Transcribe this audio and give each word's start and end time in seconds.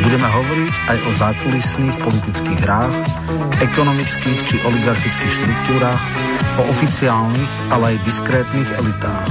Budeme 0.00 0.24
hovoriť 0.32 0.74
aj 0.88 0.98
o 1.04 1.10
zákulisných 1.12 1.96
politických 2.00 2.58
hrách, 2.64 2.96
ekonomických 3.60 4.40
či 4.48 4.56
oligarchických 4.64 5.32
štruktúrach, 5.32 6.00
o 6.56 6.62
oficiálnych, 6.72 7.52
ale 7.68 7.84
aj 7.92 7.96
diskrétnych 8.08 8.68
elitách. 8.80 9.28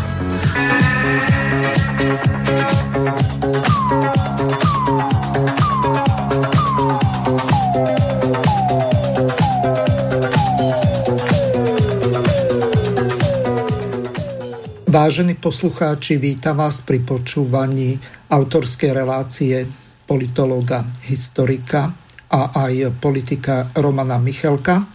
Vážení 14.89 15.33
poslucháči, 15.33 16.21
vítam 16.21 16.61
vás 16.61 16.85
pri 16.85 17.01
počúvaní 17.01 17.97
autorskej 18.29 18.93
relácie 18.93 19.88
politológa, 20.09 20.81
historika 21.05 21.93
a 22.33 22.65
aj 22.65 22.97
politika 22.97 23.69
Romana 23.77 24.17
Michelka. 24.17 24.89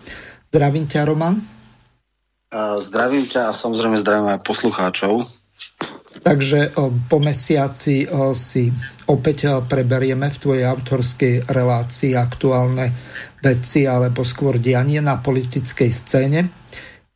Zdravím 0.50 0.90
ťa, 0.90 1.06
Roman. 1.06 1.38
Zdravím 2.82 3.22
ťa 3.22 3.50
a 3.50 3.52
samozrejme 3.54 3.94
zdravím 4.02 4.34
aj 4.34 4.42
poslucháčov. 4.42 5.22
Takže 6.24 6.74
po 7.10 7.18
mesiaci 7.22 8.06
si 8.34 8.64
opäť 9.10 9.60
preberieme 9.66 10.30
v 10.30 10.40
tvojej 10.40 10.64
autorskej 10.66 11.50
relácii 11.50 12.14
aktuálne 12.14 12.90
veci 13.42 13.84
alebo 13.84 14.22
skôr 14.22 14.62
dianie 14.62 15.02
na 15.02 15.18
politickej 15.18 15.90
scéne. 15.90 16.40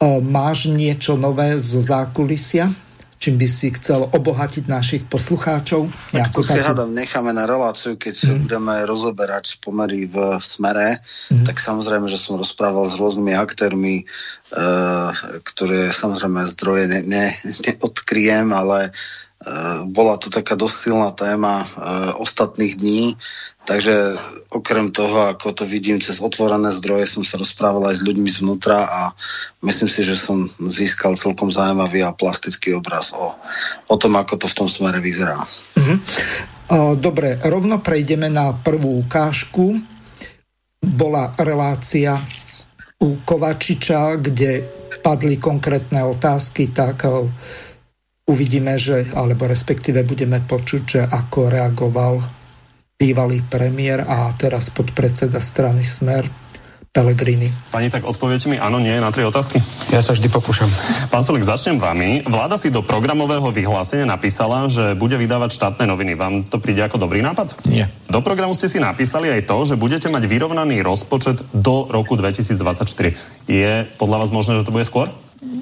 Máš 0.03 0.71
niečo 0.71 1.15
nové 1.19 1.57
zo 1.63 1.79
zákulisia? 1.83 2.69
Čím 3.19 3.35
by 3.35 3.49
si 3.51 3.75
chcel 3.75 4.07
obohatiť 4.07 4.71
našich 4.71 5.03
poslucháčov? 5.11 5.91
Tak 6.15 6.31
to 6.31 6.41
si 6.41 6.55
takú... 6.55 6.67
hádam 6.71 6.95
necháme 6.95 7.35
na 7.35 7.45
reláciu, 7.45 7.99
keď 7.99 8.15
mm. 8.15 8.39
budeme 8.47 8.75
rozoberať 8.87 9.59
pomery 9.59 10.07
v 10.07 10.39
smere, 10.39 11.03
mm. 11.35 11.45
tak 11.45 11.59
samozrejme, 11.59 12.07
že 12.07 12.17
som 12.17 12.39
rozprával 12.39 12.87
s 12.87 12.97
rôznymi 12.97 13.35
aktérmi, 13.35 14.07
uh, 14.55 15.11
ktoré 15.43 15.91
samozrejme 15.91 16.47
zdroje 16.47 16.85
ne, 16.87 17.01
ne, 17.03 17.27
neodkryjem, 17.67 18.55
ale 18.55 18.95
uh, 18.95 19.83
bola 19.83 20.15
to 20.17 20.31
taká 20.31 20.55
dosť 20.55 20.77
silná 20.79 21.11
téma 21.11 21.67
uh, 21.67 21.69
ostatných 22.23 22.79
dní. 22.79 23.19
Takže 23.69 24.17
okrem 24.49 24.89
toho, 24.89 25.29
ako 25.29 25.53
to 25.53 25.69
vidím 25.69 26.01
cez 26.01 26.25
otvorené 26.25 26.73
zdroje, 26.73 27.05
som 27.05 27.21
sa 27.21 27.37
rozprával 27.37 27.93
aj 27.93 28.01
s 28.01 28.07
ľuďmi 28.09 28.25
zvnútra 28.33 28.81
a 28.81 29.01
myslím 29.61 29.93
si, 29.93 30.01
že 30.09 30.17
som 30.17 30.49
získal 30.49 31.21
celkom 31.21 31.53
zaujímavý 31.53 32.01
a 32.01 32.17
plastický 32.17 32.73
obraz 32.73 33.13
o, 33.13 33.37
o 33.93 33.97
tom, 34.01 34.17
ako 34.17 34.41
to 34.41 34.47
v 34.49 34.57
tom 34.57 34.69
smere 34.73 35.05
vyzerá. 35.05 35.45
Mm-hmm. 35.77 35.99
Dobre, 36.97 37.37
rovno 37.45 37.85
prejdeme 37.85 38.33
na 38.33 38.57
prvú 38.57 39.05
ukážku. 39.05 39.77
Bola 40.81 41.37
relácia 41.37 42.17
u 43.05 43.21
Kovačiča, 43.21 44.17
kde 44.17 44.65
padli 45.05 45.37
konkrétne 45.37 46.09
otázky, 46.09 46.73
tak 46.73 47.05
uvidíme, 48.25 48.81
že, 48.81 49.13
alebo 49.13 49.45
respektíve 49.45 50.09
budeme 50.09 50.41
počuť, 50.41 50.83
že 50.89 51.01
ako 51.05 51.53
reagoval 51.53 52.38
bývalý 52.99 53.47
premiér 53.47 54.03
a 54.03 54.35
teraz 54.35 54.75
podpredseda 54.75 55.39
strany 55.39 55.87
Smer 55.87 56.27
Pelegrini. 56.91 57.47
Pani, 57.71 57.95
tak 57.95 58.03
odpoviete 58.03 58.51
mi 58.51 58.59
áno, 58.59 58.83
nie 58.83 58.91
na 58.99 59.15
tri 59.15 59.23
otázky? 59.23 59.63
Ja 59.95 60.03
sa 60.03 60.19
vždy 60.19 60.27
pokúšam. 60.27 60.67
Pán 61.07 61.23
Solik, 61.23 61.47
začnem 61.47 61.79
vami. 61.79 62.27
Vláda 62.27 62.59
si 62.59 62.75
do 62.75 62.83
programového 62.83 63.55
vyhlásenia 63.55 64.03
napísala, 64.03 64.67
že 64.67 64.99
bude 64.99 65.15
vydávať 65.15 65.55
štátne 65.55 65.87
noviny. 65.87 66.19
Vám 66.19 66.35
to 66.51 66.59
príde 66.59 66.83
ako 66.83 66.99
dobrý 66.99 67.23
nápad? 67.23 67.71
Nie. 67.71 67.87
Do 68.11 68.19
programu 68.19 68.59
ste 68.59 68.67
si 68.67 68.83
napísali 68.83 69.31
aj 69.31 69.47
to, 69.47 69.57
že 69.63 69.79
budete 69.79 70.11
mať 70.11 70.27
vyrovnaný 70.27 70.83
rozpočet 70.83 71.39
do 71.55 71.87
roku 71.87 72.19
2024. 72.19 72.83
Je 73.47 73.87
podľa 73.95 74.27
vás 74.27 74.31
možné, 74.35 74.59
že 74.59 74.67
to 74.67 74.75
bude 74.75 74.83
skôr? 74.83 75.07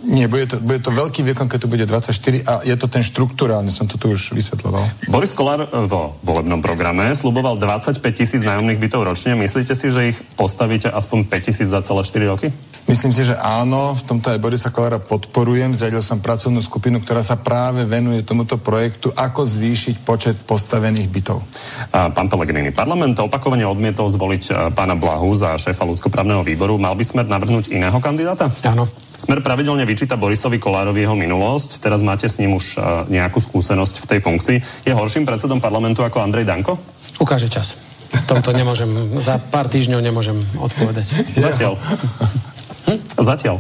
Nie, 0.07 0.25
bude 0.25 0.49
to, 0.49 0.57
bude 0.57 0.81
to 0.81 0.89
veľký 0.89 1.21
výkon, 1.21 1.53
keď 1.53 1.59
to 1.61 1.69
bude 1.69 1.85
24 1.85 2.49
a 2.49 2.65
je 2.65 2.77
to 2.81 2.89
ten 2.89 3.05
štruktúrálny, 3.05 3.69
som 3.69 3.85
to 3.85 4.01
tu 4.01 4.09
už 4.09 4.33
vysvetloval. 4.33 4.81
Boris 5.05 5.37
Kolár 5.37 5.69
vo 5.85 6.17
volebnom 6.25 6.65
programe 6.65 7.13
sluboval 7.13 7.61
25 7.61 8.01
tisíc 8.17 8.41
nájomných 8.41 8.81
bytov 8.81 9.05
ročne. 9.05 9.37
Myslíte 9.37 9.77
si, 9.77 9.93
že 9.93 10.17
ich 10.17 10.19
postavíte 10.33 10.89
aspoň 10.89 11.29
5 11.29 11.47
tisíc 11.53 11.69
za 11.69 11.85
celé 11.85 12.09
4 12.09 12.33
roky? 12.33 12.49
Myslím 12.87 13.11
si, 13.11 13.27
že 13.27 13.35
áno, 13.35 13.99
v 13.99 14.03
tomto 14.07 14.31
aj 14.31 14.39
Borisa 14.39 14.71
Kolára 14.71 15.03
podporujem. 15.03 15.75
Zriadil 15.75 16.07
som 16.07 16.23
pracovnú 16.23 16.63
skupinu, 16.63 17.03
ktorá 17.03 17.19
sa 17.19 17.35
práve 17.35 17.83
venuje 17.83 18.23
tomuto 18.23 18.63
projektu, 18.63 19.11
ako 19.11 19.43
zvýšiť 19.43 20.07
počet 20.07 20.39
postavených 20.47 21.11
bytov. 21.11 21.43
Pán 21.91 22.31
Pelegrini, 22.31 22.71
parlament 22.71 23.19
opakovane 23.19 23.67
odmietol 23.67 24.07
zvoliť 24.07 24.43
a, 24.55 24.71
pána 24.71 24.95
Blahu 24.95 25.35
za 25.35 25.59
šéfa 25.59 25.83
ľudskoprávneho 25.83 26.47
výboru. 26.47 26.79
Mal 26.79 26.95
by 26.95 27.03
sme 27.03 27.27
navrhnúť 27.27 27.75
iného 27.75 27.99
kandidáta? 27.99 28.55
Áno. 28.63 28.87
Smer 29.19 29.43
pravidelne 29.43 29.83
vyčíta 29.83 30.15
Borisovi 30.15 30.63
Kolárovi 30.63 31.03
jeho 31.03 31.19
minulosť. 31.19 31.83
Teraz 31.83 32.07
máte 32.07 32.31
s 32.31 32.39
ním 32.39 32.55
už 32.55 32.79
a, 32.79 33.03
nejakú 33.11 33.43
skúsenosť 33.43 34.07
v 34.07 34.09
tej 34.15 34.21
funkcii. 34.23 34.59
Je 34.87 34.95
horším 34.95 35.27
predsedom 35.27 35.59
parlamentu 35.59 36.07
ako 36.07 36.23
Andrej 36.23 36.47
Danko? 36.47 36.79
Ukáže 37.19 37.51
čas. 37.51 37.83
Tomto 38.31 38.55
nemôžem, 38.55 38.87
za 39.19 39.43
pár 39.43 39.67
týždňov 39.67 39.99
nemôžem 39.99 40.39
odpovedať. 40.55 41.35
Zatiaľ. 41.35 41.75
Hm? 42.87 42.99
Zatiaľ. 43.19 43.57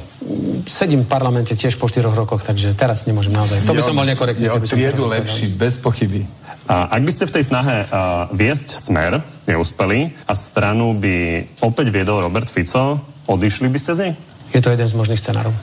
Sedím 0.70 1.02
v 1.02 1.08
parlamente 1.10 1.54
tiež 1.58 1.74
po 1.78 1.90
4 1.90 2.06
rokoch, 2.14 2.46
takže 2.46 2.78
teraz 2.78 3.06
nemôžem 3.10 3.34
naozaj. 3.34 3.66
To 3.66 3.74
by 3.74 3.82
som 3.82 3.98
bol 3.98 4.06
nekorektný. 4.06 4.46
Je 4.46 4.50
o 4.54 4.58
triedu 4.62 5.06
lepší, 5.10 5.50
bez 5.50 5.82
pochyby. 5.82 6.26
A 6.66 6.90
ak 6.98 7.02
by 7.06 7.12
ste 7.14 7.30
v 7.30 7.34
tej 7.38 7.44
snahe 7.46 7.86
uh, 7.86 8.26
viesť 8.34 8.74
smer 8.74 9.22
neúspeli 9.46 10.14
a 10.26 10.34
stranu 10.34 10.98
by 10.98 11.46
opäť 11.62 11.94
viedol 11.94 12.26
Robert 12.26 12.50
Fico, 12.50 12.98
odišli 13.30 13.70
by 13.70 13.78
ste 13.78 13.92
z 13.94 13.98
nej? 14.02 14.12
Je 14.50 14.58
to 14.62 14.74
jeden 14.74 14.86
z 14.86 14.94
možných 14.98 15.18
scenárov. 15.18 15.54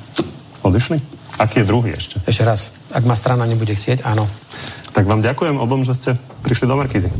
Odišli? 0.63 1.03
Aký 1.43 1.59
je 1.63 1.67
druhý 1.67 1.91
ešte? 1.91 2.23
Ešte 2.23 2.43
raz. 2.47 2.71
Ak 2.95 3.03
ma 3.03 3.19
strana 3.19 3.43
nebude 3.43 3.75
chcieť, 3.75 4.07
áno. 4.07 4.31
Tak 4.95 5.03
vám 5.03 5.19
ďakujem 5.19 5.59
obom, 5.59 5.83
že 5.83 5.97
ste 5.97 6.09
prišli 6.45 6.71
do 6.71 6.79
Markízy. 6.79 7.11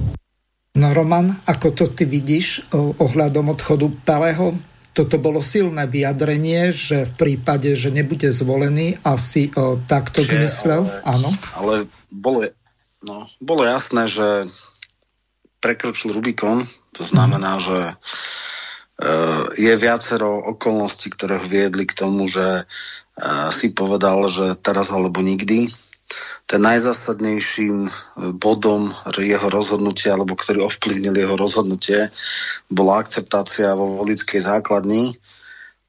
No 0.73 0.89
Roman, 0.95 1.37
ako 1.45 1.67
to 1.75 1.85
ty 1.91 2.07
vidíš 2.07 2.65
ohľadom 2.73 3.53
odchodu 3.53 3.85
Peleho? 4.05 4.57
Toto 4.93 5.17
bolo 5.17 5.41
silné 5.41 5.89
vyjadrenie, 5.89 6.69
že 6.69 7.09
v 7.09 7.13
prípade, 7.17 7.73
že 7.73 7.89
nebude 7.89 8.29
zvolený, 8.29 9.01
asi 9.01 9.49
o, 9.57 9.81
takto 9.81 10.21
Čiže, 10.21 10.37
myslel. 10.45 10.81
Ale, 10.85 11.01
Áno. 11.03 11.29
Ale 11.57 11.73
bolo, 12.13 12.45
no, 13.01 13.25
bolo 13.41 13.65
jasné, 13.65 14.05
že 14.05 14.45
prekročil 15.57 16.13
Rubikon, 16.13 16.61
to 16.93 17.01
znamená, 17.01 17.57
že 17.57 17.79
e, 17.89 17.93
je 19.57 19.73
viacero 19.79 20.43
okolností, 20.53 21.09
ktoré 21.09 21.41
viedli 21.41 21.89
k 21.89 21.97
tomu, 21.97 22.29
že 22.29 22.61
e, 22.61 22.63
si 23.49 23.73
povedal, 23.73 24.29
že 24.29 24.53
teraz 24.59 24.93
alebo 24.93 25.25
nikdy 25.25 25.73
ten 26.45 26.61
najzásadnejším 26.61 27.87
e, 27.87 27.91
bodom 28.35 28.91
jeho 29.17 29.47
rozhodnutia, 29.47 30.13
alebo 30.13 30.35
ktorý 30.35 30.67
ovplyvnil 30.67 31.15
jeho 31.15 31.35
rozhodnutie, 31.39 32.11
bola 32.67 32.99
akceptácia 32.99 33.71
vo 33.73 34.03
volickej 34.03 34.43
základni. 34.43 35.15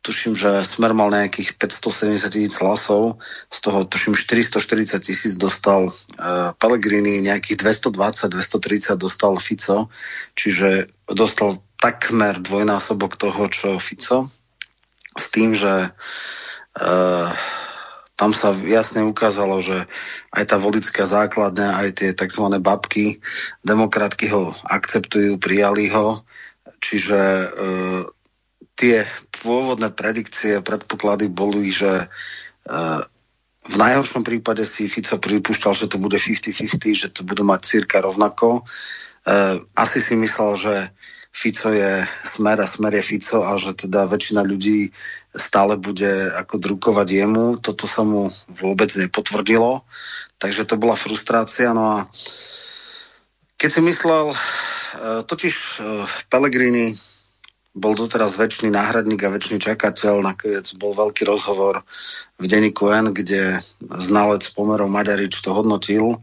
Tuším, 0.05 0.37
že 0.37 0.61
Smer 0.69 0.93
mal 0.93 1.09
nejakých 1.09 1.57
570 1.57 2.29
tisíc 2.29 2.55
hlasov, 2.61 3.17
z 3.49 3.59
toho 3.65 3.89
tuším 3.89 4.13
440 4.13 5.01
tisíc 5.01 5.33
dostal 5.41 5.89
uh, 5.89 6.53
Pellegrini, 6.61 7.25
nejakých 7.25 7.65
220-230 7.89 9.01
dostal 9.01 9.33
Fico, 9.41 9.89
čiže 10.37 10.93
dostal 11.09 11.65
takmer 11.81 12.37
dvojnásobok 12.37 13.17
toho, 13.17 13.49
čo 13.49 13.81
Fico, 13.81 14.29
s 15.17 15.27
tým, 15.33 15.57
že 15.57 15.89
uh, 15.89 17.33
tam 18.15 18.31
sa 18.31 18.55
jasne 18.55 19.03
ukázalo, 19.03 19.59
že 19.59 19.75
aj 20.31 20.45
tá 20.47 20.57
volická 20.63 21.03
základňa, 21.03 21.83
aj 21.83 21.89
tie 21.99 22.11
tzv. 22.15 22.47
babky, 22.63 23.19
demokratky 23.67 24.31
ho 24.31 24.55
akceptujú, 24.71 25.43
prijali 25.43 25.91
ho, 25.91 26.23
čiže 26.79 27.19
e, 27.19 27.47
tie 28.79 29.03
pôvodné 29.43 29.91
predikcie, 29.91 30.63
predpoklady 30.63 31.27
boli, 31.27 31.75
že 31.75 31.91
e, 31.91 32.07
v 33.65 33.77
najhoršom 33.81 34.23
prípade 34.23 34.63
si 34.63 34.87
Fico 34.87 35.19
pripúšťal, 35.19 35.73
že 35.75 35.91
to 35.91 35.99
bude 35.99 36.15
50-50, 36.21 36.95
že 36.95 37.09
to 37.11 37.27
budú 37.27 37.43
mať 37.43 37.61
cirka 37.67 37.99
rovnako. 37.99 38.63
E, 38.63 39.59
asi 39.75 39.99
si 39.99 40.15
myslel, 40.15 40.53
že 40.55 40.75
Fico 41.35 41.75
je 41.75 42.07
smer 42.23 42.63
a 42.63 42.67
smer 42.71 42.95
je 42.95 43.03
Fico 43.03 43.43
a 43.43 43.59
že 43.59 43.75
teda 43.75 44.07
väčšina 44.07 44.47
ľudí 44.47 44.95
stále 45.35 45.77
bude 45.77 46.31
ako 46.39 46.63
drukovať 46.63 47.09
jemu. 47.11 47.47
Toto 47.59 47.91
sa 47.91 48.07
mu 48.07 48.31
vôbec 48.47 48.89
nepotvrdilo, 48.95 49.83
takže 50.39 50.67
to 50.67 50.79
bola 50.79 50.95
frustrácia. 50.95 51.75
No 51.75 51.85
a 51.85 51.99
keď 53.59 53.71
si 53.71 53.81
myslel, 53.83 54.31
e, 54.31 54.37
totiž 55.27 55.55
e, 55.55 55.75
Pellegrini 56.31 56.95
bol 57.75 57.99
doteraz 57.99 58.39
väčší 58.39 58.71
náhradník 58.71 59.19
a 59.27 59.35
väčší 59.35 59.59
čakateľ. 59.59 60.23
Nakoniec 60.23 60.71
bol 60.79 60.95
veľký 60.95 61.27
rozhovor 61.27 61.83
v 62.39 62.47
denníku 62.47 62.87
N, 62.95 63.11
kde 63.11 63.59
znalec 63.83 64.47
pomerov 64.55 64.87
Maďarič 64.87 65.35
to 65.43 65.51
hodnotil. 65.51 66.23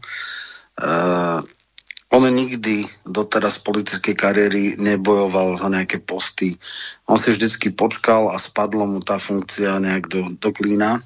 On 2.12 2.20
nikdy 2.20 2.84
doteraz 3.08 3.64
politickej 3.64 4.12
kariéry 4.12 4.64
nebojoval 4.76 5.56
za 5.56 5.72
nejaké 5.72 6.04
posty. 6.04 6.60
On 7.08 7.16
si 7.16 7.32
vždycky 7.32 7.72
počkal 7.72 8.28
a 8.28 8.36
spadlo 8.36 8.84
mu 8.84 9.00
tá 9.00 9.16
funkcia 9.16 9.80
nejak 9.80 10.12
do, 10.12 10.20
do 10.36 10.48
klína. 10.52 11.00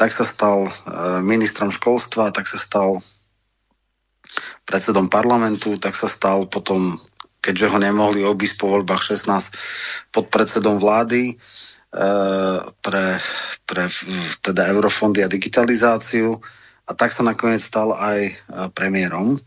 Tak 0.00 0.08
sa 0.08 0.24
stal 0.24 0.64
uh, 0.64 1.20
ministrom 1.20 1.68
školstva, 1.68 2.32
tak 2.32 2.48
sa 2.48 2.56
stal 2.56 3.04
predsedom 4.64 5.12
parlamentu, 5.12 5.76
tak 5.76 5.92
sa 5.92 6.08
stal 6.08 6.48
potom 6.48 6.96
keďže 7.42 7.74
ho 7.74 7.78
nemohli 7.82 8.22
obísť 8.22 8.56
po 8.62 8.70
voľbách 8.70 9.02
16 9.18 10.14
pod 10.14 10.30
predsedom 10.30 10.78
vlády 10.78 11.34
e, 11.34 11.34
pre, 12.70 13.06
pre 13.66 13.84
teda 14.38 14.70
eurofondy 14.70 15.26
a 15.26 15.28
digitalizáciu 15.28 16.38
a 16.92 16.96
tak 16.96 17.08
sa 17.08 17.24
nakoniec 17.24 17.64
stal 17.64 17.96
aj 17.96 18.20
e, 18.28 18.32
premiérom. 18.76 19.40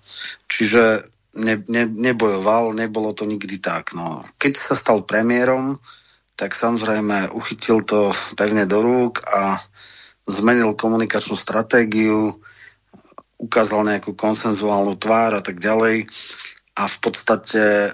Čiže 0.49 1.05
ne, 1.37 1.61
ne, 1.69 1.85
nebojoval, 1.85 2.73
nebolo 2.73 3.13
to 3.13 3.29
nikdy 3.29 3.61
tak. 3.61 3.93
No. 3.93 4.25
Keď 4.41 4.53
sa 4.57 4.73
stal 4.73 5.05
premiérom, 5.05 5.77
tak 6.33 6.57
samozrejme 6.57 7.37
uchytil 7.37 7.85
to 7.85 8.09
pevne 8.33 8.65
do 8.65 8.81
rúk 8.81 9.21
a 9.29 9.61
zmenil 10.25 10.73
komunikačnú 10.73 11.37
stratégiu, 11.37 12.41
ukázal 13.37 13.85
nejakú 13.85 14.17
konsenzuálnu 14.17 14.97
tvár 14.97 15.37
a 15.37 15.41
tak 15.45 15.61
ďalej 15.61 16.09
a 16.73 16.83
v 16.89 16.97
podstate 16.97 17.93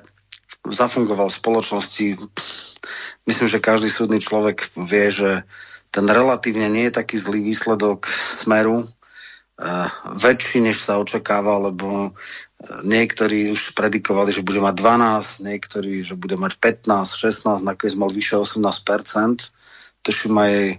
zafungoval 0.64 1.28
v 1.28 1.40
spoločnosti. 1.44 2.08
Myslím, 3.28 3.48
že 3.52 3.60
každý 3.60 3.92
súdny 3.92 4.24
človek 4.24 4.64
vie, 4.88 5.12
že 5.12 5.32
ten 5.92 6.08
relatívne 6.08 6.72
nie 6.72 6.88
je 6.88 6.98
taký 6.98 7.20
zlý 7.20 7.44
výsledok 7.44 8.08
smeru, 8.08 8.88
väčší, 10.18 10.66
než 10.66 10.82
sa 10.82 10.98
očakáva, 10.98 11.62
lebo 11.62 12.10
uh, 12.10 12.12
niektorí 12.82 13.54
už 13.54 13.78
predikovali, 13.78 14.34
že 14.34 14.46
bude 14.46 14.58
mať 14.58 14.76
12, 14.78 15.48
niektorí, 15.48 16.02
že 16.02 16.18
bude 16.18 16.38
mať 16.38 16.58
15, 16.58 17.06
16, 17.06 17.62
nakoniec 17.62 17.96
mal 17.98 18.10
vyše 18.10 18.42
18%. 18.42 18.74
Tuším 20.02 20.36
aj 20.38 20.54
uh, 20.74 20.78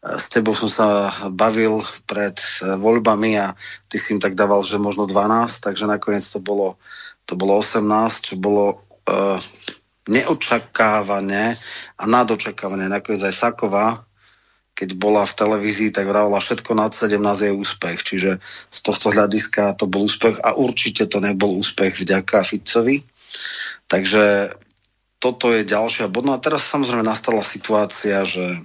s 0.00 0.26
tebou 0.32 0.56
som 0.56 0.70
sa 0.70 1.12
bavil 1.28 1.84
pred 2.08 2.38
voľbami 2.62 3.36
a 3.36 3.52
ty 3.90 4.00
si 4.00 4.16
im 4.16 4.20
tak 4.22 4.32
dával, 4.32 4.64
že 4.64 4.80
možno 4.80 5.04
12, 5.04 5.60
takže 5.60 5.84
nakoniec 5.84 6.24
to 6.24 6.40
bolo 6.40 6.80
to 7.28 7.38
bolo 7.38 7.62
18, 7.62 7.86
čo 8.26 8.34
bolo 8.34 8.82
uh, 9.06 9.38
neočakávané 10.10 11.54
a 11.94 12.04
nadočakávané. 12.10 12.90
Nakoniec 12.90 13.22
aj 13.22 13.34
Saková, 13.36 14.02
keď 14.80 14.96
bola 14.96 15.28
v 15.28 15.36
televízii, 15.36 15.92
tak 15.92 16.08
vravila 16.08 16.40
všetko 16.40 16.72
nad 16.72 16.96
17 16.96 17.20
je 17.20 17.52
úspech. 17.52 18.00
Čiže 18.00 18.30
z 18.72 18.78
tohto 18.80 19.12
hľadiska 19.12 19.76
to 19.76 19.84
bol 19.84 20.08
úspech 20.08 20.40
a 20.40 20.56
určite 20.56 21.04
to 21.04 21.20
nebol 21.20 21.52
úspech 21.60 22.00
vďaka 22.00 22.40
Ficovi. 22.40 23.04
Takže 23.92 24.56
toto 25.20 25.52
je 25.52 25.68
ďalšia 25.68 26.08
bod. 26.08 26.24
No 26.24 26.32
a 26.32 26.40
teraz 26.40 26.64
samozrejme 26.64 27.04
nastala 27.04 27.44
situácia, 27.44 28.24
že 28.24 28.64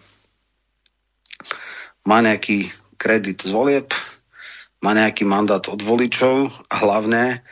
má 2.07 2.23
nejaký 2.23 2.71
kredit 2.95 3.43
z 3.43 3.51
volieb, 3.51 3.91
má 4.79 4.95
nejaký 4.95 5.27
mandát 5.27 5.67
od 5.67 5.83
voličov 5.83 6.47
a 6.71 6.75
hlavne 6.79 7.43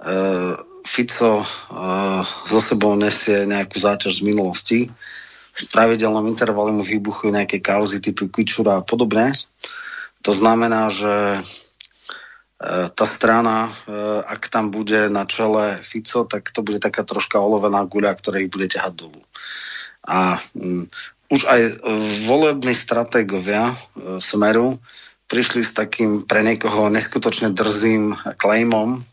uh, 0.00 0.56
Fico 0.80 1.44
uh, 1.44 2.24
zo 2.24 2.60
sebou 2.64 2.96
nesie 2.96 3.44
nejakú 3.44 3.76
záťaž 3.76 4.24
z 4.24 4.26
minulosti. 4.32 4.80
V 5.58 5.66
pravidelnom 5.74 6.22
intervale 6.30 6.70
mu 6.70 6.86
vybuchujú 6.86 7.34
nejaké 7.34 7.58
kauzy 7.58 7.98
typu 7.98 8.30
Kičura 8.30 8.78
a 8.78 8.86
podobne. 8.86 9.34
To 10.22 10.30
znamená, 10.30 10.86
že 10.86 11.42
uh, 11.42 12.86
tá 12.94 13.06
strana, 13.06 13.66
uh, 13.66 14.22
ak 14.22 14.46
tam 14.46 14.70
bude 14.70 15.10
na 15.10 15.26
čele 15.26 15.74
Fico, 15.78 16.22
tak 16.30 16.54
to 16.54 16.62
bude 16.62 16.78
taká 16.78 17.02
troška 17.02 17.42
olovená 17.42 17.82
guľa, 17.82 18.14
ktorá 18.14 18.38
ich 18.38 18.50
bude 18.54 18.70
ťahať 18.70 18.94
dolu. 18.94 19.20
A 20.06 20.38
um, 20.54 20.86
už 21.26 21.42
aj 21.50 21.60
uh, 21.60 21.72
volební 22.30 22.72
stratégovia 22.72 23.74
Smeru 24.22 24.78
prišli 25.28 25.60
s 25.60 25.76
takým 25.76 26.24
pre 26.24 26.40
niekoho 26.40 26.88
neskutočne 26.88 27.52
drzým 27.52 28.16
claimom, 28.40 29.04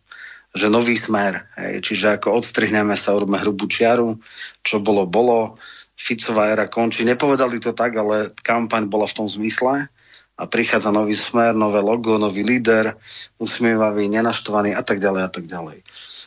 že 0.55 0.71
nový 0.71 0.95
smer, 0.95 1.43
hej, 1.59 1.83
čiže 1.83 2.15
ako 2.15 2.39
odstrihneme 2.39 2.95
sa, 2.95 3.11
urobíme 3.11 3.43
hrubú 3.43 3.67
čiaru, 3.67 4.15
čo 4.63 4.79
bolo, 4.79 5.03
bolo, 5.03 5.59
Ficová 5.95 6.51
era 6.51 6.67
končí. 6.67 7.07
Nepovedali 7.07 7.59
to 7.63 7.71
tak, 7.71 7.95
ale 7.95 8.35
kampaň 8.43 8.91
bola 8.91 9.07
v 9.07 9.17
tom 9.17 9.27
zmysle 9.31 9.87
a 10.35 10.43
prichádza 10.51 10.91
nový 10.91 11.15
smer, 11.15 11.55
nové 11.55 11.79
logo, 11.79 12.19
nový 12.19 12.43
líder, 12.43 12.91
usmievavý, 13.39 14.11
nenaštvaný 14.11 14.75
a 14.75 14.83
tak 14.83 14.99
ďalej 14.99 15.21
a 15.23 15.29
tak 15.31 15.45
ďalej. 15.47 15.79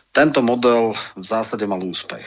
Tento 0.08 0.40
model 0.40 0.96
v 1.14 1.24
zásade 1.24 1.68
mal 1.68 1.84
úspech. 1.84 2.24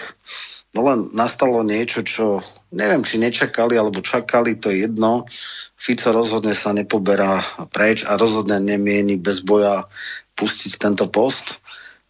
No 0.71 0.88
len 0.88 1.11
nastalo 1.11 1.59
niečo, 1.65 2.05
čo 2.05 2.39
neviem, 2.71 3.03
či 3.03 3.19
nečakali 3.19 3.75
alebo 3.75 3.99
čakali, 3.99 4.55
to 4.55 4.71
je 4.71 4.88
jedno. 4.88 5.27
Fico 5.75 6.13
rozhodne 6.15 6.55
sa 6.55 6.71
nepoberá 6.71 7.43
preč 7.73 8.07
a 8.07 8.15
rozhodne 8.15 8.61
nemieni 8.61 9.19
bez 9.19 9.43
boja 9.43 9.89
pustiť 10.38 10.77
tento 10.79 11.09
post. 11.11 11.59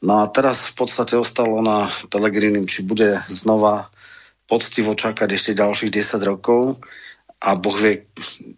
No 0.02 0.22
a 0.22 0.30
teraz 0.30 0.74
v 0.74 0.86
podstate 0.86 1.14
ostalo 1.18 1.62
na 1.62 1.86
Pelegrinim, 2.10 2.66
či 2.66 2.82
bude 2.82 3.22
znova 3.30 3.91
poctivo 4.52 4.92
čakať 4.92 5.32
ešte 5.32 5.56
ďalších 5.56 5.92
10 5.96 6.28
rokov 6.28 6.84
a 7.40 7.56
Boh 7.56 7.78
vie, 7.80 8.04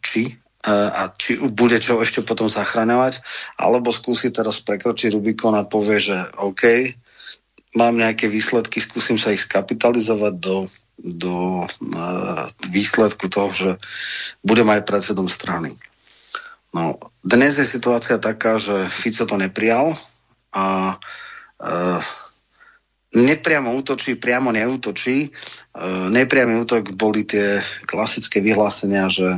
či 0.02 0.34
e, 0.34 0.74
a 0.74 1.14
či 1.14 1.38
bude 1.38 1.78
čo 1.78 2.02
ešte 2.02 2.26
potom 2.26 2.50
zachraňovať, 2.50 3.22
alebo 3.62 3.94
skúsi 3.94 4.34
teraz 4.34 4.66
prekročiť 4.66 5.14
Rubikon 5.14 5.54
a 5.54 5.70
povie, 5.70 6.02
že 6.02 6.18
OK, 6.42 6.98
mám 7.78 7.94
nejaké 7.94 8.26
výsledky, 8.26 8.82
skúsim 8.82 9.22
sa 9.22 9.30
ich 9.30 9.46
skapitalizovať 9.46 10.34
do, 10.38 10.58
do 10.98 11.66
uh, 11.66 12.46
výsledku 12.70 13.26
toho, 13.30 13.50
že 13.50 13.72
budem 14.46 14.70
aj 14.70 14.86
predsedom 14.86 15.26
strany. 15.26 15.74
No, 16.74 17.02
dnes 17.26 17.58
je 17.58 17.66
situácia 17.66 18.22
taká, 18.22 18.62
že 18.62 18.78
Fico 18.90 19.26
to 19.26 19.38
neprijal 19.38 19.98
a 20.54 20.98
uh, 21.02 22.02
nepriamo 23.14 23.78
útočí, 23.78 24.18
priamo 24.18 24.50
neútočí. 24.50 25.30
Uh, 25.74 26.10
nepriamy 26.10 26.58
útok 26.58 26.98
boli 26.98 27.24
tie 27.24 27.62
klasické 27.86 28.42
vyhlásenia, 28.42 29.08
že 29.10 29.38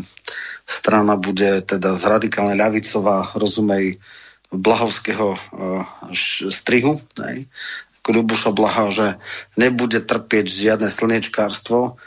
strana 0.64 1.20
bude 1.20 1.62
teda 1.62 1.94
z 1.94 2.04
radikálne 2.08 2.56
ľavicová, 2.56 3.36
rozumej, 3.36 4.00
blahovského 4.56 5.36
uh, 5.36 5.84
strihu, 6.50 7.04
nej? 7.20 7.46
Ľubuša 8.06 8.54
Blaha, 8.54 8.94
že 8.94 9.18
nebude 9.58 9.98
trpieť 9.98 10.46
žiadne 10.46 10.94
slnečkárstvo. 10.94 11.98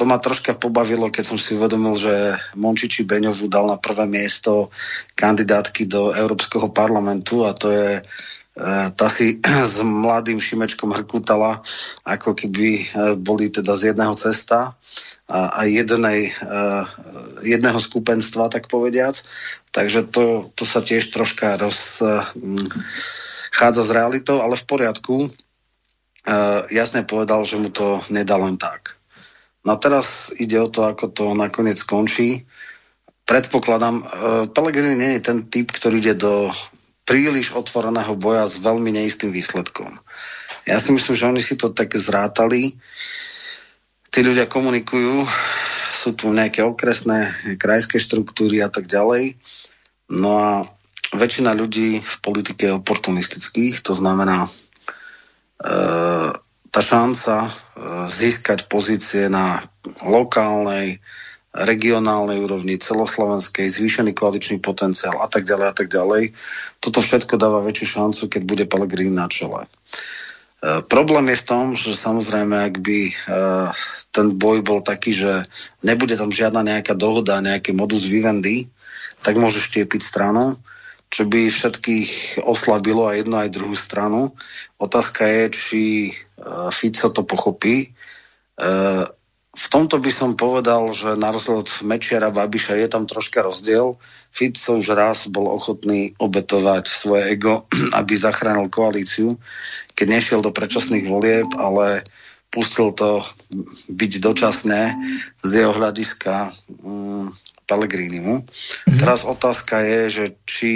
To 0.00 0.02
ma 0.08 0.16
troška 0.16 0.56
pobavilo, 0.56 1.12
keď 1.12 1.24
som 1.28 1.36
si 1.36 1.52
uvedomil, 1.52 1.92
že 2.00 2.40
Mončiči 2.56 3.04
Beňovu 3.04 3.52
dal 3.52 3.68
na 3.68 3.76
prvé 3.76 4.08
miesto 4.08 4.72
kandidátky 5.12 5.84
do 5.84 6.16
Európskeho 6.16 6.72
parlamentu 6.72 7.44
a 7.44 7.52
to 7.52 7.68
je 7.68 8.00
E, 8.00 8.41
tá 8.92 9.06
si 9.08 9.40
s 9.72 9.80
mladým 9.80 10.40
Šimečkom 10.40 10.92
hrkutala, 10.92 11.64
ako 12.04 12.36
keby 12.36 12.68
e, 12.68 12.84
boli 13.16 13.48
teda 13.48 13.72
z 13.76 13.92
jedného 13.92 14.12
cesta 14.12 14.76
a, 15.24 15.40
a 15.56 15.60
jednej, 15.64 16.28
e, 16.28 16.32
jedného 17.48 17.80
skupenstva, 17.80 18.52
tak 18.52 18.68
povediac. 18.68 19.16
Takže 19.72 20.04
to, 20.12 20.52
to 20.52 20.68
sa 20.68 20.84
tiež 20.84 21.08
troška 21.08 21.56
rozchádza 21.56 22.32
s 23.88 23.90
realitou, 23.96 24.44
ale 24.44 24.60
v 24.60 24.68
poriadku. 24.68 25.32
Jasne 26.68 27.08
povedal, 27.08 27.40
že 27.48 27.56
mu 27.56 27.72
to 27.72 28.04
nedá 28.12 28.36
len 28.36 28.60
tak. 28.60 29.00
No 29.64 29.72
a 29.72 29.80
teraz 29.80 30.28
ide 30.36 30.60
o 30.60 30.68
to, 30.68 30.84
ako 30.84 31.08
to 31.08 31.32
nakoniec 31.32 31.80
skončí. 31.80 32.44
Predpokladám, 33.24 34.04
Pelegrini 34.52 34.92
nie 34.92 35.16
je 35.16 35.24
ten 35.24 35.48
typ, 35.48 35.72
ktorý 35.72 36.04
ide 36.04 36.20
do 36.20 36.52
príliš 37.02 37.52
otvoreného 37.52 38.14
boja 38.14 38.46
s 38.46 38.58
veľmi 38.62 38.94
neistým 38.94 39.34
výsledkom. 39.34 39.90
Ja 40.66 40.78
si 40.78 40.94
myslím, 40.94 41.14
že 41.18 41.28
oni 41.28 41.42
si 41.42 41.54
to 41.58 41.74
tak 41.74 41.90
zrátali. 41.98 42.78
Tí 44.12 44.20
ľudia 44.22 44.46
komunikujú, 44.46 45.26
sú 45.92 46.14
tu 46.14 46.30
nejaké 46.30 46.62
okresné, 46.62 47.34
krajské 47.58 47.98
štruktúry 47.98 48.62
a 48.62 48.70
tak 48.70 48.86
ďalej. 48.86 49.36
No 50.12 50.30
a 50.38 50.52
väčšina 51.12 51.52
ľudí 51.52 51.98
v 52.00 52.16
politike 52.22 52.70
je 52.70 52.78
oportunistických, 52.78 53.82
to 53.84 53.92
znamená, 53.92 54.46
e, 54.46 54.48
tá 56.72 56.80
šanca 56.80 57.52
získať 58.08 58.64
pozície 58.68 59.28
na 59.28 59.60
lokálnej, 60.04 61.04
regionálnej 61.52 62.40
úrovni, 62.40 62.80
celoslovenskej, 62.80 63.68
zvýšený 63.68 64.16
koaličný 64.16 64.56
potenciál 64.64 65.20
a 65.20 65.28
tak 65.28 65.44
ďalej 65.44 65.66
a 65.68 65.74
tak 65.76 65.88
ďalej. 65.92 66.32
Toto 66.80 67.04
všetko 67.04 67.36
dáva 67.36 67.60
väčšiu 67.60 67.86
šancu, 68.00 68.22
keď 68.32 68.42
bude 68.48 68.64
Pellegrini 68.64 69.12
na 69.12 69.28
čele. 69.28 69.68
E, 69.68 69.68
problém 70.88 71.28
je 71.28 71.40
v 71.44 71.46
tom, 71.46 71.64
že 71.76 71.92
samozrejme, 71.92 72.56
ak 72.56 72.74
by 72.80 73.00
e, 73.04 73.12
ten 74.16 74.32
boj 74.32 74.64
bol 74.64 74.80
taký, 74.80 75.12
že 75.12 75.44
nebude 75.84 76.16
tam 76.16 76.32
žiadna 76.32 76.64
nejaká 76.64 76.96
dohoda, 76.96 77.44
nejaký 77.44 77.76
modus 77.76 78.08
vivendi, 78.08 78.72
tak 79.20 79.36
môže 79.36 79.60
štiepiť 79.60 80.00
stranu, 80.00 80.56
čo 81.12 81.28
by 81.28 81.52
všetkých 81.52 82.40
oslabilo 82.48 83.12
aj 83.12 83.28
jednu 83.28 83.36
aj 83.36 83.52
druhú 83.52 83.76
stranu. 83.76 84.32
Otázka 84.80 85.28
je, 85.28 85.44
či 85.52 85.82
e, 86.08 86.12
Fico 86.72 87.12
to 87.12 87.28
pochopí 87.28 87.92
v 89.52 89.66
tomto 89.68 90.00
by 90.00 90.08
som 90.08 90.32
povedal, 90.32 90.88
že 90.96 91.12
na 91.20 91.28
rozdiel 91.28 91.60
od 91.60 91.70
Mečiara 91.84 92.32
Babiša 92.32 92.72
je 92.72 92.88
tam 92.88 93.04
troška 93.04 93.44
rozdiel. 93.44 94.00
Fico 94.32 94.80
už 94.80 94.96
raz 94.96 95.28
bol 95.28 95.44
ochotný 95.44 96.16
obetovať 96.16 96.88
svoje 96.88 97.36
ego, 97.36 97.68
aby 98.00 98.12
zachránil 98.16 98.72
koalíciu, 98.72 99.36
keď 99.92 100.06
nešiel 100.08 100.40
do 100.40 100.56
predčasných 100.56 101.04
volieb, 101.04 101.52
ale 101.60 102.00
pustil 102.48 102.96
to 102.96 103.20
byť 103.92 104.12
dočasné 104.24 104.80
z 105.40 105.50
jeho 105.52 105.72
hľadiska 105.76 106.48
um, 106.80 107.32
Pellegrinimu. 107.68 108.44
Mm-hmm. 108.44 108.98
Teraz 109.00 109.28
otázka 109.28 109.84
je, 109.84 110.00
že 110.08 110.24
či 110.48 110.72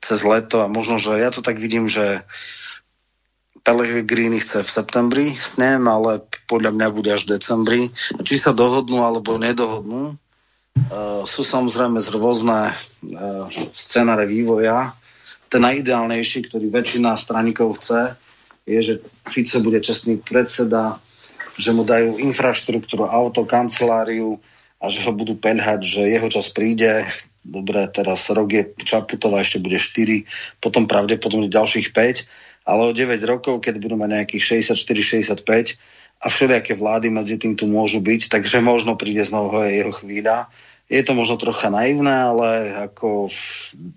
cez 0.00 0.24
leto, 0.24 0.64
a 0.64 0.72
možno, 0.72 0.96
že 0.96 1.20
ja 1.20 1.28
to 1.28 1.44
tak 1.44 1.60
vidím, 1.60 1.84
že 1.84 2.24
Pellegrini 3.60 4.40
chce 4.40 4.64
v 4.64 4.70
septembri 4.72 5.26
s 5.36 5.60
ním, 5.60 5.84
ale 5.84 6.24
podľa 6.50 6.74
mňa 6.74 6.88
bude 6.90 7.14
až 7.14 7.30
v 7.30 7.38
decembri. 7.38 7.80
Či 8.26 8.34
sa 8.34 8.50
dohodnú 8.50 9.06
alebo 9.06 9.38
nedohodnú, 9.38 10.18
uh, 10.18 11.22
sú 11.22 11.46
samozrejme 11.46 12.02
z 12.02 12.08
rôzne 12.10 12.74
uh, 12.74 13.46
scenáre 13.70 14.26
vývoja. 14.26 14.98
Ten 15.46 15.62
najideálnejší, 15.62 16.50
ktorý 16.50 16.66
väčšina 16.74 17.14
straníkov 17.14 17.78
chce, 17.78 18.18
je, 18.66 18.78
že 18.82 18.94
Fico 19.30 19.62
bude 19.62 19.78
čestný 19.78 20.18
predseda, 20.18 20.98
že 21.54 21.70
mu 21.70 21.86
dajú 21.86 22.18
infraštruktúru, 22.18 23.06
auto, 23.06 23.46
kanceláriu 23.46 24.42
a 24.82 24.90
že 24.90 25.06
ho 25.06 25.12
budú 25.14 25.38
penhať, 25.38 25.86
že 25.86 26.02
jeho 26.10 26.26
čas 26.30 26.50
príde. 26.50 27.06
Dobre, 27.40 27.88
teraz 27.88 28.28
rok 28.30 28.52
je 28.52 28.62
Čaputová, 28.84 29.42
ešte 29.42 29.64
bude 29.64 29.80
4, 29.80 30.60
potom 30.60 30.84
pravdepodobne 30.84 31.48
ďalších 31.48 31.94
5 31.94 32.50
ale 32.70 32.82
o 32.86 32.92
9 32.92 33.18
rokov, 33.24 33.64
keď 33.64 33.80
budú 33.80 33.96
mať 33.96 34.10
nejakých 34.20 34.62
64-65 34.68 35.80
a 36.20 36.26
všelijaké 36.28 36.76
vlády 36.76 37.08
medzi 37.08 37.40
tým 37.40 37.56
tu 37.56 37.64
môžu 37.64 38.04
byť, 38.04 38.28
takže 38.28 38.60
možno 38.60 38.94
príde 38.94 39.24
znovu 39.24 39.64
jeho 39.64 39.92
chvíľa. 39.92 40.52
Je 40.90 41.00
to 41.06 41.16
možno 41.16 41.38
trocha 41.40 41.70
naivné, 41.70 42.12
ale 42.12 42.74
ako 42.90 43.30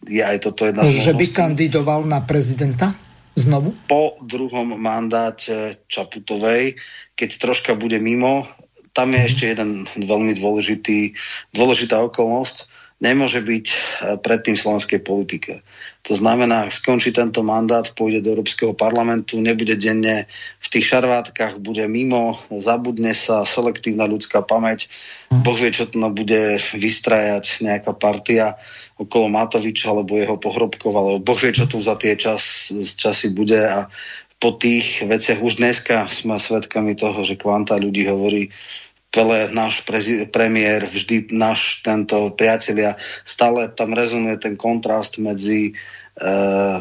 je 0.08 0.22
aj 0.24 0.38
toto 0.46 0.70
jedna 0.70 0.86
z 0.86 1.04
Že 1.04 1.20
by 1.20 1.28
kandidoval 1.34 2.06
na 2.06 2.22
prezidenta 2.24 2.94
znovu? 3.34 3.74
Po 3.90 4.22
druhom 4.22 4.78
mandáte 4.78 5.84
Čaputovej, 5.90 6.78
keď 7.18 7.30
troška 7.42 7.74
bude 7.74 7.98
mimo, 7.98 8.46
tam 8.94 9.10
je 9.18 9.26
ešte 9.26 9.44
jeden 9.50 9.90
veľmi 9.98 10.38
dôležitý, 10.38 11.18
dôležitá 11.50 11.98
okolnosť 11.98 12.70
nemôže 13.04 13.44
byť 13.44 13.66
e, 13.68 13.76
predtým 14.24 14.56
v 14.56 14.64
slovenskej 14.64 15.00
politike. 15.04 15.60
To 16.08 16.16
znamená, 16.16 16.72
skončí 16.72 17.12
tento 17.12 17.44
mandát, 17.44 17.84
pôjde 17.84 18.24
do 18.24 18.32
Európskeho 18.36 18.72
parlamentu, 18.72 19.44
nebude 19.44 19.76
denne 19.76 20.32
v 20.64 20.68
tých 20.72 20.88
šarvátkach, 20.88 21.60
bude 21.60 21.84
mimo, 21.92 22.40
zabudne 22.48 23.12
sa 23.12 23.44
selektívna 23.44 24.08
ľudská 24.08 24.48
pamäť. 24.48 24.88
Boh 25.32 25.56
vie, 25.56 25.76
čo 25.76 25.88
to 25.88 26.00
bude 26.12 26.60
vystrajať 26.76 27.64
nejaká 27.64 27.92
partia 27.96 28.56
okolo 28.96 29.28
Matoviča 29.32 29.92
alebo 29.92 30.16
jeho 30.16 30.40
pohrobkov, 30.40 30.92
alebo 30.96 31.20
Boh 31.20 31.40
vie, 31.40 31.52
čo 31.52 31.68
tu 31.68 31.84
za 31.84 32.00
tie 32.00 32.16
čas, 32.16 32.72
časy 32.72 33.36
bude 33.36 33.60
a 33.60 33.92
po 34.44 34.52
tých 34.52 35.08
veciach 35.08 35.40
už 35.40 35.64
dneska 35.64 36.12
sme 36.12 36.36
svedkami 36.36 37.00
toho, 37.00 37.24
že 37.24 37.40
kvanta 37.40 37.80
ľudí 37.80 38.04
hovorí, 38.12 38.52
Pele, 39.14 39.46
náš 39.54 39.86
prezi- 39.86 40.26
premiér, 40.26 40.90
vždy 40.90 41.30
náš 41.30 41.86
tento 41.86 42.34
priatelia, 42.34 42.98
stále 43.22 43.70
tam 43.70 43.94
rezonuje 43.94 44.42
ten 44.42 44.58
kontrast 44.58 45.22
medzi 45.22 45.70
e, 45.70 45.72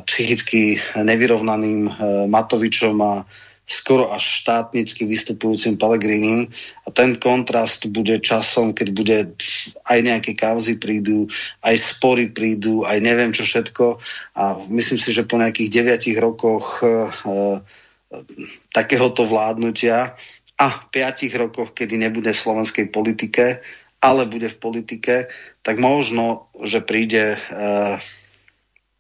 psychicky 0.09 0.81
nevyrovnaným 0.97 1.81
e, 1.85 1.91
Matovičom 2.33 2.97
a 3.05 3.29
skoro 3.69 4.11
až 4.11 4.43
štátnicky 4.43 5.05
vystupujúcim 5.05 5.77
Pelegrinim. 5.77 6.49
A 6.83 6.89
ten 6.91 7.21
kontrast 7.21 7.87
bude 7.93 8.19
časom, 8.19 8.73
keď 8.73 8.89
bude 8.97 9.19
aj 9.87 9.99
nejaké 10.01 10.33
kauzy 10.33 10.77
prídu, 10.77 11.29
aj 11.63 11.77
spory 11.79 12.33
prídu, 12.33 12.89
aj 12.89 12.99
neviem 13.01 13.31
čo 13.37 13.47
všetko. 13.47 14.01
A 14.41 14.57
myslím 14.73 14.99
si, 14.99 15.13
že 15.15 15.29
po 15.29 15.37
nejakých 15.37 15.69
deviatich 15.69 16.17
rokoch 16.17 16.81
e, 16.81 16.87
e, 16.89 16.93
takéhoto 18.73 19.25
vládnutia 19.25 20.17
a 20.63 20.71
5 20.71 21.27
rokoch, 21.35 21.75
kedy 21.75 21.99
nebude 21.99 22.31
v 22.31 22.39
slovenskej 22.39 22.87
politike, 22.95 23.59
ale 23.99 24.31
bude 24.31 24.47
v 24.47 24.59
politike, 24.63 25.15
tak 25.67 25.83
možno, 25.83 26.51
že 26.63 26.79
príde 26.79 27.35
e, 27.35 27.39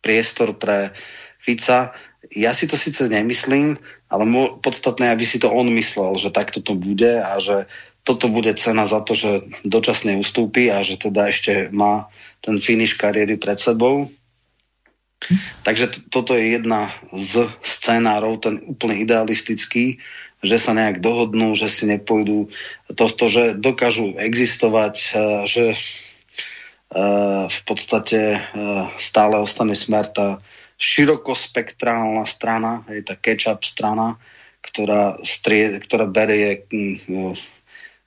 priestor 0.02 0.59
pre 0.59 0.90
Fica. 1.38 1.95
Ja 2.35 2.50
si 2.54 2.66
to 2.66 2.75
síce 2.75 3.07
nemyslím, 3.07 3.78
ale 4.11 4.25
mo- 4.26 4.59
podstatné, 4.59 5.14
aby 5.14 5.23
si 5.23 5.38
to 5.38 5.50
on 5.50 5.71
myslel, 5.75 6.19
že 6.19 6.35
takto 6.35 6.59
to 6.62 6.75
bude 6.75 7.23
a 7.23 7.38
že 7.38 7.71
toto 8.02 8.26
bude 8.26 8.50
cena 8.59 8.83
za 8.83 8.99
to, 8.99 9.14
že 9.14 9.47
dočasne 9.62 10.19
ustúpi 10.19 10.66
a 10.75 10.83
že 10.83 10.99
teda 10.99 11.31
ešte 11.31 11.71
má 11.71 12.11
ten 12.42 12.59
finish 12.59 12.99
kariéry 12.99 13.38
pred 13.38 13.62
sebou. 13.62 14.11
Takže 15.62 15.87
t- 15.87 16.02
toto 16.11 16.35
je 16.35 16.59
jedna 16.59 16.90
z 17.14 17.47
scenárov, 17.62 18.42
ten 18.42 18.59
úplne 18.66 18.99
idealistický, 18.99 20.02
že 20.42 20.58
sa 20.58 20.75
nejak 20.75 20.99
dohodnú, 20.99 21.54
že 21.54 21.70
si 21.70 21.87
nepôjdu 21.87 22.50
to, 22.90 23.04
to 23.06 23.26
že 23.30 23.44
dokážu 23.54 24.18
existovať, 24.18 24.96
eh, 25.14 25.42
že 25.46 25.64
eh, 25.72 27.44
v 27.46 27.61
podstate 27.62 28.20
eh, 28.37 28.42
stále 28.99 29.38
ostane 29.38 29.78
smer 29.78 30.11
tá 30.11 30.42
širokospektrálna 30.82 32.26
strana, 32.26 32.82
je 32.90 33.06
tá 33.06 33.14
catch-up 33.14 33.62
strana, 33.62 34.18
ktorá, 34.58 35.22
strie, 35.22 35.78
ktorá 35.78 36.11
berie 36.11 36.66
hm, 36.66 37.38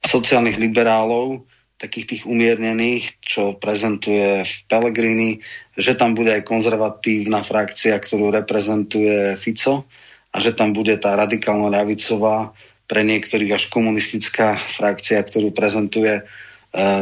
sociálnych 0.03 0.59
liberálov, 0.59 1.47
takých 1.79 2.05
tých 2.07 2.23
umiernených, 2.27 3.19
čo 3.23 3.55
prezentuje 3.55 4.43
v 4.43 4.53
Pellegrini, 4.67 5.31
že 5.75 5.95
tam 5.95 6.15
bude 6.15 6.35
aj 6.35 6.47
konzervatívna 6.47 7.43
frakcia, 7.43 7.95
ktorú 7.99 8.31
reprezentuje 8.31 9.39
Fico 9.39 9.87
a 10.35 10.43
že 10.43 10.51
tam 10.51 10.75
bude 10.75 10.91
tá 10.99 11.15
radikálna 11.15 11.71
ľavicová, 11.71 12.51
pre 12.85 13.01
niektorých 13.01 13.57
až 13.57 13.63
komunistická 13.73 14.61
frakcia, 14.77 15.25
ktorú 15.25 15.49
prezentuje 15.49 16.21
e, 16.21 16.23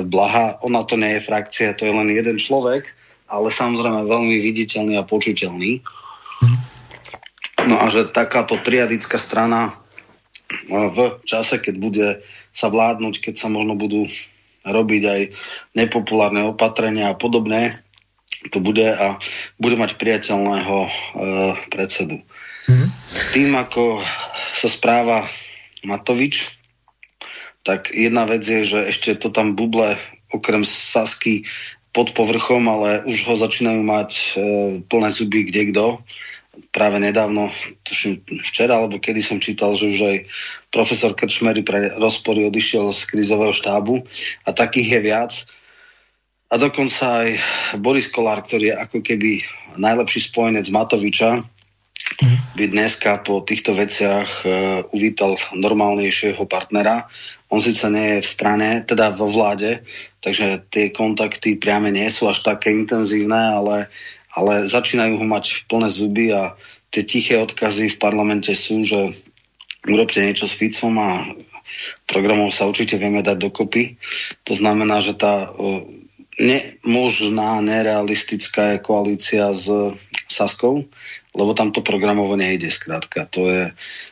Blaha. 0.07 0.63
Ona 0.63 0.87
to 0.87 0.95
nie 0.95 1.19
je 1.19 1.27
frakcia, 1.27 1.75
to 1.75 1.83
je 1.83 1.93
len 1.93 2.07
jeden 2.07 2.39
človek, 2.39 2.87
ale 3.27 3.51
samozrejme 3.51 4.07
veľmi 4.07 4.35
viditeľný 4.39 4.95
a 4.95 5.07
počuteľný. 5.07 5.83
No 7.67 7.79
a 7.79 7.87
že 7.91 8.07
takáto 8.07 8.55
triadická 8.59 9.19
strana 9.19 9.75
e, 10.47 10.71
v 10.71 11.19
čase, 11.27 11.59
keď 11.59 11.75
bude 11.75 12.07
sa 12.55 12.71
vládnuť, 12.71 13.19
keď 13.19 13.35
sa 13.35 13.51
možno 13.51 13.75
budú 13.75 14.07
robiť 14.63 15.03
aj 15.03 15.21
nepopulárne 15.75 16.47
opatrenia 16.47 17.11
a 17.11 17.19
podobné, 17.19 17.83
to 18.55 18.63
bude 18.63 18.87
a 18.87 19.19
bude 19.59 19.75
mať 19.75 19.99
priateľného 19.99 20.77
e, 20.79 20.89
predsedu. 21.67 22.23
Tým, 23.13 23.53
ako 23.53 24.01
sa 24.57 24.65
správa 24.65 25.29
Matovič, 25.85 26.49
tak 27.61 27.93
jedna 27.93 28.25
vec 28.25 28.41
je, 28.41 28.65
že 28.65 28.79
ešte 28.89 29.13
to 29.15 29.29
tam 29.29 29.53
buble 29.53 30.01
okrem 30.33 30.65
Sasky 30.65 31.45
pod 31.93 32.17
povrchom, 32.17 32.65
ale 32.65 33.05
už 33.05 33.29
ho 33.29 33.35
začínajú 33.37 33.81
mať 33.85 34.09
e, 34.13 34.21
plné 34.89 35.09
zuby 35.13 35.45
kde 35.45 35.69
kto. 35.69 35.85
Práve 36.73 36.97
nedávno, 36.97 37.53
tuším 37.85 38.25
včera, 38.45 38.81
alebo 38.81 38.97
kedy 38.97 39.21
som 39.21 39.37
čítal, 39.37 39.77
že 39.77 39.93
už 39.93 39.99
aj 40.01 40.17
profesor 40.73 41.13
Krčmery 41.13 41.61
pre 41.61 41.93
rozpory 41.93 42.49
odišiel 42.49 42.89
z 42.93 43.01
krizového 43.09 43.53
štábu 43.53 44.05
a 44.45 44.49
takých 44.53 44.97
je 44.97 44.99
viac. 45.01 45.33
A 46.49 46.57
dokonca 46.57 47.25
aj 47.25 47.29
Boris 47.77 48.09
Kolár, 48.09 48.45
ktorý 48.45 48.73
je 48.73 48.75
ako 48.77 49.01
keby 49.01 49.41
najlepší 49.77 50.29
spojenec 50.29 50.69
Matoviča, 50.69 51.41
by 52.53 52.65
dneska 52.69 53.21
po 53.25 53.41
týchto 53.41 53.73
veciach 53.73 54.29
uh, 54.43 54.49
uvítal 54.93 55.37
normálnejšieho 55.53 56.43
partnera. 56.45 57.09
On 57.49 57.61
síce 57.61 57.85
nie 57.89 58.17
je 58.17 58.25
v 58.25 58.31
strane, 58.33 58.69
teda 58.81 59.13
vo 59.13 59.29
vláde, 59.29 59.85
takže 60.21 60.65
tie 60.73 60.89
kontakty 60.89 61.57
priame 61.57 61.93
nie 61.93 62.09
sú 62.09 62.25
až 62.29 62.41
také 62.41 62.73
intenzívne, 62.73 63.53
ale, 63.53 63.77
ale 64.33 64.65
začínajú 64.65 65.21
ho 65.21 65.25
mať 65.25 65.69
plné 65.69 65.89
zuby 65.93 66.33
a 66.33 66.57
tie 66.89 67.05
tiché 67.05 67.37
odkazy 67.41 67.93
v 67.93 68.01
parlamente 68.01 68.53
sú, 68.57 68.81
že 68.81 69.13
urobte 69.85 70.21
niečo 70.21 70.49
s 70.49 70.57
Ficom 70.57 70.97
a 70.97 71.29
programov 72.05 72.53
sa 72.53 72.69
určite 72.69 72.97
vieme 73.01 73.25
dať 73.25 73.37
dokopy. 73.37 73.97
To 74.45 74.53
znamená, 74.53 75.01
že 75.01 75.17
tá 75.17 75.49
nemožná, 76.37 77.61
nerealistická 77.61 78.77
je 78.77 78.83
koalícia 78.85 79.53
s 79.53 79.69
Saskou, 80.25 80.89
lebo 81.33 81.51
tam 81.57 81.73
to 81.73 81.81
programovo 81.81 82.37
nejde 82.37 82.69
skrátka. 82.69 83.25
To 83.33 83.49
je, 83.49 83.61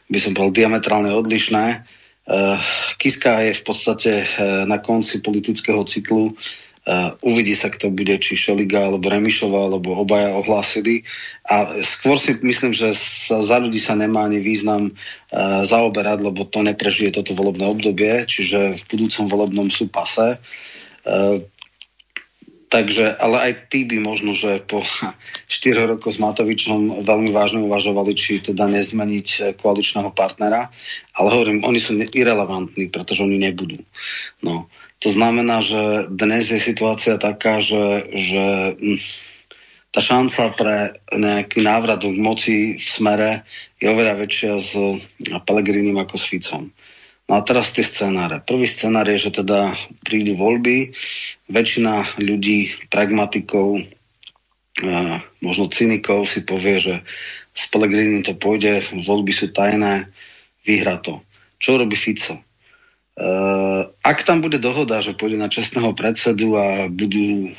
by 0.09 0.19
som 0.19 0.33
povedal, 0.33 0.65
diametrálne 0.65 1.13
odlišné. 1.13 1.85
Kiska 3.01 3.45
je 3.45 3.53
v 3.57 3.63
podstate 3.65 4.11
na 4.65 4.77
konci 4.77 5.21
politického 5.21 5.81
cyklu 5.85 6.33
Uh, 6.81 7.13
uvidí 7.21 7.53
sa, 7.53 7.69
kto 7.69 7.93
bude, 7.93 8.17
či 8.17 8.33
Šeliga, 8.33 8.89
alebo 8.89 9.05
Remišova, 9.05 9.69
alebo 9.69 9.93
obaja 10.01 10.33
ohlásili. 10.33 11.05
A 11.45 11.77
skôr 11.85 12.17
si 12.17 12.33
myslím, 12.41 12.73
že 12.73 12.97
sa, 12.97 13.37
za 13.45 13.61
ľudí 13.61 13.77
sa 13.77 13.93
nemá 13.93 14.25
ani 14.25 14.41
význam 14.41 14.89
zaoberať, 15.61 16.25
lebo 16.25 16.41
to 16.41 16.65
neprežije 16.65 17.13
toto 17.13 17.37
volebné 17.37 17.69
obdobie, 17.69 18.25
čiže 18.25 18.81
v 18.81 18.83
budúcom 18.97 19.29
volebnom 19.29 19.69
sú 19.69 19.93
pase. 19.93 20.41
Takže, 22.71 23.19
ale 23.19 23.51
aj 23.51 23.67
tí 23.67 23.83
by 23.83 23.99
možno, 23.99 24.31
že 24.31 24.63
po 24.63 24.79
4 25.51 25.91
rokoch 25.91 26.15
s 26.15 26.23
Matovičom 26.23 27.03
veľmi 27.03 27.35
vážne 27.35 27.59
uvažovali, 27.67 28.15
či 28.15 28.39
teda 28.39 28.71
nezmeniť 28.71 29.59
koaličného 29.59 30.15
partnera. 30.15 30.71
Ale 31.11 31.27
hovorím, 31.35 31.67
oni 31.67 31.83
sú 31.83 31.99
irrelevantní, 31.99 32.87
pretože 32.87 33.27
oni 33.27 33.35
nebudú. 33.43 33.83
No. 34.39 34.71
To 35.03 35.09
znamená, 35.11 35.59
že 35.59 36.07
dnes 36.07 36.47
je 36.47 36.63
situácia 36.63 37.19
taká, 37.19 37.59
že, 37.59 38.07
že 38.15 38.45
hm, 38.79 38.99
tá 39.91 39.99
šanca 39.99 40.41
pre 40.55 40.77
nejaký 41.11 41.59
návrat 41.67 41.99
k 41.99 42.15
moci 42.15 42.79
v 42.79 42.87
smere 42.87 43.43
je 43.83 43.91
oveľa 43.91 44.15
väčšia 44.23 44.53
s 44.55 44.71
Pelegrinim 45.43 45.99
ako 45.99 46.15
s 46.15 46.23
Ficom. 46.23 46.71
No 47.31 47.39
a 47.39 47.47
teraz 47.47 47.71
tie 47.71 47.83
scenáre. 47.83 48.43
Prvý 48.43 48.67
scenár 48.67 49.07
je, 49.07 49.27
že 49.27 49.31
teda 49.31 49.71
prídu 50.03 50.35
voľby, 50.35 50.91
väčšina 51.51 52.17
ľudí, 52.17 52.72
pragmatikov, 52.88 53.84
možno 55.43 55.67
cynikov 55.67 56.25
si 56.25 56.48
povie, 56.48 56.79
že 56.79 56.96
s 57.51 57.67
Pelegrinim 57.67 58.24
to 58.24 58.34
pôjde, 58.34 58.88
voľby 59.03 59.36
sú 59.36 59.51
tajné, 59.51 60.08
vyhra 60.63 60.98
to. 61.03 61.20
Čo 61.60 61.77
robí 61.77 62.00
Fico? 62.00 62.39
Uh, 63.12 63.91
ak 64.01 64.24
tam 64.24 64.39
bude 64.39 64.55
dohoda, 64.55 65.03
že 65.03 65.13
pôjde 65.13 65.36
na 65.36 65.51
čestného 65.51 65.91
predsedu 65.91 66.55
a 66.55 66.88
budú, 66.88 67.51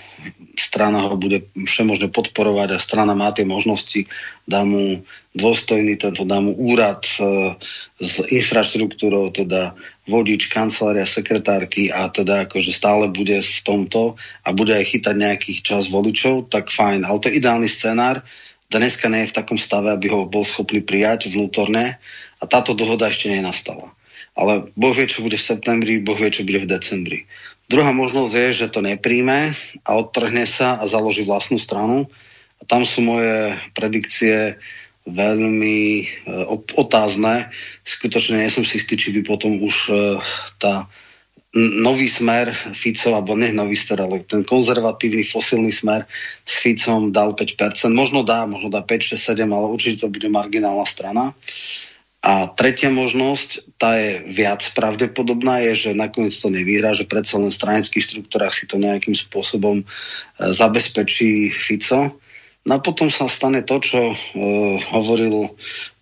strana 0.57 1.05
ho 1.05 1.15
bude 1.21 1.45
všemožne 1.55 2.09
podporovať 2.09 2.73
a 2.73 2.83
strana 2.83 3.13
má 3.13 3.31
tie 3.37 3.45
možnosti, 3.45 4.09
dá 4.49 4.65
mu 4.65 5.05
dôstojný, 5.37 6.01
tento, 6.01 6.25
dá 6.25 6.41
mu 6.41 6.57
úrad 6.57 7.05
uh, 7.21 7.53
s 8.01 8.25
infraštruktúrou, 8.33 9.29
teda 9.29 9.77
vodič, 10.03 10.51
kancelária, 10.51 11.07
sekretárky 11.07 11.95
a 11.95 12.11
teda 12.11 12.51
akože 12.51 12.75
stále 12.75 13.07
bude 13.07 13.39
v 13.39 13.61
tomto 13.63 14.19
a 14.43 14.49
bude 14.51 14.75
aj 14.75 14.91
chytať 14.91 15.15
nejakých 15.15 15.61
čas 15.63 15.87
voličov, 15.87 16.51
tak 16.51 16.75
fajn. 16.75 17.07
Ale 17.07 17.19
to 17.23 17.31
je 17.31 17.39
ideálny 17.39 17.71
scenár. 17.71 18.27
Dneska 18.67 19.07
nie 19.07 19.29
je 19.29 19.31
v 19.31 19.37
takom 19.39 19.59
stave, 19.61 19.95
aby 19.95 20.11
ho 20.11 20.27
bol 20.27 20.43
schopný 20.43 20.83
prijať 20.83 21.31
vnútorne 21.31 22.03
a 22.41 22.45
táto 22.51 22.75
dohoda 22.75 23.07
ešte 23.07 23.31
nenastala. 23.31 23.95
Ale 24.33 24.73
Boh 24.75 24.97
vie, 24.97 25.07
čo 25.07 25.23
bude 25.23 25.37
v 25.37 25.45
septembri, 25.45 26.01
Boh 26.01 26.17
vie, 26.17 26.33
čo 26.33 26.43
bude 26.43 26.65
v 26.65 26.71
decembri. 26.73 27.29
Druhá 27.69 27.93
možnosť 27.93 28.33
je, 28.33 28.49
že 28.65 28.73
to 28.73 28.81
nepríjme 28.81 29.55
a 29.87 29.91
odtrhne 29.97 30.49
sa 30.49 30.81
a 30.81 30.85
založí 30.89 31.23
vlastnú 31.23 31.61
stranu. 31.61 32.09
A 32.59 32.63
tam 32.65 32.83
sú 32.83 33.05
moje 33.05 33.55
predikcie 33.77 34.57
veľmi 35.07 35.79
e, 35.99 36.05
otázne. 36.79 37.51
Skutočne 37.83 38.43
nie 38.43 38.51
som 38.55 38.63
si 38.63 38.79
istý, 38.79 38.95
či 38.95 39.11
by 39.11 39.27
potom 39.27 39.59
už 39.59 39.77
e, 39.91 39.95
tá 40.63 40.87
nový 41.55 42.09
smer 42.09 42.49
Fico, 42.73 43.13
alebo 43.13 43.37
nie 43.37 43.53
nový 43.53 43.77
smer, 43.77 44.09
ale 44.09 44.25
ten 44.25 44.41
konzervatívny 44.41 45.29
fosilný 45.29 45.69
smer 45.69 46.09
s 46.49 46.65
Ficom 46.65 47.13
dal 47.13 47.37
5%. 47.37 47.93
Možno 47.93 48.25
dá, 48.25 48.49
možno 48.49 48.73
dá 48.73 48.81
5, 48.81 49.21
6, 49.21 49.37
7, 49.37 49.45
ale 49.53 49.69
určite 49.69 50.09
to 50.09 50.09
bude 50.09 50.33
marginálna 50.33 50.89
strana. 50.89 51.37
A 52.23 52.47
tretia 52.47 52.87
možnosť, 52.87 53.75
tá 53.83 53.99
je 53.99 54.23
viac 54.31 54.63
pravdepodobná, 54.79 55.59
je, 55.69 55.91
že 55.91 55.91
nakoniec 55.91 56.33
to 56.39 56.55
nevyhrá, 56.55 56.95
že 56.95 57.05
predsa 57.05 57.37
len 57.37 57.51
v 57.51 57.59
stranických 57.59 58.07
štruktúrach 58.07 58.55
si 58.55 58.71
to 58.71 58.79
nejakým 58.79 59.13
spôsobom 59.13 59.83
e, 59.83 59.85
zabezpečí 60.39 61.51
Fico. 61.51 62.22
No 62.63 62.79
a 62.79 62.85
potom 62.85 63.11
sa 63.11 63.27
stane 63.27 63.67
to, 63.67 63.83
čo 63.83 64.15
e, 64.15 64.17
hovoril 64.95 65.51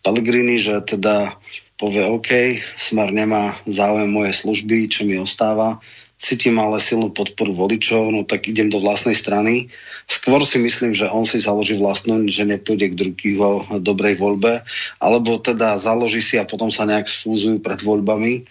Pellegrini, 0.04 0.60
že 0.60 0.84
teda 0.84 1.40
povie 1.80 2.04
OK, 2.04 2.60
Smer 2.76 3.08
nemá 3.16 3.56
záujem 3.64 4.12
moje 4.12 4.36
služby, 4.36 4.92
čo 4.92 5.08
mi 5.08 5.16
ostáva, 5.16 5.80
cítim 6.20 6.60
ale 6.60 6.84
silnú 6.84 7.08
podporu 7.08 7.56
voličov, 7.56 8.12
no 8.12 8.28
tak 8.28 8.44
idem 8.52 8.68
do 8.68 8.76
vlastnej 8.76 9.16
strany. 9.16 9.72
Skôr 10.04 10.44
si 10.44 10.60
myslím, 10.60 10.92
že 10.92 11.08
on 11.08 11.24
si 11.24 11.40
založí 11.40 11.80
vlastnú, 11.80 12.20
že 12.28 12.44
nepôjde 12.44 12.92
k 13.16 13.40
vo 13.40 13.64
dobrej 13.80 14.20
voľbe, 14.20 14.60
alebo 15.00 15.40
teda 15.40 15.80
založí 15.80 16.20
si 16.20 16.36
a 16.36 16.44
potom 16.44 16.68
sa 16.68 16.84
nejak 16.84 17.08
sfúzujú 17.08 17.64
pred 17.64 17.80
voľbami. 17.80 18.44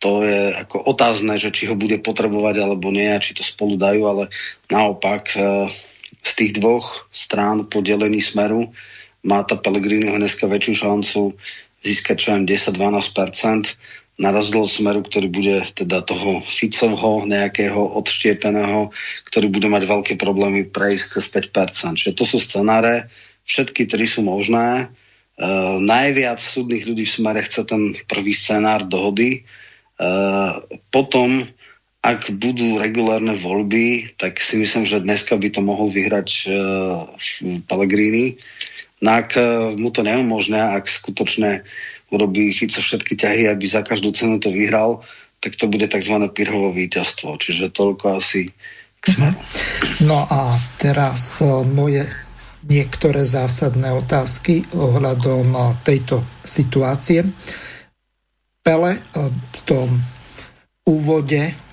To 0.00 0.24
je 0.24 0.56
ako 0.56 0.88
otázne, 0.88 1.36
že 1.36 1.52
či 1.52 1.68
ho 1.68 1.76
bude 1.76 2.00
potrebovať 2.00 2.64
alebo 2.64 2.88
nie, 2.88 3.12
a 3.12 3.20
či 3.20 3.36
to 3.36 3.44
spolu 3.44 3.76
dajú, 3.76 4.02
ale 4.08 4.24
naopak 4.72 5.36
e, 5.36 5.68
z 6.22 6.30
tých 6.38 6.52
dvoch 6.58 7.10
strán 7.10 7.66
podelení 7.66 8.22
smeru 8.22 8.70
má 9.22 9.42
tá 9.42 9.58
Pellegriniho 9.58 10.18
dneska 10.18 10.46
väčšiu 10.46 10.74
šancu 10.86 11.20
získať 11.82 12.16
čo 12.16 12.30
10-12% 12.38 13.74
na 14.22 14.30
rozdiel 14.30 14.68
smeru, 14.70 15.02
ktorý 15.02 15.28
bude 15.32 15.56
teda 15.74 16.04
toho 16.04 16.44
Ficovho 16.46 17.26
nejakého 17.26 17.80
odštiepeného, 17.98 18.94
ktorý 19.26 19.46
bude 19.50 19.66
mať 19.72 19.82
veľké 19.88 20.14
problémy 20.14 20.68
prejsť 20.68 21.06
cez 21.18 21.24
5%. 21.32 21.98
Čiže 21.98 22.14
to 22.14 22.24
sú 22.28 22.38
scenáre, 22.38 23.10
všetky 23.48 23.90
tri 23.90 24.06
sú 24.06 24.22
možné. 24.22 24.92
Uh, 25.34 25.80
najviac 25.82 26.38
súdnych 26.38 26.86
ľudí 26.86 27.08
v 27.08 27.14
smere 27.18 27.40
chce 27.42 27.66
ten 27.66 27.96
prvý 28.04 28.36
scenár 28.36 28.86
dohody. 28.86 29.48
Uh, 29.96 30.60
potom, 30.92 31.42
ak 32.02 32.34
budú 32.34 32.82
regulárne 32.82 33.38
voľby, 33.38 34.18
tak 34.18 34.42
si 34.42 34.58
myslím, 34.58 34.84
že 34.90 34.98
dneska 34.98 35.38
by 35.38 35.48
to 35.54 35.62
mohol 35.62 35.86
vyhrať 35.86 36.28
uh, 36.50 37.06
Pellegrini. 37.70 38.42
No 38.98 39.22
ak 39.22 39.38
uh, 39.38 39.70
mu 39.78 39.94
to 39.94 40.02
neumožňa, 40.02 40.74
ak 40.74 40.90
skutočne 40.90 41.62
urobí 42.12 42.50
Fico 42.52 42.82
všetky 42.82 43.14
ťahy, 43.16 43.42
aby 43.48 43.64
za 43.70 43.86
každú 43.86 44.10
cenu 44.12 44.42
to 44.42 44.50
vyhral, 44.50 45.06
tak 45.42 45.58
to 45.58 45.66
bude 45.66 45.88
tzv. 45.90 46.14
pirhovo 46.30 46.70
víťazstvo. 46.70 47.34
Čiže 47.40 47.74
toľko 47.74 48.22
asi 48.22 48.54
k 49.02 49.04
mhm. 49.10 49.14
smeru. 49.14 49.38
No 50.06 50.22
a 50.30 50.54
teraz 50.78 51.42
e, 51.42 51.50
moje 51.66 52.06
niektoré 52.62 53.26
zásadné 53.26 53.90
otázky 53.90 54.70
ohľadom 54.70 55.46
e, 55.50 55.60
tejto 55.82 56.22
situácie. 56.46 57.26
Pele 58.62 58.92
e, 58.94 59.00
v 59.34 59.58
tom 59.66 59.98
úvode 60.86 61.71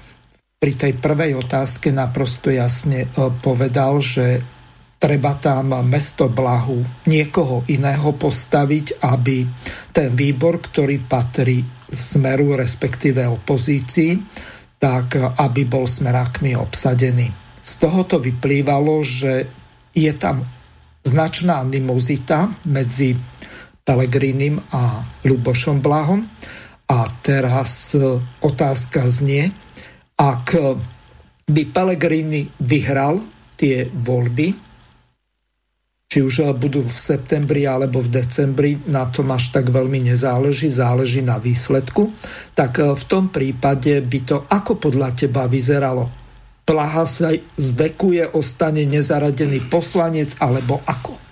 pri 0.60 0.76
tej 0.76 0.94
prvej 1.00 1.40
otázke 1.40 1.88
naprosto 1.96 2.52
jasne 2.52 3.08
povedal, 3.40 4.04
že 4.04 4.44
treba 5.00 5.40
tam 5.40 5.72
mesto 5.88 6.28
Blahu 6.28 6.84
niekoho 7.08 7.64
iného 7.72 8.12
postaviť, 8.12 9.00
aby 9.00 9.48
ten 9.96 10.12
výbor, 10.12 10.60
ktorý 10.60 11.00
patrí 11.08 11.64
smeru, 11.88 12.60
respektíve 12.60 13.24
opozícii, 13.24 14.20
tak 14.76 15.16
aby 15.16 15.64
bol 15.64 15.88
smerákmi 15.88 16.52
obsadený. 16.60 17.32
Z 17.64 17.72
tohoto 17.80 18.20
vyplývalo, 18.20 19.00
že 19.00 19.48
je 19.96 20.12
tam 20.20 20.44
značná 21.08 21.64
animozita 21.64 22.52
medzi 22.68 23.16
Pelegrínim 23.88 24.60
a 24.76 25.08
Lubošom 25.24 25.80
Blahom. 25.80 26.28
A 26.90 27.08
teraz 27.24 27.96
otázka 28.44 29.08
znie, 29.08 29.56
ak 30.20 30.60
by 31.50 31.64
Pelegrini 31.72 32.46
vyhral 32.60 33.24
tie 33.56 33.88
voľby, 33.88 34.70
či 36.10 36.26
už 36.26 36.36
eh, 36.42 36.50
budú 36.58 36.82
v 36.82 36.98
septembri 36.98 37.70
alebo 37.70 38.02
v 38.02 38.10
decembri, 38.10 38.72
na 38.90 39.06
tom 39.14 39.30
až 39.30 39.54
tak 39.54 39.70
veľmi 39.70 40.10
nezáleží, 40.10 40.68
záleží 40.74 41.22
na 41.22 41.38
výsledku, 41.38 42.10
tak 42.58 42.82
eh, 42.82 42.98
v 42.98 43.04
tom 43.06 43.30
prípade 43.30 44.02
by 44.02 44.20
to 44.26 44.38
ako 44.50 44.82
podľa 44.82 45.14
teba 45.14 45.46
vyzeralo? 45.46 46.10
Plaha 46.66 47.06
sa 47.10 47.34
zdekuje, 47.58 48.38
ostane 48.38 48.86
nezaradený 48.86 49.70
poslanec 49.74 50.38
alebo 50.38 50.82
ako? 50.86 51.29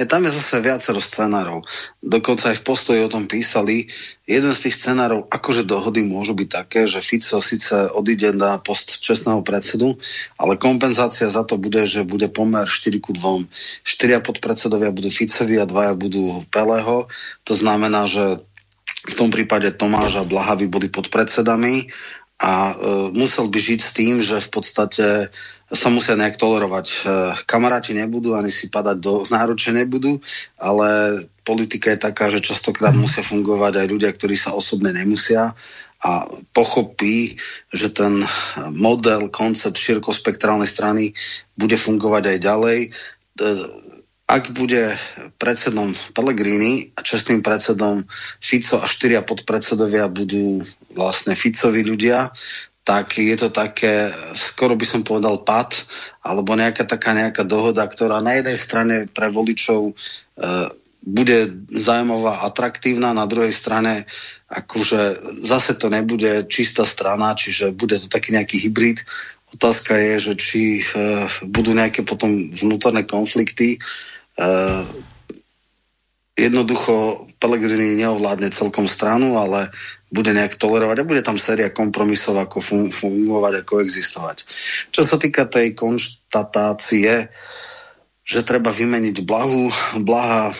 Je, 0.00 0.08
tam 0.08 0.24
je 0.24 0.32
zase 0.32 0.64
viacero 0.64 1.04
scenárov. 1.04 1.68
Dokonca 2.00 2.48
aj 2.48 2.64
v 2.64 2.64
postoji 2.64 2.98
o 3.04 3.12
tom 3.12 3.28
písali. 3.28 3.92
Jeden 4.24 4.56
z 4.56 4.68
tých 4.68 4.80
scenárov, 4.80 5.28
akože 5.28 5.68
dohody 5.68 6.00
môžu 6.00 6.32
byť 6.32 6.48
také, 6.48 6.88
že 6.88 7.04
Fico 7.04 7.44
síce 7.44 7.92
odíde 7.92 8.32
na 8.32 8.56
post 8.56 9.04
čestného 9.04 9.44
predsedu, 9.44 10.00
ale 10.40 10.56
kompenzácia 10.56 11.28
za 11.28 11.44
to 11.44 11.60
bude, 11.60 11.84
že 11.84 12.08
bude 12.08 12.32
pomer 12.32 12.64
4 12.64 13.04
ku 13.04 13.12
2. 13.12 13.44
Štyria 13.84 14.24
podpredsedovia 14.24 14.96
budú 14.96 15.12
Ficovi 15.12 15.60
a 15.60 15.68
dvaja 15.68 15.92
budú 15.92 16.40
Peleho. 16.48 17.12
To 17.44 17.52
znamená, 17.52 18.08
že 18.08 18.40
v 19.02 19.14
tom 19.18 19.28
prípade 19.28 19.68
Tomáš 19.76 20.16
a 20.16 20.24
Blaha 20.24 20.56
by 20.56 20.66
boli 20.72 20.88
podpredsedami 20.88 21.92
a 22.42 22.52
e, 22.72 22.74
musel 23.14 23.46
by 23.46 23.58
žiť 23.58 23.80
s 23.82 23.90
tým, 23.94 24.14
že 24.18 24.42
v 24.42 24.50
podstate 24.50 25.06
sa 25.72 25.88
musia 25.88 26.20
nejak 26.20 26.36
tolerovať. 26.36 26.86
E, 26.86 26.96
kamaráti 27.48 27.96
nebudú, 27.96 28.36
ani 28.36 28.52
si 28.52 28.68
padať 28.68 28.96
do 29.00 29.24
náruče 29.32 29.72
nebudú, 29.72 30.20
ale 30.60 31.20
politika 31.42 31.90
je 31.90 31.98
taká, 31.98 32.28
že 32.28 32.44
častokrát 32.44 32.92
musia 32.92 33.24
fungovať 33.24 33.80
aj 33.80 33.86
ľudia, 33.88 34.10
ktorí 34.12 34.36
sa 34.36 34.52
osobne 34.52 34.92
nemusia 34.92 35.56
a 36.02 36.26
pochopí, 36.52 37.40
že 37.72 37.88
ten 37.88 38.20
model, 38.74 39.32
koncept 39.32 39.80
širokospektrálnej 39.80 40.68
strany 40.68 41.16
bude 41.56 41.80
fungovať 41.80 42.36
aj 42.36 42.38
ďalej. 42.38 42.78
E, 42.84 42.88
ak 44.32 44.56
bude 44.56 44.96
predsedom 45.36 45.92
Pellegrini 46.16 46.92
a 46.96 47.04
čestným 47.04 47.44
predsedom 47.44 48.08
Fico 48.40 48.80
a 48.80 48.88
štyria 48.88 49.20
podpredsedovia 49.20 50.08
budú 50.08 50.64
vlastne 50.96 51.36
Ficovi 51.36 51.84
ľudia, 51.84 52.32
tak 52.82 53.22
je 53.22 53.36
to 53.38 53.48
také, 53.54 54.10
skoro 54.34 54.74
by 54.74 54.86
som 54.86 55.06
povedal 55.06 55.46
pad, 55.46 55.74
alebo 56.22 56.58
nejaká 56.58 56.82
taká 56.82 57.14
nejaká 57.14 57.46
dohoda, 57.46 57.86
ktorá 57.86 58.18
na 58.18 58.38
jednej 58.38 58.58
strane 58.58 58.96
pre 59.06 59.30
voličov 59.30 59.90
e, 59.90 59.92
bude 61.02 61.66
zaujímavá, 61.70 62.42
atraktívna, 62.46 63.14
na 63.14 63.26
druhej 63.26 63.54
strane 63.54 64.06
akože 64.50 65.18
zase 65.46 65.78
to 65.78 65.90
nebude 65.90 66.50
čistá 66.50 66.82
strana, 66.82 67.38
čiže 67.38 67.70
bude 67.70 68.02
to 68.02 68.10
taký 68.10 68.34
nejaký 68.34 68.58
hybrid. 68.66 69.02
Otázka 69.54 69.94
je, 69.94 70.14
že 70.18 70.34
či 70.34 70.62
e, 70.80 70.82
budú 71.46 71.74
nejaké 71.74 72.02
potom 72.02 72.50
vnútorné 72.50 73.06
konflikty, 73.06 73.78
Uh, 74.32 74.88
jednoducho 76.32 77.28
Pellegrini 77.36 78.00
neovládne 78.00 78.48
celkom 78.48 78.88
stranu, 78.88 79.36
ale 79.36 79.68
bude 80.12 80.36
nejak 80.36 80.60
tolerovať 80.60 80.96
a 81.00 81.08
bude 81.08 81.24
tam 81.24 81.40
séria 81.40 81.72
kompromisov, 81.72 82.36
ako 82.36 82.60
fun- 82.60 82.92
fungovať 82.92 83.52
a 83.58 83.66
koexistovať. 83.66 84.44
Čo 84.92 85.02
sa 85.08 85.16
týka 85.16 85.48
tej 85.48 85.72
konštatácie, 85.72 87.32
že 88.22 88.46
treba 88.46 88.68
vymeniť 88.68 89.24
blahu, 89.24 89.72
blaha 90.04 90.52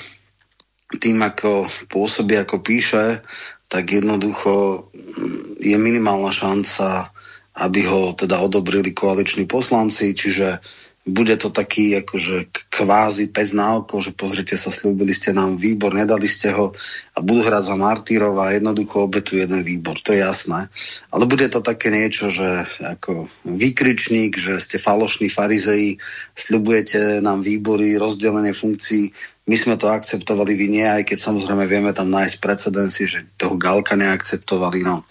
tým, 0.97 1.21
ako 1.21 1.69
pôsobí, 1.93 2.37
ako 2.41 2.65
píše, 2.65 3.21
tak 3.69 3.93
jednoducho 3.93 4.89
mm, 4.93 5.61
je 5.61 5.77
minimálna 5.77 6.33
šanca, 6.33 7.13
aby 7.53 7.85
ho 7.85 8.17
teda 8.17 8.41
odobrili 8.41 8.97
koaliční 8.97 9.45
poslanci, 9.45 10.17
čiže 10.17 10.61
bude 11.03 11.35
to 11.35 11.51
taký 11.51 11.99
akože 11.99 12.71
kvázi 12.71 13.35
pes 13.35 13.51
na 13.59 13.83
oko, 13.83 13.99
že 13.99 14.15
pozrite 14.15 14.55
sa, 14.55 14.71
slúbili 14.71 15.11
ste 15.11 15.35
nám 15.35 15.59
výbor, 15.59 15.91
nedali 15.91 16.31
ste 16.31 16.55
ho 16.55 16.71
a 17.13 17.19
budú 17.19 17.43
hrať 17.43 17.75
za 17.75 17.77
martírov 17.77 18.39
a 18.39 18.55
jednoducho 18.55 19.11
obetu 19.11 19.35
jeden 19.35 19.67
výbor, 19.67 19.99
to 19.99 20.15
je 20.15 20.23
jasné. 20.23 20.71
Ale 21.11 21.27
bude 21.27 21.51
to 21.51 21.59
také 21.59 21.91
niečo, 21.91 22.31
že 22.31 22.71
ako 22.79 23.27
výkričník, 23.43 24.39
že 24.39 24.63
ste 24.63 24.79
falošní 24.79 25.27
farizei, 25.27 25.99
slúbujete 26.39 27.19
nám 27.19 27.43
výbory, 27.43 27.99
rozdelenie 27.99 28.55
funkcií, 28.55 29.11
my 29.43 29.57
sme 29.59 29.75
to 29.75 29.91
akceptovali, 29.91 30.55
vy 30.55 30.67
nie, 30.71 30.87
aj 30.87 31.03
keď 31.03 31.19
samozrejme 31.19 31.67
vieme 31.67 31.91
tam 31.91 32.15
nájsť 32.15 32.37
precedensy, 32.39 33.11
že 33.11 33.27
toho 33.35 33.59
Galka 33.59 33.99
neakceptovali. 33.99 34.87
No. 34.87 35.03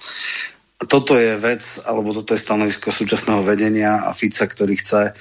Toto 0.81 1.19
je 1.19 1.35
vec, 1.35 1.61
alebo 1.83 2.15
toto 2.15 2.31
je 2.31 2.39
stanovisko 2.39 2.95
súčasného 2.95 3.43
vedenia 3.43 4.07
a 4.07 4.15
Fica, 4.15 4.47
ktorý 4.47 4.79
chce 4.79 5.11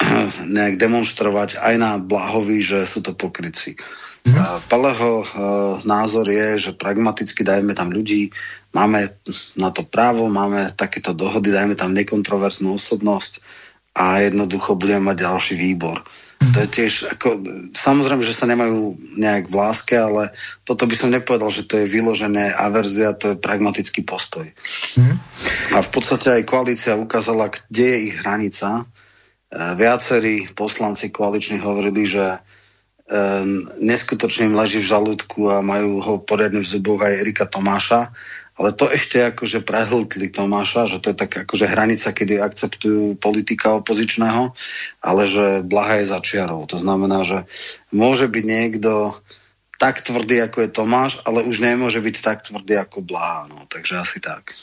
nejak 0.56 0.76
demonstrovať 0.76 1.60
aj 1.60 1.74
na 1.78 1.90
Blahovi, 1.98 2.60
že 2.60 2.82
sú 2.86 3.02
to 3.04 3.14
pokryci. 3.14 3.78
Mm. 4.24 4.40
Peleho 4.72 5.20
uh, 5.20 5.26
názor 5.84 6.24
je, 6.32 6.56
že 6.56 6.70
pragmaticky 6.72 7.44
dajme 7.44 7.76
tam 7.76 7.92
ľudí, 7.92 8.32
máme 8.72 9.12
na 9.60 9.68
to 9.68 9.84
právo, 9.84 10.32
máme 10.32 10.72
takéto 10.72 11.12
dohody, 11.12 11.52
dajme 11.52 11.76
tam 11.76 11.92
nekontroverznú 11.92 12.72
osobnosť 12.72 13.44
a 13.92 14.24
jednoducho 14.24 14.80
budeme 14.80 15.12
mať 15.12 15.28
ďalší 15.28 15.54
výbor. 15.60 16.00
Mm. 16.40 16.52
To 16.56 16.58
je 16.64 16.68
tiež, 16.72 16.92
ako, 17.14 17.28
samozrejme, 17.76 18.24
že 18.24 18.32
sa 18.32 18.48
nemajú 18.48 18.96
nejak 19.20 19.52
v 19.52 19.54
láske, 19.54 19.94
ale 19.94 20.32
toto 20.64 20.88
by 20.88 20.96
som 20.96 21.12
nepovedal, 21.12 21.52
že 21.52 21.68
to 21.68 21.84
je 21.84 21.92
vyložené 21.92 22.48
averzia, 22.56 23.12
to 23.12 23.36
je 23.36 23.42
pragmatický 23.44 24.08
postoj. 24.08 24.48
Mm. 24.96 25.20
A 25.76 25.84
v 25.84 25.90
podstate 25.92 26.32
aj 26.32 26.48
koalícia 26.48 26.96
ukázala, 26.96 27.52
kde 27.52 27.84
je 27.92 27.98
ich 28.08 28.16
hranica, 28.24 28.88
viacerí 29.54 30.50
poslanci 30.54 31.14
koaliční 31.14 31.62
hovorili, 31.62 32.06
že 32.06 32.42
neskutočne 33.84 34.48
im 34.48 34.56
leží 34.56 34.80
v 34.80 34.90
žalúdku 34.90 35.52
a 35.52 35.60
majú 35.60 36.00
ho 36.00 36.14
poriadne 36.24 36.64
v 36.64 36.70
zuboch 36.70 37.04
aj 37.04 37.20
Erika 37.20 37.44
Tomáša, 37.44 38.08
ale 38.54 38.70
to 38.72 38.86
ešte 38.88 39.34
akože 39.34 39.66
prehltli 39.66 40.30
Tomáša, 40.30 40.86
že 40.86 41.02
to 41.02 41.12
je 41.12 41.16
tak 41.18 41.36
akože 41.44 41.66
hranica, 41.68 42.14
kedy 42.14 42.40
akceptujú 42.40 43.18
politika 43.20 43.76
opozičného, 43.76 44.54
ale 45.04 45.22
že 45.26 45.66
Blaha 45.66 46.00
je 46.00 46.10
začiarov. 46.16 46.70
To 46.70 46.78
znamená, 46.78 47.26
že 47.26 47.44
môže 47.92 48.30
byť 48.30 48.44
niekto 48.46 49.12
tak 49.76 50.00
tvrdý, 50.06 50.40
ako 50.46 50.64
je 50.64 50.70
Tomáš, 50.70 51.18
ale 51.26 51.44
už 51.44 51.60
nemôže 51.60 51.98
byť 51.98 52.16
tak 52.22 52.46
tvrdý 52.46 52.78
ako 52.78 53.04
Blaha. 53.04 53.50
No, 53.50 53.66
takže 53.68 54.00
asi 54.00 54.22
tak. 54.22 54.54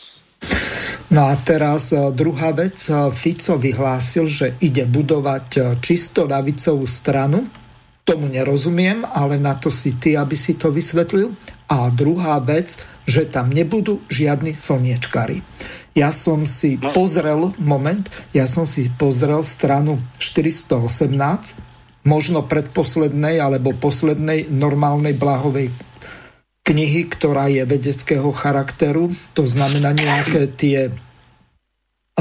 No 1.11 1.27
a 1.27 1.35
teraz 1.35 1.91
e, 1.91 1.99
druhá 2.15 2.55
vec. 2.55 2.87
E, 2.87 3.11
Fico 3.11 3.59
vyhlásil, 3.59 4.31
že 4.31 4.55
ide 4.63 4.87
budovať 4.87 5.47
e, 5.51 5.59
čisto 5.83 6.23
ľavicovú 6.23 6.87
stranu. 6.87 7.51
Tomu 8.07 8.31
nerozumiem, 8.31 9.03
ale 9.03 9.35
na 9.35 9.59
to 9.59 9.67
si 9.67 9.99
ty, 9.99 10.15
aby 10.15 10.39
si 10.39 10.55
to 10.55 10.71
vysvetlil. 10.71 11.35
A 11.67 11.91
druhá 11.91 12.39
vec, 12.39 12.79
že 13.03 13.27
tam 13.27 13.51
nebudú 13.51 13.99
žiadni 14.07 14.55
slniečkári. 14.55 15.43
Ja 15.91 16.15
som 16.15 16.47
si 16.47 16.79
no. 16.79 16.95
pozrel, 16.95 17.51
moment, 17.59 18.07
ja 18.31 18.47
som 18.47 18.63
si 18.63 18.87
pozrel 18.95 19.43
stranu 19.43 19.99
418, 20.15 22.07
možno 22.07 22.47
predposlednej 22.47 23.43
alebo 23.43 23.75
poslednej 23.75 24.47
normálnej 24.47 25.11
blahovej 25.11 25.90
knihy, 26.61 27.09
ktorá 27.09 27.49
je 27.49 27.65
vedeckého 27.65 28.29
charakteru, 28.31 29.09
to 29.33 29.43
znamená 29.49 29.91
nejaké 29.97 30.53
tie 30.53 30.93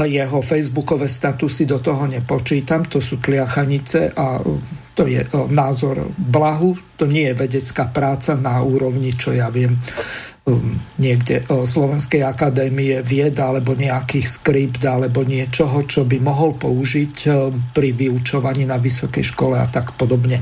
jeho 0.01 0.41
facebookové 0.41 1.05
statusy 1.05 1.69
do 1.69 1.77
toho 1.77 2.09
nepočítam, 2.09 2.89
to 2.89 2.97
sú 2.97 3.21
tliachanice 3.21 4.09
a 4.17 4.41
to 4.97 5.05
je 5.05 5.21
názor 5.53 6.09
blahu, 6.17 6.73
to 6.97 7.05
nie 7.05 7.29
je 7.29 7.37
vedecká 7.37 7.85
práca 7.93 8.33
na 8.33 8.65
úrovni, 8.65 9.13
čo 9.13 9.29
ja 9.29 9.53
viem, 9.53 9.77
niekde 10.97 11.45
Slovenskej 11.45 12.25
akadémie 12.25 13.05
vied 13.05 13.37
alebo 13.37 13.77
nejakých 13.77 14.25
skript 14.25 14.81
alebo 14.81 15.21
niečoho, 15.21 15.85
čo 15.85 16.01
by 16.01 16.17
mohol 16.17 16.57
použiť 16.57 17.15
um, 17.29 17.53
pri 17.69 17.93
vyučovaní 17.93 18.65
na 18.65 18.81
vysokej 18.81 19.21
škole 19.21 19.53
a 19.53 19.69
tak 19.69 19.93
podobne. 19.93 20.41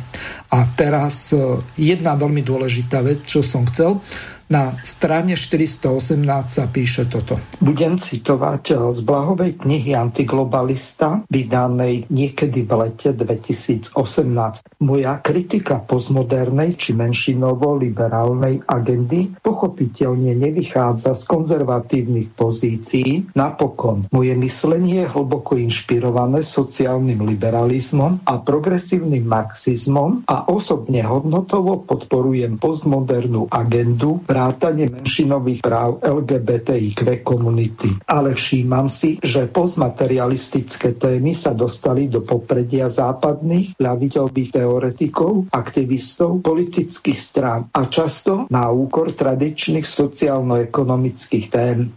A 0.55 0.63
teraz 0.71 1.35
uh, 1.35 1.59
jedna 1.75 2.15
veľmi 2.15 2.39
dôležitá 2.39 3.03
vec, 3.03 3.27
čo 3.27 3.43
som 3.43 3.67
chcel, 3.67 3.99
na 4.49 4.81
strane 4.81 5.37
418 5.37 6.17
sa 6.49 6.65
píše 6.65 7.05
toto. 7.05 7.37
Budem 7.61 8.01
citovať 8.01 8.63
eh, 8.73 8.77
z 8.89 8.99
blahovej 9.05 9.51
knihy 9.61 9.93
Antiglobalista, 9.93 11.21
vydanej 11.29 12.09
niekedy 12.09 12.65
v 12.65 12.71
lete 12.85 13.13
2018. 13.13 13.93
Moja 14.81 15.21
kritika 15.21 15.77
postmodernej 15.77 16.75
či 16.81 16.97
menšinovo-liberálnej 16.97 18.65
agendy 18.65 19.37
pochopiteľne 19.39 20.33
nevychádza 20.33 21.13
z 21.13 21.23
konzervatívnych 21.29 22.33
pozícií. 22.33 23.29
Napokon, 23.37 24.09
moje 24.09 24.33
myslenie 24.33 25.05
je 25.05 25.11
hlboko 25.13 25.61
inšpirované 25.61 26.41
sociálnym 26.41 27.21
liberalizmom 27.21 28.25
a 28.25 28.41
progresívnym 28.41 29.21
marxizmom 29.21 30.25
a 30.25 30.49
osobne 30.49 31.05
hodnotovo 31.05 31.85
podporujem 31.85 32.57
postmodernú 32.57 33.45
agendu 33.53 34.25
v 34.25 34.38
vrátanie 34.39 34.87
menšinových 34.87 35.59
práv 35.59 35.99
LGBTIQ 35.99 37.19
komunity. 37.27 37.91
Ale 38.07 38.31
všímam 38.31 38.87
si, 38.87 39.19
že 39.19 39.51
postmaterialistické 39.51 40.95
témy 40.95 41.35
sa 41.35 41.51
dostali 41.51 42.07
do 42.07 42.23
popredia 42.23 42.87
západných 42.87 43.75
ľavicových 43.75 44.49
teoretikov, 44.55 45.51
aktivistov, 45.51 46.39
politických 46.39 47.19
strán 47.19 47.67
a 47.75 47.91
často 47.91 48.47
na 48.47 48.71
úkor 48.71 49.11
tradičných 49.11 49.83
sociálno-ekonomických 49.83 51.45
tém. 51.51 51.91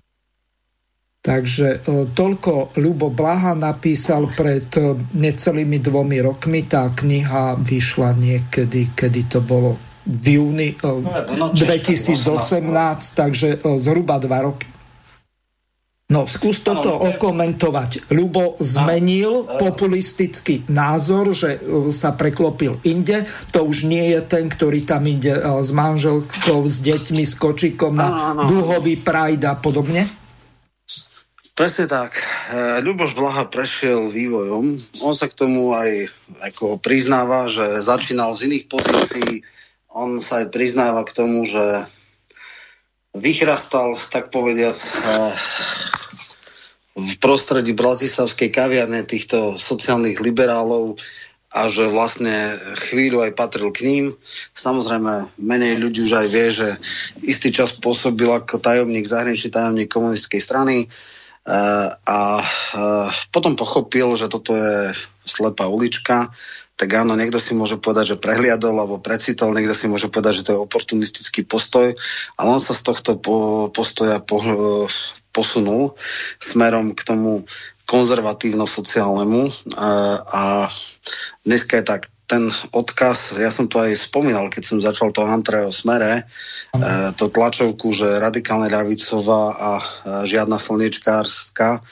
Takže 1.23 1.87
e, 1.87 2.11
toľko 2.11 2.75
Ľubo 2.75 3.15
Blaha 3.15 3.55
napísal 3.55 4.27
pred 4.35 4.67
e, 4.75 4.99
necelými 5.15 5.79
dvomi 5.79 6.19
rokmi. 6.19 6.67
Tá 6.67 6.91
kniha 6.91 7.63
vyšla 7.63 8.19
niekedy, 8.19 8.91
kedy 8.91 9.31
to 9.31 9.39
bolo 9.39 9.92
v 10.07 10.27
júni 10.39 10.69
2018, 10.79 11.59
eh, 12.55 12.61
no, 12.63 12.95
takže 13.15 13.49
eh, 13.57 13.79
zhruba 13.79 14.19
dva 14.19 14.39
roky. 14.47 14.73
No, 16.13 16.29
skús 16.29 16.61
toto 16.61 17.01
ano, 17.01 17.09
okomentovať. 17.17 18.13
Ľubo 18.13 18.61
zmenil 18.61 19.49
ano, 19.49 19.57
populistický 19.57 20.69
názor, 20.69 21.33
že 21.33 21.57
e, 21.57 21.89
sa 21.89 22.13
preklopil 22.13 22.85
inde. 22.85 23.25
To 23.57 23.65
už 23.65 23.89
nie 23.89 24.13
je 24.13 24.21
ten, 24.21 24.53
ktorý 24.53 24.85
tam 24.85 25.09
ide 25.09 25.33
e, 25.33 25.41
s 25.41 25.73
manželkou, 25.73 26.69
s 26.69 26.85
deťmi, 26.85 27.25
s 27.25 27.33
kočikom 27.41 27.97
na 27.97 28.13
ano, 28.13 28.45
ano. 28.45 28.49
dúhový 28.53 29.01
pride 29.01 29.49
a 29.49 29.57
podobne? 29.57 30.05
Presne 31.57 31.89
tak. 31.89 32.13
E, 32.53 32.85
Ľuboš 32.85 33.17
Blaha 33.17 33.49
prešiel 33.49 34.13
vývojom. 34.13 34.65
On 35.09 35.17
sa 35.17 35.33
k 35.33 35.39
tomu 35.49 35.73
aj 35.73 36.13
ako 36.45 36.77
priznáva, 36.77 37.49
že 37.49 37.81
začínal 37.81 38.37
z 38.37 38.53
iných 38.53 38.65
pozícií. 38.69 39.41
On 39.93 40.17
sa 40.21 40.41
aj 40.41 40.53
priznáva 40.53 41.05
k 41.05 41.13
tomu, 41.13 41.45
že 41.45 41.85
vychrastal, 43.13 43.93
tak 44.09 44.33
povediac, 44.33 44.77
v 46.93 47.13
prostredí 47.21 47.73
bratislavskej 47.73 48.53
kaviarne 48.53 49.05
týchto 49.09 49.57
sociálnych 49.57 50.21
liberálov 50.21 51.01
a 51.53 51.69
že 51.69 51.89
vlastne 51.89 52.57
chvíľu 52.89 53.29
aj 53.29 53.37
patril 53.37 53.69
k 53.73 53.85
ním. 53.85 54.05
Samozrejme, 54.57 55.37
menej 55.37 55.77
ľudí 55.77 56.09
už 56.09 56.13
aj 56.17 56.29
vie, 56.33 56.49
že 56.49 56.69
istý 57.21 57.53
čas 57.53 57.77
pôsobil 57.77 58.29
ako 58.29 58.57
tajomník, 58.57 59.05
zahraničný 59.05 59.53
tajomník 59.53 59.93
komunistickej 59.93 60.41
strany 60.41 60.77
e, 60.85 60.87
a 61.93 62.21
e, 62.41 62.45
potom 63.29 63.53
pochopil, 63.53 64.17
že 64.17 64.33
toto 64.33 64.57
je 64.57 64.97
slepá 65.29 65.69
ulička, 65.69 66.33
tak 66.77 66.89
áno, 66.99 67.15
niekto 67.15 67.39
si 67.39 67.55
môže 67.55 67.79
povedať, 67.79 68.17
že 68.17 68.23
prehliadol 68.23 68.75
alebo 68.75 68.99
precitol, 68.99 69.55
niekto 69.55 69.77
si 69.77 69.87
môže 69.87 70.11
povedať, 70.11 70.43
že 70.43 70.45
to 70.49 70.53
je 70.57 70.65
oportunistický 70.65 71.47
postoj, 71.47 71.95
ale 72.41 72.49
on 72.49 72.59
sa 72.59 72.75
z 72.75 72.83
tohto 72.83 73.21
postoja 73.71 74.19
posunul 75.31 75.95
smerom 76.43 76.97
k 76.99 77.03
tomu 77.07 77.47
konzervatívno-sociálnemu. 77.87 79.43
A, 79.77 79.91
a 80.25 80.43
dneska 81.45 81.79
je 81.79 81.85
tak 81.85 82.03
ten 82.33 82.49
odkaz, 82.73 83.37
ja 83.37 83.53
som 83.53 83.69
to 83.69 83.77
aj 83.85 83.93
spomínal, 83.93 84.49
keď 84.49 84.63
som 84.65 84.79
začal 84.81 85.13
to 85.13 85.29
Antre 85.29 85.69
o 85.69 85.73
smere, 85.75 86.25
e, 86.73 87.13
to 87.13 87.29
tlačovku, 87.29 87.93
že 87.93 88.17
radikálne 88.17 88.73
ľavicová 88.73 89.45
a 89.53 89.71
žiadna 90.25 90.57
slniečkárska, 90.57 91.85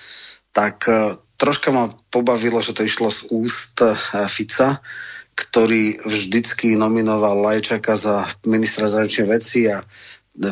tak 0.57 0.89
e, 0.89 1.13
troška 1.41 1.73
ma 1.73 1.89
pobavilo, 2.13 2.61
že 2.61 2.77
to 2.77 2.85
išlo 2.85 3.09
z 3.09 3.33
úst 3.33 3.81
e, 3.81 3.97
Fica, 4.29 4.85
ktorý 5.33 5.97
vždycky 6.05 6.77
nominoval 6.77 7.41
Lajčaka 7.41 7.97
za 7.97 8.29
ministra 8.45 8.93
zračnej 8.93 9.25
veci 9.25 9.65
a 9.73 9.81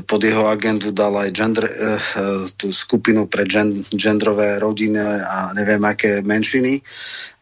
pod 0.08 0.20
jeho 0.24 0.50
agendu 0.50 0.90
dal 0.90 1.14
aj 1.14 1.30
gender, 1.30 1.64
uh, 1.64 2.50
tú 2.58 2.74
skupinu 2.74 3.30
pre 3.30 3.46
gen, 3.46 3.78
genderové 3.94 4.58
rodiny 4.58 4.98
a 5.22 5.54
neviem 5.54 5.80
aké 5.86 6.20
menšiny 6.26 6.82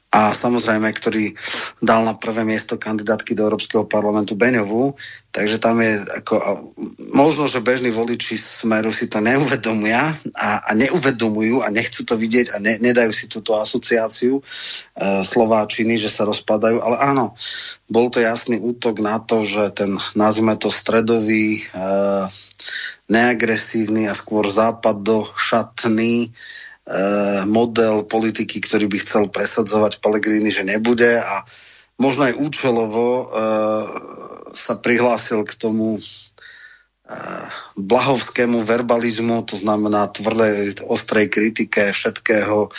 a 0.07 0.33
samozrejme, 0.33 0.87
ktorý 0.95 1.35
dal 1.83 2.07
na 2.07 2.15
prvé 2.15 2.47
miesto 2.47 2.79
kandidátky 2.79 3.35
do 3.35 3.51
Európskeho 3.51 3.85
parlamentu 3.91 4.39
Beňovú, 4.39 4.95
takže 5.35 5.59
tam 5.61 5.83
je 5.83 5.99
ako, 6.23 6.35
možno, 7.13 7.51
že 7.51 7.61
bežní 7.61 7.91
voliči 7.91 8.39
Smeru 8.39 8.95
si 8.95 9.11
to 9.11 9.19
neuvedomia 9.21 10.17
a, 10.33 10.63
a 10.63 10.71
neuvedomujú 10.79 11.61
a 11.61 11.69
nechcú 11.75 12.07
to 12.07 12.15
vidieť 12.17 12.55
a 12.55 12.57
ne, 12.63 12.79
nedajú 12.81 13.13
si 13.13 13.27
túto 13.29 13.59
asociáciu 13.59 14.41
e, 14.41 14.43
Slováčiny, 15.27 16.01
že 16.01 16.09
sa 16.09 16.25
rozpadajú, 16.25 16.81
ale 16.81 16.97
áno, 17.03 17.37
bol 17.91 18.09
to 18.09 18.23
jasný 18.23 18.63
útok 18.63 19.03
na 19.03 19.21
to, 19.21 19.43
že 19.45 19.75
ten, 19.75 20.01
nazvime 20.17 20.57
to 20.57 20.73
stredový, 20.73 21.61
e, 21.61 21.85
neagresívny 23.07 24.11
a 24.11 24.19
skôr 24.19 24.51
západo-šatný 24.51 26.31
Eh, 26.31 26.66
model 27.51 28.07
politiky, 28.07 28.63
ktorý 28.63 28.87
by 28.87 28.99
chcel 29.03 29.25
presadzovať 29.27 29.99
Pellegrini, 29.99 30.55
že 30.55 30.63
nebude 30.63 31.19
a 31.19 31.43
možno 31.99 32.31
aj 32.31 32.39
účelovo 32.39 33.07
uh, 33.07 33.27
sa 34.55 34.79
prihlásil 34.79 35.43
k 35.43 35.53
tomu 35.59 35.99
uh, 35.99 37.47
blahovskému 37.75 38.63
verbalizmu, 38.63 39.43
to 39.45 39.59
znamená 39.59 40.09
tvrdej, 40.15 40.87
ostrej 40.87 41.27
kritike 41.29 41.91
všetkého 41.91 42.71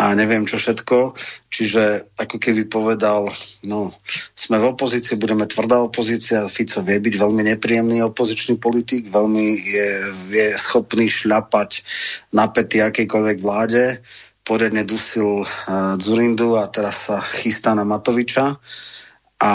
a 0.00 0.16
neviem 0.16 0.48
čo 0.48 0.56
všetko. 0.56 1.12
Čiže 1.52 2.16
ako 2.16 2.40
keby 2.40 2.72
povedal, 2.72 3.28
no, 3.68 3.92
sme 4.32 4.56
v 4.56 4.72
opozícii, 4.72 5.20
budeme 5.20 5.44
tvrdá 5.44 5.84
opozícia, 5.84 6.48
Fico 6.48 6.80
vie 6.80 6.96
byť 6.96 7.14
veľmi 7.20 7.42
nepríjemný 7.52 8.00
opozičný 8.08 8.56
politik, 8.56 9.12
veľmi 9.12 9.46
je, 9.60 9.88
je 10.32 10.46
schopný 10.56 11.12
šľapať 11.12 11.84
na 12.32 12.48
pety 12.48 12.80
akejkoľvek 12.80 13.38
vláde, 13.44 14.00
poriadne 14.40 14.88
dusil 14.88 15.44
uh, 15.44 16.00
Zurindu 16.00 16.56
a 16.56 16.64
teraz 16.72 17.12
sa 17.12 17.20
chystá 17.20 17.76
na 17.76 17.84
Matoviča. 17.84 18.56
A 19.40 19.52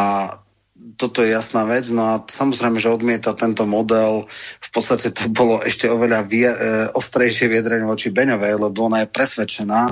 toto 0.96 1.26
je 1.26 1.34
jasná 1.34 1.66
vec. 1.68 1.90
No 1.92 2.04
a 2.06 2.14
samozrejme, 2.24 2.80
že 2.80 2.94
odmieta 2.94 3.36
tento 3.36 3.68
model. 3.68 4.30
V 4.62 4.70
podstate 4.72 5.12
to 5.12 5.28
bolo 5.28 5.60
ešte 5.62 5.92
oveľa 5.92 6.20
vie, 6.24 6.48
e, 6.48 6.58
ostrejšie 6.96 7.52
viedrenie 7.52 7.84
voči 7.84 8.10
Beňovej, 8.16 8.56
lebo 8.56 8.88
ona 8.88 9.04
je 9.04 9.12
presvedčená, 9.12 9.92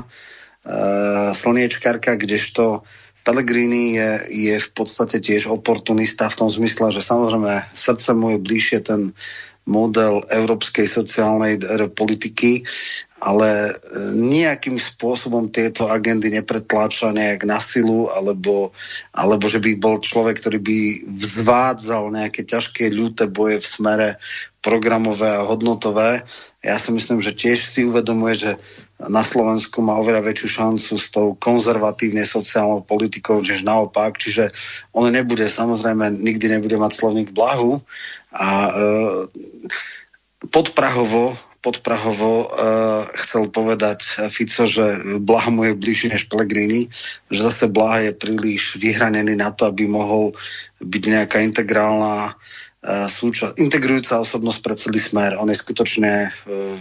slniečkarka, 1.33 2.15
kdežto 2.15 2.87
Pellegrini 3.23 3.95
je, 3.95 4.11
je 4.51 4.55
v 4.59 4.69
podstate 4.75 5.23
tiež 5.23 5.47
oportunista 5.47 6.27
v 6.27 6.43
tom 6.43 6.49
zmysle, 6.51 6.91
že 6.91 6.99
samozrejme 6.99 7.71
srdce 7.71 8.11
mu 8.19 8.35
je 8.35 8.43
bližšie 8.43 8.79
ten 8.83 9.15
model 9.63 10.19
európskej 10.27 10.83
sociálnej 10.83 11.55
politiky, 11.95 12.67
ale 13.23 13.71
e, 13.71 13.73
nejakým 14.11 14.75
spôsobom 14.75 15.47
tieto 15.55 15.87
agendy 15.87 16.35
nepretláča 16.35 17.15
nejak 17.15 17.47
na 17.47 17.63
silu, 17.63 18.11
alebo, 18.11 18.75
alebo 19.15 19.47
že 19.47 19.63
by 19.63 19.79
bol 19.79 20.03
človek, 20.03 20.43
ktorý 20.43 20.59
by 20.59 20.79
vzvádzal 21.07 22.11
nejaké 22.11 22.43
ťažké 22.43 22.91
ľúte 22.91 23.31
boje 23.31 23.63
v 23.63 23.67
smere 23.67 24.09
programové 24.59 25.31
a 25.31 25.47
hodnotové. 25.47 26.27
Ja 26.59 26.75
si 26.75 26.91
myslím, 26.91 27.23
že 27.23 27.31
tiež 27.31 27.63
si 27.63 27.87
uvedomuje, 27.87 28.35
že 28.35 28.51
na 29.01 29.23
Slovensku 29.25 29.81
má 29.81 29.97
oveľa 29.97 30.21
väčšiu 30.23 30.47
šancu 30.61 30.93
s 30.95 31.07
tou 31.09 31.33
konzervatívne 31.35 32.23
sociálnou 32.23 32.85
politikou, 32.85 33.41
než 33.41 33.65
naopak. 33.65 34.15
Čiže 34.21 34.53
on 34.93 35.09
nebude, 35.09 35.43
samozrejme, 35.49 36.13
nikdy 36.13 36.59
nebude 36.59 36.77
mať 36.77 36.91
slovník 36.93 37.29
blahu 37.33 37.81
a 38.31 38.47
e, 38.49 38.71
podprahovo 40.47 41.35
podprahovo 41.63 42.43
uh, 42.43 43.07
chcel 43.15 43.47
povedať 43.47 44.27
Fico, 44.27 44.67
že 44.67 44.99
Blaha 45.23 45.47
mu 45.47 45.63
je 45.63 45.79
bližšie 45.79 46.11
než 46.11 46.27
Pellegrini, 46.27 46.91
že 47.31 47.39
zase 47.39 47.71
Blaha 47.71 48.03
je 48.03 48.11
príliš 48.11 48.75
vyhranený 48.75 49.39
na 49.39 49.55
to, 49.55 49.71
aby 49.71 49.87
mohol 49.87 50.35
byť 50.83 51.03
nejaká 51.07 51.39
integrálna 51.39 52.35
uh, 52.35 53.07
súčasť, 53.07 53.63
integrujúca 53.63 54.19
osobnosť 54.19 54.59
pre 54.59 54.75
celý 54.75 54.99
smer. 54.99 55.39
On 55.39 55.47
je 55.47 55.55
skutočne 55.55 56.35
uh, 56.35 56.75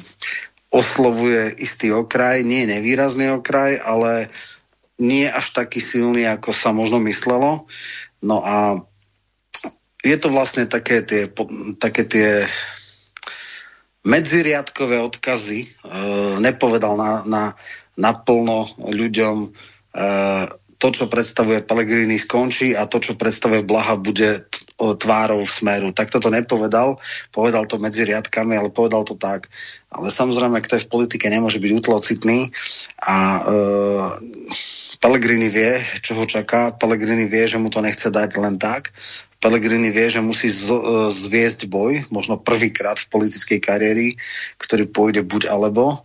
oslovuje 0.73 1.61
istý 1.61 1.93
okraj, 1.93 2.41
nie 2.43 2.65
nevýrazný 2.65 3.29
okraj, 3.37 3.77
ale 3.85 4.33
nie 4.97 5.29
až 5.29 5.53
taký 5.53 5.85
silný, 5.85 6.25
ako 6.25 6.51
sa 6.57 6.73
možno 6.73 6.97
myslelo. 7.05 7.69
No 8.25 8.41
a 8.41 8.81
je 10.03 10.17
to 10.17 10.33
vlastne 10.33 10.65
také 10.67 11.05
tie, 11.05 11.29
také 11.77 12.03
tie 12.09 12.31
medziriadkové 14.03 14.99
odkazy. 14.99 15.61
E, 15.63 15.69
nepovedal 16.43 16.99
na, 16.99 17.13
na, 17.23 17.45
naplno 17.95 18.67
ľuďom 18.83 19.37
e, 19.47 19.49
to, 20.83 20.91
čo 20.91 21.07
predstavuje 21.07 21.63
Pellegrini 21.63 22.19
skončí 22.19 22.75
a 22.75 22.91
to, 22.91 22.99
čo 22.99 23.15
predstavuje 23.15 23.63
Blaha 23.63 23.95
bude 23.95 24.51
tvárou 24.75 25.47
v 25.47 25.55
smeru. 25.55 25.95
Tak 25.95 26.11
toto 26.11 26.27
nepovedal, 26.27 26.99
povedal 27.31 27.71
to 27.71 27.79
medzi 27.79 28.03
riadkami, 28.03 28.59
ale 28.59 28.75
povedal 28.75 29.07
to 29.07 29.15
tak. 29.15 29.47
Ale 29.95 30.11
samozrejme, 30.11 30.59
kto 30.59 30.83
je 30.83 30.85
v 30.85 30.91
politike, 30.91 31.31
nemôže 31.31 31.63
byť 31.63 31.71
útlocitný 31.71 32.51
a 32.99 33.17
e, 33.39 33.43
Pellegrini 34.99 35.47
vie, 35.47 35.79
čo 36.03 36.19
ho 36.19 36.27
čaká. 36.27 36.75
Pellegrini 36.75 37.31
vie, 37.31 37.47
že 37.47 37.63
mu 37.63 37.71
to 37.71 37.79
nechce 37.79 38.11
dať 38.11 38.35
len 38.43 38.59
tak. 38.59 38.91
Pellegrini 39.39 39.91
vie, 39.95 40.11
že 40.11 40.19
musí 40.19 40.51
z, 40.51 40.67
e, 40.67 40.83
zviesť 41.15 41.71
boj, 41.71 42.11
možno 42.11 42.43
prvýkrát 42.43 42.99
v 42.99 43.07
politickej 43.07 43.59
kariéry, 43.63 44.19
ktorý 44.59 44.91
pôjde 44.91 45.23
buď 45.23 45.47
alebo. 45.47 46.03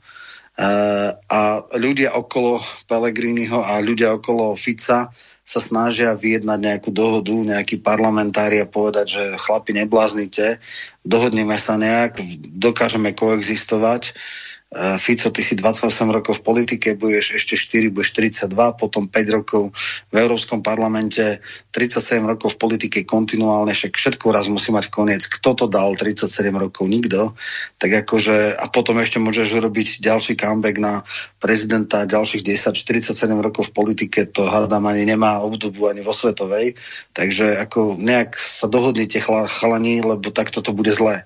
Eh, 0.57 1.09
a 1.13 1.41
ľudia 1.77 2.17
okolo 2.17 2.57
Pellegriniho 2.89 3.61
a 3.61 3.77
ľudia 3.77 4.17
okolo 4.17 4.57
Fica 4.57 5.13
sa 5.45 5.59
snažia 5.61 6.17
vyjednať 6.17 6.59
nejakú 6.59 6.89
dohodu, 6.89 7.29
nejaký 7.29 7.77
parlamentári 7.77 8.57
a 8.57 8.65
povedať, 8.65 9.05
že 9.05 9.23
chlapi 9.37 9.77
nebláznite, 9.77 10.57
dohodneme 11.05 11.55
sa 11.61 11.77
nejak, 11.77 12.17
dokážeme 12.57 13.13
koexistovať. 13.13 14.11
Eh, 14.11 14.46
Fico, 14.75 15.31
ty 15.31 15.39
si 15.39 15.55
28 15.55 15.87
rokov 16.11 16.43
v 16.43 16.43
politike, 16.43 16.99
budeš 16.99 17.39
ešte 17.39 17.55
4, 17.55 17.87
budeš 17.87 18.19
42, 18.19 18.51
potom 18.75 19.07
5 19.07 19.37
rokov 19.39 19.71
v 20.11 20.15
Európskom 20.19 20.59
parlamente, 20.59 21.39
37 21.71 22.19
rokov 22.27 22.59
v 22.59 22.67
politike 22.67 23.07
kontinuálne, 23.07 23.71
však 23.71 23.95
všetko 23.95 24.27
raz 24.35 24.51
musí 24.51 24.75
mať 24.75 24.91
koniec. 24.91 25.23
Kto 25.23 25.55
to 25.55 25.65
dal 25.71 25.95
37 25.95 26.51
rokov? 26.51 26.83
Nikto. 26.83 27.31
Tak 27.79 28.03
akože, 28.03 28.59
a 28.59 28.67
potom 28.67 28.99
ešte 28.99 29.23
môžeš 29.23 29.55
urobiť 29.55 30.03
ďalší 30.03 30.35
comeback 30.35 30.83
na 30.83 31.07
prezidenta 31.39 32.03
ďalších 32.03 32.43
10, 32.43 32.75
47 32.75 33.15
rokov 33.39 33.71
v 33.71 33.73
politike, 33.73 34.27
to 34.27 34.51
hádam 34.51 34.83
ani 34.83 35.07
nemá 35.07 35.39
obdobu 35.47 35.87
ani 35.87 36.03
vo 36.03 36.11
svetovej. 36.11 36.75
Takže 37.15 37.55
ako 37.55 37.95
nejak 38.03 38.35
sa 38.35 38.67
dohodnite 38.67 39.23
chalani, 39.23 40.03
lebo 40.03 40.27
takto 40.27 40.59
to 40.59 40.75
bude 40.75 40.91
zlé 40.91 41.23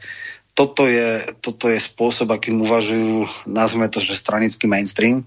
toto 0.51 0.83
je, 0.87 1.23
toto 1.39 1.71
je 1.71 1.79
spôsob, 1.79 2.31
akým 2.35 2.59
uvažujú, 2.61 3.47
nazvime 3.47 3.87
to, 3.87 4.03
že 4.03 4.19
stranický 4.19 4.67
mainstream, 4.67 5.23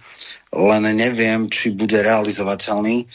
len 0.53 0.83
neviem, 0.93 1.49
či 1.49 1.73
bude 1.73 1.97
realizovateľný. 1.97 3.09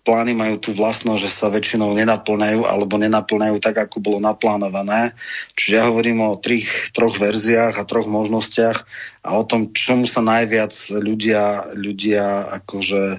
Plány 0.00 0.32
majú 0.32 0.56
tú 0.56 0.72
vlastnosť, 0.72 1.20
že 1.20 1.30
sa 1.30 1.52
väčšinou 1.52 1.92
nenaplňajú 1.92 2.64
alebo 2.64 2.96
nenaplňajú 2.96 3.60
tak, 3.60 3.76
ako 3.84 4.00
bolo 4.00 4.18
naplánované. 4.18 5.12
Čiže 5.52 5.76
ja 5.76 5.92
hovorím 5.92 6.24
o 6.24 6.40
trich, 6.40 6.88
troch 6.96 7.20
verziách 7.20 7.76
a 7.76 7.84
troch 7.84 8.08
možnostiach 8.08 8.88
a 9.20 9.36
o 9.36 9.44
tom, 9.44 9.76
čomu 9.76 10.08
sa 10.08 10.24
najviac 10.24 10.72
ľudia, 11.04 11.76
ľudia 11.76 12.48
akože 12.64 13.04
e, 13.12 13.18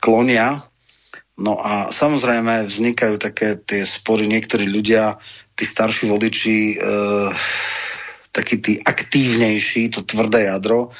klonia. 0.00 0.64
No 1.36 1.60
a 1.60 1.92
samozrejme 1.92 2.72
vznikajú 2.72 3.20
také 3.20 3.60
tie 3.60 3.84
spory, 3.84 4.32
niektorí 4.32 4.64
ľudia 4.64 5.20
tí 5.54 5.64
starší 5.64 6.08
voliči, 6.08 6.74
e, 6.74 6.88
takí 8.32 8.58
tí 8.58 8.72
aktívnejší, 8.80 9.92
to 9.92 10.02
tvrdé 10.02 10.48
jadro, 10.48 10.90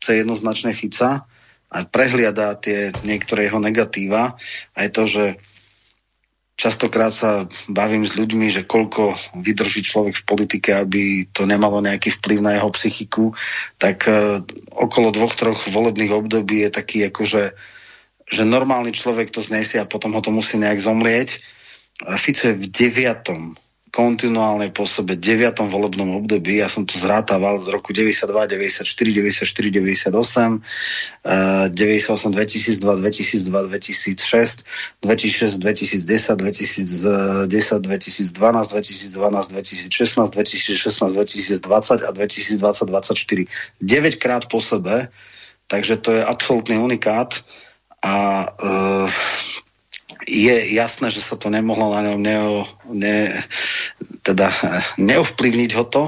chce 0.00 0.24
jednoznačne 0.24 0.72
Fica 0.72 1.28
a 1.68 1.76
prehliada 1.84 2.56
tie 2.56 2.94
niektoré 3.04 3.46
jeho 3.46 3.60
negatíva. 3.60 4.40
A 4.72 4.78
je 4.88 4.90
to, 4.90 5.04
že 5.04 5.24
častokrát 6.56 7.12
sa 7.12 7.44
bavím 7.68 8.08
s 8.08 8.16
ľuďmi, 8.16 8.48
že 8.48 8.66
koľko 8.66 9.14
vydrží 9.36 9.84
človek 9.84 10.16
v 10.16 10.26
politike, 10.26 10.70
aby 10.74 11.28
to 11.30 11.44
nemalo 11.44 11.84
nejaký 11.84 12.08
vplyv 12.18 12.38
na 12.40 12.56
jeho 12.56 12.70
psychiku, 12.72 13.36
tak 13.76 14.08
e, 14.08 14.40
okolo 14.72 15.12
dvoch, 15.12 15.36
troch 15.36 15.68
volebných 15.68 16.16
období 16.16 16.64
je 16.64 16.70
taký 16.72 17.06
akože 17.12 17.54
že 18.28 18.44
normálny 18.44 18.92
človek 18.92 19.32
to 19.32 19.40
znesie 19.40 19.80
a 19.80 19.88
potom 19.88 20.12
ho 20.12 20.20
to 20.20 20.28
musí 20.28 20.60
nejak 20.60 20.76
zomlieť. 20.76 21.40
Fico 22.20 22.52
je 22.52 22.60
v 22.60 22.66
deviatom 22.68 23.56
kontinuálnej 23.88 24.70
pôsobe 24.70 25.16
9. 25.16 25.58
volebnom 25.68 26.20
období. 26.20 26.60
Ja 26.60 26.68
som 26.68 26.84
to 26.84 26.96
zrátával 26.96 27.58
z 27.60 27.72
roku 27.72 27.96
92, 27.96 28.28
94, 28.28 28.84
94, 28.84 29.70
98, 29.70 30.62
98, 31.72 32.32
2002, 32.32 33.02
2002, 33.02 33.68
2006, 33.68 34.64
2006, 35.02 35.58
2010, 35.58 36.36
2010, 36.36 37.82
2012, 37.82 38.68
2012, 38.68 39.48
2016, 39.52 40.30
2016, 40.32 41.12
2020 41.12 42.02
a 42.04 42.10
2020, 42.12 42.86
2024. 42.86 43.46
9 43.80 44.16
krát 44.16 44.46
po 44.46 44.60
sebe, 44.60 45.08
takže 45.68 45.96
to 45.96 46.12
je 46.12 46.22
absolútny 46.24 46.78
unikát 46.78 47.44
a 47.98 48.46
uh, 48.46 49.10
je 50.28 50.76
jasné, 50.76 51.08
že 51.08 51.24
sa 51.24 51.40
to 51.40 51.48
nemohlo 51.48 51.96
na 51.96 52.04
ňom 52.04 52.20
neo, 52.20 52.68
ne, 52.92 53.32
teda 54.20 54.52
neovplyvniť 55.00 55.70
ho 55.72 55.84
to. 55.88 56.04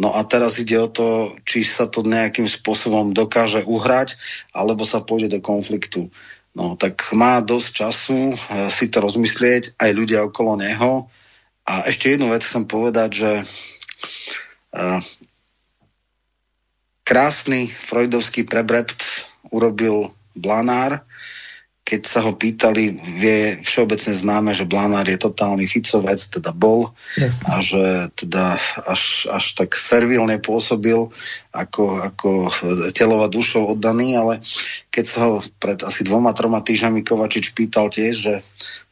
No 0.00 0.16
a 0.16 0.24
teraz 0.24 0.56
ide 0.56 0.80
o 0.80 0.88
to, 0.88 1.36
či 1.44 1.60
sa 1.60 1.84
to 1.84 2.00
nejakým 2.00 2.48
spôsobom 2.48 3.12
dokáže 3.12 3.60
uhrať, 3.68 4.16
alebo 4.56 4.88
sa 4.88 5.04
pôjde 5.04 5.36
do 5.36 5.40
konfliktu. 5.44 6.08
No 6.56 6.80
tak 6.80 7.12
má 7.12 7.40
dosť 7.44 7.68
času 7.72 8.18
eh, 8.32 8.68
si 8.72 8.88
to 8.88 9.04
rozmyslieť 9.04 9.76
aj 9.76 9.90
ľudia 9.92 10.24
okolo 10.24 10.56
neho. 10.56 11.12
A 11.62 11.86
ešte 11.86 12.10
jednu 12.10 12.32
vec 12.34 12.42
chcem 12.42 12.66
povedať, 12.66 13.22
že 13.22 13.30
uh, 14.74 14.98
krásny 17.06 17.70
freudovský 17.70 18.42
prebrept 18.42 19.30
urobil 19.54 20.10
Blanár, 20.34 21.06
keď 21.82 22.02
sa 22.06 22.22
ho 22.22 22.32
pýtali, 22.32 22.94
vie 23.18 23.58
všeobecne 23.66 24.14
známe, 24.14 24.50
že 24.54 24.64
Blanár 24.64 25.04
je 25.10 25.18
totálny 25.18 25.66
Ficovec, 25.66 26.22
teda 26.22 26.54
bol 26.54 26.94
Jasne. 27.18 27.46
a 27.50 27.54
že 27.58 27.84
teda 28.14 28.56
až, 28.86 29.26
až 29.26 29.44
tak 29.58 29.74
servilne 29.74 30.38
pôsobil 30.38 31.10
ako, 31.50 31.84
ako 31.98 32.30
telová 32.94 33.26
dušou 33.26 33.74
oddaný, 33.74 34.14
ale 34.14 34.40
keď 34.94 35.04
sa 35.04 35.18
ho 35.26 35.42
pred 35.58 35.82
asi 35.82 36.06
dvoma, 36.06 36.32
troma 36.32 36.62
týždňami 36.62 37.02
Kovačič 37.02 37.50
pýtal 37.50 37.90
tiež, 37.90 38.14
že 38.14 38.34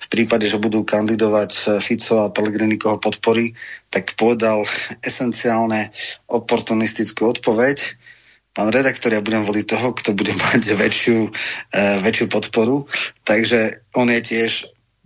v 0.01 0.07
prípade, 0.11 0.51
že 0.51 0.59
budú 0.59 0.83
kandidovať 0.83 1.79
Fico 1.79 2.27
a 2.27 2.33
Pellegrini 2.35 2.75
koho 2.75 2.99
podporí, 2.99 3.55
tak 3.87 4.19
povedal 4.19 4.67
esenciálne 5.01 5.95
oportunistickú 6.27 7.39
odpoveď, 7.39 7.97
pán 8.55 8.69
redaktor, 8.69 9.15
ja 9.15 9.23
budem 9.23 9.47
voliť 9.47 9.65
toho, 9.67 9.95
kto 9.95 10.11
bude 10.13 10.35
mať 10.35 10.75
väčšiu, 10.75 11.19
uh, 11.31 11.97
väčšiu 12.03 12.27
podporu. 12.27 12.91
Takže 13.23 13.87
on 13.95 14.11
je 14.11 14.21
tiež 14.21 14.51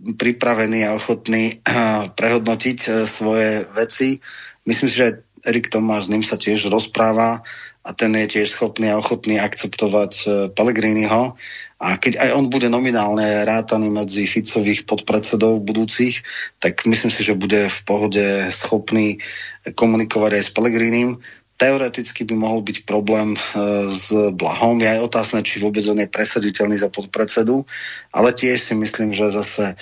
pripravený 0.01 0.89
a 0.89 0.95
ochotný 0.97 1.61
uh, 1.61 2.09
prehodnotiť 2.11 2.79
uh, 2.89 2.93
svoje 3.05 3.63
veci. 3.73 4.19
Myslím 4.65 4.89
si, 4.89 4.97
že 4.97 5.21
Erik 5.45 5.69
Tomáš 5.69 6.09
s 6.09 6.11
ním 6.11 6.25
sa 6.25 6.41
tiež 6.41 6.73
rozpráva 6.73 7.45
a 7.85 7.89
ten 7.93 8.09
je 8.17 8.41
tiež 8.41 8.49
schopný 8.49 8.89
a 8.89 8.97
ochotný 8.97 9.37
akceptovať 9.37 10.13
uh, 10.25 10.29
Pellegriniho. 10.49 11.37
A 11.75 11.87
keď 12.01 12.17
aj 12.17 12.29
on 12.33 12.49
bude 12.49 12.65
nominálne 12.65 13.45
rátaný 13.45 13.93
medzi 13.93 14.25
Ficových 14.25 14.89
podpredsedov 14.89 15.61
budúcich, 15.61 16.25
tak 16.57 16.81
myslím 16.89 17.11
si, 17.13 17.21
že 17.21 17.37
bude 17.37 17.69
v 17.69 17.79
pohode 17.85 18.25
schopný 18.49 19.21
komunikovať 19.77 20.31
aj 20.39 20.43
s 20.49 20.51
Pellegrinim 20.55 21.21
teoreticky 21.55 22.27
by 22.27 22.35
mohol 22.35 22.59
byť 22.67 22.83
problém 22.83 23.31
e, 23.31 23.39
s 23.87 24.11
Blahom. 24.35 24.75
Je 24.83 24.91
aj 24.91 25.07
otázne, 25.07 25.39
či 25.39 25.63
vôbec 25.63 25.87
on 25.87 25.95
je 25.95 26.11
presaditeľný 26.11 26.75
za 26.75 26.91
podpredsedu, 26.91 27.63
ale 28.11 28.35
tiež 28.35 28.59
si 28.59 28.75
myslím, 28.75 29.15
že 29.15 29.31
zase 29.31 29.79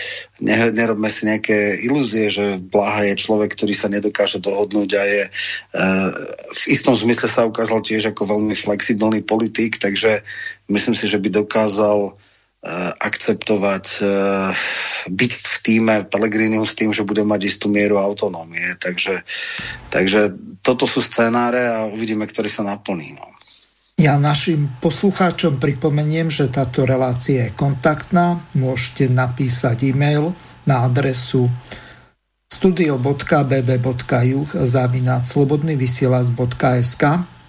nerobme 0.70 1.10
si 1.10 1.26
nejaké 1.26 1.82
ilúzie, 1.82 2.30
že 2.30 2.62
Blaha 2.62 3.10
je 3.10 3.18
človek, 3.18 3.58
ktorý 3.58 3.74
sa 3.74 3.90
nedokáže 3.90 4.38
dohodnúť 4.38 4.90
a 4.94 5.04
je 5.04 5.24
e, 5.26 5.32
v 6.54 6.64
istom 6.70 6.94
zmysle 6.94 7.26
sa 7.26 7.50
ukázal 7.50 7.82
tiež 7.82 8.14
ako 8.14 8.38
veľmi 8.38 8.54
flexibilný 8.54 9.26
politik, 9.26 9.82
takže 9.82 10.22
myslím 10.70 10.94
si, 10.94 11.10
že 11.10 11.18
by 11.18 11.42
dokázal 11.42 12.14
akceptovať, 12.96 13.86
eh, 14.00 14.56
byť 15.12 15.32
v 15.36 15.56
týme 15.60 16.08
Pellegriniu 16.08 16.64
s 16.64 16.80
tým, 16.80 16.96
že 16.96 17.04
bude 17.04 17.28
mať 17.28 17.52
istú 17.52 17.68
mieru 17.68 18.00
autonómie. 18.00 18.80
Takže, 18.80 19.28
takže 19.92 20.32
toto 20.64 20.88
sú 20.88 21.04
scenáre 21.04 21.68
a 21.68 21.92
uvidíme, 21.92 22.24
ktorý 22.24 22.48
sa 22.48 22.64
naplní. 22.64 23.20
No. 23.20 23.28
Ja 24.00 24.16
našim 24.16 24.72
poslucháčom 24.80 25.60
pripomeniem, 25.60 26.32
že 26.32 26.50
táto 26.50 26.88
relácia 26.88 27.52
je 27.52 27.54
kontaktná. 27.54 28.40
Môžete 28.56 29.12
napísať 29.12 29.92
e-mail 29.92 30.32
na 30.64 30.88
adresu 30.88 31.52
studio.bb.juh 32.48 34.48
zavinať 34.56 35.22
slobodnyvysielac.sk 35.28 37.04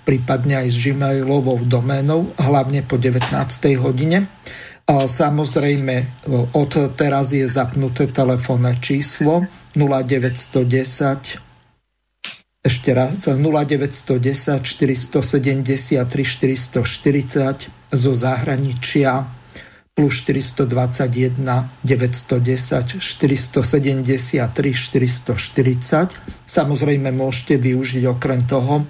prípadne 0.05 0.61
aj 0.61 0.69
s 0.69 0.77
gmailovou 0.85 1.65
doménou, 1.65 2.29
hlavne 2.37 2.85
po 2.85 3.01
19. 3.01 3.33
hodine. 3.81 4.29
Samozrejme, 4.91 6.29
od 6.53 6.73
teraz 6.93 7.33
je 7.33 7.49
zapnuté 7.49 8.05
telefónne 8.05 8.77
číslo 8.85 9.49
0910 9.73 11.41
ešte 12.65 12.97
raz 12.97 13.29
0910 13.29 14.61
473 14.61 16.05
440 16.05 17.69
zo 17.93 18.13
zahraničia 18.17 19.25
plus 19.97 20.25
421 20.25 21.45
910 21.85 23.01
473 23.01 24.49
440. 24.49 26.13
Samozrejme 26.45 27.09
môžete 27.13 27.57
využiť 27.61 28.05
okrem 28.09 28.41
toho 28.49 28.85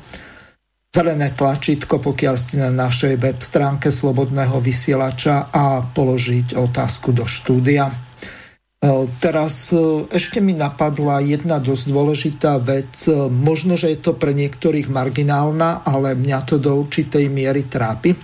zelené 0.95 1.35
tlačítko, 1.35 1.99
pokiaľ 1.99 2.35
ste 2.39 2.63
na 2.63 2.71
našej 2.71 3.19
web 3.19 3.43
stránke 3.43 3.91
Slobodného 3.91 4.63
vysielača 4.63 5.51
a 5.51 5.83
položiť 5.83 6.55
otázku 6.55 7.11
do 7.11 7.27
štúdia. 7.27 7.91
E, 7.91 7.95
teraz 9.19 9.75
e, 9.75 10.07
ešte 10.07 10.39
mi 10.39 10.55
napadla 10.55 11.19
jedna 11.19 11.59
dosť 11.59 11.85
dôležitá 11.91 12.63
vec. 12.63 12.95
E, 13.11 13.27
možno, 13.27 13.75
že 13.75 13.91
je 13.91 13.99
to 14.07 14.15
pre 14.15 14.31
niektorých 14.31 14.87
marginálna, 14.87 15.83
ale 15.83 16.15
mňa 16.15 16.39
to 16.47 16.63
do 16.63 16.79
určitej 16.87 17.27
miery 17.27 17.67
trápi. 17.67 18.15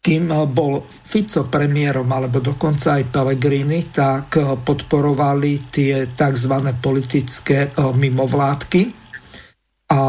Kým 0.00 0.32
bol 0.50 0.80
Fico 0.88 1.44
premiérom, 1.46 2.08
alebo 2.08 2.40
dokonca 2.40 2.96
aj 2.96 3.12
Pellegrini, 3.12 3.92
tak 3.92 4.32
podporovali 4.64 5.68
tie 5.68 6.16
tzv. 6.16 6.54
politické 6.80 7.68
mimovládky. 7.76 8.82
A 9.92 10.00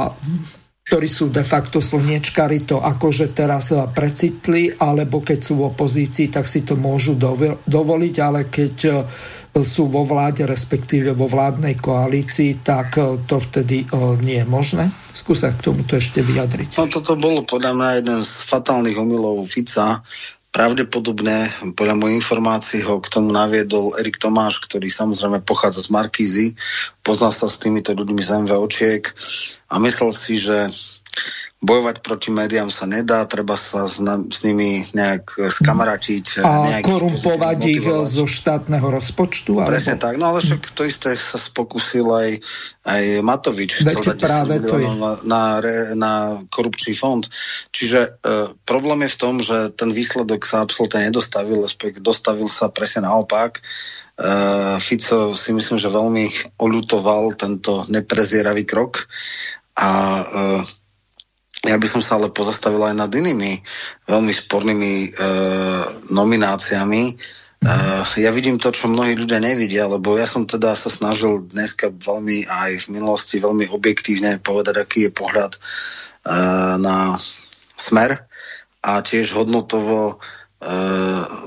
ktorí 0.91 1.07
sú 1.07 1.31
de 1.31 1.47
facto 1.47 1.79
slniečkári, 1.79 2.67
to 2.67 2.83
akože 2.83 3.31
teraz 3.31 3.71
precitli, 3.95 4.75
alebo 4.75 5.23
keď 5.23 5.39
sú 5.39 5.63
v 5.63 5.71
opozícii, 5.71 6.27
tak 6.27 6.43
si 6.43 6.67
to 6.67 6.75
môžu 6.75 7.15
dovoliť, 7.63 8.15
ale 8.19 8.51
keď 8.51 9.07
sú 9.55 9.87
vo 9.87 10.03
vláde, 10.03 10.43
respektíve 10.43 11.15
vo 11.15 11.31
vládnej 11.31 11.79
koalícii, 11.79 12.59
tak 12.59 12.99
to 13.23 13.35
vtedy 13.39 13.87
nie 14.19 14.43
je 14.43 14.47
možné. 14.51 14.91
Skúsa 15.15 15.55
k 15.55 15.71
tomuto 15.71 15.95
ešte 15.95 16.19
vyjadriť. 16.19 16.75
No 16.75 16.91
toto 16.91 17.15
bolo 17.15 17.47
podľa 17.47 17.71
mňa 17.71 17.89
jeden 18.03 18.19
z 18.19 18.31
fatálnych 18.51 18.99
omylov 18.99 19.47
Fica, 19.47 20.03
Pravdepodobne, 20.51 21.47
podľa 21.79 21.95
mojej 21.95 22.19
informácií, 22.19 22.79
ho 22.83 22.99
k 22.99 23.07
tomu 23.07 23.31
naviedol 23.31 23.95
Erik 23.95 24.19
Tomáš, 24.19 24.59
ktorý 24.59 24.91
samozrejme 24.91 25.47
pochádza 25.47 25.87
z 25.87 25.89
Markízy, 25.95 26.47
poznal 27.07 27.31
sa 27.31 27.47
s 27.47 27.55
týmito 27.55 27.95
ľuďmi 27.95 28.19
z 28.19 28.29
MV 28.43 28.51
očiek 28.59 29.15
a 29.71 29.79
myslel 29.79 30.11
si, 30.11 30.35
že 30.35 30.67
bojovať 31.61 32.01
proti 32.01 32.33
médiám 32.33 32.73
sa 32.73 32.89
nedá, 32.89 33.21
treba 33.29 33.53
sa 33.53 33.85
s, 33.85 34.01
na, 34.01 34.17
s 34.17 34.41
nimi 34.41 34.81
nejak 34.97 35.53
skamaratiť. 35.53 36.41
A 36.41 36.81
korumpovať 36.81 37.57
ich 37.69 37.85
zo 37.85 38.25
štátneho 38.25 38.89
rozpočtu? 38.89 39.61
Alebo... 39.61 39.69
Presne 39.69 40.01
tak, 40.01 40.17
no 40.17 40.33
ale 40.33 40.41
však 40.41 40.73
to 40.73 40.89
isté 40.89 41.13
sa 41.13 41.37
spokusil 41.37 42.09
aj, 42.09 42.29
aj 42.89 43.03
Matovič, 43.21 43.77
chcel 43.77 44.01
dať 44.01 44.17
práve 44.17 44.53
to 44.65 44.81
je. 44.81 44.89
Na, 44.89 45.11
na, 45.21 45.43
na 45.93 46.13
korupčný 46.49 46.97
fond. 46.97 47.21
Čiže 47.69 47.99
e, 48.01 48.09
problém 48.65 49.05
je 49.05 49.13
v 49.13 49.19
tom, 49.21 49.37
že 49.37 49.69
ten 49.77 49.93
výsledok 49.93 50.41
sa 50.41 50.65
absolútne 50.65 51.05
nedostavil, 51.05 51.61
dostavil 52.01 52.49
sa 52.49 52.73
presne 52.73 53.05
naopak. 53.05 53.61
E, 53.61 53.61
Fico 54.81 55.37
si 55.37 55.53
myslím, 55.53 55.77
že 55.77 55.93
veľmi 55.93 56.57
oľutoval 56.57 57.37
tento 57.37 57.85
neprezieravý 57.85 58.65
krok 58.65 59.05
a 59.77 59.89
e, 60.25 60.25
ja 61.61 61.77
by 61.77 61.87
som 61.87 62.01
sa 62.01 62.17
ale 62.17 62.33
pozastavil 62.33 62.81
aj 62.81 62.95
nad 62.97 63.11
inými 63.13 63.61
veľmi 64.09 64.33
spornými 64.33 64.93
e, 65.05 65.09
nomináciami. 66.09 67.03
E, 67.05 67.13
ja 68.17 68.33
vidím 68.33 68.57
to, 68.57 68.73
čo 68.73 68.89
mnohí 68.89 69.13
ľudia 69.13 69.37
nevidia, 69.37 69.85
lebo 69.85 70.17
ja 70.17 70.25
som 70.25 70.49
teda 70.49 70.73
sa 70.73 70.89
snažil 70.89 71.45
dneska 71.53 71.93
veľmi 71.93 72.49
aj 72.49 72.89
v 72.89 72.97
minulosti 72.97 73.37
veľmi 73.37 73.69
objektívne 73.69 74.41
povedať, 74.41 74.81
aký 74.81 74.99
je 75.09 75.11
pohľad 75.13 75.53
e, 75.53 75.59
na 76.81 77.21
smer 77.77 78.25
a 78.81 79.05
tiež 79.05 79.37
hodnotovo 79.37 80.17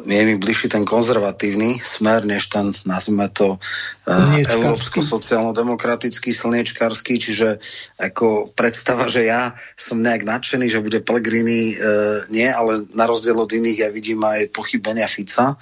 je 0.05 0.23
mi 0.27 0.35
bližší 0.43 0.67
ten 0.69 0.83
konzervatívny 0.83 1.79
smer, 1.79 2.27
než 2.27 2.51
ten, 2.51 2.75
nazvime 2.83 3.31
to, 3.31 3.63
uh, 4.11 4.35
európsko-sociálno-demokratický, 4.43 6.35
slniečkarský, 6.35 7.23
čiže 7.23 7.63
ako 7.95 8.51
predstava, 8.59 9.07
že 9.07 9.31
ja 9.31 9.55
som 9.79 10.03
nejak 10.03 10.27
nadšený, 10.27 10.67
že 10.67 10.83
bude 10.83 10.99
Pellegrini, 10.99 11.79
uh, 11.79 12.27
nie, 12.35 12.51
ale 12.51 12.83
na 12.99 13.07
rozdiel 13.07 13.39
od 13.39 13.55
iných 13.55 13.87
ja 13.87 13.89
vidím 13.95 14.19
aj 14.27 14.51
pochybenia 14.51 15.07
Fica 15.07 15.55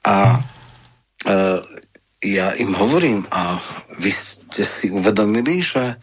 a 0.00 0.16
uh, 0.40 1.60
ja 2.24 2.46
im 2.56 2.72
hovorím 2.72 3.28
a 3.28 3.60
vy 4.00 4.08
ste 4.08 4.64
si 4.64 4.88
uvedomili, 4.88 5.60
že 5.60 6.00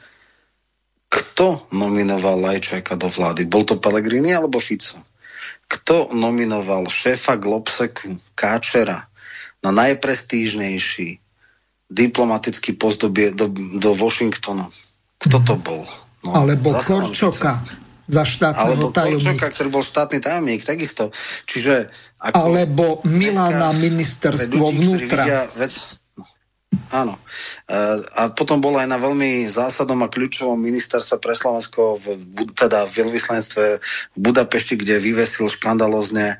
kto 1.09 1.73
nominoval 1.73 2.37
Lajčeka 2.37 2.97
do 3.01 3.09
vlády? 3.09 3.49
Bol 3.49 3.65
to 3.65 3.81
Pellegrini 3.81 4.29
alebo 4.29 4.61
Fico? 4.61 5.12
Kto 5.74 6.13
nominoval 6.13 6.86
šéfa 6.86 7.41
Globseku 7.41 8.13
Káčera 8.38 9.09
na 9.65 9.74
najprestížnejší 9.74 11.17
diplomatický 11.89 12.78
post 12.78 13.01
do, 13.01 13.09
do, 13.09 13.47
do 13.82 13.91
Washingtonu. 13.97 14.69
Kto 15.17 15.38
to 15.41 15.55
bol? 15.57 15.82
No, 16.24 16.30
Alebo 16.45 16.78
Korčoka 16.78 17.65
za 18.03 18.24
štátneho 18.28 18.63
Alebo 18.67 18.86
tajomníka. 18.91 19.34
Korčoka, 19.34 19.45
ktorý 19.55 19.69
bol 19.71 19.84
štátny 19.84 20.17
tajomník, 20.19 20.61
takisto. 20.67 21.09
Čiže 21.47 21.88
ako 22.19 22.36
Alebo 22.36 22.86
Milana 23.07 23.71
ministerstvo 23.71 24.63
ľudí, 24.69 24.78
vnútra. 24.84 25.24
Vidia 25.24 25.41
vec, 25.55 25.74
Áno. 26.91 27.15
E, 27.15 27.21
a 28.17 28.30
potom 28.34 28.61
bola 28.61 28.86
aj 28.86 28.89
na 28.89 28.99
veľmi 29.01 29.45
zásadnom 29.49 29.99
a 30.05 30.11
kľúčovom 30.11 30.57
ministerstve 30.57 31.21
pre 31.21 31.34
Slovensko, 31.34 31.97
v, 31.97 32.05
teda 32.53 32.86
v 32.89 32.91
veľvyslanstve 33.05 33.65
v 34.13 34.17
Budapešti, 34.17 34.78
kde 34.78 35.01
vyvesil 35.01 35.49
škandalozne 35.49 36.36
e, 36.36 36.38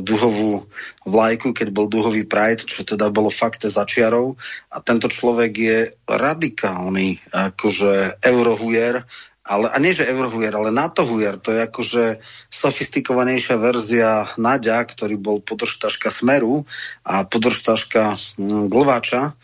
duhovú 0.00 0.68
vlajku, 1.04 1.52
keď 1.52 1.68
bol 1.72 1.86
duhový 1.88 2.24
Pride, 2.28 2.64
čo 2.64 2.84
teda 2.84 3.08
bolo 3.12 3.32
fakt 3.32 3.64
začiarov. 3.64 4.36
A 4.72 4.80
tento 4.80 5.08
človek 5.12 5.52
je 5.56 5.78
radikálny, 6.06 7.20
akože 7.32 8.22
eurohujer, 8.24 9.04
ale, 9.46 9.70
a 9.70 9.76
nie, 9.78 9.94
že 9.94 10.10
Eurohujer, 10.10 10.50
ale 10.58 10.74
NATO 10.74 11.06
to 11.38 11.50
je 11.54 11.60
akože 11.70 12.04
sofistikovanejšia 12.50 13.56
verzia 13.56 14.26
Nadia, 14.34 14.82
ktorý 14.82 15.14
bol 15.14 15.38
podržtaška 15.38 16.10
Smeru 16.10 16.66
a 17.06 17.22
podržtaška 17.22 18.18
hm, 18.18 18.66
Glváča 18.66 19.38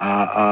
a, 0.00 0.12
a 0.24 0.44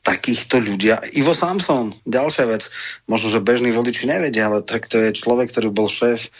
takýchto 0.00 0.64
ľudia. 0.64 1.02
Ivo 1.12 1.36
Samson, 1.36 1.92
ďalšia 2.08 2.46
vec, 2.48 2.72
možno, 3.04 3.28
že 3.28 3.44
bežní 3.44 3.68
voliči 3.68 4.08
nevedia, 4.08 4.48
ale 4.48 4.64
tak 4.64 4.88
to 4.88 4.96
je 4.96 5.12
človek, 5.12 5.52
ktorý 5.52 5.68
bol 5.68 5.92
šéf 5.92 6.24
e, 6.24 6.30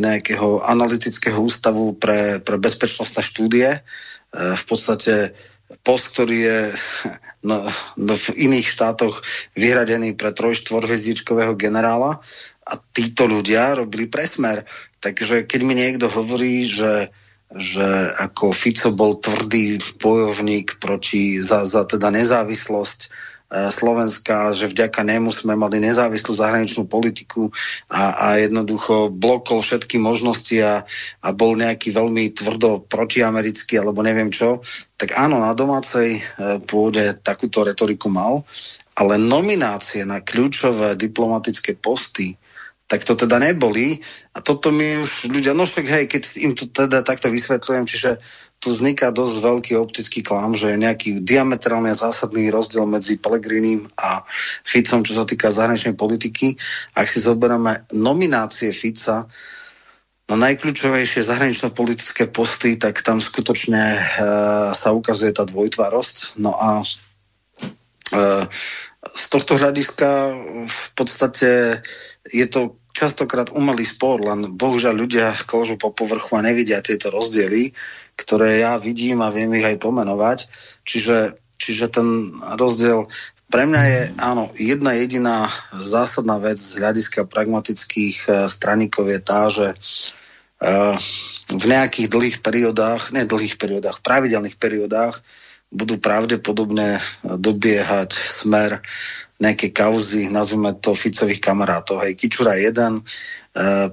nejakého 0.00 0.64
analytického 0.64 1.36
ústavu 1.36 1.92
pre, 1.92 2.40
pre 2.40 2.56
bezpečnostné 2.56 3.20
štúdie. 3.20 3.68
E, 3.76 3.80
v 4.32 4.64
podstate 4.64 5.36
post, 5.86 6.14
ktorý 6.16 6.36
je 6.38 6.58
no, 7.48 7.62
no 7.96 8.14
v 8.14 8.26
iných 8.50 8.66
štátoch 8.66 9.22
vyhradený 9.54 10.18
pre 10.18 10.34
troj-štvorhviezdičkového 10.34 11.54
generála 11.54 12.20
a 12.66 12.72
títo 12.94 13.26
ľudia 13.26 13.78
robili 13.78 14.06
presmer. 14.06 14.66
Takže 15.00 15.48
keď 15.48 15.60
mi 15.64 15.74
niekto 15.74 16.06
hovorí, 16.10 16.66
že 16.66 17.10
že 17.50 18.14
ako 18.22 18.54
Fico 18.54 18.94
bol 18.94 19.18
tvrdý 19.18 19.82
bojovník 19.98 20.78
proti, 20.78 21.42
za, 21.42 21.66
za 21.66 21.82
teda 21.82 22.14
nezávislosť 22.14 23.10
Slovenska, 23.50 24.54
že 24.54 24.70
vďaka 24.70 25.02
nemu 25.02 25.34
sme 25.34 25.58
mali 25.58 25.82
nezávislú 25.82 26.30
zahraničnú 26.38 26.86
politiku 26.86 27.50
a, 27.90 28.14
a 28.14 28.26
jednoducho 28.38 29.10
blokol 29.10 29.58
všetky 29.58 29.98
možnosti 29.98 30.54
a, 30.62 30.86
a 31.18 31.28
bol 31.34 31.58
nejaký 31.58 31.90
veľmi 31.90 32.30
tvrdo 32.30 32.86
protiamerický 32.86 33.82
alebo 33.82 34.06
neviem 34.06 34.30
čo, 34.30 34.62
tak 34.94 35.18
áno, 35.18 35.42
na 35.42 35.50
domácej 35.58 36.14
e, 36.14 36.20
pôde 36.62 37.18
takúto 37.26 37.66
retoriku 37.66 38.06
mal, 38.06 38.46
ale 38.94 39.18
nominácie 39.18 40.06
na 40.06 40.22
kľúčové 40.22 40.94
diplomatické 40.94 41.74
posty 41.74 42.38
tak 42.90 43.06
to 43.06 43.14
teda 43.14 43.38
neboli. 43.38 44.02
A 44.34 44.42
toto 44.42 44.74
mi 44.74 44.98
už 44.98 45.30
ľudia, 45.30 45.54
no 45.54 45.62
však 45.62 45.86
hej, 45.86 46.04
keď 46.10 46.22
im 46.42 46.58
to 46.58 46.66
teda 46.66 47.06
takto 47.06 47.30
vysvetľujem, 47.30 47.86
čiže 47.86 48.18
tu 48.58 48.74
vzniká 48.74 49.14
dosť 49.14 49.36
veľký 49.40 49.72
optický 49.78 50.26
klam, 50.26 50.58
že 50.58 50.74
je 50.74 50.82
nejaký 50.82 51.22
diametrálne 51.22 51.94
zásadný 51.94 52.50
rozdiel 52.50 52.84
medzi 52.90 53.14
Pelegrinim 53.14 53.86
a 53.94 54.26
Ficom, 54.66 55.06
čo 55.06 55.14
sa 55.14 55.24
týka 55.24 55.54
zahraničnej 55.54 55.94
politiky. 55.94 56.58
Ak 56.98 57.06
si 57.06 57.22
zoberieme 57.22 57.86
nominácie 57.94 58.74
Fica 58.74 59.30
na 60.26 60.36
najkľúčovejšie 60.36 61.22
zahranično-politické 61.24 62.26
posty, 62.28 62.74
tak 62.74 63.00
tam 63.06 63.22
skutočne 63.22 63.82
e, 63.96 64.00
sa 64.74 64.90
ukazuje 64.94 65.30
tá 65.30 65.46
dvojtvárosť. 65.46 66.38
No 66.38 66.54
a 66.54 66.82
e, 66.82 66.86
z 69.00 69.24
tohto 69.32 69.56
hľadiska 69.56 70.08
v 70.68 70.86
podstate 70.92 71.80
je 72.28 72.46
to 72.46 72.79
častokrát 72.90 73.54
umelý 73.54 73.86
spor, 73.86 74.20
len 74.20 74.54
bohužiaľ 74.54 74.94
ľudia 74.94 75.32
kložu 75.46 75.78
po 75.78 75.94
povrchu 75.94 76.36
a 76.36 76.44
nevidia 76.44 76.84
tieto 76.84 77.08
rozdiely 77.08 77.72
ktoré 78.20 78.60
ja 78.60 78.76
vidím 78.76 79.24
a 79.24 79.32
viem 79.32 79.48
ich 79.56 79.64
aj 79.64 79.80
pomenovať. 79.80 80.38
Čiže, 80.84 81.40
čiže 81.56 81.88
ten 81.88 82.36
rozdiel 82.60 83.08
pre 83.50 83.66
mňa 83.66 83.82
je, 83.82 84.00
áno, 84.20 84.44
jedna 84.54 84.94
jediná 84.94 85.50
zásadná 85.74 86.38
vec 86.38 86.60
z 86.60 86.78
hľadiska 86.78 87.26
pragmatických 87.26 88.18
uh, 88.28 88.32
straníkov 88.46 89.10
je 89.10 89.18
tá, 89.18 89.42
že 89.50 89.74
uh, 89.74 90.94
v 91.50 91.64
nejakých 91.66 92.06
dlhých 92.06 92.38
periodách, 92.46 93.10
ne 93.10 93.26
dlhých 93.26 93.58
periodách, 93.58 94.06
pravidelných 94.06 94.54
periodách 94.54 95.18
budú 95.70 96.02
pravdepodobne 96.02 96.98
dobiehať 97.22 98.10
smer 98.14 98.82
nejaké 99.40 99.72
kauzy, 99.72 100.28
nazvime 100.28 100.76
to 100.76 100.92
Ficových 100.92 101.40
kamarátov. 101.40 102.04
Hej, 102.04 102.20
Kičura 102.20 102.60
1, 102.60 102.76
e, 102.76 103.02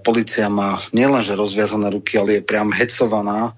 policia 0.04 0.52
má 0.52 0.76
nielenže 0.92 1.40
rozviazané 1.40 1.88
ruky, 1.88 2.20
ale 2.20 2.42
je 2.42 2.44
priam 2.44 2.68
hecovaná 2.76 3.56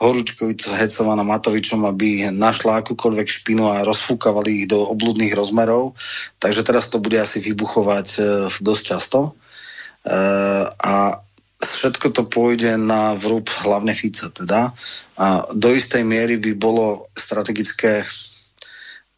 Horúčkovič 0.00 0.72
hecovaná 0.80 1.20
Matovičom, 1.20 1.84
aby 1.84 2.32
našla 2.32 2.80
akúkoľvek 2.80 3.28
špinu 3.28 3.68
a 3.68 3.84
rozfúkavali 3.84 4.64
ich 4.64 4.66
do 4.66 4.80
obludných 4.80 5.36
rozmerov. 5.36 5.92
Takže 6.40 6.64
teraz 6.64 6.88
to 6.88 7.04
bude 7.04 7.20
asi 7.20 7.36
vybuchovať 7.36 8.08
e, 8.16 8.20
dosť 8.64 8.82
často. 8.82 9.18
E, 9.28 9.30
a 10.64 11.20
všetko 11.60 12.16
to 12.16 12.24
pôjde 12.24 12.80
na 12.80 13.12
vrúb 13.12 13.52
hlavne 13.60 13.92
Fica 13.92 14.32
teda. 14.32 14.72
A 15.20 15.44
do 15.52 15.68
istej 15.68 16.00
miery 16.00 16.40
by 16.40 16.56
bolo 16.56 17.12
strategické 17.12 18.08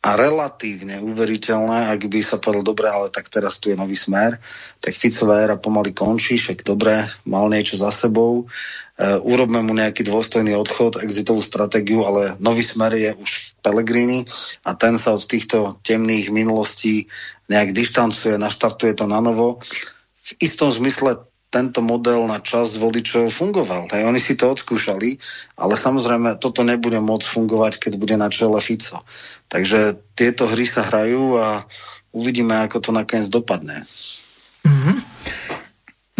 a 0.02 0.18
relatívne 0.18 0.98
uveriteľné, 0.98 1.94
ak 1.94 2.10
by 2.10 2.18
sa 2.26 2.42
povedal, 2.42 2.66
dobre, 2.66 2.90
ale 2.90 3.06
tak 3.06 3.30
teraz 3.30 3.62
tu 3.62 3.70
je 3.70 3.78
nový 3.78 3.94
smer, 3.94 4.34
tak 4.82 4.98
Ficová 4.98 5.46
éra 5.46 5.54
pomaly 5.54 5.94
končí, 5.94 6.42
však 6.42 6.66
dobre, 6.66 6.98
mal 7.22 7.46
niečo 7.46 7.78
za 7.78 7.94
sebou, 7.94 8.50
uh, 8.50 9.22
urobme 9.22 9.62
mu 9.62 9.78
nejaký 9.78 10.02
dôstojný 10.02 10.58
odchod, 10.58 10.98
exitovú 11.06 11.38
stratégiu, 11.38 12.02
ale 12.02 12.34
nový 12.42 12.66
smer 12.66 12.98
je 12.98 13.14
už 13.14 13.30
v 13.30 13.50
Pelegrini 13.62 14.26
a 14.66 14.74
ten 14.74 14.98
sa 14.98 15.14
od 15.14 15.22
týchto 15.22 15.78
temných 15.86 16.34
minulostí 16.34 17.06
nejak 17.46 17.70
dištancuje, 17.70 18.42
naštartuje 18.42 18.98
to 18.98 19.06
na 19.06 19.22
novo. 19.22 19.62
V 20.18 20.30
istom 20.42 20.66
zmysle 20.74 21.30
tento 21.52 21.84
model 21.84 22.24
na 22.24 22.40
čas 22.40 22.80
voličov 22.80 23.28
fungoval. 23.28 23.92
Hej, 23.92 24.08
oni 24.08 24.16
si 24.16 24.40
to 24.40 24.48
odskúšali, 24.48 25.20
ale 25.60 25.74
samozrejme 25.76 26.40
toto 26.40 26.64
nebude 26.64 26.96
môcť 26.96 27.28
fungovať, 27.28 27.72
keď 27.76 27.92
bude 28.00 28.16
na 28.16 28.32
čele 28.32 28.56
Fico. 28.64 29.04
Takže 29.52 30.00
tieto 30.16 30.48
hry 30.48 30.64
sa 30.64 30.88
hrajú 30.88 31.36
a 31.36 31.68
uvidíme, 32.16 32.56
ako 32.64 32.80
to 32.80 32.90
nakoniec 32.96 33.28
dopadne. 33.28 33.84
Mm-hmm. 34.64 34.96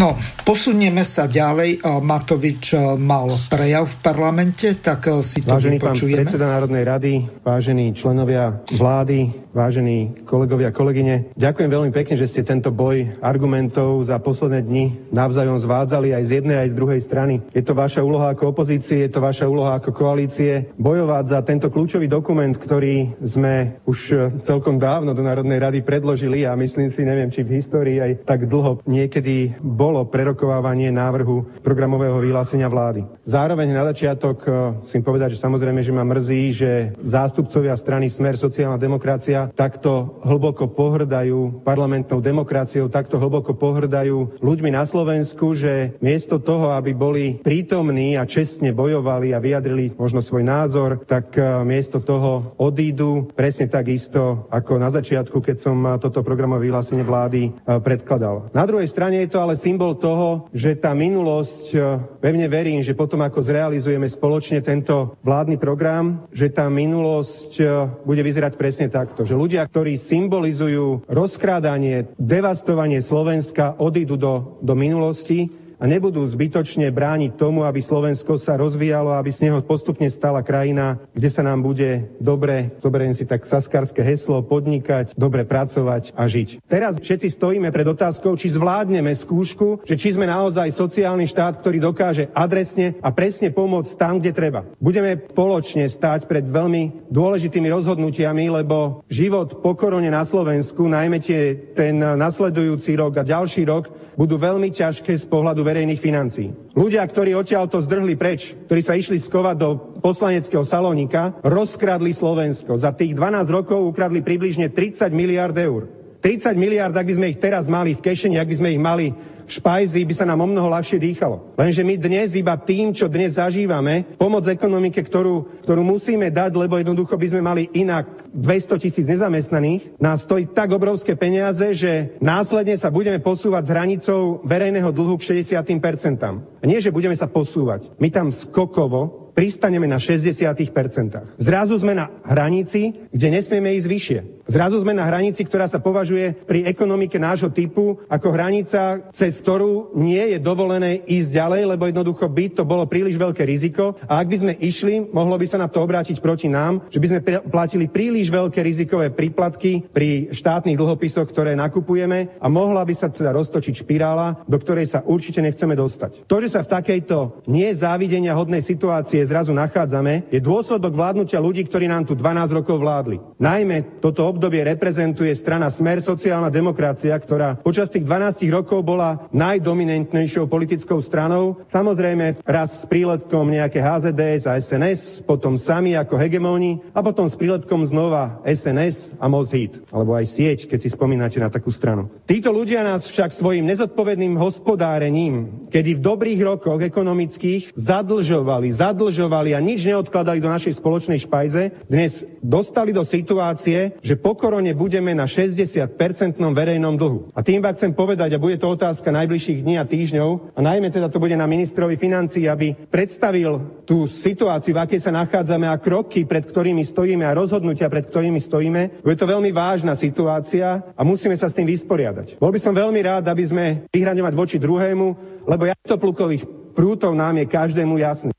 No, 0.01 0.16
posunieme 0.49 1.05
sa 1.05 1.28
ďalej. 1.28 1.84
Matovič 1.84 2.72
mal 2.97 3.28
prejav 3.53 3.84
v 3.84 3.97
parlamente, 4.01 4.80
tak 4.80 5.05
si 5.20 5.45
to 5.45 5.61
Vážený 5.61 5.76
vypočujeme. 5.76 6.16
pán 6.16 6.24
predseda 6.24 6.47
Národnej 6.49 6.84
rady, 6.88 7.12
vážení 7.45 7.93
členovia 7.93 8.57
vlády, 8.72 9.53
vážení 9.53 10.24
kolegovia, 10.24 10.72
kolegyne, 10.72 11.36
ďakujem 11.36 11.68
veľmi 11.68 11.93
pekne, 11.93 12.16
že 12.16 12.24
ste 12.24 12.40
tento 12.40 12.72
boj 12.72 13.20
argumentov 13.20 14.09
za 14.09 14.16
posledné 14.16 14.64
dni 14.64 15.12
navzájom 15.12 15.61
zvádzali 15.61 16.16
aj 16.16 16.24
z 16.24 16.30
jednej, 16.40 16.57
aj 16.64 16.72
z 16.72 16.78
druhej 16.80 17.01
strany. 17.05 17.34
Je 17.53 17.61
to 17.61 17.76
vaša 17.76 18.01
úloha 18.01 18.32
ako 18.32 18.49
opozície, 18.49 19.05
je 19.05 19.12
to 19.12 19.20
vaša 19.20 19.45
úloha 19.45 19.76
ako 19.76 19.93
koalície 19.93 20.72
bojovať 20.80 21.24
za 21.28 21.45
tento 21.45 21.68
kľúčový 21.68 22.09
dokument, 22.09 22.57
ktorý 22.57 23.12
sme 23.20 23.76
už 23.84 24.32
celkom 24.49 24.80
dávno 24.80 25.12
do 25.12 25.20
Národnej 25.20 25.61
rady 25.61 25.84
predložili 25.84 26.49
a 26.49 26.57
myslím 26.57 26.88
si, 26.88 27.05
neviem, 27.05 27.28
či 27.28 27.45
v 27.45 27.61
histórii 27.61 28.01
aj 28.01 28.24
tak 28.24 28.49
dlho 28.49 28.80
niekedy 28.88 29.61
bolo 29.83 30.07
prerokovávanie 30.07 30.95
návrhu 30.95 31.59
programového 31.66 32.22
vyhlásenia 32.22 32.70
vlády. 32.70 33.03
Zároveň 33.26 33.74
na 33.74 33.91
začiatok 33.91 34.47
musím 34.78 35.03
povedať, 35.03 35.35
že 35.35 35.43
samozrejme, 35.43 35.83
že 35.83 35.91
ma 35.91 36.07
mrzí, 36.07 36.43
že 36.55 36.70
zástupcovia 37.03 37.74
strany 37.74 38.07
Smer 38.07 38.39
sociálna 38.39 38.78
demokracia 38.78 39.51
takto 39.51 40.22
hlboko 40.22 40.70
pohrdajú 40.70 41.66
parlamentnou 41.66 42.22
demokraciou, 42.22 42.87
takto 42.87 43.18
hlboko 43.18 43.59
pohrdajú 43.59 44.39
ľuďmi 44.39 44.70
na 44.70 44.87
Slovensku, 44.87 45.51
že 45.59 45.99
miesto 45.99 46.39
toho, 46.39 46.70
aby 46.78 46.95
boli 46.95 47.43
prítomní 47.43 48.14
a 48.14 48.22
čestne 48.22 48.70
bojovali 48.70 49.35
a 49.35 49.43
vyjadrili 49.43 49.99
možno 49.99 50.22
svoj 50.22 50.47
názor, 50.47 51.03
tak 51.11 51.35
eh, 51.35 51.43
miesto 51.66 51.99
toho 51.99 52.55
odídu 52.55 53.35
presne 53.35 53.66
tak 53.66 53.91
isto 53.91 54.47
ako 54.47 54.78
na 54.78 54.95
začiatku, 54.95 55.43
keď 55.43 55.57
som 55.59 55.76
eh, 55.83 55.99
toto 55.99 56.22
programové 56.22 56.70
vyhlásenie 56.70 57.03
vlády 57.03 57.51
predkladal. 57.83 58.53
Na 58.55 58.62
druhej 58.62 58.87
strane 58.87 59.18
je 59.26 59.33
to 59.35 59.43
ale 59.43 59.59
symbol 59.73 59.97
toho, 59.97 60.53
že 60.53 60.77
tá 60.77 60.93
minulosť, 60.93 61.64
e, 61.73 61.79
pevne 62.20 62.45
verím, 62.45 62.85
že 62.85 62.93
potom 62.93 63.25
ako 63.25 63.41
zrealizujeme 63.41 64.05
spoločne 64.05 64.61
tento 64.61 65.16
vládny 65.25 65.57
program, 65.57 66.29
že 66.29 66.53
tá 66.53 66.68
minulosť 66.68 67.51
e, 67.57 67.64
bude 68.05 68.20
vyzerať 68.20 68.53
presne 68.61 68.93
takto. 68.93 69.25
Že 69.25 69.41
ľudia, 69.41 69.64
ktorí 69.64 69.97
symbolizujú 69.97 71.09
rozkrádanie, 71.09 72.12
devastovanie 72.20 73.01
Slovenska, 73.01 73.81
odídu 73.81 74.20
do, 74.20 74.61
do 74.61 74.77
minulosti 74.77 75.62
a 75.83 75.91
nebudú 75.91 76.22
zbytočne 76.30 76.95
brániť 76.95 77.35
tomu, 77.35 77.66
aby 77.66 77.83
Slovensko 77.83 78.39
sa 78.39 78.55
rozvíjalo, 78.55 79.18
aby 79.18 79.35
z 79.35 79.51
neho 79.51 79.59
postupne 79.66 80.07
stala 80.07 80.39
krajina, 80.47 81.03
kde 81.11 81.26
sa 81.26 81.43
nám 81.43 81.59
bude 81.66 82.07
dobre, 82.22 82.70
zoberiem 82.78 83.11
si 83.11 83.26
tak 83.26 83.43
saskarské 83.43 84.07
heslo, 84.07 84.47
podnikať, 84.47 85.18
dobre 85.18 85.43
pracovať 85.43 86.14
a 86.14 86.30
žiť. 86.30 86.62
Teraz 86.70 87.03
všetci 87.03 87.35
stojíme 87.35 87.74
pred 87.74 87.91
otázkou, 87.91 88.39
či 88.39 88.55
zvládneme 88.55 89.11
skúšku, 89.11 89.83
že 89.83 89.99
či 89.99 90.14
sme 90.14 90.30
naozaj 90.30 90.70
sociálny 90.70 91.26
štát, 91.26 91.59
ktorý 91.59 91.83
dokáže 91.83 92.30
adresne 92.30 92.95
a 93.03 93.11
presne 93.11 93.51
pomôcť 93.51 93.99
tam, 93.99 94.22
kde 94.22 94.30
treba. 94.30 94.62
Budeme 94.78 95.18
spoločne 95.35 95.91
stáť 95.91 96.30
pred 96.30 96.47
veľmi 96.47 97.11
dôležitými 97.11 97.66
rozhodnutiami, 97.66 98.55
lebo 98.55 99.03
život 99.11 99.59
po 99.59 99.74
korone 99.74 100.14
na 100.14 100.22
Slovensku, 100.22 100.87
najmä 100.87 101.18
tie, 101.18 101.74
ten 101.74 101.99
nasledujúci 101.99 102.95
rok 102.95 103.18
a 103.18 103.26
ďalší 103.26 103.66
rok, 103.66 103.91
budú 104.16 104.37
veľmi 104.37 104.68
ťažké 104.72 105.16
z 105.16 105.24
pohľadu 105.24 105.64
verejných 105.73 106.01
financií. 106.01 106.53
Ľudia, 106.77 107.01
ktorí 107.09 107.33
odtiaľto 107.33 107.81
zdrhli 107.81 108.12
preč, 108.20 108.53
ktorí 108.68 108.81
sa 108.85 108.93
išli 108.93 109.16
skovať 109.16 109.57
do 109.57 109.68
poslaneckého 110.05 110.68
salónika, 110.68 111.41
rozkradli 111.41 112.12
Slovensko. 112.12 112.77
Za 112.77 112.93
tých 112.93 113.16
12 113.16 113.49
rokov 113.49 113.81
ukradli 113.81 114.20
približne 114.20 114.68
30 114.68 115.09
miliard 115.16 115.57
eur. 115.57 115.89
30 116.20 116.55
miliard, 116.55 116.95
ak 116.95 117.09
by 117.09 117.14
sme 117.18 117.27
ich 117.33 117.41
teraz 117.41 117.66
mali 117.66 117.99
v 117.99 118.05
kešeni, 118.05 118.37
ak 118.39 118.47
by 118.47 118.57
sme 118.61 118.68
ich 118.77 118.79
mali 118.79 119.07
v 119.47 119.53
špajzi, 119.53 120.03
by 120.07 120.14
sa 120.14 120.28
nám 120.28 120.43
o 120.45 120.49
mnoho 120.49 120.68
ľahšie 120.72 120.99
dýchalo. 120.99 121.55
Lenže 121.59 121.82
my 121.82 121.95
dnes 121.99 122.34
iba 122.38 122.55
tým, 122.59 122.95
čo 122.95 123.11
dnes 123.11 123.36
zažívame, 123.36 124.05
pomoc 124.16 124.47
ekonomike, 124.47 125.01
ktorú, 125.03 125.64
ktorú 125.66 125.82
musíme 125.82 126.30
dať, 126.30 126.53
lebo 126.57 126.78
jednoducho 126.78 127.14
by 127.18 127.26
sme 127.28 127.43
mali 127.43 127.62
inak 127.76 128.32
200 128.32 128.82
tisíc 128.82 129.05
nezamestnaných, 129.05 130.01
nás 130.01 130.24
stojí 130.24 130.49
tak 130.51 130.72
obrovské 130.72 131.14
peniaze, 131.14 131.76
že 131.76 132.16
následne 132.18 132.74
sa 132.80 132.88
budeme 132.88 133.20
posúvať 133.20 133.62
s 133.68 133.72
hranicou 133.72 134.20
verejného 134.43 134.88
dlhu 134.88 135.20
k 135.20 135.43
60%. 135.45 136.62
A 136.62 136.64
nie, 136.64 136.80
že 136.80 136.95
budeme 136.95 137.14
sa 137.14 137.28
posúvať. 137.28 137.93
My 138.01 138.09
tam 138.09 138.32
skokovo 138.32 139.22
pristaneme 139.32 139.88
na 139.88 139.97
60%. 139.97 141.40
Zrazu 141.40 141.74
sme 141.80 141.97
na 141.97 142.12
hranici, 142.24 143.09
kde 143.09 143.28
nesmieme 143.32 143.72
ísť 143.76 143.88
vyššie. 143.88 144.18
Zrazu 144.47 144.82
sme 144.82 144.90
na 144.90 145.07
hranici, 145.07 145.47
ktorá 145.47 145.70
sa 145.70 145.78
považuje 145.78 146.34
pri 146.45 146.66
ekonomike 146.66 147.14
nášho 147.14 147.49
typu 147.55 148.03
ako 148.11 148.28
hranica, 148.34 148.99
cez 149.14 149.38
ktorú 149.38 149.95
nie 149.95 150.34
je 150.34 150.38
dovolené 150.43 150.99
ísť 151.07 151.30
ďalej, 151.30 151.62
lebo 151.70 151.86
jednoducho 151.86 152.26
by 152.26 152.47
to 152.51 152.62
bolo 152.66 152.82
príliš 152.90 153.14
veľké 153.14 153.47
riziko. 153.47 153.95
A 154.11 154.18
ak 154.18 154.26
by 154.26 154.36
sme 154.43 154.53
išli, 154.59 155.07
mohlo 155.14 155.38
by 155.38 155.47
sa 155.47 155.62
na 155.62 155.70
to 155.70 155.78
obrátiť 155.78 156.18
proti 156.18 156.51
nám, 156.51 156.82
že 156.90 156.99
by 156.99 157.07
sme 157.07 157.20
platili 157.47 157.86
príliš 157.86 158.34
veľké 158.34 158.59
rizikové 158.66 159.14
príplatky 159.14 159.86
pri 159.86 160.34
štátnych 160.34 160.74
dlhopisoch, 160.74 161.30
ktoré 161.30 161.55
nakupujeme 161.55 162.43
a 162.43 162.47
mohla 162.51 162.82
by 162.82 162.95
sa 162.99 163.07
teda 163.07 163.30
roztočiť 163.30 163.86
špirála, 163.86 164.43
do 164.51 164.59
ktorej 164.59 164.90
sa 164.90 165.07
určite 165.07 165.38
nechceme 165.38 165.78
dostať. 165.78 166.26
To, 166.26 166.36
že 166.43 166.51
sa 166.51 166.66
v 166.66 166.72
takejto 166.82 167.47
nezávidenia 167.47 168.34
hodnej 168.34 168.64
situácie 168.64 169.22
zrazu 169.22 169.55
nachádzame, 169.55 170.34
je 170.34 170.43
dôsledok 170.43 170.93
vládnutia 170.99 171.38
ľudí, 171.38 171.62
ktorí 171.68 171.86
nám 171.86 172.11
tu 172.11 172.18
12 172.18 172.59
rokov 172.59 172.82
vládli. 172.82 173.22
Najmä 173.38 174.03
toto 174.03 174.32
obdobie 174.33 174.64
reprezentuje 174.64 175.37
strana 175.37 175.68
Smer 175.68 176.01
sociálna 176.01 176.49
demokracia, 176.49 177.12
ktorá 177.12 177.61
počas 177.61 177.93
tých 177.93 178.09
12 178.09 178.49
rokov 178.49 178.80
bola 178.80 179.28
najdominantnejšou 179.37 180.49
politickou 180.49 181.05
stranou. 181.05 181.61
Samozrejme 181.68 182.41
raz 182.49 182.80
s 182.80 182.89
príletkom 182.89 183.53
nejaké 183.53 183.85
HZDS 183.85 184.49
a 184.49 184.57
SNS, 184.57 185.01
potom 185.28 185.61
sami 185.61 185.93
ako 185.93 186.16
hegemóni 186.16 186.80
a 186.97 187.05
potom 187.05 187.28
s 187.28 187.37
príletkom 187.37 187.85
znova 187.85 188.41
SNS 188.49 189.12
a 189.20 189.28
Mozhit, 189.28 189.76
alebo 189.93 190.16
aj 190.16 190.24
sieť, 190.24 190.59
keď 190.64 190.78
si 190.80 190.89
spomínate 190.89 191.37
na 191.37 191.53
takú 191.53 191.68
stranu. 191.68 192.09
Títo 192.24 192.49
ľudia 192.49 192.80
nás 192.80 193.05
však 193.12 193.35
svojim 193.37 193.68
nezodpovedným 193.68 194.41
hospodárením, 194.41 195.68
kedy 195.68 196.01
v 196.01 196.05
dobrých 196.05 196.41
rokoch 196.41 196.80
ekonomických 196.80 197.76
zadlžovali, 197.76 198.72
zadlžovali 198.72 199.53
a 199.53 199.61
nič 199.61 199.85
neodkladali 199.85 200.41
do 200.41 200.49
našej 200.49 200.78
spoločnej 200.78 201.20
špajze, 201.20 201.85
dnes 201.91 202.24
dostali 202.39 202.95
do 202.95 203.03
situácie, 203.03 203.99
že 203.99 204.18
po 204.23 204.39
korone 204.39 204.70
budeme 204.73 205.11
na 205.12 205.27
60-percentnom 205.27 206.55
verejnom 206.55 206.95
dlhu. 206.95 207.35
A 207.35 207.43
tým 207.43 207.59
vám 207.59 207.75
chcem 207.75 207.91
povedať, 207.91 208.33
a 208.33 208.41
bude 208.41 208.55
to 208.57 208.70
otázka 208.70 209.11
najbližších 209.11 209.66
dní 209.66 209.77
a 209.77 209.85
týždňov, 209.85 210.55
a 210.55 210.61
najmä 210.62 210.95
teda 210.95 211.11
to 211.11 211.18
bude 211.18 211.35
na 211.35 211.51
ministrovi 211.51 211.99
financí, 211.99 212.47
aby 212.47 212.73
predstavil 212.89 213.83
tú 213.83 214.07
situáciu, 214.07 214.79
v 214.79 214.83
akej 214.87 215.01
sa 215.03 215.12
nachádzame 215.12 215.66
a 215.66 215.77
kroky, 215.83 216.23
pred 216.23 216.47
ktorými 216.47 216.87
stojíme 216.87 217.27
a 217.27 217.35
rozhodnutia, 217.35 217.91
pred 217.91 218.07
ktorými 218.07 218.39
stojíme. 218.39 219.03
Bude 219.03 219.18
to 219.18 219.27
veľmi 219.27 219.51
vážna 219.51 219.99
situácia 219.99 220.95
a 220.95 221.03
musíme 221.03 221.35
sa 221.35 221.51
s 221.51 221.57
tým 221.59 221.66
vysporiadať. 221.66 222.39
Bol 222.39 222.55
by 222.55 222.61
som 222.62 222.73
veľmi 222.73 223.03
rád, 223.03 223.27
aby 223.27 223.43
sme 223.43 223.64
vyhraňovať 223.91 224.35
voči 224.39 224.57
druhému, 224.62 225.07
lebo 225.51 225.66
plukových 225.99 226.47
prútov 226.73 227.12
nám 227.12 227.43
je 227.43 227.47
každému 227.51 227.99
jasný 228.01 228.33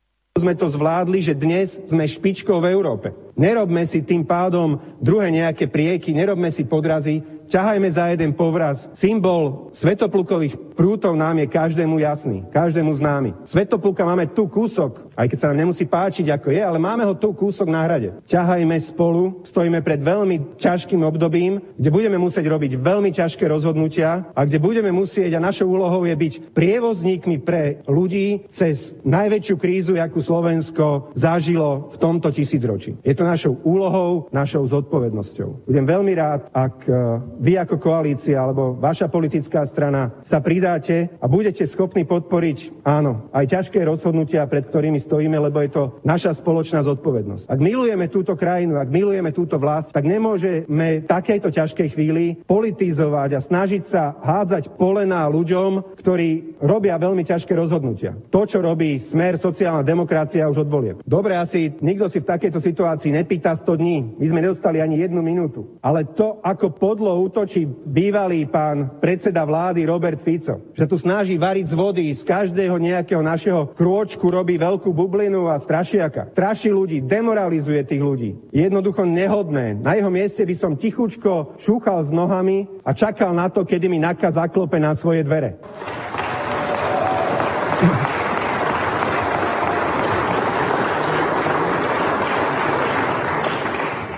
sme 0.44 0.60
to 0.60 0.68
zvládli, 0.68 1.24
že 1.24 1.40
dnes 1.40 1.80
sme 1.88 2.04
špičkou 2.04 2.60
v 2.60 2.76
Európe. 2.76 3.16
Nerobme 3.40 3.88
si 3.88 4.04
tým 4.04 4.28
pádom 4.28 4.76
druhé 5.00 5.32
nejaké 5.32 5.72
prieky, 5.72 6.12
nerobme 6.12 6.52
si 6.52 6.68
podrazy, 6.68 7.24
ťahajme 7.48 7.88
za 7.88 8.12
jeden 8.12 8.36
povraz. 8.36 8.92
Symbol 9.00 9.72
svetoplukových 9.72 10.73
prútov 10.74 11.14
nám 11.14 11.40
je 11.40 11.48
každému 11.48 12.02
jasný, 12.02 12.44
každému 12.50 12.98
známy. 12.98 13.34
Svetopluka 13.48 14.04
máme 14.04 14.30
tu 14.34 14.50
kúsok, 14.50 15.14
aj 15.14 15.30
keď 15.30 15.38
sa 15.40 15.48
nám 15.54 15.62
nemusí 15.66 15.86
páčiť, 15.86 16.34
ako 16.34 16.50
je, 16.50 16.62
ale 16.62 16.82
máme 16.82 17.06
ho 17.06 17.14
tu 17.14 17.32
kúsok 17.34 17.70
na 17.70 17.86
hrade. 17.86 18.14
Ťahajme 18.26 18.76
spolu, 18.82 19.46
stojíme 19.46 19.80
pred 19.86 20.02
veľmi 20.02 20.58
ťažkým 20.58 21.02
obdobím, 21.06 21.62
kde 21.78 21.90
budeme 21.94 22.18
musieť 22.18 22.46
robiť 22.50 22.72
veľmi 22.78 23.10
ťažké 23.14 23.46
rozhodnutia 23.46 24.28
a 24.34 24.42
kde 24.44 24.58
budeme 24.58 24.90
musieť, 24.90 25.38
a 25.38 25.46
našou 25.46 25.70
úlohou 25.70 26.04
je 26.04 26.16
byť 26.18 26.34
prievozníkmi 26.58 27.42
pre 27.46 27.86
ľudí 27.86 28.50
cez 28.50 28.98
najväčšiu 29.06 29.56
krízu, 29.58 29.94
akú 29.98 30.20
Slovensko 30.20 31.14
zažilo 31.14 31.94
v 31.94 31.98
tomto 32.02 32.34
tisícročí. 32.34 32.98
Je 33.06 33.14
to 33.16 33.24
našou 33.24 33.62
úlohou, 33.64 34.28
našou 34.34 34.66
zodpovednosťou. 34.68 35.70
Budem 35.70 35.86
veľmi 35.86 36.14
rád, 36.18 36.50
ak 36.52 36.76
e, 36.86 36.92
vy 37.40 37.54
ako 37.62 37.76
koalícia 37.80 38.42
alebo 38.42 38.76
vaša 38.76 39.08
politická 39.08 39.64
strana 39.70 40.12
sa 40.26 40.44
pridáte 40.64 41.12
a 41.20 41.28
budete 41.28 41.68
schopní 41.68 42.08
podporiť, 42.08 42.88
áno, 42.88 43.28
aj 43.36 43.52
ťažké 43.52 43.84
rozhodnutia, 43.84 44.48
pred 44.48 44.64
ktorými 44.64 44.96
stojíme, 44.96 45.36
lebo 45.36 45.60
je 45.60 45.76
to 45.76 45.84
naša 46.08 46.32
spoločná 46.40 46.88
zodpovednosť. 46.88 47.52
Ak 47.52 47.60
milujeme 47.60 48.08
túto 48.08 48.40
krajinu, 48.40 48.80
ak 48.80 48.88
milujeme 48.88 49.36
túto 49.36 49.60
vlast, 49.60 49.92
tak 49.92 50.08
nemôžeme 50.08 51.04
v 51.04 51.08
takejto 51.10 51.52
ťažkej 51.52 51.88
chvíli 51.92 52.40
politizovať 52.48 53.30
a 53.36 53.44
snažiť 53.44 53.84
sa 53.84 54.16
hádzať 54.24 54.80
polená 54.80 55.28
ľuďom, 55.28 56.00
ktorí 56.00 56.56
robia 56.64 56.96
veľmi 56.96 57.28
ťažké 57.28 57.52
rozhodnutia. 57.60 58.16
To, 58.32 58.48
čo 58.48 58.64
robí 58.64 59.04
smer 59.04 59.36
sociálna 59.36 59.84
demokracia 59.84 60.48
už 60.48 60.64
od 60.64 60.72
volieb. 60.72 60.98
Dobre, 61.04 61.36
asi 61.36 61.76
nikto 61.84 62.08
si 62.08 62.24
v 62.24 62.30
takejto 62.40 62.64
situácii 62.64 63.12
nepýta 63.12 63.52
100 63.52 63.68
dní. 63.84 64.16
My 64.16 64.26
sme 64.32 64.40
nedostali 64.48 64.80
ani 64.80 65.04
jednu 65.04 65.20
minútu. 65.20 65.76
Ale 65.84 66.08
to, 66.16 66.40
ako 66.40 66.72
podlo 66.72 67.20
útočí 67.20 67.68
bývalý 67.68 68.48
pán 68.48 69.04
predseda 69.04 69.44
vlády 69.44 69.84
Robert 69.84 70.24
Fico, 70.24 70.53
že 70.74 70.86
tu 70.86 70.96
snaží 71.00 71.40
variť 71.40 71.72
z 71.72 71.76
vody, 71.78 72.06
z 72.12 72.22
každého 72.26 72.76
nejakého 72.78 73.22
našeho 73.24 73.74
krôčku 73.74 74.28
robí 74.28 74.60
veľkú 74.60 74.92
bublinu 74.92 75.48
a 75.50 75.58
strašiaka. 75.58 76.34
Straší 76.36 76.70
ľudí, 76.74 77.02
demoralizuje 77.02 77.82
tých 77.88 78.04
ľudí. 78.04 78.32
Jednoducho 78.54 79.08
nehodné. 79.08 79.80
Na 79.80 79.96
jeho 79.98 80.12
mieste 80.12 80.44
by 80.44 80.56
som 80.58 80.78
tichučko 80.78 81.58
šúchal 81.58 82.04
s 82.04 82.12
nohami 82.14 82.68
a 82.84 82.92
čakal 82.92 83.32
na 83.32 83.50
to, 83.50 83.64
kedy 83.64 83.90
mi 83.90 83.98
nakaz 84.02 84.36
zaklope 84.36 84.78
na 84.82 84.98
svoje 84.98 85.24
dvere. 85.24 85.58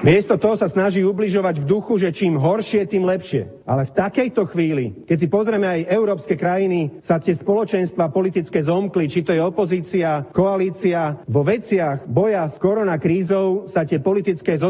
Miesto 0.06 0.38
toho 0.38 0.54
sa 0.54 0.70
snaží 0.70 1.02
ubližovať 1.02 1.66
v 1.66 1.66
duchu, 1.66 1.98
že 1.98 2.14
čím 2.14 2.38
horšie, 2.38 2.86
tým 2.86 3.10
lepšie. 3.10 3.66
Ale 3.66 3.90
v 3.90 3.96
takejto 3.98 4.46
chvíli, 4.54 5.02
keď 5.10 5.18
si 5.18 5.26
pozrieme 5.26 5.66
aj 5.66 5.90
európske 5.90 6.38
krajiny, 6.38 7.02
sa 7.02 7.18
tie 7.18 7.34
spoločenstva 7.34 8.14
politické 8.14 8.62
zomkli, 8.62 9.10
či 9.10 9.26
to 9.26 9.34
je 9.34 9.42
opozícia, 9.42 10.30
koalícia, 10.30 11.26
vo 11.26 11.42
veciach 11.42 12.06
boja 12.06 12.46
s 12.46 12.62
koronakrízou 12.62 13.66
sa 13.66 13.82
tie 13.82 13.98
politické 13.98 14.62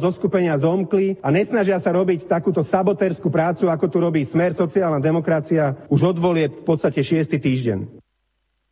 zoskupenia 0.00 0.56
zomkli 0.56 1.20
a 1.20 1.28
nesnažia 1.28 1.76
sa 1.84 1.92
robiť 1.92 2.24
takúto 2.24 2.64
sabotérskú 2.64 3.28
prácu, 3.28 3.68
ako 3.68 3.92
tu 3.92 4.00
robí 4.00 4.24
Smer 4.24 4.56
sociálna 4.56 5.04
demokracia 5.04 5.84
už 5.92 6.16
odvolie 6.16 6.48
v 6.48 6.64
podstate 6.64 7.04
šiestý 7.04 7.36
týždeň. 7.36 8.07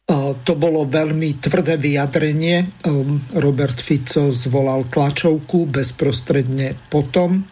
To 0.07 0.55
bolo 0.55 0.87
veľmi 0.87 1.43
tvrdé 1.43 1.75
vyjadrenie. 1.83 2.63
Ehm, 2.63 3.27
Robert 3.43 3.83
Fico 3.83 4.31
zvolal 4.31 4.87
tlačovku 4.87 5.67
bezprostredne 5.67 6.79
potom 6.87 7.43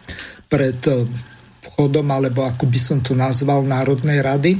pred 0.47 0.79
ehm, 0.87 1.03
vchodom, 1.67 2.07
alebo 2.15 2.47
ako 2.47 2.63
by 2.71 2.79
som 2.79 3.03
to 3.03 3.11
nazval, 3.11 3.59
Národnej 3.59 4.23
rady. 4.23 4.55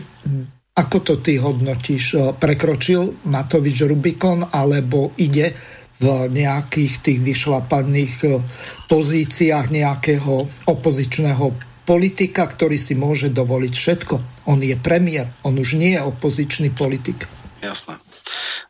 Ako 0.76 1.08
to 1.08 1.24
ty 1.24 1.39
hodnotíš? 1.39 2.20
Ehm, 2.20 2.36
prekročil 2.36 3.16
Matovič 3.32 3.88
Rubikon, 3.88 4.43
alebo 4.43 5.16
ide 5.16 5.56
v 5.96 6.28
nejakých 6.28 6.93
tých 7.00 7.20
vyšlapaných 7.24 8.43
pozíciách 8.91 9.72
nejakého 9.72 10.68
opozičného 10.68 11.46
politika, 11.88 12.43
ktorý 12.43 12.76
si 12.76 12.91
môže 12.91 13.32
dovoliť 13.32 13.72
všetko. 13.72 14.16
On 14.52 14.60
je 14.60 14.76
premiér, 14.76 15.32
on 15.48 15.56
už 15.56 15.80
nie 15.80 15.96
je 15.96 16.04
opozičný 16.04 16.76
politik. 16.76 17.45
Jasné. 17.66 17.97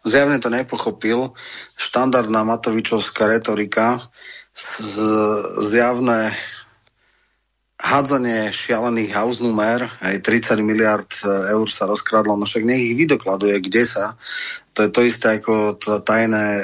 Zjavne 0.08 0.40
to 0.40 0.48
nepochopil. 0.48 1.36
Štandardná 1.76 2.48
Matovičovská 2.48 3.28
retorika, 3.28 4.00
z, 4.56 5.04
zjavné 5.60 6.32
hádzanie 7.76 8.56
šialených 8.56 9.12
house 9.12 9.44
numer, 9.44 9.84
aj 10.00 10.24
30 10.24 10.64
miliard 10.64 11.12
eur 11.28 11.68
sa 11.68 11.86
rozkradlo, 11.86 12.40
no 12.40 12.48
však 12.48 12.64
nech 12.64 12.82
ich 12.82 12.96
vydokladuje, 12.96 13.60
kde 13.60 13.84
sa. 13.84 14.16
To 14.76 14.88
je 14.88 14.90
to 14.92 15.02
isté 15.04 15.40
ako 15.40 15.80
tajné 16.04 16.46
e, 16.60 16.64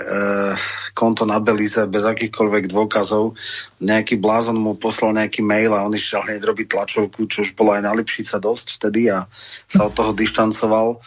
konto 0.96 1.24
na 1.24 1.40
Belize 1.40 1.84
bez 1.88 2.04
akýchkoľvek 2.04 2.68
dôkazov. 2.68 3.36
Nejaký 3.80 4.20
blázon 4.20 4.60
mu 4.60 4.76
poslal 4.76 5.16
nejaký 5.16 5.44
mail 5.44 5.72
a 5.72 5.84
on 5.84 5.96
išiel 5.96 6.24
hneď 6.28 6.44
robiť 6.44 6.68
tlačovku, 6.76 7.28
čo 7.28 7.44
už 7.44 7.56
bolo 7.56 7.72
aj 7.76 7.88
na 7.88 7.96
Lipšica 7.96 8.40
dosť 8.40 8.80
vtedy 8.80 9.12
a 9.12 9.28
sa 9.68 9.88
od 9.88 9.96
toho 9.96 10.12
dištancoval. 10.12 10.96
E, 10.96 10.98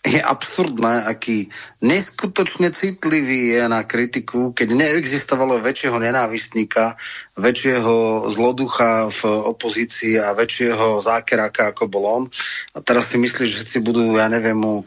je 0.00 0.16
absurdné, 0.16 1.04
aký 1.04 1.52
neskutočne 1.84 2.72
citlivý 2.72 3.52
je 3.52 3.64
na 3.68 3.84
kritiku, 3.84 4.56
keď 4.56 4.72
neexistovalo 4.72 5.60
väčšieho 5.60 6.00
nenávistníka, 6.00 6.96
väčšieho 7.36 8.24
zloducha 8.32 9.12
v 9.12 9.20
opozícii 9.52 10.16
a 10.16 10.32
väčšieho 10.32 11.04
zákeráka, 11.04 11.76
ako 11.76 11.84
bol 11.92 12.04
on. 12.08 12.24
A 12.72 12.80
teraz 12.80 13.12
si 13.12 13.20
myslíš, 13.20 13.50
že 13.60 13.62
si 13.68 13.78
budú, 13.84 14.16
ja 14.16 14.32
neviem, 14.32 14.56
mu 14.56 14.74
e, 14.80 14.84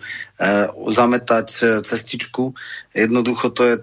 zametať 0.89 1.81
cestičku. 1.85 2.57
Jednoducho 2.97 3.53
to 3.53 3.61
je, 3.69 3.75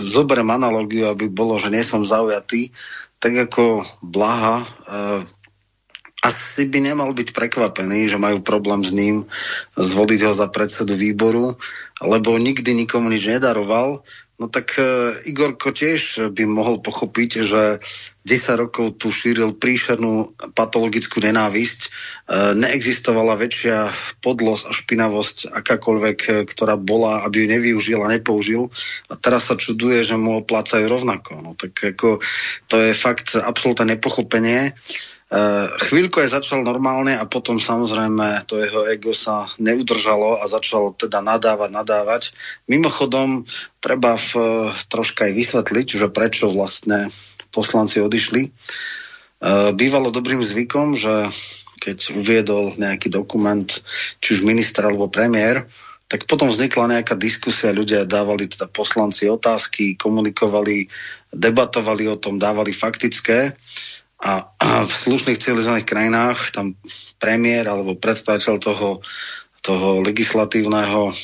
zoberiem 0.00 0.48
analogiu, 0.48 1.12
aby 1.12 1.28
bolo, 1.28 1.60
že 1.60 1.68
nie 1.68 1.84
som 1.84 2.00
zaujatý, 2.00 2.72
tak 3.20 3.48
ako 3.48 3.84
Blaha 4.00 4.60
e, 4.60 4.66
asi 6.26 6.66
by 6.66 6.82
nemal 6.82 7.14
byť 7.14 7.30
prekvapený, 7.30 8.10
že 8.10 8.18
majú 8.18 8.42
problém 8.42 8.82
s 8.82 8.90
ním 8.90 9.30
zvoliť 9.78 10.20
ho 10.26 10.32
za 10.34 10.50
predsedu 10.50 10.98
výboru, 10.98 11.54
lebo 12.02 12.34
nikdy 12.34 12.74
nikomu 12.74 13.14
nič 13.14 13.30
nedaroval. 13.30 14.02
No 14.36 14.52
tak 14.52 14.76
uh, 14.76 15.16
Igorko 15.24 15.72
tiež 15.72 16.28
by 16.28 16.44
mohol 16.44 16.84
pochopiť, 16.84 17.30
že 17.40 17.80
10 18.28 18.62
rokov 18.68 19.00
tu 19.00 19.08
šíril 19.08 19.56
príšernú 19.56 20.36
patologickú 20.52 21.24
nenávisť. 21.24 21.80
Uh, 22.28 22.52
neexistovala 22.52 23.32
väčšia 23.40 23.88
podlosť 24.20 24.64
a 24.68 24.72
špinavosť 24.76 25.36
akákoľvek, 25.56 26.18
e, 26.26 26.30
ktorá 26.52 26.76
bola, 26.76 27.24
aby 27.24 27.46
ju 27.46 27.46
nevyužil 27.48 28.00
a 28.04 28.12
nepoužil. 28.12 28.68
A 29.08 29.16
teraz 29.16 29.48
sa 29.48 29.56
čuduje, 29.56 30.04
že 30.04 30.20
mu 30.20 30.44
oplácajú 30.44 30.84
rovnako. 30.84 31.40
No 31.40 31.50
tak 31.56 31.96
ako, 31.96 32.20
to 32.68 32.76
je 32.76 32.92
fakt 32.92 33.40
absolútne 33.40 33.96
nepochopenie. 33.96 34.76
Uh, 34.76 35.15
chvíľku 35.82 36.22
aj 36.22 36.38
začal 36.38 36.62
normálne 36.62 37.18
a 37.18 37.26
potom 37.26 37.58
samozrejme 37.58 38.46
to 38.46 38.62
jeho 38.62 38.86
ego 38.86 39.10
sa 39.10 39.50
neudržalo 39.58 40.38
a 40.38 40.46
začal 40.46 40.94
teda 40.94 41.18
nadávať, 41.18 41.70
nadávať. 41.74 42.22
Mimochodom, 42.70 43.42
treba 43.82 44.14
v, 44.14 44.30
troška 44.86 45.26
aj 45.26 45.32
vysvetliť, 45.34 45.86
že 45.98 46.14
prečo 46.14 46.54
vlastne 46.54 47.10
poslanci 47.50 47.98
odišli. 47.98 48.54
Uh, 49.36 49.74
bývalo 49.74 50.14
dobrým 50.14 50.40
zvykom, 50.40 50.94
že 50.94 51.28
keď 51.82 52.16
uviedol 52.16 52.78
nejaký 52.78 53.10
dokument, 53.10 53.66
či 54.22 54.28
už 54.38 54.46
minister 54.46 54.86
alebo 54.86 55.10
premiér, 55.12 55.66
tak 56.06 56.30
potom 56.30 56.54
vznikla 56.54 56.98
nejaká 56.98 57.18
diskusia, 57.18 57.74
ľudia 57.74 58.06
dávali 58.06 58.46
teda 58.46 58.70
poslanci 58.70 59.26
otázky, 59.26 59.98
komunikovali, 59.98 60.86
debatovali 61.34 62.06
o 62.06 62.14
tom, 62.14 62.38
dávali 62.38 62.70
faktické. 62.70 63.58
A, 64.16 64.48
v 64.86 64.92
slušných 64.92 65.36
civilizovaných 65.36 65.84
krajinách 65.84 66.50
tam 66.56 66.72
premiér 67.20 67.68
alebo 67.68 68.00
predkladateľ 68.00 68.54
toho, 68.56 69.04
toho 69.60 69.88
legislatívneho 70.00 71.12
e, 71.12 71.14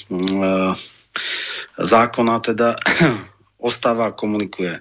zákona 1.80 2.34
teda 2.44 2.76
ostáva 3.68 4.12
a 4.12 4.16
komunikuje. 4.16 4.76
E, 4.76 4.80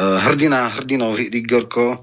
hrdina, 0.00 0.74
hrdinov 0.74 1.22
Igorko 1.22 1.94
e, 1.94 1.96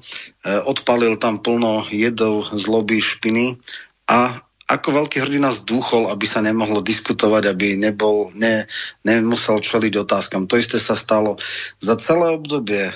odpalil 0.63 1.19
tam 1.19 1.43
plno 1.43 1.83
jedov, 1.91 2.55
zloby, 2.55 3.03
špiny 3.03 3.59
a 4.07 4.31
ako 4.71 5.03
veľký 5.03 5.19
hrdina 5.19 5.51
zdúchol, 5.51 6.07
aby 6.07 6.23
sa 6.23 6.39
nemohlo 6.39 6.79
diskutovať, 6.79 7.51
aby 7.51 7.75
nebol, 7.75 8.31
ne, 8.31 8.63
nemusel 9.03 9.59
čeliť 9.59 9.99
otázkam. 10.07 10.47
To 10.47 10.55
isté 10.55 10.79
sa 10.79 10.95
stalo 10.95 11.35
za 11.83 11.99
celé 11.99 12.31
obdobie 12.31 12.87
e, 12.87 12.93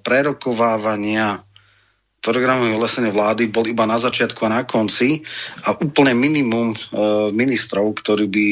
prerokovávania 0.00 1.44
programové 2.20 2.76
lesenie 2.76 3.08
vlády 3.08 3.48
bol 3.48 3.64
iba 3.64 3.88
na 3.88 3.96
začiatku 3.96 4.44
a 4.44 4.60
na 4.60 4.62
konci 4.68 5.24
a 5.64 5.72
úplne 5.72 6.12
minimum 6.12 6.72
e, 6.72 6.78
ministrov, 7.32 7.96
ktorí 7.96 8.28
by 8.28 8.46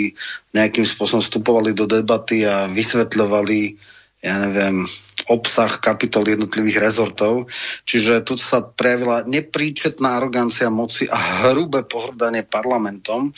nejakým 0.56 0.88
spôsobom 0.88 1.20
vstupovali 1.20 1.76
do 1.76 1.84
debaty 1.84 2.48
a 2.48 2.64
vysvetľovali, 2.72 3.76
ja 4.24 4.34
neviem, 4.48 4.88
obsah 5.26 5.82
kapitol 5.82 6.22
jednotlivých 6.30 6.78
rezortov. 6.78 7.50
Čiže 7.82 8.22
tu 8.22 8.38
sa 8.38 8.62
prejavila 8.62 9.26
nepríčetná 9.26 10.22
arogancia 10.22 10.70
moci 10.70 11.10
a 11.10 11.50
hrubé 11.50 11.82
pohrdanie 11.82 12.46
parlamentom, 12.46 13.34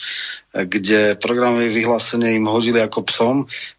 kde 0.51 1.15
programové 1.15 1.71
vyhlásenie 1.71 2.35
im 2.35 2.45
hodili 2.51 2.83
ako 2.83 3.07
psom. 3.07 3.35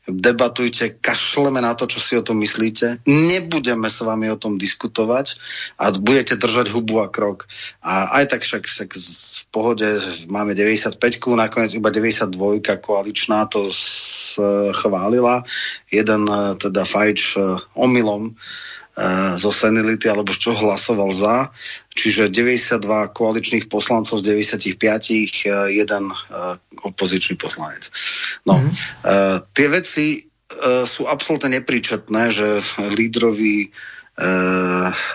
Debatujte, 0.09 0.98
kašleme 0.98 1.61
na 1.61 1.76
to, 1.76 1.84
čo 1.84 2.00
si 2.00 2.16
o 2.18 2.24
tom 2.24 2.40
myslíte. 2.40 3.05
Nebudeme 3.07 3.86
s 3.92 4.03
vami 4.03 4.32
o 4.32 4.40
tom 4.40 4.57
diskutovať 4.57 5.36
a 5.78 5.92
budete 5.92 6.40
držať 6.40 6.72
hubu 6.72 7.05
a 7.05 7.12
krok. 7.12 7.46
A 7.84 8.18
aj 8.18 8.34
tak 8.34 8.42
však, 8.42 8.64
v 8.66 9.44
pohode 9.53 9.86
máme 10.32 10.57
95, 10.57 10.96
nakoniec 11.36 11.76
iba 11.76 11.92
92 11.92 12.32
koaličná 12.80 13.46
to 13.53 13.68
schválila. 14.33 15.45
Jeden 15.93 16.24
teda 16.57 16.89
fajč 16.89 17.37
omylom 17.76 18.33
E, 18.93 19.41
zo 19.41 19.49
senility 19.49 20.05
alebo 20.12 20.37
čoho 20.37 20.68
hlasoval 20.68 21.16
za. 21.16 21.49
Čiže 21.97 22.28
92 22.28 23.09
koaličných 23.09 23.64
poslancov 23.72 24.20
z 24.20 24.37
95, 24.37 24.68
e, 25.09 25.16
jeden 25.72 26.05
e, 26.12 26.16
opozičný 26.85 27.41
poslanec. 27.41 27.89
No, 28.45 28.61
mm-hmm. 28.61 29.49
tie 29.57 29.68
veci 29.72 30.07
sú 30.85 31.09
absolútne 31.09 31.49
nepríčetné, 31.57 32.28
že 32.28 32.61
lídrovi 32.76 33.72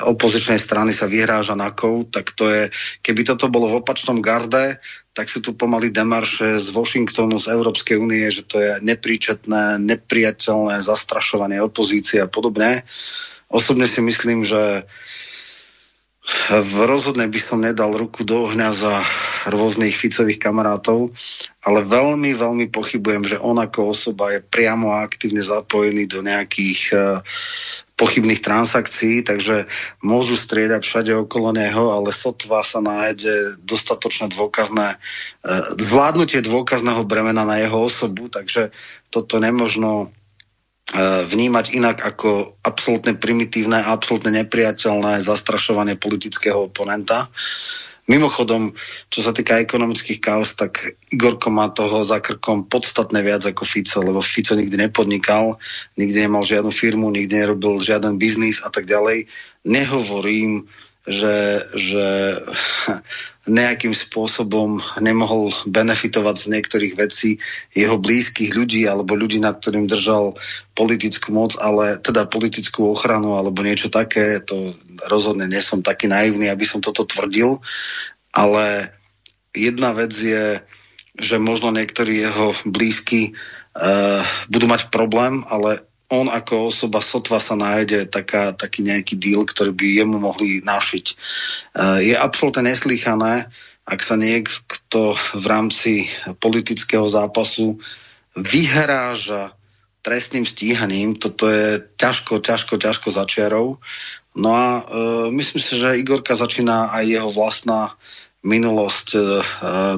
opozičnej 0.10 0.58
strany 0.58 0.90
sa 0.90 1.06
vyhráža 1.06 1.54
na 1.54 1.70
kov, 1.70 2.10
tak 2.10 2.34
to 2.34 2.50
je, 2.50 2.64
keby 3.06 3.22
toto 3.30 3.46
bolo 3.46 3.70
v 3.70 3.86
opačnom 3.86 4.26
garde, 4.26 4.82
tak 5.14 5.30
sú 5.30 5.42
tu 5.42 5.54
pomaly 5.54 5.94
demarše 5.94 6.58
z 6.58 6.68
Washingtonu, 6.74 7.38
z 7.38 7.54
Európskej 7.54 7.98
únie, 8.02 8.26
že 8.34 8.42
to 8.42 8.58
je 8.58 8.82
nepríčetné, 8.82 9.78
nepriateľné 9.82 10.82
zastrašovanie 10.82 11.62
opozície 11.62 12.26
a 12.26 12.30
podobne. 12.30 12.90
Osobne 13.54 13.86
si 13.86 14.02
myslím, 14.02 14.42
že 14.42 14.90
v 16.52 16.76
rozhodne 16.84 17.24
by 17.32 17.40
som 17.40 17.64
nedal 17.64 17.96
ruku 17.96 18.28
do 18.28 18.50
ohňa 18.50 18.76
za 18.76 19.00
rôznych 19.48 19.96
Ficových 19.96 20.44
kamarátov, 20.44 21.16
ale 21.64 21.88
veľmi, 21.88 22.36
veľmi 22.36 22.66
pochybujem, 22.68 23.24
že 23.24 23.38
on 23.40 23.56
ako 23.56 23.96
osoba 23.96 24.36
je 24.36 24.44
priamo 24.44 24.92
a 24.92 25.08
aktívne 25.08 25.40
zapojený 25.40 26.04
do 26.12 26.20
nejakých 26.20 26.82
uh, 26.92 27.24
pochybných 27.98 28.46
transakcií, 28.46 29.26
takže 29.26 29.66
môžu 30.06 30.38
striedať 30.38 30.86
všade 30.86 31.12
okolo 31.18 31.50
neho, 31.52 31.90
ale 31.90 32.14
sotva 32.14 32.62
sa 32.62 32.78
nájde 32.78 33.58
dostatočné 33.66 34.30
dôkazné, 34.32 34.96
uh, 34.96 35.66
zvládnutie 35.82 36.46
dôkazného 36.46 37.02
bremena 37.10 37.42
na 37.42 37.58
jeho 37.58 37.82
osobu, 37.82 38.30
takže 38.30 38.70
toto 39.10 39.42
nemožno 39.42 40.14
E, 40.88 41.28
vnímať 41.28 41.76
inak 41.76 42.00
ako 42.00 42.56
absolútne 42.64 43.20
primitívne 43.20 43.76
a 43.84 43.92
absolútne 43.92 44.32
nepriateľné 44.40 45.20
zastrašovanie 45.20 46.00
politického 46.00 46.72
oponenta. 46.72 47.28
Mimochodom, 48.08 48.72
čo 49.12 49.20
sa 49.20 49.36
týka 49.36 49.60
ekonomických 49.60 50.24
kaos, 50.24 50.56
tak 50.56 50.80
Igorko 51.12 51.52
má 51.52 51.68
toho 51.68 52.08
za 52.08 52.24
krkom 52.24 52.72
podstatne 52.72 53.20
viac 53.20 53.44
ako 53.44 53.68
Fico, 53.68 54.00
lebo 54.00 54.24
Fico 54.24 54.56
nikdy 54.56 54.88
nepodnikal, 54.88 55.60
nikdy 56.00 56.24
nemal 56.24 56.48
žiadnu 56.48 56.72
firmu, 56.72 57.12
nikdy 57.12 57.44
nerobil 57.44 57.84
žiaden 57.84 58.16
biznis 58.16 58.64
a 58.64 58.72
tak 58.72 58.88
ďalej. 58.88 59.28
Nehovorím, 59.68 60.72
že, 61.04 61.64
že 61.76 62.08
nejakým 63.48 63.96
spôsobom 63.96 64.84
nemohol 65.00 65.56
benefitovať 65.64 66.36
z 66.36 66.48
niektorých 66.52 66.94
vecí 67.00 67.40
jeho 67.72 67.96
blízkych 67.96 68.52
ľudí 68.52 68.84
alebo 68.84 69.16
ľudí, 69.16 69.40
nad 69.40 69.56
ktorým 69.58 69.88
držal 69.88 70.36
politickú 70.76 71.32
moc, 71.32 71.56
ale 71.56 71.98
teda 71.98 72.28
politickú 72.28 72.92
ochranu 72.92 73.40
alebo 73.40 73.64
niečo 73.64 73.88
také, 73.88 74.44
to 74.44 74.76
rozhodne 75.08 75.48
nie 75.48 75.64
som 75.64 75.80
taký 75.80 76.12
naivný, 76.12 76.52
aby 76.52 76.68
som 76.68 76.84
toto 76.84 77.08
tvrdil, 77.08 77.64
ale 78.36 78.92
jedna 79.56 79.96
vec 79.96 80.12
je, 80.12 80.60
že 81.18 81.36
možno 81.40 81.72
niektorí 81.72 82.20
jeho 82.20 82.54
blízky 82.68 83.34
uh, 83.34 84.22
budú 84.52 84.68
mať 84.68 84.92
problém, 84.92 85.42
ale 85.48 85.87
on 86.08 86.32
ako 86.32 86.72
osoba 86.72 87.04
sotva 87.04 87.44
sa 87.44 87.60
nájde 87.60 88.08
taká, 88.08 88.56
taký 88.56 88.80
nejaký 88.84 89.20
deal, 89.20 89.44
ktorý 89.44 89.76
by 89.76 89.88
jemu 90.04 90.18
mohli 90.24 90.64
našiť. 90.64 91.06
E, 91.12 91.16
je 92.12 92.16
absolútne 92.16 92.64
neslýchané, 92.64 93.52
ak 93.88 94.00
sa 94.04 94.16
niekto 94.16 95.16
v 95.16 95.46
rámci 95.48 96.08
politického 96.40 97.08
zápasu 97.08 97.80
vyhráža 98.36 99.56
trestným 100.04 100.48
stíhaním. 100.48 101.20
Toto 101.20 101.52
je 101.52 101.84
ťažko, 102.00 102.40
ťažko, 102.40 102.80
ťažko 102.80 103.08
začiarov. 103.12 103.68
No 104.32 104.50
a 104.56 104.68
e, 104.80 104.82
myslím 105.36 105.60
si, 105.60 105.76
že 105.76 106.00
Igorka 106.00 106.40
začína 106.40 106.96
aj 106.96 107.04
jeho 107.04 107.30
vlastná 107.36 108.00
minulosť 108.48 109.08
e, 109.12 109.20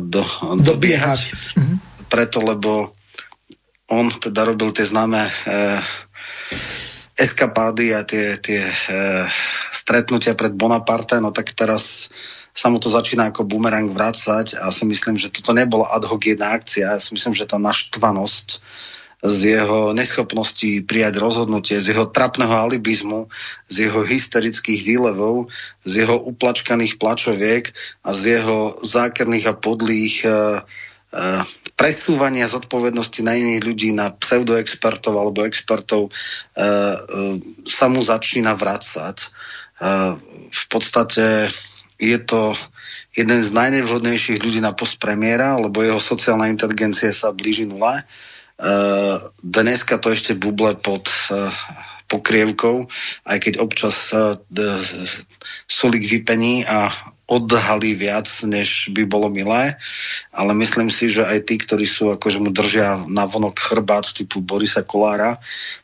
do, 0.02 0.26
dobiehať. 0.58 1.38
Mhm. 1.54 1.76
Preto, 2.10 2.42
lebo 2.42 2.98
on 3.90 4.14
teda 4.14 4.46
robil 4.46 4.70
tie 4.70 4.86
známe 4.86 5.18
e, 5.18 5.32
eskapády 7.18 7.98
a 7.98 8.06
tie, 8.06 8.38
tie 8.38 8.70
e, 8.70 8.76
stretnutia 9.74 10.38
pred 10.38 10.54
Bonaparte, 10.54 11.18
no 11.18 11.34
tak 11.34 11.52
teraz 11.58 12.14
sa 12.54 12.70
mu 12.70 12.78
to 12.78 12.90
začína 12.90 13.34
ako 13.34 13.46
bumerang 13.46 13.90
vrácať 13.90 14.58
a 14.62 14.70
si 14.70 14.86
myslím, 14.86 15.18
že 15.18 15.34
toto 15.34 15.54
nebola 15.54 15.90
ad 15.90 16.06
hoc 16.06 16.22
jedna 16.22 16.54
akcia. 16.54 16.98
Ja 16.98 17.00
si 17.02 17.14
myslím, 17.16 17.34
že 17.38 17.50
tá 17.50 17.62
naštvanosť 17.62 18.62
z 19.20 19.60
jeho 19.60 19.92
neschopnosti 19.92 20.88
prijať 20.88 21.20
rozhodnutie, 21.20 21.76
z 21.84 21.92
jeho 21.92 22.08
trapného 22.08 22.56
alibizmu, 22.56 23.28
z 23.68 23.90
jeho 23.90 24.08
hysterických 24.08 24.80
výlevov, 24.88 25.52
z 25.84 26.04
jeho 26.04 26.16
uplačkaných 26.24 26.96
plačoviek 26.96 27.76
a 28.04 28.10
z 28.16 28.40
jeho 28.40 28.80
zákerných 28.80 29.46
a 29.52 29.54
podlých 29.60 30.16
uh, 30.24 30.64
Eh, 31.10 31.42
presúvania 31.80 32.52
zodpovednosti 32.52 33.24
na 33.24 33.40
iných 33.40 33.64
ľudí, 33.64 33.96
na 33.96 34.12
pseudoexpertov 34.12 35.16
alebo 35.16 35.48
expertov 35.48 36.12
eh, 36.12 36.60
eh, 36.60 36.98
sa 37.64 37.88
mu 37.88 38.04
začína 38.04 38.52
vrácať. 38.60 39.32
V 40.52 40.66
podstate 40.68 41.48
je 41.96 42.20
to 42.20 42.52
jeden 43.16 43.40
z 43.40 43.50
najnevhodnejších 43.56 44.44
ľudí 44.44 44.60
na 44.60 44.76
post 44.76 45.00
premiéra, 45.00 45.56
lebo 45.56 45.80
jeho 45.80 46.04
sociálna 46.04 46.52
inteligencia 46.52 47.16
sa 47.16 47.32
blíži 47.32 47.64
nule. 47.64 48.04
Dneska 49.40 50.04
to 50.04 50.12
ešte 50.12 50.36
buble 50.36 50.76
pod 50.84 51.08
pokrievkou, 52.12 52.92
aj 53.24 53.38
keď 53.40 53.54
občas 53.64 54.12
solík 55.72 56.04
vypení 56.12 56.68
a 56.68 56.92
odhalí 57.30 57.94
viac, 57.94 58.26
než 58.50 58.90
by 58.90 59.06
bolo 59.06 59.30
milé, 59.30 59.78
ale 60.34 60.52
myslím 60.58 60.90
si, 60.90 61.14
že 61.14 61.22
aj 61.22 61.46
tí, 61.46 61.62
ktorí 61.62 61.86
sú 61.86 62.10
akože 62.10 62.42
mu 62.42 62.50
držia 62.50 63.06
na 63.06 63.30
vonok 63.30 63.62
chrbát 63.62 64.10
typu 64.10 64.42
Borisa 64.42 64.82
Kolára, 64.82 65.38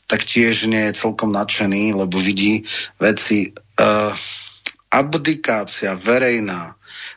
tak 0.10 0.26
tiež 0.26 0.66
nie 0.66 0.90
je 0.90 0.98
celkom 0.98 1.30
nadšený, 1.30 1.94
lebo 1.94 2.18
vidí 2.18 2.66
veci 2.98 3.54
uh, 3.54 4.12
abdikácia 4.90 5.94
verejná 5.94 6.74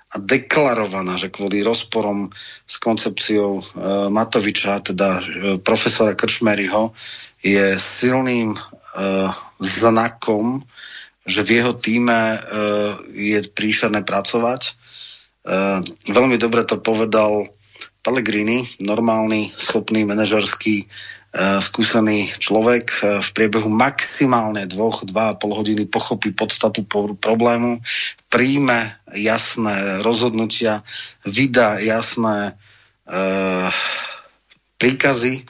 a 0.09 0.17
deklarovaná, 0.17 1.17
že 1.21 1.33
kvôli 1.33 1.65
rozporom 1.65 2.29
s 2.69 2.77
koncepciou 2.77 3.61
uh, 3.61 3.65
Matoviča, 4.13 4.85
teda 4.85 5.09
uh, 5.21 5.25
profesora 5.61 6.13
Krčmeryho, 6.13 6.93
je 7.41 7.81
silným 7.81 8.57
uh, 8.57 9.33
znakom 9.57 10.61
že 11.29 11.45
v 11.45 11.61
jeho 11.61 11.77
týme 11.77 12.41
uh, 12.41 12.41
je 13.13 13.45
príšerné 13.53 14.03
pracovať. 14.03 14.73
Uh, 15.45 15.85
veľmi 16.09 16.41
dobre 16.41 16.65
to 16.65 16.81
povedal 16.81 17.53
Pellegrini, 18.01 18.65
normálny, 18.81 19.53
schopný, 19.61 20.09
manažerský, 20.09 20.89
uh, 20.89 21.61
skúsený 21.61 22.33
človek 22.41 22.89
v 23.21 23.29
priebehu 23.37 23.69
maximálne 23.69 24.65
dvoch, 24.65 25.05
dva 25.05 25.37
a 25.37 25.39
pol 25.39 25.53
hodiny 25.53 25.85
pochopí 25.85 26.33
podstatu 26.33 26.89
problému, 27.21 27.85
príjme 28.33 28.97
jasné 29.13 30.01
rozhodnutia, 30.01 30.81
vydá 31.29 31.77
jasné 31.81 32.57
príkazy 34.77 35.49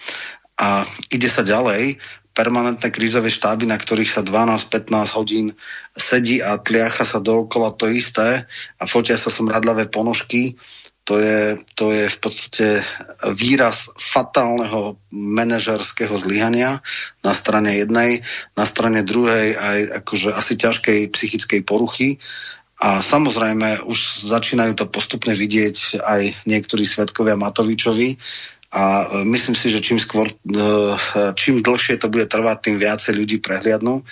a 0.58 0.82
ide 1.10 1.30
sa 1.30 1.46
ďalej 1.46 2.02
permanentné 2.38 2.94
krízové 2.94 3.34
štáby, 3.34 3.66
na 3.66 3.74
ktorých 3.74 4.14
sa 4.14 4.22
12-15 4.22 5.18
hodín 5.18 5.46
sedí 5.98 6.38
a 6.38 6.54
tliacha 6.62 7.02
sa 7.02 7.18
dookola 7.18 7.74
to 7.74 7.90
isté 7.90 8.46
a 8.78 8.86
fotia 8.86 9.18
sa 9.18 9.34
smradľavé 9.34 9.90
ponožky, 9.90 10.54
to 11.02 11.16
je, 11.16 11.56
to 11.72 11.88
je 11.88 12.04
v 12.04 12.18
podstate 12.20 12.68
výraz 13.32 13.88
fatálneho 13.96 15.00
manažerského 15.08 16.12
zlyhania 16.20 16.84
na 17.24 17.32
strane 17.32 17.80
jednej, 17.80 18.20
na 18.52 18.68
strane 18.68 19.00
druhej 19.00 19.56
aj 19.56 20.04
akože 20.04 20.36
asi 20.36 20.60
ťažkej 20.60 21.08
psychickej 21.08 21.60
poruchy. 21.64 22.20
A 22.78 23.00
samozrejme 23.00 23.88
už 23.88 24.28
začínajú 24.28 24.76
to 24.76 24.86
postupne 24.86 25.32
vidieť 25.32 25.98
aj 25.98 26.44
niektorí 26.44 26.84
svetkovia 26.84 27.40
Matovičovi, 27.40 28.20
a 28.68 28.84
e, 28.84 29.24
myslím 29.24 29.56
si, 29.56 29.72
že 29.72 29.80
čím 29.80 29.96
skôr, 29.96 30.28
e, 30.28 30.34
čím 31.32 31.64
dlhšie 31.64 31.96
to 31.96 32.12
bude 32.12 32.28
trvať, 32.28 32.68
tým 32.68 32.76
viacej 32.76 33.16
ľudí 33.16 33.40
prehliadnú. 33.40 34.04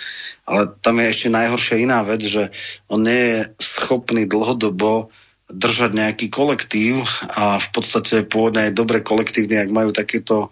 Ale 0.49 0.73
tam 0.81 0.97
je 0.97 1.13
ešte 1.13 1.29
najhoršia 1.29 1.77
iná 1.77 2.01
vec, 2.01 2.25
že 2.25 2.49
on 2.89 3.05
nie 3.05 3.21
je 3.37 3.39
schopný 3.61 4.25
dlhodobo 4.25 5.13
držať 5.47 5.91
nejaký 5.95 6.27
kolektív 6.27 7.07
a 7.23 7.61
v 7.61 7.67
podstate 7.71 8.27
pôvodne 8.27 8.67
aj 8.67 8.73
dobre 8.75 8.99
kolektívne, 8.99 9.63
ak 9.63 9.71
majú 9.71 9.95
takéto 9.95 10.51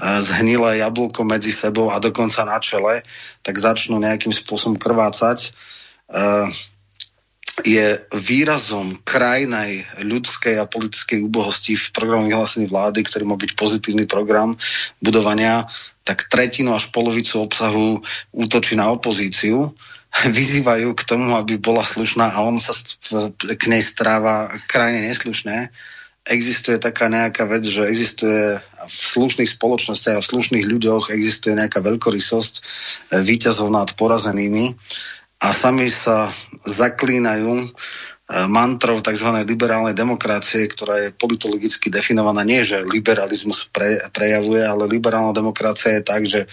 zhnilé 0.00 0.80
jablko 0.80 1.28
medzi 1.28 1.52
sebou 1.52 1.92
a 1.92 2.00
dokonca 2.00 2.40
na 2.48 2.56
čele, 2.56 3.04
tak 3.44 3.60
začnú 3.60 4.00
nejakým 4.00 4.32
spôsobom 4.32 4.80
krvácať 4.80 5.52
je 7.64 8.00
výrazom 8.14 8.96
krajnej 9.04 9.84
ľudskej 10.00 10.60
a 10.60 10.70
politickej 10.70 11.20
úbohosti 11.24 11.76
v 11.76 11.86
programu 11.92 12.30
vyhlásení 12.30 12.70
vlády, 12.70 13.04
ktorý 13.04 13.24
má 13.28 13.36
byť 13.36 13.52
pozitívny 13.58 14.04
program 14.06 14.56
budovania, 15.02 15.68
tak 16.04 16.26
tretinu 16.26 16.72
až 16.72 16.88
polovicu 16.90 17.44
obsahu 17.44 18.00
útočí 18.32 18.74
na 18.74 18.88
opozíciu, 18.90 19.72
vyzývajú 20.38 20.94
k 20.96 21.06
tomu, 21.06 21.36
aby 21.36 21.60
bola 21.60 21.84
slušná 21.84 22.34
a 22.34 22.42
on 22.42 22.58
sa 22.58 22.74
k 23.36 23.62
nej 23.70 23.82
stráva 23.84 24.50
krajne 24.66 25.06
neslušné. 25.06 25.70
Existuje 26.20 26.76
taká 26.76 27.08
nejaká 27.08 27.48
vec, 27.48 27.64
že 27.64 27.88
existuje 27.88 28.60
v 28.60 28.92
slušných 28.92 29.48
spoločnostiach 29.48 30.20
a 30.20 30.22
v 30.22 30.30
slušných 30.30 30.68
ľuďoch 30.68 31.08
existuje 31.16 31.56
nejaká 31.56 31.80
veľkorysosť 31.80 32.54
výťazov 33.24 33.72
nad 33.72 33.88
porazenými 33.96 34.76
a 35.40 35.56
sami 35.56 35.88
sa 35.88 36.28
zaklínajú 36.68 37.64
e, 37.64 37.68
mantrov 38.52 39.00
tzv. 39.00 39.40
liberálnej 39.48 39.96
demokracie, 39.96 40.68
ktorá 40.68 41.08
je 41.08 41.16
politologicky 41.16 41.88
definovaná 41.88 42.44
nie, 42.44 42.60
že 42.60 42.84
liberalizmus 42.84 43.64
pre, 43.72 44.04
prejavuje, 44.12 44.60
ale 44.60 44.84
liberálna 44.84 45.32
demokracia 45.32 45.96
je 45.96 46.02
tak, 46.04 46.22
že 46.28 46.40
e, 46.44 46.48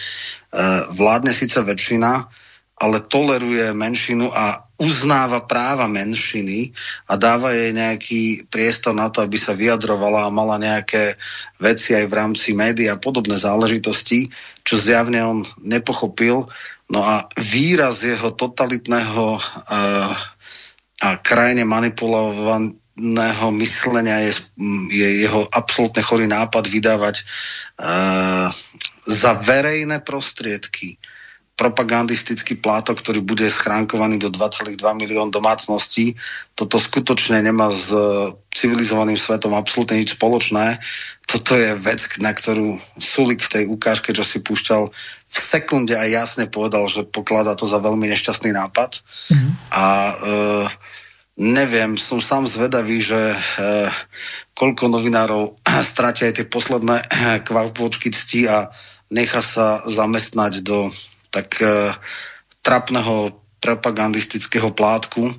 vládne 0.95 1.35
síce 1.35 1.59
väčšina, 1.59 2.31
ale 2.77 3.03
toleruje 3.03 3.73
menšinu 3.73 4.29
a 4.31 4.63
uznáva 4.77 5.41
práva 5.49 5.89
menšiny 5.89 6.77
a 7.09 7.17
dáva 7.17 7.49
jej 7.49 7.73
nejaký 7.73 8.21
priestor 8.53 8.93
na 8.93 9.09
to, 9.09 9.25
aby 9.25 9.33
sa 9.33 9.57
vyjadrovala 9.57 10.29
a 10.29 10.33
mala 10.33 10.61
nejaké 10.61 11.17
veci 11.57 11.97
aj 11.97 12.05
v 12.05 12.13
rámci 12.13 12.53
médií 12.53 12.85
a 12.85 13.01
podobné 13.01 13.41
záležitosti, 13.41 14.29
čo 14.61 14.77
zjavne 14.77 15.19
on 15.25 15.39
nepochopil 15.65 16.45
No 16.87 17.03
a 17.03 17.27
výraz 17.35 18.07
jeho 18.07 18.31
totalitného 18.31 19.25
uh, 19.35 20.11
a 20.97 21.09
krajine 21.19 21.67
manipulovaného 21.67 23.47
myslenia 23.59 24.23
je, 24.23 24.33
je 24.89 25.07
jeho 25.27 25.45
absolútne 25.51 26.01
chorý 26.01 26.25
nápad 26.31 26.63
vydávať 26.63 27.15
uh, 27.21 28.49
za 29.03 29.31
verejné 29.35 29.99
prostriedky 30.01 30.95
propagandistický 31.57 32.61
plátok, 32.61 33.01
ktorý 33.01 33.25
bude 33.25 33.49
schránkovaný 33.49 34.21
do 34.21 34.29
2,2 34.29 34.77
milión 34.93 35.33
domácností. 35.33 36.13
Toto 36.53 36.77
skutočne 36.77 37.41
nemá 37.41 37.73
s 37.73 37.89
civilizovaným 38.53 39.17
svetom 39.17 39.57
absolútne 39.57 39.97
nič 39.97 40.13
spoločné. 40.13 40.77
Toto 41.25 41.57
je 41.57 41.73
vec, 41.73 42.21
na 42.21 42.29
ktorú 42.29 42.77
Sulik 43.01 43.41
v 43.41 43.51
tej 43.57 43.63
ukážke, 43.73 44.13
čo 44.13 44.21
si 44.21 44.45
púšťal, 44.45 44.93
v 45.27 45.37
sekunde 45.37 45.91
aj 45.91 46.09
jasne 46.09 46.45
povedal, 46.47 46.87
že 46.87 47.03
pokladá 47.03 47.53
to 47.53 47.67
za 47.67 47.83
veľmi 47.83 48.07
nešťastný 48.07 48.55
nápad. 48.55 49.03
Mm-hmm. 49.27 49.51
A 49.75 49.85
e, 49.85 50.15
neviem, 51.37 51.99
som 51.99 52.23
sám 52.23 52.47
zvedavý, 52.47 53.03
že 53.03 53.35
e, 53.35 53.37
koľko 54.55 54.87
novinárov 54.87 55.59
stratia 55.91 56.31
aj 56.31 56.41
tie 56.41 56.47
posledné 56.47 56.97
kvapôčky 57.47 58.09
cti 58.15 58.47
a 58.47 58.71
nechá 59.11 59.43
sa 59.43 59.83
zamestnať 59.83 60.63
do 60.63 60.91
tak 61.29 61.59
e, 61.59 61.91
trapného 62.63 63.46
propagandistického 63.57 64.69
plátku, 64.69 65.33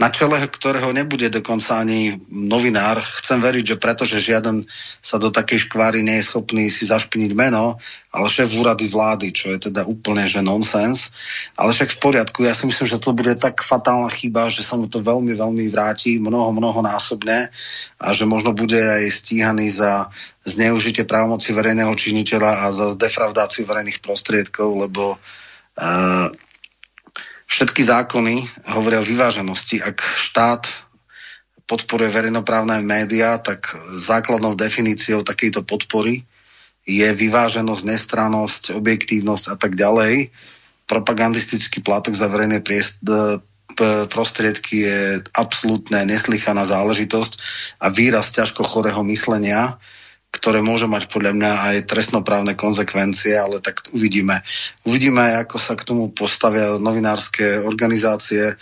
na 0.00 0.08
čele 0.08 0.40
ktorého 0.40 0.88
nebude 0.94 1.28
dokonca 1.28 1.84
ani 1.84 2.16
novinár. 2.30 3.02
Chcem 3.20 3.42
veriť, 3.42 3.74
že 3.74 3.76
pretože 3.76 4.24
žiaden 4.24 4.64
sa 5.04 5.20
do 5.20 5.28
takej 5.28 5.68
škváry 5.68 6.00
nie 6.00 6.22
je 6.22 6.32
schopný 6.32 6.72
si 6.72 6.88
zašpiniť 6.88 7.34
meno, 7.36 7.76
ale 8.08 8.32
šéf 8.32 8.48
úrady 8.56 8.88
vlády, 8.88 9.34
čo 9.36 9.52
je 9.52 9.68
teda 9.68 9.84
úplne 9.84 10.24
že 10.24 10.40
nonsens. 10.40 11.12
Ale 11.60 11.76
však 11.76 11.98
v 11.98 12.00
poriadku, 12.00 12.46
ja 12.46 12.56
si 12.56 12.64
myslím, 12.70 12.88
že 12.88 13.02
to 13.02 13.12
bude 13.12 13.36
tak 13.36 13.60
fatálna 13.60 14.08
chyba, 14.08 14.48
že 14.48 14.64
sa 14.64 14.80
mu 14.80 14.88
to 14.88 15.04
veľmi, 15.04 15.36
veľmi 15.36 15.68
vráti 15.68 16.16
mnoho, 16.16 16.54
mnoho 16.56 16.80
násobne 16.80 17.52
a 18.00 18.06
že 18.16 18.24
možno 18.24 18.56
bude 18.56 18.80
aj 18.80 19.12
stíhaný 19.12 19.68
za 19.68 20.08
zneužitie 20.46 21.04
právomoci 21.04 21.52
verejného 21.52 21.92
činiteľa 21.92 22.64
a 22.64 22.66
za 22.72 22.86
zdefravdáciu 22.96 23.68
verejných 23.68 24.00
prostriedkov, 24.00 24.88
lebo 24.88 25.18
uh, 25.18 26.32
všetky 27.48 27.82
zákony 27.82 28.44
hovoria 28.76 29.00
o 29.00 29.08
vyváženosti. 29.08 29.80
Ak 29.80 30.04
štát 30.04 30.68
podporuje 31.64 32.12
verejnoprávne 32.12 32.84
médiá, 32.84 33.40
tak 33.40 33.72
základnou 33.96 34.52
definíciou 34.54 35.24
takejto 35.24 35.64
podpory 35.64 36.28
je 36.88 37.08
vyváženosť, 37.12 37.84
nestrannosť, 37.84 38.62
objektívnosť 38.76 39.44
a 39.52 39.56
tak 39.60 39.76
ďalej. 39.76 40.32
Propagandistický 40.88 41.84
plátok 41.84 42.16
za 42.16 42.32
verejné 42.32 42.64
prostriedky 44.08 44.88
je 44.88 45.00
absolútne 45.36 46.08
neslychaná 46.08 46.64
záležitosť 46.64 47.32
a 47.76 47.92
výraz 47.92 48.32
ťažko 48.32 48.64
chorého 48.64 49.04
myslenia, 49.04 49.76
ktoré 50.28 50.60
môže 50.60 50.84
mať 50.84 51.08
podľa 51.08 51.32
mňa 51.34 51.52
aj 51.72 51.76
trestnoprávne 51.88 52.52
konsekvencie, 52.52 53.32
ale 53.32 53.64
tak 53.64 53.88
uvidíme. 53.96 54.44
Uvidíme, 54.84 55.40
ako 55.40 55.56
sa 55.56 55.72
k 55.74 55.88
tomu 55.88 56.12
postavia 56.12 56.76
novinárske 56.76 57.64
organizácie. 57.64 58.54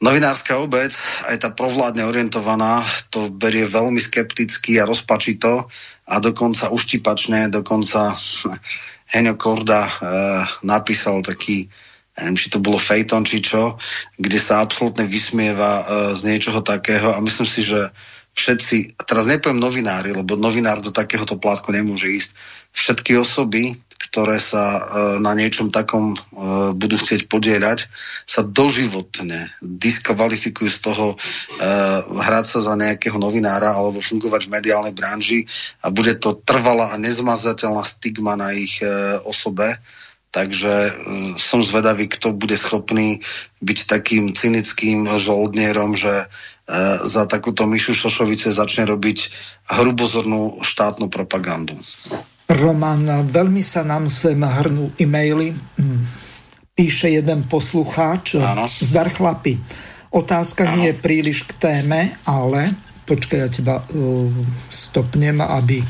Novinárska 0.00 0.56
obec, 0.62 0.94
aj 1.28 1.36
tá 1.42 1.48
provládne 1.52 2.08
orientovaná, 2.08 2.86
to 3.12 3.28
berie 3.28 3.68
veľmi 3.68 4.00
skepticky 4.00 4.80
a 4.80 4.88
rozpačito 4.88 5.68
a 6.08 6.14
dokonca 6.22 6.72
uštipačne, 6.72 7.52
dokonca 7.52 8.16
Heňo 9.12 9.34
Korda 9.34 9.82
e, 9.84 9.92
napísal 10.62 11.20
taký, 11.26 11.66
neviem, 12.14 12.38
či 12.38 12.46
to 12.48 12.62
bolo 12.62 12.78
fejton, 12.78 13.26
či 13.26 13.42
čo, 13.42 13.74
kde 14.16 14.38
sa 14.38 14.62
absolútne 14.62 15.04
vysmieva 15.04 15.82
e, 15.82 15.84
z 16.14 16.20
niečoho 16.30 16.62
takého 16.62 17.10
a 17.10 17.18
myslím 17.18 17.48
si, 17.50 17.66
že 17.66 17.90
všetci, 18.34 18.96
a 18.98 19.02
teraz 19.04 19.26
nepoviem 19.26 19.58
novinári, 19.58 20.14
lebo 20.14 20.38
novinár 20.38 20.80
do 20.80 20.94
takéhoto 20.94 21.36
plátku 21.36 21.74
nemôže 21.74 22.08
ísť, 22.08 22.30
všetky 22.70 23.18
osoby, 23.18 23.76
ktoré 24.00 24.40
sa 24.40 24.64
e, 24.74 24.80
na 25.22 25.36
niečom 25.36 25.68
takom 25.68 26.14
e, 26.14 26.18
budú 26.74 26.96
chcieť 26.98 27.28
podierať, 27.28 27.86
sa 28.24 28.40
doživotne 28.42 29.52
diskvalifikujú 29.60 30.70
z 30.72 30.80
toho 30.80 31.06
e, 31.14 31.16
hrať 32.08 32.44
sa 32.48 32.58
za 32.64 32.74
nejakého 32.74 33.20
novinára 33.20 33.70
alebo 33.70 34.02
fungovať 34.02 34.48
v 34.48 34.54
mediálnej 34.56 34.94
branži 34.96 35.46
a 35.84 35.92
bude 35.92 36.16
to 36.16 36.32
trvalá 36.32 36.90
a 36.90 36.98
nezmazateľná 36.98 37.84
stigma 37.84 38.34
na 38.34 38.56
ich 38.56 38.80
e, 38.80 39.20
osobe. 39.22 39.78
Takže 40.30 40.74
e, 40.86 40.92
som 41.38 41.60
zvedavý, 41.60 42.06
kto 42.06 42.30
bude 42.34 42.54
schopný 42.54 43.20
byť 43.60 43.78
takým 43.84 44.30
cynickým 44.32 45.06
žoldnierom, 45.06 45.98
že 45.98 46.30
za 47.02 47.26
takúto 47.26 47.66
Mišu 47.66 47.92
Šošovice 47.92 48.54
začne 48.54 48.86
robiť 48.86 49.18
hrubozornú 49.66 50.62
štátnu 50.62 51.10
propagandu. 51.10 51.74
Roman, 52.50 53.30
veľmi 53.30 53.62
sa 53.62 53.86
nám 53.86 54.10
sem 54.10 54.38
hrnú 54.38 54.94
e-maily. 54.98 55.54
Mm. 55.78 56.02
Píše 56.74 57.10
jeden 57.10 57.46
poslucháč. 57.46 58.38
Áno. 58.38 58.66
Zdar 58.82 59.10
chlapi. 59.10 59.58
Otázka 60.10 60.66
Áno. 60.66 60.82
nie 60.82 60.90
je 60.90 60.96
príliš 60.98 61.46
k 61.46 61.54
téme, 61.58 62.10
ale 62.26 62.74
počkaj, 63.06 63.38
ja 63.38 63.48
teba 63.50 63.76
uh, 63.82 64.30
stopnem, 64.70 65.38
aby 65.38 65.82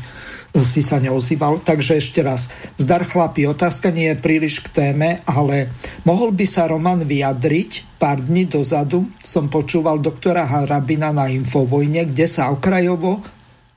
si 0.59 0.83
sa 0.83 0.99
neozýval. 0.99 1.63
Takže 1.63 1.95
ešte 1.95 2.19
raz, 2.19 2.51
zdar 2.75 3.07
chlapi, 3.07 3.47
otázka 3.47 3.87
nie 3.95 4.11
je 4.11 4.19
príliš 4.19 4.59
k 4.59 4.67
téme, 4.67 5.23
ale 5.23 5.71
mohol 6.03 6.35
by 6.35 6.43
sa 6.43 6.67
Roman 6.67 7.07
vyjadriť, 7.07 7.95
pár 7.95 8.19
dní 8.19 8.51
dozadu 8.51 9.07
som 9.23 9.47
počúval 9.47 10.03
doktora 10.03 10.43
Harabina 10.43 11.15
na 11.15 11.31
Infovojne, 11.31 12.11
kde 12.11 12.27
sa 12.27 12.51
okrajovo 12.51 13.23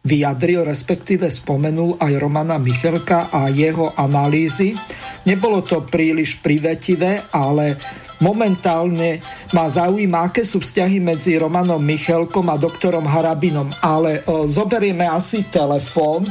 vyjadril, 0.04 0.68
respektíve 0.68 1.32
spomenul 1.32 1.96
aj 1.96 2.12
Romana 2.20 2.60
Michelka 2.60 3.32
a 3.32 3.48
jeho 3.48 3.96
analýzy. 3.96 4.76
Nebolo 5.24 5.64
to 5.64 5.80
príliš 5.88 6.44
privetivé, 6.44 7.24
ale 7.32 7.80
momentálne 8.20 9.24
ma 9.56 9.64
zaujíma, 9.64 10.28
aké 10.28 10.44
sú 10.44 10.60
vzťahy 10.60 11.00
medzi 11.00 11.40
Romanom 11.40 11.80
Michelkom 11.80 12.52
a 12.52 12.60
doktorom 12.60 13.08
Harabinom. 13.08 13.72
Ale 13.80 14.20
o, 14.28 14.44
zoberieme 14.44 15.08
asi 15.08 15.48
telefón, 15.48 16.28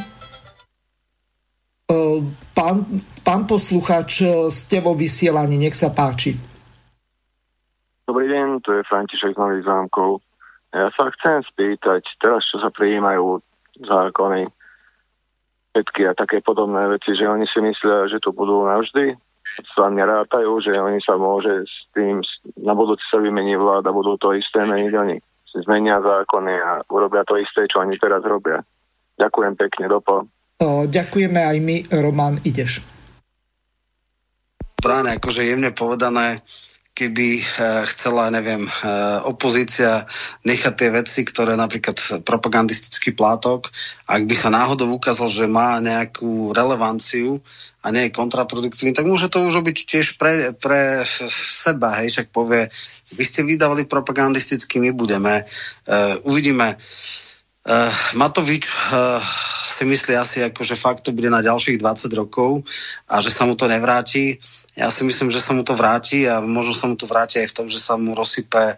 Pán, 2.54 2.86
pán 3.22 3.42
posluchač, 3.46 4.26
ste 4.50 4.78
vo 4.82 4.98
vysielaní, 4.98 5.62
nech 5.62 5.78
sa 5.78 5.94
páči. 5.94 6.36
Dobrý 8.04 8.28
deň, 8.28 8.60
tu 8.66 8.74
je 8.76 8.84
František 8.84 9.34
z 9.34 9.40
Nových 9.40 9.64
zámkov. 9.64 10.20
Ja 10.74 10.90
sa 10.98 11.14
chcem 11.14 11.46
spýtať, 11.54 12.02
teraz 12.18 12.44
čo 12.50 12.58
sa 12.58 12.74
prijímajú 12.74 13.40
zákony, 13.78 14.50
všetky 15.74 16.02
a 16.10 16.18
také 16.18 16.42
podobné 16.42 16.90
veci, 16.90 17.14
že 17.14 17.30
oni 17.30 17.46
si 17.50 17.62
myslia, 17.62 18.10
že 18.10 18.22
to 18.22 18.34
budú 18.34 18.66
navždy, 18.66 19.18
sa 19.78 19.90
nerátajú, 19.90 20.62
že 20.62 20.78
oni 20.78 21.02
sa 21.02 21.18
môže 21.18 21.66
s 21.66 21.78
tým, 21.94 22.22
na 22.62 22.74
budúci 22.74 23.06
sa 23.10 23.22
vymení 23.22 23.58
vláda, 23.58 23.94
budú 23.94 24.18
to 24.18 24.34
isté 24.34 24.66
meniť 24.66 24.94
oni. 24.94 25.18
Zmenia 25.54 26.02
zákony 26.02 26.54
a 26.58 26.82
urobia 26.90 27.22
to 27.22 27.38
isté, 27.38 27.70
čo 27.70 27.86
oni 27.86 27.94
teraz 28.02 28.26
robia. 28.26 28.66
Ďakujem 29.22 29.54
pekne, 29.54 29.86
dopo. 29.86 30.26
Ďakujeme 30.88 31.42
aj 31.44 31.58
my. 31.60 31.76
Roman, 31.92 32.40
ideš. 32.48 32.80
Bráne, 34.84 35.16
akože 35.16 35.48
jemne 35.48 35.72
povedané, 35.72 36.44
keby 36.94 37.40
eh, 37.40 37.44
chcela, 37.90 38.30
neviem, 38.30 38.68
eh, 38.68 38.72
opozícia 39.26 40.06
nechať 40.46 40.74
tie 40.76 40.90
veci, 40.94 41.20
ktoré 41.26 41.58
napríklad 41.58 42.24
propagandistický 42.28 43.18
plátok, 43.18 43.74
ak 44.06 44.28
by 44.28 44.36
sa 44.38 44.54
náhodou 44.54 44.94
ukázal, 44.94 45.32
že 45.32 45.46
má 45.50 45.82
nejakú 45.82 46.54
relevanciu 46.54 47.42
a 47.84 47.92
nie 47.92 48.08
je 48.08 48.16
kontraproduktívny, 48.16 48.96
tak 48.96 49.10
môže 49.10 49.28
to 49.28 49.44
už 49.44 49.60
robiť 49.60 49.78
tiež 49.84 50.16
pre, 50.16 50.56
pre 50.56 51.04
seba, 51.32 52.00
hej, 52.00 52.16
však 52.16 52.28
povie, 52.32 52.72
vy 53.12 53.24
ste 53.28 53.44
vydávali 53.44 53.84
propagandisticky, 53.84 54.80
my 54.80 54.96
budeme. 54.96 55.44
Uh, 55.84 56.16
uvidíme. 56.24 56.80
Matovič 58.20 58.68
uh, 58.68 59.24
si 59.72 59.88
myslí 59.88 60.14
asi, 60.20 60.44
ako, 60.44 60.68
že 60.68 60.76
fakt 60.76 61.08
to 61.08 61.16
bude 61.16 61.32
na 61.32 61.40
ďalších 61.40 61.80
20 61.80 62.12
rokov 62.20 62.68
a 63.08 63.24
že 63.24 63.32
sa 63.32 63.48
mu 63.48 63.56
to 63.56 63.72
nevráti. 63.72 64.36
Ja 64.76 64.92
si 64.92 65.08
myslím, 65.08 65.32
že 65.32 65.40
sa 65.40 65.56
mu 65.56 65.64
to 65.64 65.72
vráti 65.72 66.28
a 66.28 66.44
možno 66.44 66.76
sa 66.76 66.92
mu 66.92 67.00
to 67.00 67.08
vráti 67.08 67.40
aj 67.40 67.48
v 67.50 67.56
tom, 67.56 67.68
že 67.72 67.80
sa 67.80 67.96
mu 67.96 68.12
rozsype 68.12 68.76
uh, 68.76 68.78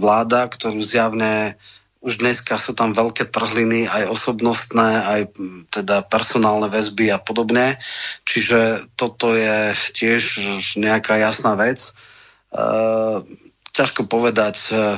vláda, 0.00 0.48
ktorú 0.48 0.80
zjavne 0.80 1.60
už 2.00 2.16
dneska 2.16 2.56
sú 2.56 2.72
tam 2.72 2.96
veľké 2.96 3.28
trhliny, 3.28 3.84
aj 3.84 4.08
osobnostné, 4.08 4.88
aj 5.04 5.20
teda 5.68 6.00
personálne 6.08 6.72
väzby 6.72 7.12
a 7.12 7.20
podobne. 7.20 7.76
Čiže 8.24 8.88
toto 8.96 9.36
je 9.36 9.76
tiež 9.92 10.40
nejaká 10.80 11.20
jasná 11.20 11.60
vec. 11.60 11.92
Uh, 12.48 13.20
ťažko 13.76 14.08
povedať. 14.08 14.56
Uh, 14.72 14.96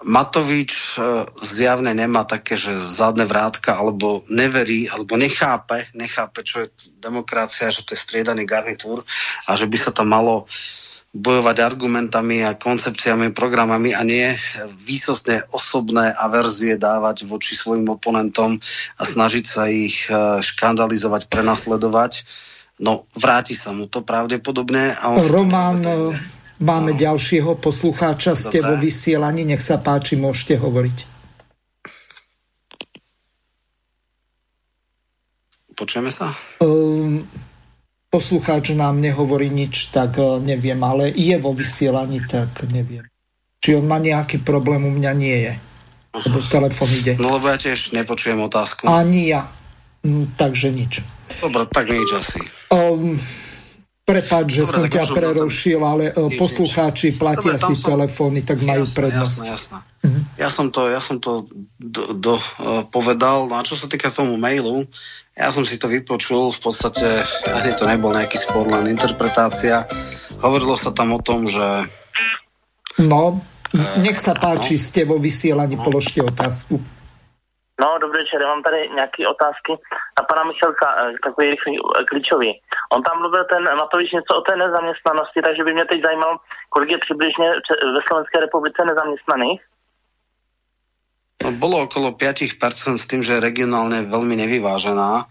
Matovič 0.00 0.96
e, 0.96 1.28
zjavne 1.44 1.92
nemá 1.92 2.24
také, 2.24 2.56
že 2.56 2.72
zádne 2.72 3.28
vrátka, 3.28 3.76
alebo 3.76 4.24
neverí, 4.32 4.88
alebo 4.88 5.20
nechápe, 5.20 5.92
nechápe, 5.92 6.40
čo 6.40 6.64
je 6.64 6.72
demokracia, 7.04 7.68
že 7.68 7.84
to 7.84 7.92
je 7.92 8.00
striedaný 8.00 8.48
garnitúr 8.48 9.04
a 9.44 9.50
že 9.60 9.68
by 9.68 9.76
sa 9.76 9.92
tam 9.92 10.08
malo 10.08 10.48
bojovať 11.10 11.56
argumentami 11.58 12.46
a 12.46 12.54
koncepciami, 12.54 13.34
programami 13.34 13.92
a 13.92 14.00
nie 14.06 14.30
výsostne 14.86 15.42
osobné 15.50 16.14
averzie 16.14 16.78
dávať 16.78 17.26
voči 17.26 17.58
svojim 17.58 17.84
oponentom 17.90 18.62
a 18.96 19.02
snažiť 19.02 19.44
sa 19.44 19.68
ich 19.68 20.08
e, 20.08 20.40
škandalizovať, 20.40 21.28
prenasledovať. 21.28 22.24
No, 22.80 23.04
vráti 23.12 23.52
sa 23.52 23.76
mu 23.76 23.84
to 23.84 24.00
pravdepodobne. 24.00 24.96
A 24.96 25.12
on 25.12 25.20
Roman, 25.28 25.76
Máme 26.60 26.92
no. 26.92 27.00
ďalšieho 27.00 27.56
poslucháča, 27.56 28.36
ste 28.36 28.60
vo 28.60 28.76
vysielaní, 28.76 29.48
nech 29.48 29.64
sa 29.64 29.80
páči, 29.80 30.20
môžete 30.20 30.60
hovoriť. 30.60 30.98
Počujeme 35.72 36.12
sa? 36.12 36.36
Um, 36.60 37.24
poslucháč 38.12 38.76
nám 38.76 39.00
nehovorí 39.00 39.48
nič, 39.48 39.88
tak 39.88 40.20
uh, 40.20 40.36
neviem, 40.36 40.76
ale 40.84 41.08
je 41.16 41.40
vo 41.40 41.56
vysielaní, 41.56 42.20
tak 42.28 42.68
neviem. 42.68 43.08
Či 43.64 43.80
on 43.80 43.88
má 43.88 43.96
nejaký 43.96 44.44
problém, 44.44 44.84
u 44.84 44.92
mňa 44.92 45.12
nie 45.16 45.36
je. 45.48 45.54
Lebo 46.12 46.44
telefon 46.44 46.92
ide. 46.92 47.16
No 47.16 47.40
lebo 47.40 47.48
ja 47.48 47.56
tiež 47.56 47.96
nepočujem 47.96 48.36
otázku. 48.36 48.84
Ani 48.84 49.32
ja. 49.32 49.48
Mm, 50.04 50.36
takže 50.36 50.68
nič. 50.68 51.00
Dobre, 51.40 51.64
tak 51.72 51.88
nič 51.88 52.08
asi. 52.12 52.44
Um, 52.68 53.16
Prepač, 54.10 54.46
že 54.50 54.62
Dobre, 54.66 54.74
som 54.74 54.82
ťa 54.90 55.04
prerušil, 55.14 55.80
ale 55.86 56.04
tiež, 56.10 56.34
poslucháči 56.34 57.14
platia 57.14 57.54
Dobre, 57.54 57.66
si 57.70 57.74
som... 57.78 57.94
telefóny, 57.94 58.42
tak 58.42 58.58
majú 58.66 58.82
jasné, 58.82 58.96
prednosť. 58.98 59.36
Jasné, 59.38 59.54
jasné. 59.54 59.78
Uh-huh. 60.02 60.22
Ja 60.34 60.48
som 60.50 60.66
to, 60.74 60.80
ja 60.90 60.98
som 60.98 61.16
to 61.22 61.46
do, 61.78 62.02
do, 62.18 62.34
uh, 62.34 62.82
povedal. 62.90 63.46
No 63.46 63.54
a 63.54 63.62
čo 63.62 63.78
sa 63.78 63.86
týka 63.86 64.10
tomu 64.10 64.34
mailu, 64.34 64.82
ja 65.38 65.48
som 65.54 65.62
si 65.62 65.78
to 65.78 65.86
vypočul, 65.86 66.50
v 66.50 66.60
podstate 66.60 67.06
ani 67.46 67.70
to 67.78 67.86
nebol 67.86 68.10
nejaký 68.10 68.36
spor, 68.36 68.66
len 68.66 68.90
interpretácia. 68.90 69.86
Hovorilo 70.42 70.74
sa 70.74 70.90
tam 70.90 71.14
o 71.14 71.20
tom, 71.22 71.46
že... 71.46 71.86
No, 72.98 73.40
nech 74.02 74.18
sa 74.18 74.34
páči, 74.34 74.74
no. 74.74 74.82
ste 74.82 75.00
vo 75.06 75.16
vysielaní, 75.16 75.78
no. 75.78 75.86
položte 75.86 76.18
otázku. 76.18 76.99
No, 77.80 77.98
dobrý 77.98 78.18
večer, 78.22 78.42
já 78.42 78.48
mám 78.48 78.62
tady 78.62 78.88
nějaké 78.98 79.20
otázky 79.34 79.72
na 80.18 80.22
pana 80.28 80.42
Michalka, 80.44 80.88
eh, 80.96 81.12
takový 81.26 81.46
rychlý, 81.50 81.74
eh, 81.78 82.04
klíčový. 82.10 82.50
On 82.94 83.02
tam 83.02 83.16
mluvil 83.18 83.44
ten 83.52 83.62
Matovič 83.80 84.10
něco 84.12 84.32
o 84.36 84.44
té 84.46 84.56
nezaměstnanosti, 84.56 85.38
takže 85.46 85.64
by 85.64 85.72
mě 85.72 85.84
teď 85.84 85.98
zajímalo, 86.04 86.34
kolik 86.74 86.90
je 86.90 86.98
přibližně 87.06 87.48
ve 87.96 88.00
Slovenské 88.06 88.36
republice 88.40 88.80
nezaměstnaných? 88.84 89.60
No, 91.44 91.52
bolo 91.52 91.88
okolo 91.88 92.12
5% 92.12 93.00
s 93.00 93.08
tým, 93.08 93.24
že 93.24 93.40
je 93.40 93.46
regionálne 93.48 94.04
veľmi 94.04 94.36
nevyvážená, 94.44 95.24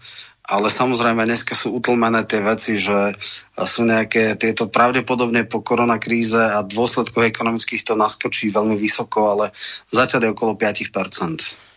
ale 0.50 0.66
samozrejme 0.74 1.22
dneska 1.22 1.54
sú 1.54 1.78
utlmené 1.78 2.26
tie 2.26 2.42
veci, 2.42 2.82
že 2.82 3.14
sú 3.54 3.86
nejaké 3.86 4.34
tieto 4.34 4.66
pravdepodobne 4.66 5.46
po 5.46 5.62
koronakríze 5.62 6.58
a 6.58 6.66
dôsledkoch 6.66 7.22
ekonomických 7.30 7.86
to 7.86 7.94
naskočí 7.94 8.50
veľmi 8.50 8.74
vysoko, 8.74 9.38
ale 9.38 9.54
zatiaľ 9.94 10.20
je 10.26 10.34
okolo 10.34 10.58
5%. 10.58 11.69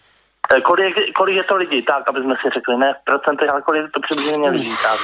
Eh, 0.51 0.61
kolik, 0.61 0.93
kolik 1.15 1.35
je 1.35 1.43
to 1.43 1.55
lidí, 1.55 1.79
tak, 1.85 2.03
aby 2.09 2.19
jsme 2.19 2.35
si 2.41 2.47
řekli, 2.53 2.77
ne 2.77 2.93
v 2.93 3.03
procentech, 3.05 3.49
ale 3.51 3.61
kolik 3.61 3.81
je 3.81 3.91
to 3.95 3.99
přibližně 3.99 4.49
lidí, 4.49 4.75
tak. 4.83 4.99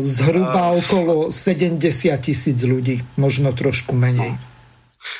Zhruba 0.00 0.72
okolo 0.72 1.28
70 1.28 2.16
tisíc 2.16 2.56
ľudí, 2.64 3.04
možno 3.20 3.52
trošku 3.52 3.92
menej. 3.92 4.40
No. 4.40 4.55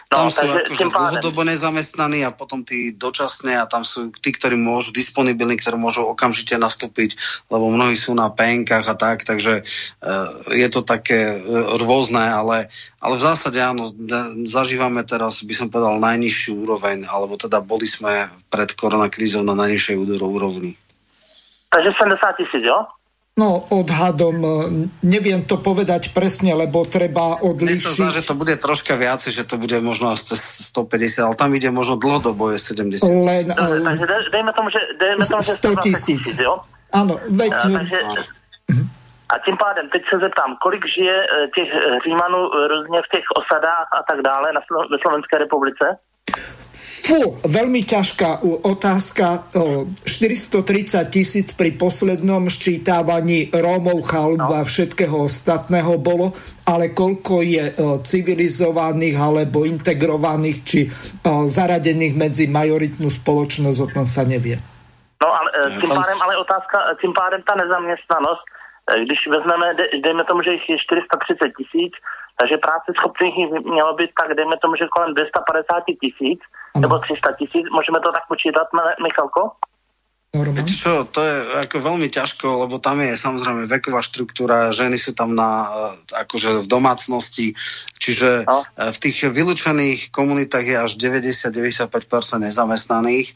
Tam 0.07 0.26
no, 0.26 0.34
sú 0.34 0.47
akože 0.47 0.87
dlhodobo 0.91 1.43
nezamestnaní 1.43 2.22
a 2.22 2.30
potom 2.30 2.62
tí 2.62 2.95
dočasné 2.95 3.59
a 3.59 3.68
tam 3.68 3.82
sú 3.82 4.14
tí, 4.14 4.30
ktorí 4.30 4.55
môžu, 4.55 4.95
disponibilní, 4.95 5.59
ktorí 5.59 5.78
môžu 5.78 6.07
okamžite 6.07 6.55
nastúpiť, 6.59 7.18
lebo 7.51 7.70
mnohí 7.70 7.99
sú 7.99 8.14
na 8.14 8.30
penkách 8.30 8.87
a 8.87 8.95
tak, 8.95 9.26
takže 9.26 9.62
uh, 9.62 10.28
je 10.55 10.68
to 10.70 10.87
také 10.87 11.39
uh, 11.39 11.74
rôzne, 11.78 12.22
ale, 12.22 12.70
ale 13.03 13.14
v 13.18 13.22
zásade 13.22 13.59
áno, 13.62 13.91
zažívame 14.47 15.03
teraz, 15.03 15.43
by 15.43 15.55
som 15.55 15.68
povedal, 15.70 15.99
najnižšiu 16.03 16.53
úroveň, 16.55 17.07
alebo 17.07 17.34
teda 17.34 17.62
boli 17.62 17.87
sme 17.87 18.30
pred 18.51 18.70
koronakrízou 18.74 19.43
na 19.43 19.59
najnižšej 19.59 19.97
úrovni. 20.22 20.78
Takže 21.70 21.91
70 21.99 22.41
tisíc, 22.41 22.62
jo? 22.62 22.87
No, 23.37 23.68
odhadom, 23.68 24.37
e, 24.41 24.53
neviem 25.05 25.45
to 25.45 25.61
povedať 25.61 26.16
presne, 26.16 26.57
lebo 26.57 26.89
treba 26.89 27.37
odlišiť. 27.45 27.68
Mne 27.68 27.84
sa 27.84 27.93
zdá, 27.93 28.09
že 28.09 28.24
to 28.24 28.32
bude 28.32 28.57
troška 28.57 28.97
viacej, 28.97 29.28
že 29.28 29.45
to 29.45 29.61
bude 29.61 29.76
možno 29.84 30.16
150, 30.16 30.80
ale 31.20 31.37
tam 31.37 31.53
ide 31.53 31.68
možno 31.68 32.01
dlhodobo 32.01 32.49
je 32.57 32.57
70 32.57 32.97
Len, 33.05 33.53
Dobre, 33.53 33.84
takže 33.84 34.32
dejme 34.32 34.53
tomu, 34.57 34.72
že, 34.72 34.80
dejme 34.97 35.20
tomu, 35.28 35.45
že 35.45 35.53
100 35.53 35.84
tisíc. 35.84 36.24
jo? 36.32 36.64
Áno, 36.97 37.20
veď... 37.28 37.53
A, 37.53 37.68
takže, 37.76 37.99
a 39.28 39.34
tím 39.45 39.57
pádem, 39.61 39.84
teď 39.93 40.03
se 40.09 40.16
zeptám, 40.16 40.57
kolik 40.64 40.89
žije 40.89 41.16
e, 41.20 41.26
těch 41.53 41.68
Římanů 42.09 42.41
různě 42.72 43.05
v 43.05 43.09
těch 43.20 43.26
osadách 43.37 43.89
a 43.93 44.01
tak 44.09 44.24
dále 44.24 44.49
na, 44.57 44.64
ve 44.64 44.99
Slovenské 45.05 45.45
republice? 45.45 45.84
Fú, 47.07 47.38
veľmi 47.46 47.86
ťažká 47.86 48.42
otázka. 48.66 49.46
430 50.02 51.07
tisíc 51.07 51.54
pri 51.54 51.70
poslednom 51.78 52.50
ščítavaní 52.50 53.54
Rómov, 53.54 54.02
chalúb 54.11 54.42
a 54.50 54.66
všetkého 54.66 55.30
ostatného 55.30 56.02
bolo, 56.02 56.34
ale 56.66 56.90
koľko 56.90 57.46
je 57.46 57.78
civilizovaných 58.02 59.22
alebo 59.22 59.62
integrovaných 59.62 60.59
či 60.66 60.90
zaradených 61.46 62.18
medzi 62.18 62.50
majoritnú 62.50 63.07
spoločnosť, 63.07 63.78
o 63.86 63.88
tom 63.94 64.07
sa 64.11 64.26
nevie. 64.26 64.59
No 65.22 65.30
ale 65.30 65.48
e, 65.62 65.78
tím 65.78 65.94
pádem, 65.94 66.18
ale 66.26 66.34
otázka, 66.42 66.76
tím 67.00 67.12
pádem 67.14 67.40
ta 67.46 67.54
nezaměstnanost, 67.54 68.42
e, 68.90 69.00
když 69.07 69.20
vezmeme, 69.30 69.66
dejme 70.02 70.24
tomu, 70.26 70.42
že 70.42 70.59
jich 70.59 70.68
je 70.68 70.78
430 70.78 71.54
tisíc, 71.54 71.92
takže 72.36 72.57
práce 72.59 72.92
schopných 72.98 73.34
mělo 73.64 73.94
být 73.94 74.11
tak, 74.20 74.34
dejme 74.36 74.57
tomu, 74.59 74.76
že 74.76 74.92
kolem 74.92 75.14
250 75.14 75.84
tisíc, 76.02 76.40
nebo 76.81 76.99
300 77.01 77.39
tisíc, 77.41 77.64
môžeme 77.72 77.99
to 78.05 78.12
tak 78.12 78.24
počítať, 78.29 78.66
Michalko? 79.01 79.57
Viete 80.37 80.74
čo, 80.77 81.09
to 81.09 81.24
je 81.24 81.37
ako 81.64 81.81
veľmi 81.81 82.12
ťažko, 82.12 82.68
lebo 82.68 82.77
tam 82.77 83.01
je 83.01 83.16
samozrejme 83.16 83.64
veková 83.70 84.05
štruktúra, 84.05 84.74
ženy 84.74 85.01
sú 85.01 85.16
tam 85.16 85.33
na, 85.33 85.64
e, 85.64 85.68
akože 86.12 86.66
v 86.66 86.68
domácnosti, 86.68 87.57
čiže 87.97 88.45
no. 88.45 88.68
E, 88.77 88.93
v 88.93 88.99
tých 89.01 89.33
vylúčených 89.33 90.12
komunitách 90.12 90.66
je 90.66 90.77
až 90.77 90.93
90-95% 91.01 91.89
nezamestnaných. 92.43 93.33
E, 93.33 93.35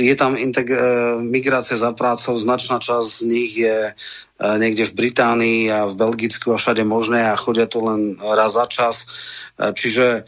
je 0.00 0.14
tam 0.16 0.40
integ- 0.40 0.72
migrácia 1.20 1.76
za 1.76 1.92
prácou, 1.92 2.32
značná 2.38 2.80
časť 2.80 3.04
z 3.04 3.20
nich 3.28 3.52
je 3.60 3.92
niekde 4.40 4.88
v 4.88 4.96
Británii 4.96 5.60
a 5.68 5.84
v 5.84 6.00
Belgicku 6.00 6.56
a 6.56 6.56
všade 6.56 6.80
možné 6.80 7.28
a 7.28 7.36
chodia 7.36 7.68
tu 7.68 7.84
len 7.84 8.16
raz 8.24 8.56
za 8.56 8.64
čas. 8.64 9.04
Čiže 9.60 10.24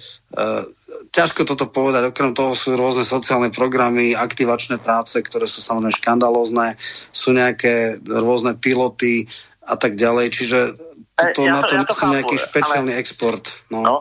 ťažko 1.13 1.45
toto 1.45 1.69
povedať, 1.69 2.09
okrem 2.09 2.33
toho 2.33 2.57
sú 2.57 2.77
rôzne 2.77 3.05
sociálne 3.05 3.53
programy, 3.53 4.17
aktivačné 4.17 4.81
práce, 4.81 5.21
ktoré 5.21 5.45
sú 5.45 5.61
samozrejme 5.61 5.93
škandalózne, 5.93 6.81
sú 7.13 7.37
nejaké 7.37 8.01
rôzne 8.05 8.57
piloty 8.57 9.29
a 9.63 9.77
tak 9.77 9.95
ďalej, 9.95 10.27
čiže 10.33 10.59
toto, 11.13 11.41
ja 11.45 11.61
to, 11.61 11.61
na 11.61 11.61
to, 11.63 11.73
ja 11.77 11.85
to 11.85 11.95
nejaký 12.09 12.37
špeciálny 12.41 12.93
ale, 12.97 13.01
export. 13.01 13.45
No. 13.69 13.81
no. 13.85 13.97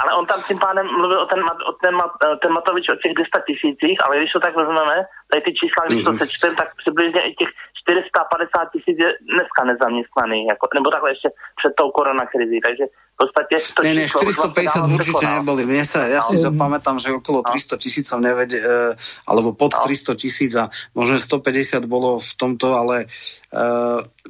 Ale 0.00 0.10
on 0.18 0.26
tam 0.26 0.42
tím 0.42 0.58
pádem 0.58 0.86
mluvil 0.86 1.20
o 1.22 1.26
ten, 1.26 1.40
o 1.70 1.72
ten, 1.82 1.94
ten 2.42 2.50
Matovič 2.52 2.86
o 2.88 2.96
těch 3.02 3.14
200 3.14 3.46
tisících, 3.48 3.98
ale 4.04 4.12
když 4.18 4.32
to 4.32 4.40
tak 4.40 4.56
vezmeme, 4.56 4.96
tady 5.30 5.40
ty 5.46 5.52
čísla, 5.60 5.80
když 5.86 6.04
to 6.04 6.12
sečtem, 6.12 6.52
tak 6.56 6.68
přibližně 6.82 7.20
i 7.28 7.30
těch 7.40 7.50
450 7.84 8.72
tisíc 8.72 8.96
je 9.04 9.10
dneska 9.34 9.60
nezaměstnaný, 9.70 10.38
jako, 10.52 10.64
nebo 10.74 10.90
takhle 10.90 11.10
ještě 11.10 11.28
před 11.58 11.72
tou 11.78 11.90
koronakrizí, 11.90 12.58
takže 12.66 12.84
v 13.14 13.18
podstate... 13.22 13.54
To 13.78 13.82
nie, 13.86 13.94
nie, 13.94 14.08
450 14.10 14.90
určite 14.90 15.24
neboli. 15.38 15.62
Mne 15.62 15.86
sa, 15.86 16.02
ja 16.10 16.18
si 16.18 16.34
no. 16.34 16.50
zapamätám, 16.50 16.98
že 16.98 17.14
okolo 17.14 17.46
300 17.46 17.78
tisícov 17.78 18.18
nevede, 18.18 18.58
e, 18.58 18.98
alebo 19.30 19.54
pod 19.54 19.70
no. 19.70 19.86
300 19.86 20.18
tisíc 20.18 20.52
a 20.58 20.66
možno 20.98 21.22
150 21.22 21.86
bolo 21.86 22.18
v 22.18 22.32
tomto, 22.34 22.74
ale 22.74 23.06
e, 23.54 23.62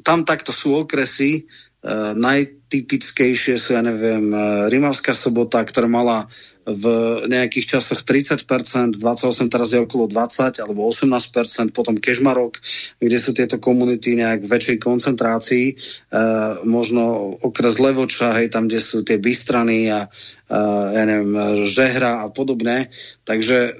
tam 0.04 0.28
takto 0.28 0.52
sú 0.52 0.84
okresy, 0.84 1.48
najtypickejšie 2.16 3.60
sú, 3.60 3.76
ja 3.76 3.84
neviem, 3.84 4.32
e, 4.32 4.72
Rimavská 4.72 5.12
sobota, 5.12 5.60
ktorá 5.60 5.84
mala 5.84 6.24
v 6.64 6.84
nejakých 7.28 7.76
časoch 7.76 8.00
30%, 8.08 8.96
28 8.96 9.52
teraz 9.52 9.68
je 9.76 9.80
okolo 9.84 10.08
20 10.08 10.64
alebo 10.64 10.88
18%, 10.88 11.76
potom 11.76 12.00
Kežmarok, 12.00 12.56
kde 12.96 13.18
sú 13.20 13.36
tieto 13.36 13.60
komunity 13.60 14.16
nejak 14.16 14.48
v 14.48 14.52
väčšej 14.52 14.78
koncentrácii, 14.80 15.66
e, 15.68 15.74
možno 16.64 17.36
okres 17.44 17.76
Levoča, 17.76 18.32
hej, 18.40 18.48
tam, 18.48 18.64
kde 18.64 18.80
sú 18.80 19.04
tie 19.04 19.20
bystrany 19.20 19.92
a 19.92 20.08
e, 20.08 20.58
ja 20.96 21.04
neviem, 21.04 21.68
Žehra 21.68 22.24
a 22.24 22.32
podobné, 22.32 22.88
takže 23.28 23.58
e, 23.68 23.72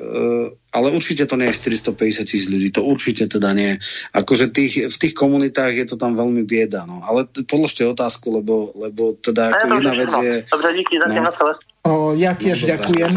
ale 0.75 0.91
určite 0.93 1.25
to 1.25 1.41
nie 1.41 1.49
je 1.55 1.59
450 1.89 2.29
tisíc 2.29 2.51
ľudí, 2.53 2.69
to 2.69 2.85
určite 2.85 3.31
teda 3.31 3.55
nie. 3.57 3.79
Akože 4.13 4.53
tých, 4.53 4.91
v 4.91 4.97
tých 4.99 5.15
komunitách 5.17 5.73
je 5.73 5.87
to 5.89 5.97
tam 5.97 6.19
veľmi 6.19 6.43
bieda, 6.43 6.85
no. 6.85 7.01
Ale 7.01 7.31
podložte 7.47 7.87
otázku, 7.87 8.35
lebo, 8.35 8.75
lebo 8.77 9.15
teda 9.15 9.55
ako 9.55 9.67
jedna 9.71 9.93
vec 9.95 10.13
je... 10.13 10.35
Dobre, 10.51 10.69
díky, 10.75 10.99
no. 10.99 11.31
O, 11.31 11.74
ja 12.17 12.33
tiež 12.33 12.65
no, 12.65 12.69
ďakujem. 12.73 13.13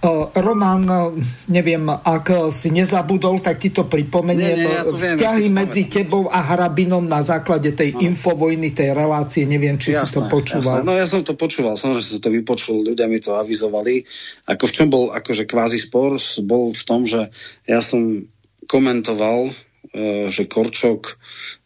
O, 0.00 0.32
Roman, 0.34 0.82
neviem, 1.46 1.86
ak 1.86 2.50
si 2.50 2.74
nezabudol, 2.74 3.38
tak 3.38 3.62
ti 3.62 3.70
to 3.70 3.86
pripomeniem. 3.86 4.56
Nie, 4.56 4.66
nie, 4.66 4.74
ja 4.74 4.82
to 4.82 4.96
Vzťahy 4.98 5.46
viem, 5.46 5.54
medzi 5.54 5.82
tebou 5.86 6.26
a 6.26 6.42
Harabinom 6.42 7.06
na 7.06 7.22
základe 7.22 7.70
tej 7.70 7.94
no. 7.94 8.02
infovojny, 8.10 8.74
tej 8.74 8.96
relácie, 8.96 9.46
neviem, 9.46 9.78
či 9.78 9.94
jasné, 9.94 10.08
si 10.08 10.14
to 10.18 10.20
počúval. 10.26 10.82
Jasné. 10.82 10.88
No 10.88 10.98
ja 10.98 11.06
som 11.06 11.22
to 11.22 11.38
počúval, 11.38 11.78
samozrejme, 11.78 12.02
že 12.02 12.12
som 12.16 12.22
to 12.24 12.34
vypočul, 12.34 12.82
ľudia 12.82 13.06
mi 13.06 13.22
to 13.22 13.38
avizovali. 13.38 14.02
Ako 14.50 14.64
v 14.66 14.74
čom 14.74 14.88
bol 14.90 15.14
akože 15.14 15.46
kvázi 15.46 15.78
spor, 15.78 16.18
bol 16.42 16.74
v 16.74 16.82
tom, 16.82 17.06
že 17.06 17.30
ja 17.68 17.78
som 17.78 18.26
komentoval 18.66 19.54
že 20.30 20.46
Korčok 20.46 21.18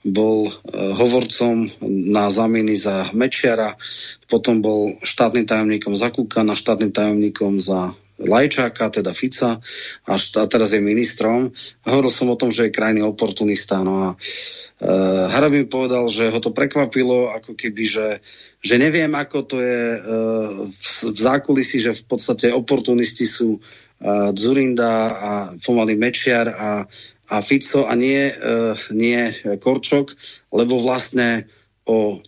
bol 0.05 0.49
e, 0.49 0.53
hovorcom 0.73 1.69
na 2.09 2.33
zameny 2.33 2.73
za 2.73 3.13
Mečiara, 3.13 3.77
potom 4.33 4.65
bol 4.65 4.97
štátnym 5.05 5.45
tajomníkom 5.45 5.93
za 5.93 6.09
Kukana, 6.09 6.57
štátnym 6.57 6.93
tajomníkom 6.93 7.61
za 7.61 7.93
Lajčáka, 8.15 8.95
teda 8.95 9.11
Fica 9.11 9.59
a, 10.07 10.15
a 10.15 10.45
teraz 10.47 10.71
je 10.71 10.79
ministrom. 10.79 11.51
Hovoril 11.83 12.13
som 12.15 12.31
o 12.31 12.39
tom, 12.39 12.55
že 12.55 12.71
je 12.71 12.77
krajný 12.77 13.03
oportunista. 13.03 13.83
No 13.83 13.95
a 14.07 14.09
e, 14.15 14.17
Harabin 15.35 15.67
povedal, 15.67 16.07
že 16.07 16.31
ho 16.31 16.39
to 16.39 16.55
prekvapilo, 16.55 17.35
ako 17.35 17.59
keby, 17.59 17.83
že, 17.83 18.09
že 18.63 18.79
neviem, 18.79 19.11
ako 19.19 19.39
to 19.43 19.57
je 19.59 19.81
e, 19.99 20.01
v, 20.71 20.95
v 21.11 21.19
zákulisí, 21.19 21.83
že 21.83 21.91
v 21.91 22.05
podstate 22.07 22.55
oportunisti 22.55 23.27
sú 23.27 23.59
e, 23.59 23.61
Zurinda 24.39 25.11
a 25.11 25.33
pomaly 25.59 25.99
Mečiar 25.99 26.55
a 26.55 26.87
a 27.31 27.41
Fico 27.41 27.89
a 27.89 27.95
nie, 27.97 28.29
uh, 28.29 28.77
nie 28.93 29.33
Korčok, 29.61 30.13
lebo 30.53 30.81
vlastne 30.83 31.49
o 31.89 32.21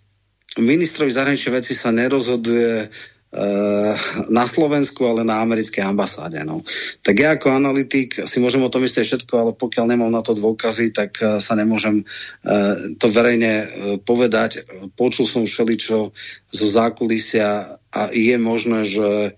ministrovi 0.56 1.12
zahraničnej 1.12 1.60
veci 1.60 1.76
sa 1.76 1.92
nerozhoduje 1.92 2.88
uh, 2.88 3.92
na 4.32 4.44
Slovensku, 4.48 5.04
ale 5.04 5.20
na 5.24 5.44
americkej 5.44 5.84
ambasáde. 5.84 6.40
No. 6.48 6.64
Tak 7.04 7.14
ja 7.16 7.36
ako 7.36 7.52
analytik 7.52 8.24
si 8.24 8.40
môžem 8.40 8.64
o 8.64 8.72
tom 8.72 8.80
myslieť 8.80 9.04
všetko, 9.04 9.34
ale 9.36 9.52
pokiaľ 9.52 9.84
nemám 9.92 10.12
na 10.12 10.24
to 10.24 10.32
dôkazy, 10.32 10.96
tak 10.96 11.20
uh, 11.20 11.44
sa 11.44 11.52
nemôžem 11.56 12.00
uh, 12.00 12.96
to 12.96 13.12
verejne 13.12 13.68
povedať. 14.08 14.64
Počul 14.96 15.28
som 15.28 15.44
všeličo 15.44 16.12
zo 16.48 16.66
zákulisia 16.66 17.68
a 17.92 18.00
je 18.12 18.36
možné, 18.40 18.88
že 18.88 19.36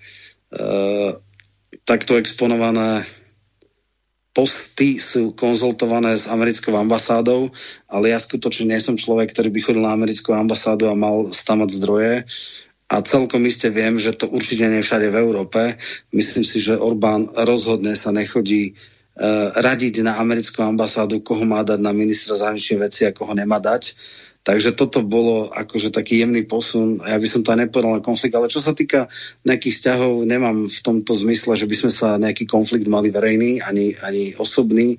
takto 1.84 2.16
exponované 2.16 3.04
posty 4.38 5.02
sú 5.02 5.34
konzultované 5.34 6.14
s 6.14 6.30
americkou 6.30 6.70
ambasádou, 6.78 7.50
ale 7.90 8.14
ja 8.14 8.22
skutočne 8.22 8.70
nie 8.70 8.78
som 8.78 8.94
človek, 8.94 9.34
ktorý 9.34 9.50
by 9.50 9.60
chodil 9.66 9.82
na 9.82 9.90
americkú 9.90 10.30
ambasádu 10.30 10.86
a 10.86 10.94
mal 10.94 11.34
stamať 11.34 11.82
zdroje. 11.82 12.14
A 12.86 13.02
celkom 13.02 13.42
iste 13.50 13.66
viem, 13.74 13.98
že 13.98 14.14
to 14.14 14.30
určite 14.30 14.70
nie 14.70 14.78
všade 14.78 15.10
v 15.10 15.18
Európe. 15.18 15.74
Myslím 16.14 16.46
si, 16.46 16.62
že 16.62 16.78
Orbán 16.78 17.26
rozhodne 17.34 17.98
sa 17.98 18.14
nechodí 18.14 18.78
uh, 18.78 19.58
radiť 19.58 20.06
na 20.06 20.22
americkú 20.22 20.62
ambasádu, 20.62 21.18
koho 21.18 21.42
má 21.42 21.66
dať 21.66 21.82
na 21.82 21.90
ministra 21.90 22.38
zahraničnej 22.38 22.78
veci 22.78 23.10
a 23.10 23.12
koho 23.12 23.34
nemá 23.34 23.58
dať. 23.58 23.98
Takže 24.48 24.72
toto 24.72 25.04
bolo 25.04 25.52
akože 25.52 25.92
taký 25.92 26.24
jemný 26.24 26.48
posun. 26.48 27.04
Ja 27.04 27.20
by 27.20 27.28
som 27.28 27.44
to 27.44 27.52
aj 27.52 27.68
nepovedal 27.68 27.92
na 27.92 28.00
konflikt, 28.00 28.32
ale 28.32 28.48
čo 28.48 28.64
sa 28.64 28.72
týka 28.72 29.04
nejakých 29.44 29.76
vzťahov, 29.76 30.24
nemám 30.24 30.72
v 30.72 30.80
tomto 30.80 31.12
zmysle, 31.12 31.52
že 31.52 31.68
by 31.68 31.76
sme 31.76 31.92
sa 31.92 32.16
nejaký 32.16 32.48
konflikt 32.48 32.88
mali 32.88 33.12
verejný, 33.12 33.60
ani, 33.60 33.92
ani 34.00 34.32
osobný. 34.40 34.96
E, 34.96 34.98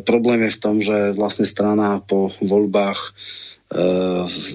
problém 0.00 0.40
je 0.48 0.56
v 0.56 0.62
tom, 0.64 0.80
že 0.80 1.12
vlastne 1.12 1.44
strana 1.44 2.00
po 2.00 2.32
voľbách 2.40 3.00
e, 3.04 3.08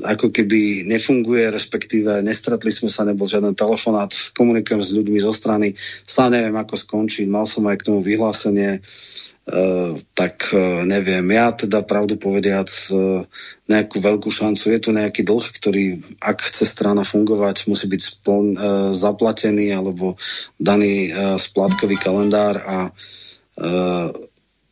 ako 0.02 0.34
keby 0.34 0.90
nefunguje, 0.90 1.54
respektíve 1.54 2.26
nestretli 2.26 2.74
sme 2.74 2.90
sa, 2.90 3.06
nebol 3.06 3.30
žiaden 3.30 3.54
telefonát, 3.54 4.10
komunikujem 4.34 4.82
s 4.82 4.98
ľuďmi 4.98 5.22
zo 5.22 5.30
strany, 5.30 5.78
sám 6.10 6.34
neviem, 6.34 6.58
ako 6.58 6.74
skončiť, 6.74 7.30
mal 7.30 7.46
som 7.46 7.70
aj 7.70 7.78
k 7.78 7.86
tomu 7.86 8.02
vyhlásenie, 8.02 8.82
Uh, 8.82 9.13
tak 10.16 10.56
uh, 10.56 10.88
neviem, 10.88 11.28
ja 11.36 11.52
teda 11.52 11.84
pravdu 11.84 12.16
povediac 12.16 12.72
uh, 12.96 13.28
nejakú 13.68 14.00
veľkú 14.00 14.32
šancu. 14.32 14.72
Je 14.72 14.80
tu 14.80 14.96
nejaký 14.96 15.28
dlh, 15.28 15.44
ktorý, 15.44 15.86
ak 16.24 16.48
chce 16.48 16.64
strana 16.64 17.04
fungovať, 17.04 17.68
musí 17.68 17.92
byť 17.92 18.02
spln, 18.02 18.48
zaplatený 18.96 19.76
alebo 19.76 20.16
daný 20.56 21.12
splátkový 21.40 22.00
kalendár 22.00 22.60
a 22.64 22.78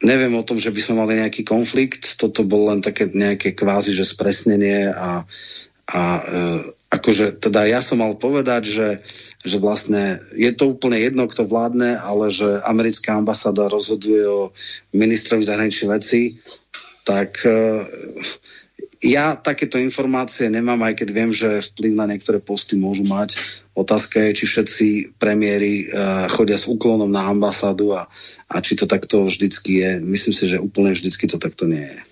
neviem 0.04 0.34
o 0.36 0.44
tom, 0.44 0.60
že 0.60 0.72
by 0.76 0.80
sme 0.84 0.96
mali 1.04 1.20
nejaký 1.20 1.48
konflikt. 1.48 2.20
Toto 2.20 2.44
bolo 2.44 2.72
len 2.72 2.84
také 2.84 3.08
nejaké 3.12 3.56
kvázi, 3.56 3.96
že 3.96 4.08
spresnenie 4.08 4.92
a, 4.92 5.24
a 5.88 6.02
akože 6.92 7.40
teda 7.40 7.64
ja 7.72 7.80
som 7.80 8.04
mal 8.04 8.20
povedať, 8.20 8.62
že 8.68 8.88
že 9.42 9.58
vlastne 9.58 10.22
je 10.38 10.52
to 10.54 10.70
úplne 10.70 11.02
jedno, 11.02 11.26
kto 11.26 11.50
vládne, 11.50 11.98
ale 11.98 12.30
že 12.30 12.62
americká 12.62 13.18
ambasáda 13.18 13.66
rozhoduje 13.70 14.22
o 14.30 14.54
ministrovi 14.94 15.42
zahraničných 15.42 15.90
vecí, 15.90 16.38
tak 17.02 17.42
uh, 17.42 17.82
ja 19.02 19.34
takéto 19.34 19.82
informácie 19.82 20.46
nemám, 20.54 20.78
aj 20.86 20.94
keď 21.02 21.10
viem, 21.10 21.32
že 21.34 21.66
vplyv 21.74 21.92
na 21.98 22.06
niektoré 22.06 22.38
posty 22.38 22.78
môžu 22.78 23.02
mať. 23.02 23.34
Otázka 23.74 24.22
je, 24.30 24.38
či 24.38 24.46
všetci 24.46 24.88
premiéry 25.18 25.90
uh, 25.90 26.30
chodia 26.30 26.62
s 26.62 26.70
úklonom 26.70 27.10
na 27.10 27.26
ambasádu 27.26 27.98
a, 27.98 28.06
a 28.46 28.56
či 28.62 28.78
to 28.78 28.86
takto 28.86 29.26
vždycky 29.26 29.82
je. 29.82 29.92
Myslím 30.06 30.38
si, 30.38 30.46
že 30.46 30.62
úplne 30.62 30.94
vždycky 30.94 31.26
to 31.26 31.42
takto 31.42 31.66
nie 31.66 31.82
je. 31.82 32.11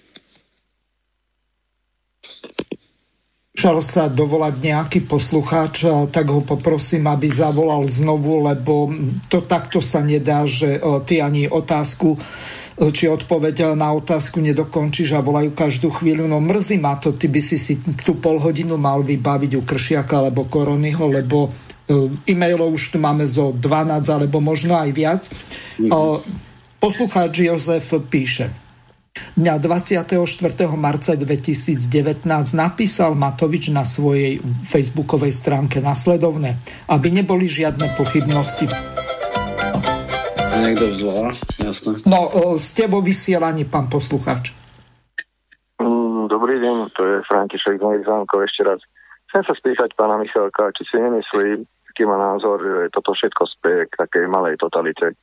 Šal 3.59 3.83
sa 3.83 4.07
dovolať 4.07 4.55
nejaký 4.63 5.03
poslucháč, 5.03 5.83
tak 6.15 6.31
ho 6.31 6.39
poprosím, 6.39 7.11
aby 7.11 7.27
zavolal 7.27 7.83
znovu, 7.83 8.39
lebo 8.47 8.87
to 9.27 9.43
takto 9.43 9.83
sa 9.83 9.99
nedá, 9.99 10.47
že 10.47 10.79
ty 11.03 11.19
ani 11.19 11.51
otázku 11.51 12.15
či 12.79 13.11
odpoveď 13.11 13.75
na 13.75 13.91
otázku 13.91 14.39
nedokončíš 14.39 15.11
a 15.11 15.19
volajú 15.19 15.51
každú 15.51 15.91
chvíľu. 15.91 16.31
No 16.31 16.39
mrzí 16.39 16.79
ma 16.79 16.95
to, 16.95 17.11
ty 17.11 17.27
by 17.27 17.43
si 17.43 17.59
si 17.59 17.75
tú 18.07 18.15
pol 18.15 18.39
hodinu 18.39 18.79
mal 18.79 19.03
vybaviť 19.03 19.59
u 19.59 19.67
Kršiaka 19.67 20.23
alebo 20.23 20.47
Koronyho, 20.47 21.11
lebo 21.11 21.51
e-mailov 22.23 22.79
už 22.79 22.95
tu 22.95 22.97
máme 23.03 23.27
zo 23.27 23.51
12 23.51 23.99
alebo 24.07 24.39
možno 24.39 24.79
aj 24.79 24.89
viac. 24.95 25.27
Mm-hmm. 25.75 26.79
Poslucháč 26.79 27.43
Jozef 27.43 27.91
píše. 28.07 28.47
Dňa 29.39 29.55
24. 29.61 30.05
marca 30.75 31.11
2019 31.15 31.89
napísal 32.55 33.15
Matovič 33.15 33.71
na 33.71 33.87
svojej 33.87 34.43
facebookovej 34.65 35.31
stránke 35.31 35.79
nasledovne, 35.79 36.59
aby 36.91 37.07
neboli 37.13 37.47
žiadne 37.47 37.95
pochybnosti. 37.95 38.67
A 40.49 40.55
niekto 40.59 40.91
vzvolá, 40.91 41.31
jasné. 41.61 42.03
No, 42.09 42.27
s 42.59 42.75
tebou 42.75 42.99
vysielanie, 42.99 43.63
pán 43.63 43.87
poslucháč. 43.87 44.51
Mm, 45.79 46.27
dobrý 46.27 46.59
deň, 46.59 46.91
to 46.91 47.01
je 47.07 47.15
František 47.29 47.79
z 47.79 48.03
Zámkov 48.03 48.43
ešte 48.43 48.67
raz. 48.67 48.79
Chcem 49.31 49.43
sa 49.45 49.53
spýtať 49.53 49.93
pána 49.93 50.17
Michalka, 50.17 50.73
či 50.73 50.83
si 50.89 50.97
nemyslí, 50.97 51.63
aký 51.93 52.03
má 52.03 52.17
názor, 52.17 52.59
že 52.59 52.91
toto 52.91 53.13
všetko 53.13 53.43
spie 53.45 53.85
k 53.87 53.93
takej 53.93 54.25
malej 54.25 54.57
totalite, 54.57 55.13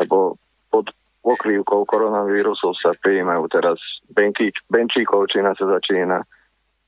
lebo 0.00 0.40
pod 0.72 0.88
pokrývkou 1.20 1.84
koronavírusu 1.84 2.72
sa 2.80 2.96
prijímajú 2.96 3.44
teraz 3.52 3.76
benčík, 4.08 4.56
benčíkovčina 4.68 5.52
sa 5.56 5.64
začína 5.78 6.24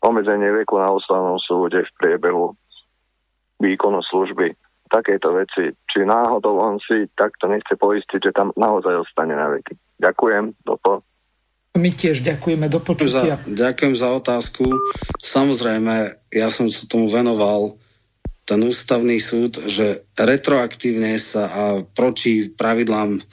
obmedzenie 0.02 0.50
veku 0.64 0.80
na 0.80 0.90
ústavnom 0.90 1.38
súde 1.38 1.84
v 1.84 1.92
priebehu 2.00 2.56
výkonu 3.62 4.02
služby 4.02 4.56
takéto 4.92 5.32
veci. 5.32 5.72
Či 5.88 6.04
náhodou 6.04 6.60
on 6.60 6.76
si 6.82 7.08
takto 7.16 7.48
nechce 7.48 7.78
poistiť, 7.78 8.20
že 8.28 8.36
tam 8.36 8.52
naozaj 8.52 9.08
ostane 9.08 9.32
na 9.32 9.48
veky. 9.48 9.72
Ďakujem, 10.02 10.58
dopo. 10.66 11.00
My 11.72 11.88
tiež 11.88 12.20
ďakujeme 12.20 12.68
do 12.68 12.84
počutia. 12.84 13.40
Za, 13.40 13.48
ďakujem 13.48 13.94
za 13.96 14.08
otázku. 14.12 14.68
Samozrejme, 15.24 16.20
ja 16.28 16.52
som 16.52 16.68
sa 16.68 16.84
tomu 16.84 17.08
venoval 17.08 17.80
ten 18.44 18.60
ústavný 18.60 19.16
súd, 19.16 19.56
že 19.56 20.04
retroaktívne 20.20 21.16
sa 21.16 21.48
a 21.48 21.62
proti 21.96 22.52
pravidlám 22.52 23.24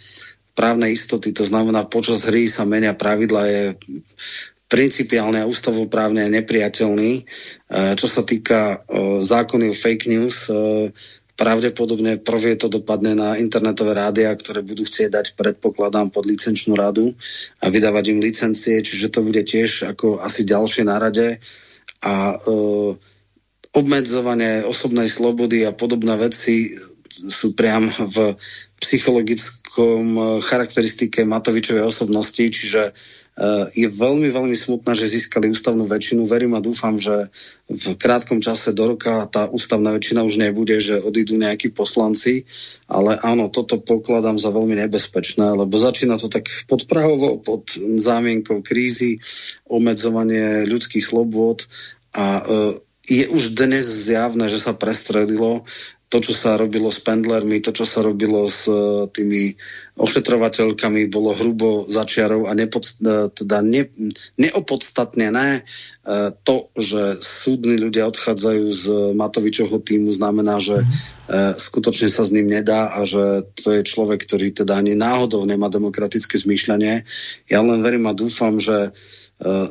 právnej 0.60 0.92
istoty, 0.92 1.32
to 1.32 1.48
znamená 1.48 1.88
počas 1.88 2.28
hry 2.28 2.52
sa 2.52 2.68
menia 2.68 2.92
pravidla, 2.92 3.48
je 3.48 3.64
principiálne 4.68 5.40
a 5.40 5.48
ústavoprávne 5.48 6.28
nepriateľný. 6.28 7.12
E, 7.16 7.22
čo 7.96 8.12
sa 8.12 8.28
týka 8.28 8.76
e, 8.76 8.78
zákony 9.24 9.72
o 9.72 9.76
fake 9.76 10.12
news, 10.12 10.52
e, 10.52 10.92
pravdepodobne 11.40 12.20
prvie 12.20 12.60
to 12.60 12.68
dopadne 12.68 13.16
na 13.16 13.40
internetové 13.40 13.96
rádia, 13.96 14.36
ktoré 14.36 14.60
budú 14.60 14.84
chcieť 14.84 15.10
dať, 15.10 15.26
predpokladám, 15.40 16.12
pod 16.12 16.28
licenčnú 16.28 16.76
radu 16.76 17.16
a 17.64 17.72
vydávať 17.72 18.12
im 18.12 18.20
licencie, 18.20 18.84
čiže 18.84 19.08
to 19.08 19.24
bude 19.24 19.40
tiež 19.48 19.88
ako 19.96 20.20
asi 20.20 20.44
ďalšie 20.44 20.84
na 20.84 21.00
rade. 21.00 21.40
A 22.04 22.36
obmedzovanie 23.72 24.68
osobnej 24.68 25.08
slobody 25.08 25.64
a 25.64 25.72
podobné 25.72 26.20
veci 26.20 26.76
sú 27.08 27.56
priam 27.56 27.88
v 27.88 28.36
psychologickom 29.70 30.42
charakteristike 30.42 31.30
Matovičovej 31.30 31.86
osobnosti, 31.86 32.42
čiže 32.42 32.98
je 33.72 33.88
veľmi, 33.88 34.28
veľmi 34.36 34.52
smutné, 34.52 34.92
že 35.00 35.16
získali 35.16 35.48
ústavnú 35.48 35.88
väčšinu. 35.88 36.28
Verím 36.28 36.60
a 36.60 36.66
dúfam, 36.66 37.00
že 37.00 37.32
v 37.72 37.96
krátkom 37.96 38.44
čase 38.44 38.76
do 38.76 38.92
roka 38.92 39.24
tá 39.32 39.48
ústavná 39.48 39.96
väčšina 39.96 40.28
už 40.28 40.44
nebude, 40.44 40.76
že 40.84 41.00
odídu 41.00 41.40
nejakí 41.40 41.72
poslanci, 41.72 42.44
ale 42.92 43.16
áno, 43.24 43.48
toto 43.48 43.80
pokladám 43.80 44.36
za 44.36 44.52
veľmi 44.52 44.76
nebezpečné, 44.84 45.56
lebo 45.56 45.72
začína 45.80 46.20
to 46.20 46.28
tak 46.28 46.52
podprahovo, 46.68 47.40
pod 47.40 47.64
zámienkou 47.80 48.60
krízy, 48.60 49.24
obmedzovanie 49.72 50.68
ľudských 50.68 51.06
slobôd 51.06 51.64
a 52.12 52.44
e, 52.44 52.84
je 53.10 53.26
už 53.26 53.58
dnes 53.58 53.82
zjavné, 53.82 54.52
že 54.52 54.62
sa 54.62 54.78
prestredilo 54.78 55.66
to, 56.10 56.18
čo 56.26 56.34
sa 56.34 56.58
robilo 56.58 56.90
s 56.90 57.06
pendlermi, 57.06 57.62
to, 57.62 57.70
čo 57.70 57.86
sa 57.86 58.02
robilo 58.02 58.50
s 58.50 58.66
uh, 58.66 59.06
tými 59.06 59.54
ošetrovateľkami, 59.94 61.06
bolo 61.06 61.38
hrubo 61.38 61.86
začiarov 61.86 62.50
a 62.50 62.58
nepod, 62.58 62.82
uh, 62.82 63.30
teda 63.30 63.62
ne, 63.62 63.86
neopodstatnené. 64.42 65.62
Uh, 66.02 66.34
to, 66.42 66.74
že 66.74 67.22
súdni 67.22 67.78
ľudia 67.78 68.10
odchádzajú 68.10 68.66
z 68.74 68.86
Matovičovho 69.14 69.78
týmu, 69.86 70.10
znamená, 70.10 70.58
že 70.58 70.82
uh, 70.82 71.54
skutočne 71.54 72.10
sa 72.10 72.26
s 72.26 72.34
ním 72.34 72.50
nedá 72.50 72.90
a 72.90 73.06
že 73.06 73.46
to 73.54 73.78
je 73.78 73.86
človek, 73.86 74.26
ktorý 74.26 74.50
teda 74.50 74.82
ani 74.82 74.98
náhodou 74.98 75.46
nemá 75.46 75.70
demokratické 75.70 76.42
zmýšľanie. 76.42 77.06
Ja 77.46 77.62
len 77.62 77.86
verím 77.86 78.10
a 78.10 78.18
dúfam, 78.18 78.58
že 78.58 78.98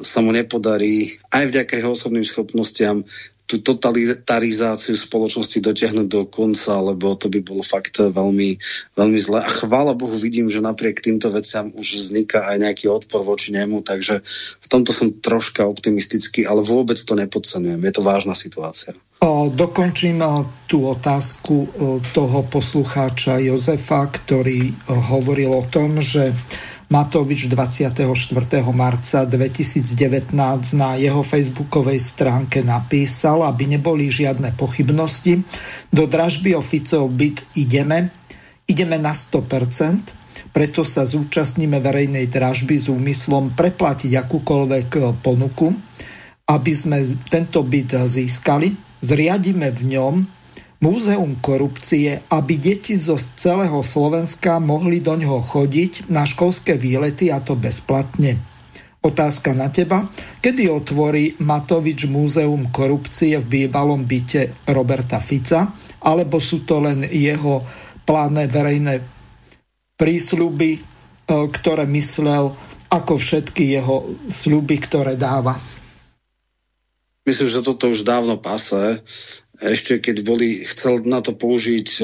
sa 0.01 0.25
mu 0.25 0.33
nepodarí 0.33 1.21
aj 1.29 1.53
vďaka 1.53 1.77
jeho 1.77 1.93
osobným 1.93 2.25
schopnostiam 2.25 3.05
tú 3.49 3.65
totalitarizáciu 3.65 4.93
spoločnosti 4.93 5.65
dotiahnuť 5.65 6.05
do 6.05 6.29
konca, 6.29 6.85
lebo 6.85 7.17
to 7.17 7.33
by 7.33 7.41
bolo 7.41 7.65
fakt 7.65 7.97
veľmi, 7.97 8.61
veľmi 8.93 9.19
zle. 9.19 9.41
A 9.41 9.49
chvála 9.49 9.97
Bohu 9.97 10.13
vidím, 10.21 10.53
že 10.53 10.61
napriek 10.61 11.01
týmto 11.01 11.33
veciam 11.33 11.73
už 11.73 11.97
vzniká 11.97 12.45
aj 12.45 12.61
nejaký 12.61 12.93
odpor 12.93 13.25
voči 13.25 13.57
nemu, 13.57 13.81
takže 13.81 14.21
v 14.61 14.67
tomto 14.69 14.93
som 14.93 15.17
troška 15.17 15.65
optimistický, 15.65 16.45
ale 16.45 16.61
vôbec 16.61 17.01
to 17.01 17.17
nepodcenujem. 17.17 17.81
Je 17.81 17.93
to 17.97 18.05
vážna 18.05 18.37
situácia. 18.37 18.93
Dokončím 19.49 20.21
tú 20.69 20.85
otázku 20.85 21.73
toho 22.13 22.39
poslucháča 22.53 23.41
Jozefa, 23.41 24.13
ktorý 24.13 24.77
hovoril 24.87 25.57
o 25.57 25.65
tom, 25.65 26.05
že 26.05 26.37
Matovič 26.89 27.53
24. 27.53 28.01
marca 28.73 29.29
2019 29.29 30.33
na 30.73 30.97
jeho 30.97 31.21
facebookovej 31.21 32.01
stránke 32.01 32.65
napísal, 32.65 33.45
aby 33.45 33.77
neboli 33.77 34.09
žiadne 34.09 34.57
pochybnosti. 34.57 35.45
Do 35.93 36.09
dražby 36.09 36.57
o 36.57 36.65
Ficov 36.65 37.13
byt 37.13 37.45
ideme. 37.61 38.09
Ideme 38.65 38.97
na 38.97 39.13
100%, 39.13 40.49
preto 40.49 40.81
sa 40.81 41.05
zúčastníme 41.05 41.77
verejnej 41.77 42.25
dražby 42.25 42.81
s 42.81 42.89
úmyslom 42.89 43.53
preplatiť 43.53 44.17
akúkoľvek 44.25 45.21
ponuku, 45.21 45.69
aby 46.49 46.73
sme 46.73 47.05
tento 47.29 47.61
byt 47.69 48.09
získali. 48.09 48.73
Zriadíme 49.05 49.69
v 49.77 49.81
ňom 49.93 50.15
Múzeum 50.79 51.35
korupcie, 51.43 52.23
aby 52.31 52.55
deti 52.55 52.95
zo 52.95 53.19
celého 53.19 53.83
Slovenska 53.83 54.63
mohli 54.63 55.03
do 55.03 55.19
ňoho 55.19 55.43
chodiť 55.43 56.07
na 56.07 56.23
školské 56.23 56.79
výlety 56.79 57.35
a 57.35 57.43
to 57.43 57.59
bezplatne. 57.59 58.39
Otázka 59.03 59.59
na 59.59 59.75
teba. 59.75 60.07
Kedy 60.39 60.71
otvorí 60.71 61.35
Matovič 61.43 62.07
Múzeum 62.07 62.71
korupcie 62.71 63.43
v 63.43 63.67
bývalom 63.67 64.07
byte 64.07 64.71
Roberta 64.71 65.19
Fica? 65.19 65.75
Alebo 65.99 66.39
sú 66.39 66.63
to 66.63 66.79
len 66.79 67.03
jeho 67.11 67.67
plánne 68.07 68.47
verejné 68.47 69.03
prísľuby, 69.99 70.71
e, 70.79 70.81
ktoré 71.27 71.91
myslel 71.91 72.55
ako 72.87 73.19
všetky 73.19 73.75
jeho 73.75 74.15
sľuby, 74.31 74.79
ktoré 74.79 75.19
dáva? 75.19 75.59
Myslím, 77.27 77.51
že 77.51 77.67
toto 77.67 77.91
už 77.91 78.07
dávno 78.07 78.39
pase 78.39 79.05
ešte 79.59 79.99
keď 79.99 80.23
boli, 80.23 80.63
chcel 80.63 81.03
na 81.03 81.19
to 81.19 81.35
použiť 81.35 81.89
e, 81.99 82.03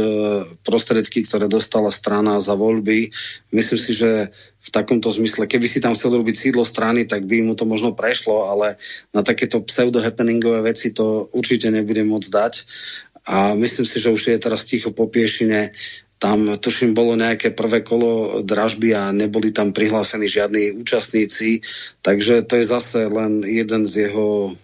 prostriedky, 0.67 1.23
ktoré 1.23 1.47
dostala 1.47 1.95
strana 1.95 2.43
za 2.43 2.59
voľby. 2.59 3.15
Myslím 3.55 3.79
si, 3.79 3.95
že 3.95 4.35
v 4.35 4.69
takomto 4.75 5.07
zmysle, 5.15 5.47
keby 5.47 5.71
si 5.71 5.79
tam 5.79 5.95
chcel 5.95 6.19
robiť 6.19 6.35
sídlo 6.35 6.67
strany, 6.67 7.07
tak 7.07 7.31
by 7.31 7.47
mu 7.47 7.55
to 7.55 7.63
možno 7.63 7.95
prešlo, 7.95 8.51
ale 8.51 8.75
na 9.15 9.23
takéto 9.23 9.63
pseudo-happeningové 9.63 10.67
veci 10.67 10.91
to 10.91 11.31
určite 11.31 11.71
nebude 11.71 12.03
môcť 12.03 12.31
dať. 12.31 12.55
A 13.25 13.55
myslím 13.55 13.87
si, 13.87 14.03
že 14.03 14.11
už 14.11 14.35
je 14.35 14.39
teraz 14.43 14.67
ticho 14.67 14.91
po 14.91 15.07
piešine. 15.07 15.71
Tam, 16.19 16.59
tuším, 16.59 16.97
bolo 16.97 17.15
nejaké 17.15 17.55
prvé 17.55 17.87
kolo 17.87 18.43
dražby 18.43 18.97
a 18.97 19.13
neboli 19.13 19.53
tam 19.55 19.71
prihlásení 19.71 20.27
žiadni 20.27 20.75
účastníci, 20.75 21.61
takže 22.01 22.43
to 22.49 22.59
je 22.59 22.65
zase 22.65 23.07
len 23.13 23.45
jeden 23.45 23.85
z 23.85 24.09
jeho 24.09 24.57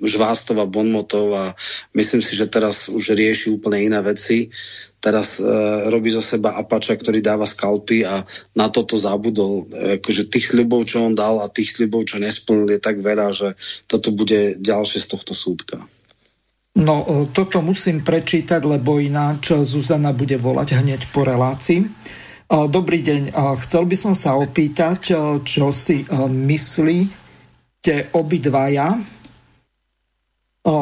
žvástov 0.00 0.56
a 0.60 0.66
bonmotov 0.66 1.26
a 1.36 1.44
myslím 1.92 2.24
si, 2.24 2.36
že 2.36 2.48
teraz 2.48 2.88
už 2.88 3.12
rieši 3.12 3.52
úplne 3.52 3.84
iné 3.84 4.00
veci. 4.00 4.48
Teraz 5.00 5.40
e, 5.40 5.44
robí 5.88 6.12
zo 6.12 6.24
seba 6.24 6.56
apača, 6.56 6.96
ktorý 6.96 7.20
dáva 7.20 7.48
skalpy 7.48 8.04
a 8.04 8.24
na 8.56 8.68
toto 8.72 8.96
zabudol. 8.96 9.68
E, 9.68 10.00
akože 10.00 10.28
tých 10.28 10.52
sľubov, 10.52 10.88
čo 10.88 11.04
on 11.04 11.16
dal 11.16 11.40
a 11.40 11.52
tých 11.52 11.76
sľubov, 11.76 12.08
čo 12.08 12.20
nesplnil, 12.20 12.76
je 12.76 12.80
tak 12.80 13.00
veľa, 13.00 13.32
že 13.32 13.48
toto 13.88 14.12
bude 14.12 14.56
ďalšie 14.60 15.00
z 15.00 15.08
tohto 15.08 15.32
súdka. 15.36 15.80
No, 16.80 17.04
e, 17.04 17.28
toto 17.32 17.60
musím 17.60 18.00
prečítať, 18.00 18.60
lebo 18.64 19.00
ináč 19.00 19.56
Zuzana 19.60 20.16
bude 20.16 20.40
volať 20.40 20.80
hneď 20.80 21.00
po 21.12 21.24
relácii. 21.24 21.80
E, 21.84 21.88
dobrý 22.48 23.00
deň, 23.04 23.36
chcel 23.60 23.84
by 23.84 23.96
som 23.96 24.12
sa 24.16 24.36
opýtať, 24.36 25.16
čo 25.44 25.68
si 25.72 26.04
myslíte 26.28 28.16
obidvaja 28.16 29.19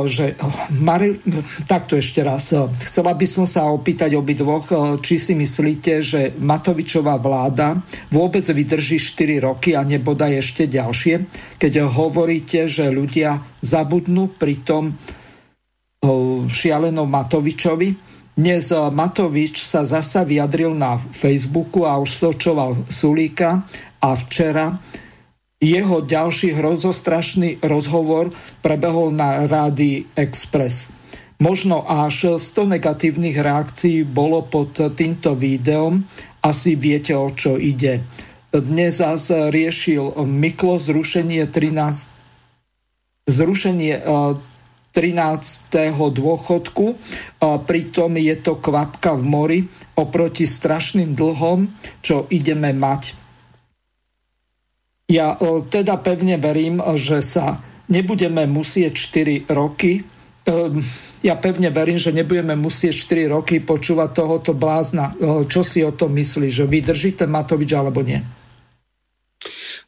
že 0.09 0.37
Mari, 0.77 1.19
takto 1.65 1.97
ešte 1.97 2.21
raz. 2.21 2.53
Chcela 2.85 3.17
by 3.17 3.27
som 3.29 3.49
sa 3.49 3.73
opýtať 3.73 4.15
obidvoch, 4.15 4.69
či 5.01 5.17
si 5.17 5.33
myslíte, 5.33 6.05
že 6.05 6.37
Matovičová 6.37 7.17
vláda 7.17 7.81
vôbec 8.13 8.45
vydrží 8.45 9.01
4 9.01 9.49
roky 9.49 9.73
a 9.73 9.83
nebodaj 9.83 10.45
ešte 10.45 10.69
ďalšie, 10.69 11.15
keď 11.57 11.89
hovoríte, 11.89 12.69
že 12.69 12.93
ľudia 12.93 13.41
zabudnú 13.65 14.37
pri 14.37 14.61
tom 14.61 14.95
šialenom 16.49 17.09
Matovičovi. 17.11 17.89
Dnes 18.39 18.71
Matovič 18.71 19.67
sa 19.67 19.83
zasa 19.83 20.23
vyjadril 20.23 20.71
na 20.71 21.03
Facebooku 21.11 21.83
a 21.83 21.99
už 21.99 22.15
sočoval 22.15 22.87
Sulíka 22.87 23.67
a 23.99 24.15
včera 24.15 24.79
jeho 25.59 26.07
ďalší 26.07 26.55
hrozostrašný 26.55 27.59
rozhovor 27.67 28.31
prebehol 28.63 29.11
na 29.11 29.47
Rádi 29.51 30.07
Express. 30.15 30.87
Možno 31.39 31.87
až 31.87 32.39
100 32.39 32.79
negatívnych 32.79 33.39
reakcií 33.39 34.03
bolo 34.07 34.43
pod 34.47 34.75
týmto 34.95 35.35
videom. 35.39 36.03
Asi 36.43 36.75
viete, 36.79 37.15
o 37.15 37.31
čo 37.31 37.59
ide. 37.59 38.03
Dnes 38.51 39.03
zase 39.03 39.51
riešil 39.51 40.19
Miklo 40.27 40.79
zrušenie 40.79 41.47
13 41.47 42.19
zrušenie 43.29 43.95
13. 44.03 44.35
dôchodku. 45.93 46.87
Pritom 47.39 48.11
je 48.17 48.35
to 48.41 48.57
kvapka 48.57 49.13
v 49.15 49.23
mori 49.23 49.61
oproti 50.01 50.49
strašným 50.49 51.13
dlhom, 51.13 51.69
čo 52.01 52.25
ideme 52.33 52.73
mať. 52.73 53.28
Ja 55.09 55.41
teda 55.73 55.97
pevne 56.05 56.37
verím, 56.37 56.85
že 57.01 57.25
sa 57.25 57.65
nebudeme 57.89 58.45
musieť 58.45 58.93
4 58.93 59.49
roky 59.49 60.05
Ehm, 60.49 60.81
ja 61.21 61.37
pevne 61.37 61.69
verím, 61.69 62.01
že 62.01 62.15
nebudeme 62.15 62.57
musieť 62.57 62.95
4 63.05 63.29
roky 63.37 63.61
počúvať 63.61 64.11
tohoto 64.17 64.57
blázna. 64.57 65.13
Čo 65.45 65.61
si 65.61 65.85
o 65.85 65.93
tom 65.93 66.17
myslí, 66.17 66.49
že 66.49 66.65
vydrží 66.65 67.13
ten 67.21 67.29
Matovič 67.29 67.77
alebo 67.77 68.01
nie? 68.01 68.25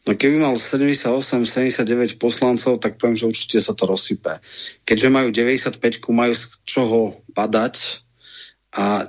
No 0.05 0.17
keby 0.17 0.43
mal 0.43 0.57
78-79 0.57 2.21
poslancov, 2.21 2.81
tak 2.81 2.97
poviem, 2.97 3.17
že 3.17 3.29
určite 3.29 3.59
sa 3.61 3.73
to 3.77 3.89
rozsype. 3.89 4.41
Keďže 4.85 5.09
majú 5.13 5.29
95, 5.33 5.81
majú 6.13 6.35
z 6.35 6.45
čoho 6.65 7.21
padať 7.33 8.05
a 8.71 9.03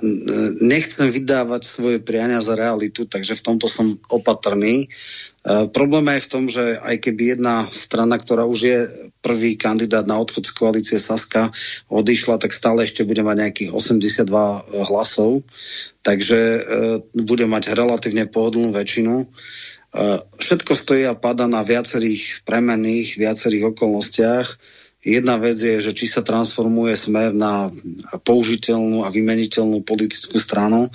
nechcem 0.58 1.06
vydávať 1.10 1.62
svoje 1.62 1.98
priania 2.02 2.42
za 2.42 2.58
realitu, 2.58 3.06
takže 3.06 3.38
v 3.38 3.42
tomto 3.46 3.70
som 3.70 3.94
opatrný. 4.10 4.90
E, 5.42 5.66
problém 5.74 6.06
je 6.06 6.24
v 6.26 6.30
tom, 6.30 6.44
že 6.46 6.78
aj 6.78 6.96
keby 7.02 7.34
jedna 7.34 7.66
strana, 7.74 8.14
ktorá 8.14 8.46
už 8.46 8.60
je 8.62 8.78
prvý 9.22 9.58
kandidát 9.58 10.06
na 10.06 10.18
odchod 10.22 10.46
z 10.46 10.52
koalície 10.54 10.98
Saska, 11.02 11.50
odišla, 11.90 12.38
tak 12.38 12.54
stále 12.54 12.86
ešte 12.86 13.02
bude 13.02 13.26
mať 13.26 13.36
nejakých 13.42 13.70
82 13.74 14.86
hlasov, 14.86 15.42
takže 16.06 16.38
e, 16.38 16.60
bude 17.10 17.46
mať 17.50 17.74
relatívne 17.74 18.30
pohodlnú 18.30 18.70
väčšinu. 18.70 19.14
E, 19.22 19.26
všetko 20.38 20.72
stojí 20.78 21.10
a 21.10 21.18
pada 21.18 21.50
na 21.50 21.66
viacerých 21.66 22.46
premenných, 22.46 23.18
viacerých 23.18 23.74
okolnostiach 23.74 24.48
Jedna 25.02 25.34
vec 25.34 25.58
je, 25.58 25.82
že 25.82 25.90
či 25.98 26.06
sa 26.06 26.22
transformuje 26.22 26.94
smer 26.94 27.34
na 27.34 27.74
použiteľnú 28.22 29.02
a 29.02 29.10
vymeniteľnú 29.10 29.82
politickú 29.82 30.38
stranu, 30.38 30.86
e, 30.86 30.90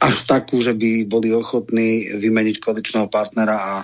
až 0.00 0.24
takú, 0.24 0.56
že 0.64 0.72
by 0.72 1.04
boli 1.04 1.36
ochotní 1.36 2.16
vymeniť 2.16 2.56
koaličného 2.64 3.12
partnera 3.12 3.56
a 3.60 3.74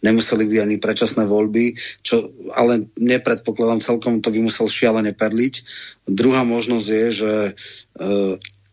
nemuseli 0.00 0.48
by 0.48 0.64
ani 0.64 0.76
predčasné 0.80 1.28
voľby, 1.28 1.76
čo 2.00 2.32
ale 2.56 2.88
nepredpokladám 2.96 3.84
celkom, 3.84 4.24
to 4.24 4.32
by 4.32 4.40
musel 4.40 4.64
šialene 4.64 5.12
perliť. 5.12 5.54
Druhá 6.08 6.48
možnosť 6.48 6.86
je, 6.88 7.06
že 7.12 7.32
e, 7.44 7.52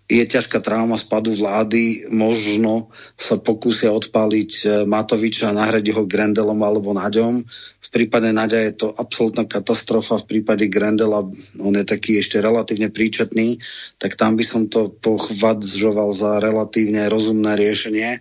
je 0.09 0.25
ťažká 0.25 0.57
trauma 0.65 0.97
spadu 0.97 1.29
vlády, 1.37 2.09
možno 2.09 2.89
sa 3.13 3.37
pokúsia 3.37 3.93
odpáliť 3.93 4.51
e, 4.57 4.65
Matoviča 4.89 5.53
a 5.53 5.57
nahradiť 5.61 5.93
ho 5.93 6.09
Grendelom 6.09 6.57
alebo 6.65 6.97
Naďom. 6.97 7.45
V 7.79 7.89
prípade 7.93 8.33
Naďa 8.33 8.59
je 8.65 8.73
to 8.73 8.87
absolútna 8.89 9.45
katastrofa, 9.45 10.17
v 10.17 10.25
prípade 10.25 10.65
Grendela 10.65 11.21
on 11.61 11.73
je 11.77 11.85
taký 11.85 12.17
ešte 12.17 12.41
relatívne 12.41 12.89
príčetný, 12.89 13.61
tak 14.01 14.17
tam 14.17 14.33
by 14.33 14.41
som 14.41 14.65
to 14.65 14.89
pochvadzžoval 14.97 16.09
za 16.09 16.41
relatívne 16.41 17.05
rozumné 17.05 17.53
riešenie. 17.53 18.17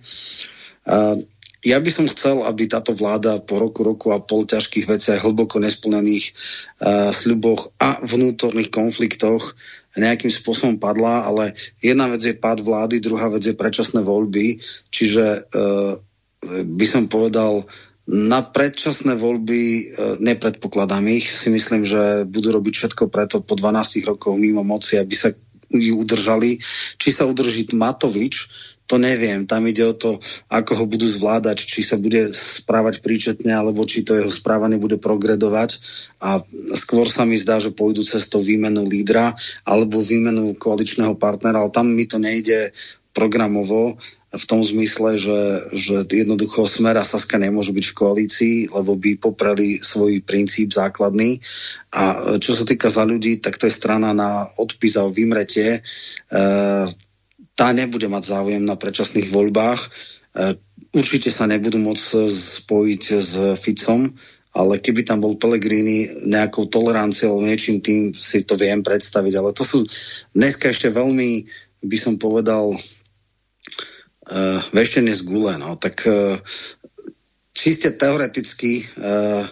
Ja 1.66 1.82
by 1.82 1.90
som 1.90 2.06
chcel, 2.06 2.46
aby 2.46 2.70
táto 2.70 2.94
vláda 2.94 3.42
po 3.42 3.58
roku, 3.58 3.82
roku 3.82 4.14
a 4.14 4.22
pol 4.22 4.46
ťažkých 4.46 4.86
veciach, 4.86 5.26
hlboko 5.26 5.58
nesplnených 5.58 6.30
uh, 6.30 7.10
sľuboch 7.10 7.74
a 7.82 7.98
vnútorných 8.06 8.70
konfliktoch 8.70 9.58
nejakým 9.98 10.30
spôsobom 10.30 10.78
padla, 10.78 11.26
ale 11.26 11.54
jedna 11.82 12.08
vec 12.08 12.22
je 12.22 12.34
pád 12.34 12.62
vlády, 12.62 13.02
druhá 13.02 13.28
vec 13.28 13.44
je 13.44 13.54
predčasné 13.54 14.02
voľby, 14.02 14.62
čiže 14.90 15.24
e, 15.26 15.40
by 16.64 16.86
som 16.86 17.10
povedal, 17.10 17.66
na 18.08 18.40
predčasné 18.40 19.20
voľby 19.20 19.60
e, 19.60 19.82
nepredpokladám 20.24 21.04
ich. 21.12 21.28
Si 21.28 21.52
myslím, 21.52 21.84
že 21.84 22.24
budú 22.24 22.56
robiť 22.56 22.74
všetko 22.74 23.12
preto 23.12 23.44
po 23.44 23.52
12 23.52 24.08
rokov 24.08 24.32
mimo 24.40 24.64
moci, 24.64 24.96
aby 24.96 25.12
sa 25.12 25.28
ju 25.68 26.00
udržali. 26.00 26.56
Či 26.96 27.08
sa 27.12 27.28
udrží 27.28 27.68
Matovič, 27.76 28.48
to 28.88 28.96
neviem. 28.96 29.44
Tam 29.44 29.68
ide 29.68 29.84
o 29.84 29.92
to, 29.92 30.16
ako 30.48 30.72
ho 30.80 30.84
budú 30.88 31.04
zvládať, 31.04 31.60
či 31.60 31.84
sa 31.84 32.00
bude 32.00 32.32
správať 32.32 33.04
príčetne, 33.04 33.52
alebo 33.52 33.84
či 33.84 34.00
to 34.00 34.16
jeho 34.16 34.32
správanie 34.32 34.80
bude 34.80 34.96
progredovať. 34.96 35.76
A 36.24 36.40
skôr 36.72 37.04
sa 37.04 37.28
mi 37.28 37.36
zdá, 37.36 37.60
že 37.60 37.68
pôjdu 37.68 38.00
cestou 38.00 38.40
výmenu 38.40 38.88
lídra 38.88 39.36
alebo 39.68 40.00
výmenu 40.00 40.56
koaličného 40.56 41.20
partnera, 41.20 41.60
ale 41.60 41.70
tam 41.70 41.92
mi 41.92 42.08
to 42.08 42.16
nejde 42.16 42.72
programovo 43.12 44.00
v 44.28 44.44
tom 44.44 44.60
zmysle, 44.60 45.16
že, 45.16 45.40
že 45.72 45.96
jednoducho 46.04 46.68
Smer 46.68 47.00
a 47.00 47.04
Saska 47.04 47.40
nemôžu 47.40 47.72
byť 47.72 47.86
v 47.88 47.96
koalícii, 47.96 48.56
lebo 48.68 48.92
by 48.92 49.16
popreli 49.16 49.80
svoj 49.80 50.20
princíp 50.20 50.68
základný. 50.68 51.40
A 51.96 52.36
čo 52.36 52.52
sa 52.52 52.68
týka 52.68 52.92
za 52.92 53.08
ľudí, 53.08 53.40
tak 53.40 53.56
to 53.56 53.64
je 53.64 53.72
strana 53.72 54.12
na 54.12 54.44
odpis 54.60 55.00
a 55.00 55.08
vymretie. 55.08 55.80
E, 56.28 56.42
tá 57.58 57.74
nebude 57.74 58.06
mať 58.06 58.38
záujem 58.38 58.62
na 58.62 58.78
predčasných 58.78 59.34
voľbách. 59.34 59.80
E, 59.82 59.88
určite 60.94 61.34
sa 61.34 61.50
nebudú 61.50 61.82
môcť 61.82 62.30
spojiť 62.62 63.02
s 63.18 63.34
Ficom, 63.58 64.14
ale 64.54 64.78
keby 64.78 65.02
tam 65.02 65.18
bol 65.18 65.34
Pellegrini 65.34 66.22
nejakou 66.22 66.70
toleranciou, 66.70 67.42
niečím 67.42 67.82
tým 67.82 68.14
si 68.14 68.46
to 68.46 68.54
viem 68.54 68.86
predstaviť. 68.86 69.34
Ale 69.34 69.50
to 69.50 69.66
sú 69.66 69.82
dneska 70.38 70.70
ešte 70.70 70.94
veľmi, 70.94 71.50
by 71.82 71.98
som 71.98 72.14
povedal, 72.16 72.74
uh, 72.74 74.60
veštenie 74.74 75.14
z 75.14 75.22
gule. 75.26 75.54
No. 75.60 75.76
Tak 75.78 75.94
uh, 76.08 76.40
čiste 77.54 77.94
teoreticky 77.94 78.82
uh, 78.98 79.46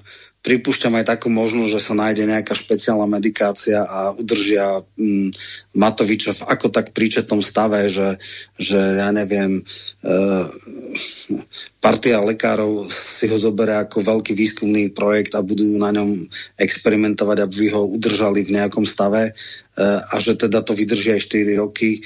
pripúšťam 0.46 0.94
aj 1.02 1.18
takú 1.18 1.26
možnosť, 1.26 1.70
že 1.74 1.82
sa 1.82 1.98
nájde 1.98 2.30
nejaká 2.30 2.54
špeciálna 2.54 3.10
medikácia 3.10 3.82
a 3.82 4.14
udržia 4.14 4.78
mm, 4.94 5.34
Matoviča 5.74 6.38
v 6.38 6.46
ako 6.46 6.70
tak 6.70 6.94
príčetnom 6.94 7.42
stave, 7.42 7.90
že, 7.90 8.22
že 8.54 8.78
ja 8.78 9.10
neviem, 9.10 9.66
e, 10.06 10.14
partia 11.82 12.22
lekárov 12.22 12.86
si 12.86 13.26
ho 13.26 13.34
zoberie 13.34 13.74
ako 13.74 14.06
veľký 14.06 14.38
výskumný 14.38 14.94
projekt 14.94 15.34
a 15.34 15.42
budú 15.42 15.66
na 15.74 15.90
ňom 15.90 16.30
experimentovať, 16.62 17.42
aby 17.42 17.74
ho 17.74 17.82
udržali 17.90 18.46
v 18.46 18.54
nejakom 18.62 18.86
stave 18.86 19.30
e, 19.30 19.32
a 19.82 20.14
že 20.22 20.38
teda 20.38 20.62
to 20.62 20.78
vydrží 20.78 21.10
aj 21.10 21.26
4 21.26 21.58
roky. 21.58 21.98
E, 21.98 22.00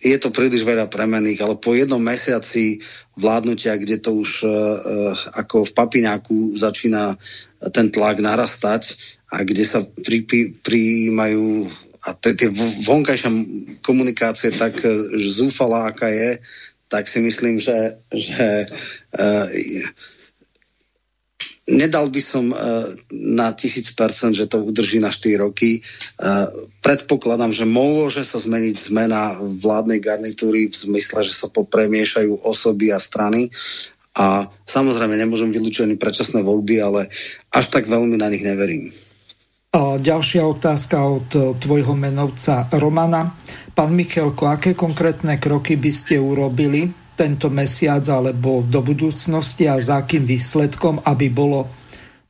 je 0.00 0.16
to 0.18 0.30
príliš 0.30 0.62
veľa 0.62 0.86
premených, 0.88 1.42
ale 1.42 1.54
po 1.58 1.74
jednom 1.74 2.00
mesiaci 2.00 2.82
vládnutia, 3.18 3.76
kde 3.76 3.98
to 3.98 4.14
už 4.14 4.30
uh, 4.44 4.50
ako 5.38 5.66
v 5.66 5.72
papiňáku 5.74 6.54
začína 6.54 7.18
ten 7.70 7.90
tlak 7.90 8.18
narastať 8.18 8.98
a 9.30 9.46
kde 9.46 9.64
sa 9.66 9.82
pri, 9.82 10.26
pri, 10.26 10.40
prijímajú 10.62 11.70
a 12.02 12.18
tie 12.18 12.50
vonkajšia 12.82 13.30
komunikácie 13.78 14.50
tak 14.50 14.74
zúfala, 15.22 15.86
aká 15.86 16.10
je, 16.10 16.42
tak 16.90 17.06
si 17.06 17.22
myslím, 17.22 17.62
že, 17.62 18.02
že 18.10 18.66
uh, 19.14 19.46
nedal 21.72 22.12
by 22.12 22.22
som 22.22 22.52
uh, 22.52 22.84
na 23.10 23.56
tisíc 23.56 23.90
percent, 23.96 24.36
že 24.36 24.46
to 24.46 24.60
udrží 24.60 25.00
na 25.00 25.08
4 25.08 25.40
roky. 25.40 25.80
Uh, 26.20 26.68
predpokladám, 26.84 27.50
že 27.50 27.64
môže 27.64 28.22
sa 28.22 28.36
zmeniť 28.36 28.76
zmena 28.76 29.40
vládnej 29.40 29.98
garnitúry 29.98 30.68
v 30.68 30.76
zmysle, 30.76 31.24
že 31.24 31.32
sa 31.32 31.48
popremiešajú 31.48 32.44
osoby 32.44 32.92
a 32.92 33.00
strany. 33.00 33.48
A 34.12 34.44
samozrejme 34.68 35.16
nemôžem 35.16 35.48
vylúčiť 35.48 35.88
ani 35.88 35.96
predčasné 35.96 36.44
voľby, 36.44 36.76
ale 36.84 37.08
až 37.48 37.66
tak 37.72 37.88
veľmi 37.88 38.20
na 38.20 38.28
nich 38.28 38.44
neverím. 38.44 38.92
Ďalšia 39.72 40.44
otázka 40.44 41.00
od 41.00 41.28
e, 41.32 41.40
tvojho 41.56 41.96
menovca 41.96 42.68
Romana. 42.76 43.40
Pán 43.72 43.96
Michalko, 43.96 44.52
aké 44.52 44.76
konkrétne 44.76 45.40
kroky 45.40 45.80
by 45.80 45.88
ste 45.88 46.20
urobili, 46.20 46.92
tento 47.22 47.46
mesiac 47.54 48.02
alebo 48.10 48.66
do 48.66 48.82
budúcnosti 48.82 49.70
a 49.70 49.78
za 49.78 50.02
akým 50.02 50.26
výsledkom, 50.26 51.06
aby 51.06 51.30
bolo 51.30 51.70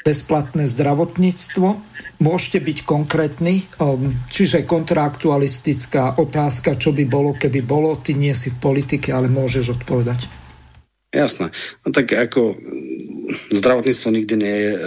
bezplatné 0.05 0.69
zdravotníctvo. 0.69 1.81
Môžete 2.20 2.59
byť 2.60 2.78
konkrétni, 2.85 3.64
um, 3.81 4.12
čiže 4.28 4.69
kontraaktualistická 4.69 6.20
otázka, 6.20 6.77
čo 6.77 6.93
by 6.93 7.09
bolo, 7.09 7.32
keby 7.32 7.64
bolo. 7.64 7.97
Ty 7.97 8.19
nie 8.19 8.36
si 8.36 8.52
v 8.52 8.60
politike, 8.60 9.14
ale 9.14 9.32
môžeš 9.32 9.81
odpovedať. 9.81 10.28
Jasné. 11.12 11.52
No 11.85 11.93
tak 11.93 12.09
ako 12.09 12.56
zdravotníctvo 13.52 14.09
nikdy 14.16 14.35
nie 14.40 14.56
je 14.64 14.73
e, 14.73 14.78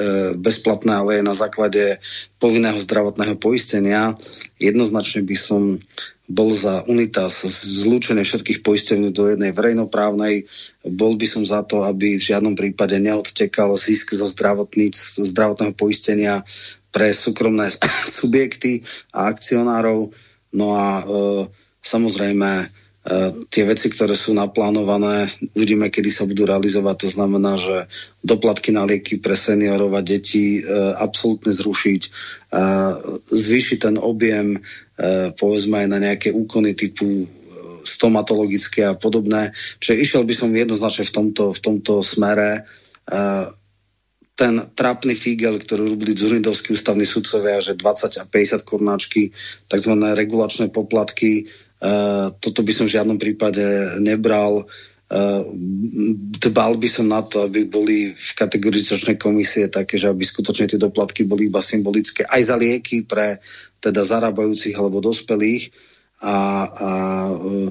bezplatné, 0.41 0.89
ale 0.89 1.21
je 1.21 1.23
na 1.23 1.37
základe 1.37 2.01
povinného 2.41 2.81
zdravotného 2.81 3.37
poistenia. 3.37 4.17
Jednoznačne 4.57 5.21
by 5.21 5.37
som 5.37 5.77
bol 6.25 6.49
za 6.49 6.81
Unitas 6.89 7.45
zlúčenie 7.45 8.25
všetkých 8.25 8.65
poistení 8.65 9.13
do 9.13 9.29
jednej 9.29 9.53
verejnoprávnej. 9.53 10.49
Bol 10.81 11.21
by 11.21 11.27
som 11.29 11.43
za 11.45 11.61
to, 11.61 11.85
aby 11.85 12.17
v 12.17 12.27
žiadnom 12.33 12.57
prípade 12.57 12.97
neodtekal 12.97 13.77
zisk 13.77 14.17
zo 14.17 14.25
zdravotného 14.25 15.73
poistenia 15.77 16.41
pre 16.89 17.13
súkromné 17.13 17.69
subjekty 18.19 18.81
a 19.13 19.29
akcionárov. 19.29 20.09
No 20.55 20.67
a 20.73 20.87
e, 20.99 21.03
samozrejme 21.85 22.73
tie 23.53 23.63
veci, 23.69 23.93
ktoré 23.93 24.17
sú 24.17 24.33
naplánované, 24.33 25.29
uvidíme, 25.53 25.93
kedy 25.93 26.09
sa 26.09 26.25
budú 26.25 26.49
realizovať. 26.49 27.05
To 27.05 27.09
znamená, 27.13 27.53
že 27.61 27.85
doplatky 28.25 28.73
na 28.73 28.89
lieky 28.89 29.21
pre 29.21 29.37
seniorov 29.37 29.93
a 29.93 30.01
deti 30.01 30.65
absolútne 30.97 31.53
zrušiť, 31.53 32.01
zvýšiť 33.29 33.77
ten 33.77 34.01
objem, 34.01 34.57
povedzme 35.35 35.83
aj 35.83 35.87
na 35.91 35.99
nejaké 35.99 36.31
úkony 36.31 36.71
typu 36.73 37.27
stomatologické 37.85 38.81
a 38.87 38.97
podobné. 38.97 39.53
Čiže 39.77 40.01
išiel 40.01 40.23
by 40.25 40.33
som 40.33 40.49
jednoznačne 40.49 41.05
v 41.05 41.13
tomto, 41.13 41.43
v 41.53 41.59
tomto 41.61 41.93
smere 42.01 42.65
ten 44.35 44.53
trápny 44.75 45.15
fígel, 45.15 45.55
ktorý 45.63 45.95
robili 45.95 46.11
Zurindovskí 46.11 46.75
ústavní 46.75 47.07
sudcovia, 47.07 47.63
že 47.63 47.79
20 47.79 48.19
a 48.19 48.25
50 48.27 48.67
kornáčky, 48.67 49.31
tzv. 49.71 49.93
regulačné 49.95 50.75
poplatky, 50.75 51.47
toto 52.43 52.59
by 52.59 52.71
som 52.75 52.89
v 52.89 52.95
žiadnom 52.99 53.15
prípade 53.15 53.63
nebral. 54.03 54.67
Dbal 56.41 56.73
by 56.81 56.89
som 56.89 57.07
na 57.07 57.21
to, 57.21 57.47
aby 57.47 57.63
boli 57.69 58.11
v 58.11 58.31
kategorizačnej 58.35 59.15
komisie 59.21 59.69
také, 59.69 59.95
že 59.95 60.09
aby 60.09 60.25
skutočne 60.25 60.67
tie 60.67 60.81
doplatky 60.81 61.23
boli 61.23 61.47
iba 61.47 61.61
symbolické 61.61 62.25
aj 62.25 62.41
za 62.41 62.55
lieky 62.57 63.05
pre 63.05 63.37
teda 63.85 64.01
zarábajúcich 64.01 64.73
alebo 64.73 65.05
dospelých. 65.05 65.69
A, 66.25 66.35
a 66.65 66.91
uh, 67.29 67.69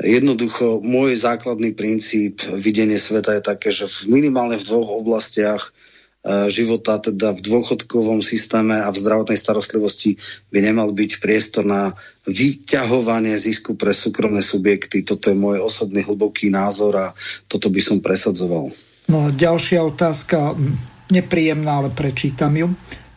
jednoducho 0.00 0.80
môj 0.80 1.20
základný 1.20 1.76
princíp 1.76 2.40
videnie 2.56 2.96
sveta 2.96 3.36
je 3.36 3.42
také, 3.44 3.68
že 3.68 3.84
v 3.84 4.20
minimálne 4.20 4.56
v 4.56 4.64
dvoch 4.64 5.04
oblastiach 5.04 5.76
E, 6.20 6.52
života, 6.52 7.00
teda 7.00 7.32
v 7.32 7.40
dôchodkovom 7.40 8.20
systéme 8.20 8.76
a 8.76 8.92
v 8.92 9.00
zdravotnej 9.00 9.40
starostlivosti 9.40 10.20
by 10.52 10.60
nemal 10.60 10.92
byť 10.92 11.16
priestor 11.16 11.64
na 11.64 11.96
vyťahovanie 12.28 13.32
zisku 13.40 13.72
pre 13.72 13.96
súkromné 13.96 14.44
subjekty. 14.44 15.00
Toto 15.00 15.32
je 15.32 15.36
môj 15.40 15.64
osobný 15.64 16.04
hlboký 16.04 16.52
názor 16.52 16.92
a 17.00 17.06
toto 17.48 17.72
by 17.72 17.80
som 17.80 18.04
presadzoval. 18.04 18.68
No, 19.08 19.32
ďalšia 19.32 19.80
otázka, 19.80 20.60
nepríjemná, 21.08 21.80
ale 21.80 21.88
prečítam 21.88 22.52
ju, 22.52 22.68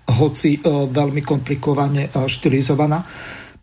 hoci 0.09 0.57
e, 0.57 0.89
veľmi 0.89 1.21
komplikovane 1.23 2.09
e, 2.09 2.27
štilizovaná. 2.27 3.03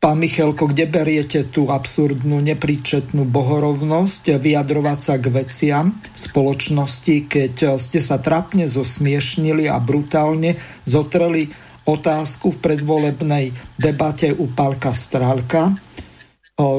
Pán 0.01 0.17
Michalko, 0.17 0.65
kde 0.73 0.89
beriete 0.89 1.53
tú 1.53 1.69
absurdnú, 1.69 2.41
nepríčetnú 2.41 3.29
bohorovnosť 3.29 4.41
vyjadrovať 4.41 4.99
sa 4.99 5.21
k 5.21 5.29
veciam 5.29 5.93
spoločnosti, 6.17 7.29
keď 7.29 7.77
ste 7.77 8.01
sa 8.01 8.17
trapne 8.17 8.65
zosmiešnili 8.65 9.69
a 9.69 9.77
brutálne 9.77 10.57
zotreli 10.89 11.53
otázku 11.85 12.57
v 12.57 12.63
predvolebnej 12.65 13.45
debate 13.77 14.33
u 14.33 14.49
Palka 14.49 14.97
Strálka, 14.97 15.77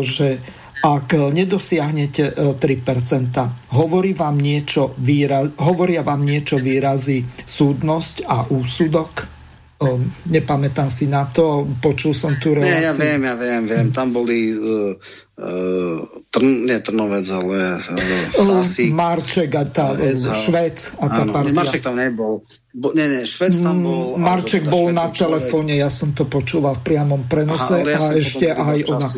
že 0.01 0.41
ak 0.81 1.13
nedosiahnete 1.13 2.57
3%, 2.57 3.77
hovorí 3.77 4.17
vám 4.17 4.41
niečo 4.41 4.97
výraz, 4.97 5.53
hovoria 5.61 6.01
vám 6.01 6.25
niečo 6.25 6.57
výrazy 6.57 7.21
súdnosť 7.45 8.25
a 8.25 8.49
úsudok? 8.49 9.40
Um, 9.81 10.13
nepamätám 10.29 10.93
si 10.93 11.09
na 11.09 11.25
to, 11.25 11.65
počul 11.81 12.13
som 12.13 12.37
tú 12.37 12.53
reláciu. 12.53 12.69
Nie, 12.69 12.85
ja 12.85 12.93
viem, 12.93 13.17
ja 13.25 13.33
viem, 13.33 13.65
viem. 13.65 13.87
Tam 13.89 14.13
boli 14.13 14.53
uh, 14.53 14.93
uh, 15.41 16.05
trn, 16.29 16.69
nie 16.69 16.77
Trnovec, 16.85 17.25
ale 17.33 17.81
uh, 17.81 18.29
Sásik. 18.29 18.93
Marček 18.93 19.49
a 19.57 19.65
tá 19.65 19.97
uh, 19.97 20.37
Švec 20.37 21.01
a 21.01 21.09
tá 21.09 21.25
Áno, 21.25 21.33
partia. 21.33 21.57
Marček 21.57 21.81
tam 21.81 21.97
nebol. 21.97 22.45
Bo, 22.77 22.93
nie, 22.93 23.09
nie, 23.09 23.25
Švec 23.25 23.57
tam 23.57 23.81
mm, 23.81 23.85
bol. 23.89 24.05
Marček 24.21 24.63
bol 24.69 24.93
na 24.93 25.09
telefóne, 25.09 25.73
ja 25.73 25.89
som 25.89 26.13
to 26.13 26.29
počúval 26.29 26.77
v 26.77 26.85
priamom 26.85 27.25
prenose 27.25 27.81
Aha, 27.81 27.89
ja 27.89 27.97
a 27.97 28.07
ešte 28.13 28.53
aj 28.53 28.85
ona 28.85 29.09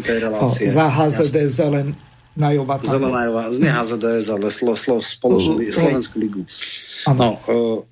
za 0.48 0.86
HZD 0.88 1.38
Zelen 1.52 1.92
Najova. 2.34 2.82
Zelená 2.82 3.30
Jova, 3.30 3.52
z 3.54 3.62
HZDS, 3.62 4.26
ale 4.34 4.48
slo, 4.50 4.74
slo, 4.74 4.98
spoločnú, 5.04 5.62
Slovenskú 5.70 6.18
ligu. 6.18 6.42
No, 7.14 7.38
uh, 7.46 7.86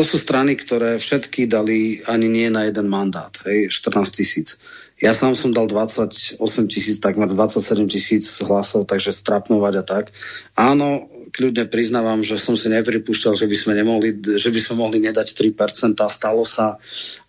to 0.00 0.16
sú 0.16 0.16
strany, 0.16 0.56
ktoré 0.56 0.96
všetky 0.96 1.44
dali 1.44 2.00
ani 2.08 2.32
nie 2.32 2.48
na 2.48 2.64
jeden 2.64 2.88
mandát, 2.88 3.28
hej, 3.44 3.68
14 3.68 4.16
tisíc. 4.16 4.56
Ja 4.96 5.12
sám 5.12 5.36
som 5.36 5.52
dal 5.52 5.68
28 5.68 6.40
tisíc, 6.72 7.04
takmer 7.04 7.28
27 7.28 7.84
tisíc 7.84 8.24
hlasov, 8.40 8.88
takže 8.88 9.12
strapnovať 9.12 9.74
a 9.76 9.84
tak. 9.84 10.08
Áno, 10.56 11.04
kľudne 11.30 11.70
priznávam, 11.70 12.20
že 12.20 12.36
som 12.36 12.58
si 12.58 12.68
nepripúšťal, 12.70 13.38
že 13.38 13.46
by 13.46 13.56
sme, 13.56 13.72
nemohli, 13.78 14.18
že 14.36 14.50
by 14.50 14.60
sme 14.60 14.74
mohli 14.82 14.98
nedať 15.02 15.32
3%. 15.32 15.96
Stalo 15.96 16.42
sa, 16.42 16.76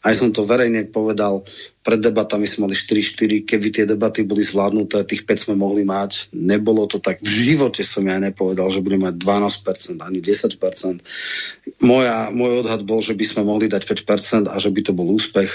aj 0.02 0.14
som 0.18 0.30
to 0.34 0.44
verejne 0.44 0.90
povedal, 0.90 1.46
pred 1.82 1.98
debatami 1.98 2.46
sme 2.46 2.70
mali 2.70 2.78
4-4, 2.78 3.42
keby 3.42 3.68
tie 3.74 3.86
debaty 3.90 4.22
boli 4.22 4.46
zvládnuté, 4.46 5.02
tých 5.02 5.26
5 5.26 5.50
sme 5.50 5.56
mohli 5.58 5.82
mať. 5.82 6.30
Nebolo 6.38 6.86
to 6.86 7.02
tak. 7.02 7.18
V 7.26 7.30
živote 7.30 7.82
som 7.82 8.06
ja 8.06 8.22
nepovedal, 8.22 8.70
že 8.70 8.86
budeme 8.86 9.10
mať 9.10 9.18
12%, 9.18 9.98
ani 10.06 10.22
10%. 10.22 11.82
Moja, 11.82 12.30
môj 12.30 12.62
odhad 12.62 12.86
bol, 12.86 13.02
že 13.02 13.18
by 13.18 13.26
sme 13.26 13.42
mohli 13.50 13.66
dať 13.66 13.82
5% 13.90 14.54
a 14.54 14.56
že 14.62 14.70
by 14.70 14.82
to 14.86 14.94
bol 14.94 15.10
úspech. 15.10 15.50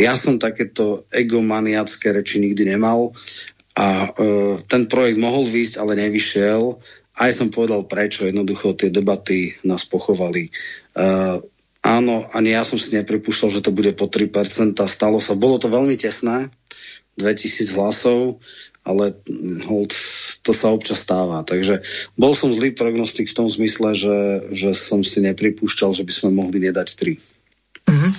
Ja 0.00 0.16
som 0.16 0.40
takéto 0.40 1.04
egomaniacké 1.12 2.08
reči 2.16 2.40
nikdy 2.40 2.72
nemal 2.72 3.12
a 3.76 4.08
e, 4.08 4.56
ten 4.64 4.88
projekt 4.88 5.20
mohol 5.20 5.44
výjsť, 5.44 5.76
ale 5.76 6.00
nevyšiel 6.00 6.80
aj 7.16 7.30
som 7.32 7.48
povedal 7.48 7.88
prečo, 7.88 8.28
jednoducho 8.28 8.76
tie 8.76 8.92
debaty 8.92 9.56
nás 9.64 9.88
pochovali. 9.88 10.52
Uh, 10.92 11.40
áno, 11.80 12.28
ani 12.36 12.52
ja 12.52 12.62
som 12.62 12.76
si 12.76 12.92
nepripúšťal, 12.92 13.48
že 13.56 13.64
to 13.64 13.72
bude 13.72 13.96
po 13.96 14.08
3%. 14.08 14.76
Stalo 14.84 15.18
sa, 15.18 15.32
bolo 15.32 15.56
to 15.56 15.72
veľmi 15.72 15.96
tesné, 15.96 16.52
2000 17.16 17.76
hlasov, 17.76 18.36
ale 18.84 19.16
hold, 19.66 19.90
to 20.44 20.52
sa 20.52 20.70
občas 20.70 21.02
stáva. 21.02 21.40
Takže 21.42 21.80
bol 22.14 22.36
som 22.36 22.52
zlý 22.52 22.76
prognostik 22.76 23.26
v 23.32 23.36
tom 23.36 23.48
zmysle, 23.48 23.96
že, 23.96 24.18
že 24.52 24.70
som 24.76 25.00
si 25.00 25.24
nepripúšťal, 25.24 25.96
že 25.96 26.04
by 26.04 26.12
sme 26.12 26.30
mohli 26.36 26.60
nedať 26.62 26.88
3. 26.94 27.90
Mm-hmm. 27.90 28.12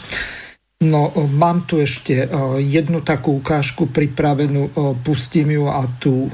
No, 0.77 1.09
mám 1.33 1.65
tu 1.65 1.81
ešte 1.81 2.29
jednu 2.61 3.01
takú 3.01 3.41
ukážku 3.41 3.89
pripravenú, 3.89 4.69
pustím 5.01 5.57
ju 5.57 5.65
a 5.65 5.81
tu 5.97 6.29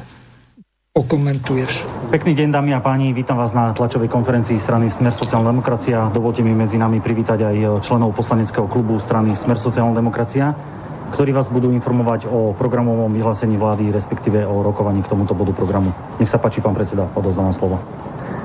okomentuješ. 0.93 1.89
Pekný 2.13 2.37
deň, 2.37 2.53
dámy 2.53 2.77
a 2.77 2.79
páni, 2.79 3.17
vítam 3.17 3.33
vás 3.33 3.49
na 3.49 3.73
tlačovej 3.73 4.13
konferencii 4.13 4.61
strany 4.61 4.93
Smer 4.93 5.09
sociálna 5.09 5.49
demokracia. 5.49 6.05
Dovolte 6.13 6.45
mi 6.45 6.53
medzi 6.53 6.77
nami 6.77 7.01
privítať 7.01 7.49
aj 7.49 7.81
členov 7.81 8.13
poslaneckého 8.13 8.69
klubu 8.69 9.01
strany 9.01 9.33
Smer 9.33 9.57
sociálna 9.57 9.97
demokracia, 9.97 10.53
ktorí 11.17 11.33
vás 11.33 11.49
budú 11.49 11.73
informovať 11.73 12.29
o 12.29 12.53
programovom 12.53 13.09
vyhlásení 13.09 13.57
vlády, 13.57 13.89
respektíve 13.89 14.45
o 14.45 14.61
rokovaní 14.61 15.01
k 15.01 15.09
tomuto 15.09 15.33
bodu 15.33 15.49
programu. 15.57 15.97
Nech 16.21 16.29
sa 16.29 16.37
páči, 16.37 16.61
pán 16.61 16.77
predseda, 16.77 17.09
odozdávam 17.17 17.57
slovo. 17.57 17.81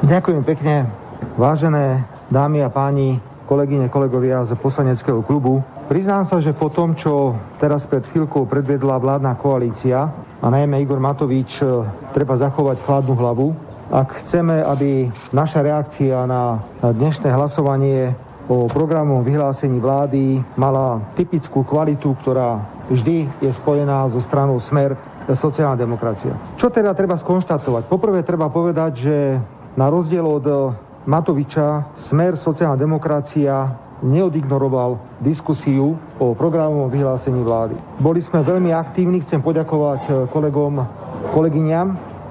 Ďakujem 0.09 0.41
pekne. 0.49 0.89
Vážené 1.37 2.09
dámy 2.33 2.65
a 2.65 2.73
páni, 2.73 3.21
kolegyne, 3.45 3.93
kolegovia 3.93 4.41
z 4.49 4.57
poslaneckého 4.57 5.21
klubu, 5.21 5.61
priznám 5.89 6.29
sa, 6.29 6.39
že 6.39 6.53
po 6.53 6.69
tom, 6.69 6.93
čo 6.93 7.33
teraz 7.57 7.89
pred 7.89 8.05
chvíľkou 8.05 8.45
predvedla 8.45 9.01
vládna 9.01 9.33
koalícia, 9.41 10.13
a 10.39 10.47
najmä 10.47 10.87
Igor 10.87 11.03
Matovič, 11.03 11.59
e, 11.59 11.83
treba 12.15 12.39
zachovať 12.39 12.79
chladnú 12.87 13.19
hlavu. 13.19 13.57
Ak 13.91 14.23
chceme, 14.23 14.63
aby 14.63 15.11
naša 15.35 15.65
reakcia 15.65 16.29
na 16.29 16.63
dnešné 16.85 17.33
hlasovanie 17.33 18.15
o 18.47 18.71
programu 18.71 19.25
vyhlásení 19.27 19.81
vlády 19.83 20.45
mala 20.55 21.03
typickú 21.19 21.67
kvalitu, 21.67 22.15
ktorá 22.23 22.63
vždy 22.93 23.27
je 23.43 23.51
spojená 23.51 24.09
so 24.13 24.21
stranou 24.23 24.61
Smer 24.63 24.95
sociálna 25.29 25.77
demokracia. 25.77 26.33
Čo 26.57 26.73
teda 26.73 26.97
treba 26.97 27.19
skonštatovať? 27.21 27.85
Poprvé 27.91 28.25
treba 28.25 28.49
povedať, 28.49 28.93
že 28.97 29.17
na 29.77 29.93
rozdiel 29.93 30.25
od 30.25 30.73
Matoviča 31.05 31.97
Smer 31.97 32.37
sociálna 32.41 32.77
demokracia 32.81 33.88
neodignoroval 34.03 34.99
diskusiu 35.19 35.99
o 36.19 36.35
programovom 36.35 36.91
vyhlásení 36.91 37.43
vlády. 37.43 37.75
Boli 37.99 38.23
sme 38.23 38.47
veľmi 38.47 38.71
aktívni, 38.71 39.23
chcem 39.23 39.43
poďakovať 39.43 40.01
eh, 40.07 40.15
kolegom, 40.31 40.83
kolegyňam. 41.35 41.89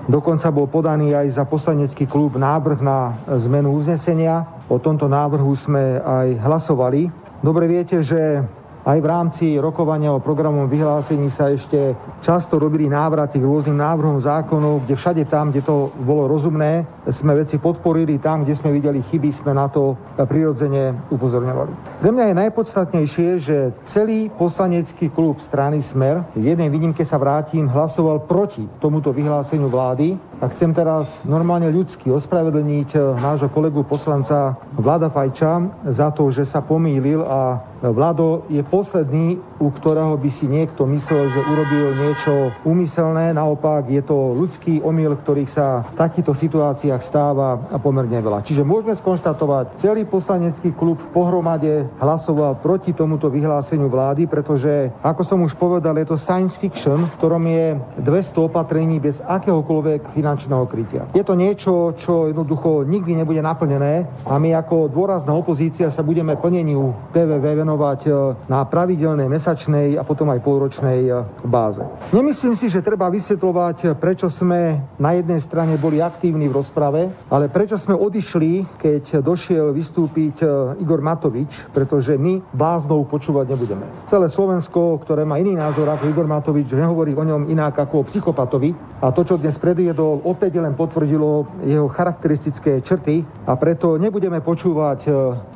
Dokonca 0.08 0.48
bol 0.56 0.72
podaný 0.72 1.12
aj 1.12 1.36
za 1.36 1.44
poslanecký 1.44 2.08
klub 2.08 2.40
návrh 2.40 2.80
na 2.80 3.20
zmenu 3.44 3.76
uznesenia. 3.76 4.48
O 4.72 4.80
tomto 4.80 5.12
návrhu 5.12 5.52
sme 5.52 6.00
aj 6.00 6.40
hlasovali. 6.48 7.12
Dobre 7.44 7.68
viete, 7.68 8.00
že 8.00 8.40
aj 8.88 9.04
v 9.04 9.12
rámci 9.12 9.46
rokovania 9.60 10.16
o 10.16 10.24
programovom 10.24 10.72
vyhlásení 10.72 11.28
sa 11.28 11.52
ešte 11.52 11.92
často 12.24 12.56
robili 12.56 12.88
návraty 12.88 13.36
k 13.36 13.44
rôznym 13.44 13.84
návrhom 13.84 14.24
zákonov, 14.24 14.88
kde 14.88 14.96
všade 14.96 15.24
tam, 15.28 15.52
kde 15.52 15.68
to 15.68 15.92
bolo 16.08 16.32
rozumné, 16.32 16.88
sme 17.12 17.36
veci 17.36 17.60
podporili, 17.60 18.16
tam, 18.16 18.48
kde 18.48 18.56
sme 18.56 18.72
videli 18.72 19.04
chyby, 19.04 19.28
sme 19.36 19.52
na 19.52 19.68
to 19.68 20.00
prirodzene 20.16 20.96
upozorňovali. 21.12 22.00
Pre 22.00 22.10
mňa 22.16 22.26
je 22.32 22.40
najpodstatnejšie, 22.48 23.30
že 23.44 23.58
celý 23.92 24.32
poslanecký 24.32 25.12
klub 25.12 25.44
strany 25.44 25.84
Smer, 25.84 26.24
v 26.32 26.56
jednej 26.56 26.72
výnimke 26.72 27.04
sa 27.04 27.20
vrátim, 27.20 27.68
hlasoval 27.68 28.24
proti 28.24 28.64
tomuto 28.80 29.12
vyhláseniu 29.12 29.68
vlády 29.68 30.16
a 30.38 30.46
chcem 30.54 30.70
teraz 30.70 31.18
normálne 31.26 31.66
ľudsky 31.74 32.14
ospravedlniť 32.14 32.94
nášho 33.18 33.50
kolegu 33.50 33.82
poslanca 33.82 34.54
Vlada 34.78 35.10
Fajča 35.10 35.66
za 35.90 36.14
to, 36.14 36.30
že 36.30 36.46
sa 36.46 36.62
pomýlil. 36.62 37.26
A 37.26 37.58
Vlado 37.82 38.46
je 38.46 38.62
posledný 38.62 39.42
u 39.58 39.68
ktorého 39.74 40.16
by 40.18 40.30
si 40.32 40.46
niekto 40.48 40.86
myslel, 40.88 41.30
že 41.34 41.42
urobil 41.42 41.86
niečo 41.98 42.34
úmyselné. 42.64 43.34
Naopak 43.34 43.90
je 43.90 44.02
to 44.06 44.38
ľudský 44.38 44.80
omyl, 44.82 45.18
ktorých 45.20 45.52
sa 45.52 45.84
v 45.94 45.98
takýchto 46.00 46.34
situáciách 46.34 47.02
stáva 47.02 47.58
pomerne 47.82 48.18
veľa. 48.22 48.46
Čiže 48.46 48.64
môžeme 48.64 48.94
skonštatovať, 48.96 49.82
celý 49.82 50.06
poslanecký 50.08 50.72
klub 50.74 51.02
pohromade 51.12 51.90
hlasoval 52.00 52.62
proti 52.62 52.94
tomuto 52.94 53.28
vyhláseniu 53.28 53.90
vlády, 53.90 54.30
pretože, 54.30 54.94
ako 55.02 55.22
som 55.26 55.40
už 55.44 55.58
povedal, 55.58 55.98
je 55.98 56.08
to 56.08 56.18
science 56.18 56.56
fiction, 56.56 57.10
v 57.10 57.18
ktorom 57.18 57.44
je 57.50 57.66
200 58.06 58.48
opatrení 58.48 59.02
bez 59.02 59.20
akéhokoľvek 59.26 60.14
finančného 60.14 60.66
krytia. 60.70 61.04
Je 61.12 61.26
to 61.26 61.34
niečo, 61.34 61.98
čo 61.98 62.30
jednoducho 62.30 62.86
nikdy 62.86 63.18
nebude 63.18 63.42
naplnené 63.42 64.06
a 64.24 64.38
my 64.38 64.54
ako 64.54 64.90
dôrazná 64.90 65.34
opozícia 65.34 65.90
sa 65.90 66.06
budeme 66.06 66.38
plneniu 66.38 66.94
PVV 67.12 67.66
venovať 67.66 68.00
e, 68.06 68.10
na 68.48 68.64
pravidelnej, 68.64 69.28
mesačnej 69.28 69.47
a 69.98 70.04
potom 70.04 70.28
aj 70.34 70.44
polročnej 70.44 71.08
e, 71.08 71.24
báze. 71.48 71.80
Nemyslím 72.12 72.60
si, 72.60 72.68
že 72.68 72.84
treba 72.84 73.08
vysvetľovať, 73.08 73.96
prečo 73.96 74.28
sme 74.28 74.82
na 75.00 75.16
jednej 75.16 75.40
strane 75.40 75.80
boli 75.80 76.04
aktívni 76.04 76.52
v 76.52 76.58
rozprave, 76.60 77.08
ale 77.32 77.48
prečo 77.48 77.80
sme 77.80 77.96
odišli, 77.96 78.80
keď 78.82 79.24
došiel 79.24 79.72
vystúpiť 79.72 80.44
e, 80.44 80.48
Igor 80.84 81.00
Matovič, 81.00 81.72
pretože 81.72 82.20
my 82.20 82.44
bláznou 82.52 83.08
počúvať 83.08 83.56
nebudeme. 83.56 83.86
Celé 84.12 84.28
Slovensko, 84.28 85.00
ktoré 85.04 85.24
má 85.24 85.40
iný 85.40 85.56
názor 85.56 85.88
ako 85.88 86.10
Igor 86.10 86.28
Matovič, 86.28 86.72
nehovorí 86.74 87.16
o 87.16 87.24
ňom 87.24 87.48
inak 87.48 87.78
ako 87.78 88.04
o 88.04 88.08
psychopatovi 88.08 88.76
a 89.04 89.14
to, 89.14 89.22
čo 89.22 89.38
dnes 89.38 89.56
predviedol, 89.62 90.26
opäť 90.26 90.58
len 90.58 90.74
potvrdilo 90.74 91.62
jeho 91.64 91.86
charakteristické 91.88 92.82
črty 92.82 93.22
a 93.46 93.54
preto 93.56 93.96
nebudeme 94.02 94.42
počúvať, 94.42 95.00
e, 95.06 95.12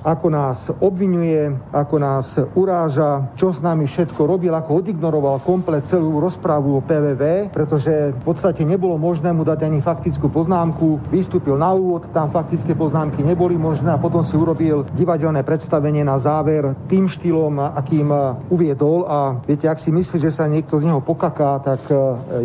ako 0.06 0.28
nás 0.30 0.70
obvinuje, 0.80 1.50
ako 1.74 1.96
nás 1.98 2.38
uráža, 2.54 3.34
čo 3.38 3.50
s 3.54 3.60
nami 3.62 3.81
všetko 3.86 4.22
robil, 4.26 4.54
ako 4.54 4.82
odignoroval 4.82 5.44
komplet 5.46 5.86
celú 5.88 6.18
rozprávu 6.22 6.80
o 6.80 6.82
PVV, 6.82 7.54
pretože 7.54 8.14
v 8.14 8.22
podstate 8.24 8.66
nebolo 8.66 8.98
možné 8.98 9.34
mu 9.34 9.46
dať 9.46 9.66
ani 9.66 9.80
faktickú 9.82 10.30
poznámku. 10.30 11.12
Vystúpil 11.14 11.58
na 11.58 11.74
úvod, 11.74 12.10
tam 12.12 12.34
faktické 12.34 12.74
poznámky 12.74 13.22
neboli 13.22 13.58
možné 13.58 13.94
a 13.94 14.02
potom 14.02 14.26
si 14.26 14.34
urobil 14.34 14.86
divadelné 14.98 15.46
predstavenie 15.46 16.02
na 16.02 16.18
záver 16.18 16.74
tým 16.88 17.06
štýlom, 17.08 17.60
akým 17.78 18.10
uviedol 18.50 19.06
a 19.08 19.40
viete, 19.46 19.70
ak 19.70 19.80
si 19.80 19.94
myslí, 19.94 20.18
že 20.22 20.32
sa 20.34 20.50
niekto 20.50 20.78
z 20.78 20.88
neho 20.90 21.04
pokaká, 21.04 21.62
tak 21.62 21.82
e, 21.88 21.96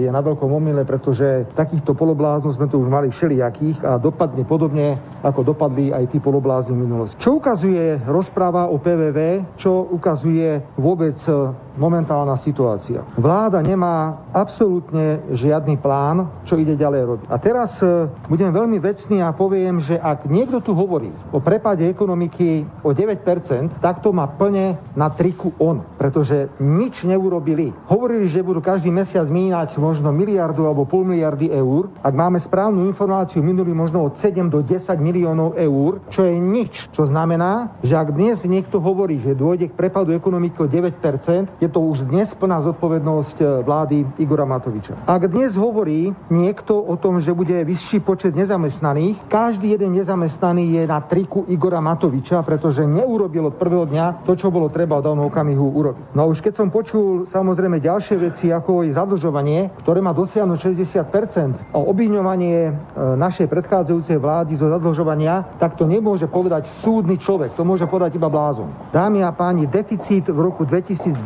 je 0.06 0.08
na 0.10 0.20
veľkom 0.20 0.48
omyle, 0.48 0.82
pretože 0.82 1.46
takýchto 1.54 1.92
polobláznov 1.96 2.54
sme 2.54 2.70
tu 2.70 2.80
už 2.80 2.88
mali 2.88 3.08
všelijakých 3.10 3.82
a 3.82 3.98
dopadne 3.98 4.42
podobne, 4.46 4.98
ako 5.22 5.40
dopadli 5.42 5.90
aj 5.90 6.10
tí 6.12 6.18
poloblázni 6.22 6.76
minulosti. 6.76 7.18
Čo 7.18 7.38
ukazuje 7.38 7.98
rozpráva 8.06 8.68
o 8.70 8.78
PVV, 8.78 9.42
čo 9.58 9.86
ukazuje 9.88 10.62
vôbec 10.78 11.16
so 11.26 11.56
momentálna 11.76 12.34
situácia. 12.40 13.04
Vláda 13.16 13.60
nemá 13.62 14.26
absolútne 14.32 15.24
žiadny 15.32 15.76
plán, 15.80 16.28
čo 16.48 16.58
ide 16.58 16.74
ďalej 16.74 17.02
robiť. 17.04 17.26
A 17.30 17.36
teraz 17.38 17.78
e, 17.80 18.08
budem 18.28 18.50
veľmi 18.50 18.80
vecný 18.80 19.22
a 19.22 19.32
poviem, 19.32 19.78
že 19.80 20.00
ak 20.00 20.28
niekto 20.28 20.60
tu 20.60 20.72
hovorí 20.72 21.12
o 21.30 21.38
prepade 21.38 21.84
ekonomiky 21.86 22.64
o 22.82 22.90
9%, 22.90 23.80
tak 23.80 24.00
to 24.00 24.10
má 24.10 24.26
plne 24.26 24.80
na 24.96 25.08
triku 25.12 25.52
on, 25.60 25.84
pretože 26.00 26.48
nič 26.58 27.04
neurobili. 27.04 27.70
Hovorili, 27.86 28.26
že 28.26 28.44
budú 28.44 28.64
každý 28.64 28.88
mesiac 28.88 29.28
míňať 29.28 29.76
možno 29.76 30.10
miliardu 30.10 30.64
alebo 30.66 30.88
pol 30.88 31.04
miliardy 31.04 31.52
eur. 31.52 31.92
Ak 32.00 32.16
máme 32.16 32.40
správnu 32.40 32.88
informáciu, 32.88 33.44
minulý 33.44 33.76
možno 33.76 34.08
od 34.08 34.16
7 34.18 34.48
do 34.48 34.64
10 34.64 34.96
miliónov 34.98 35.54
eur, 35.60 36.00
čo 36.08 36.24
je 36.24 36.34
nič. 36.36 36.88
Čo 36.96 37.06
znamená, 37.06 37.76
že 37.84 37.94
ak 37.94 38.16
dnes 38.16 38.40
niekto 38.48 38.80
hovorí, 38.80 39.20
že 39.20 39.36
dôjde 39.36 39.70
k 39.70 39.78
prepadu 39.78 40.16
ekonomiky 40.16 40.58
o 40.62 40.70
9%, 40.70 41.60
je 41.60 41.65
to 41.68 41.80
už 41.80 42.06
dnes 42.06 42.28
plná 42.34 42.62
zodpovednosť 42.66 43.36
eh, 43.40 43.46
vlády 43.64 43.96
Igora 44.20 44.44
Matoviča. 44.44 45.08
Ak 45.08 45.26
dnes 45.30 45.56
hovorí 45.56 46.12
niekto 46.28 46.76
o 46.76 46.94
tom, 47.00 47.18
že 47.18 47.32
bude 47.32 47.54
vyšší 47.64 48.04
počet 48.04 48.36
nezamestnaných, 48.36 49.26
každý 49.26 49.74
jeden 49.74 49.96
nezamestnaný 49.96 50.76
je 50.76 50.82
na 50.84 51.00
triku 51.00 51.48
Igora 51.48 51.80
Matoviča, 51.80 52.44
pretože 52.44 52.84
neurobil 52.84 53.48
od 53.50 53.58
prvého 53.58 53.88
dňa 53.88 54.28
to, 54.28 54.36
čo 54.36 54.52
bolo 54.52 54.68
treba 54.68 55.00
v 55.00 55.06
danom 55.08 55.26
okamihu 55.26 55.66
urobiť. 55.72 56.04
No 56.12 56.24
a 56.24 56.30
už 56.30 56.44
keď 56.44 56.60
som 56.60 56.68
počul 56.68 57.24
samozrejme 57.26 57.80
ďalšie 57.80 58.16
veci, 58.20 58.52
ako 58.52 58.86
je 58.86 58.94
zadlžovanie, 58.94 59.72
ktoré 59.82 60.04
má 60.04 60.12
dosiahnuť 60.12 60.58
60% 60.76 61.72
a 61.72 61.78
obviňovanie 61.80 62.56
eh, 62.68 62.72
našej 63.16 63.48
predchádzajúcej 63.48 64.18
vlády 64.20 64.60
zo 64.60 64.68
zadlžovania, 64.68 65.56
tak 65.56 65.80
to 65.80 65.88
nemôže 65.88 66.28
povedať 66.28 66.68
súdny 66.68 67.16
človek, 67.16 67.56
to 67.56 67.64
môže 67.64 67.88
povedať 67.88 68.20
iba 68.20 68.28
blázon. 68.28 68.68
Dámy 68.92 69.24
a 69.24 69.32
páni, 69.32 69.64
deficit 69.66 70.28
v 70.28 70.38
roku 70.38 70.68
2019 70.68 71.16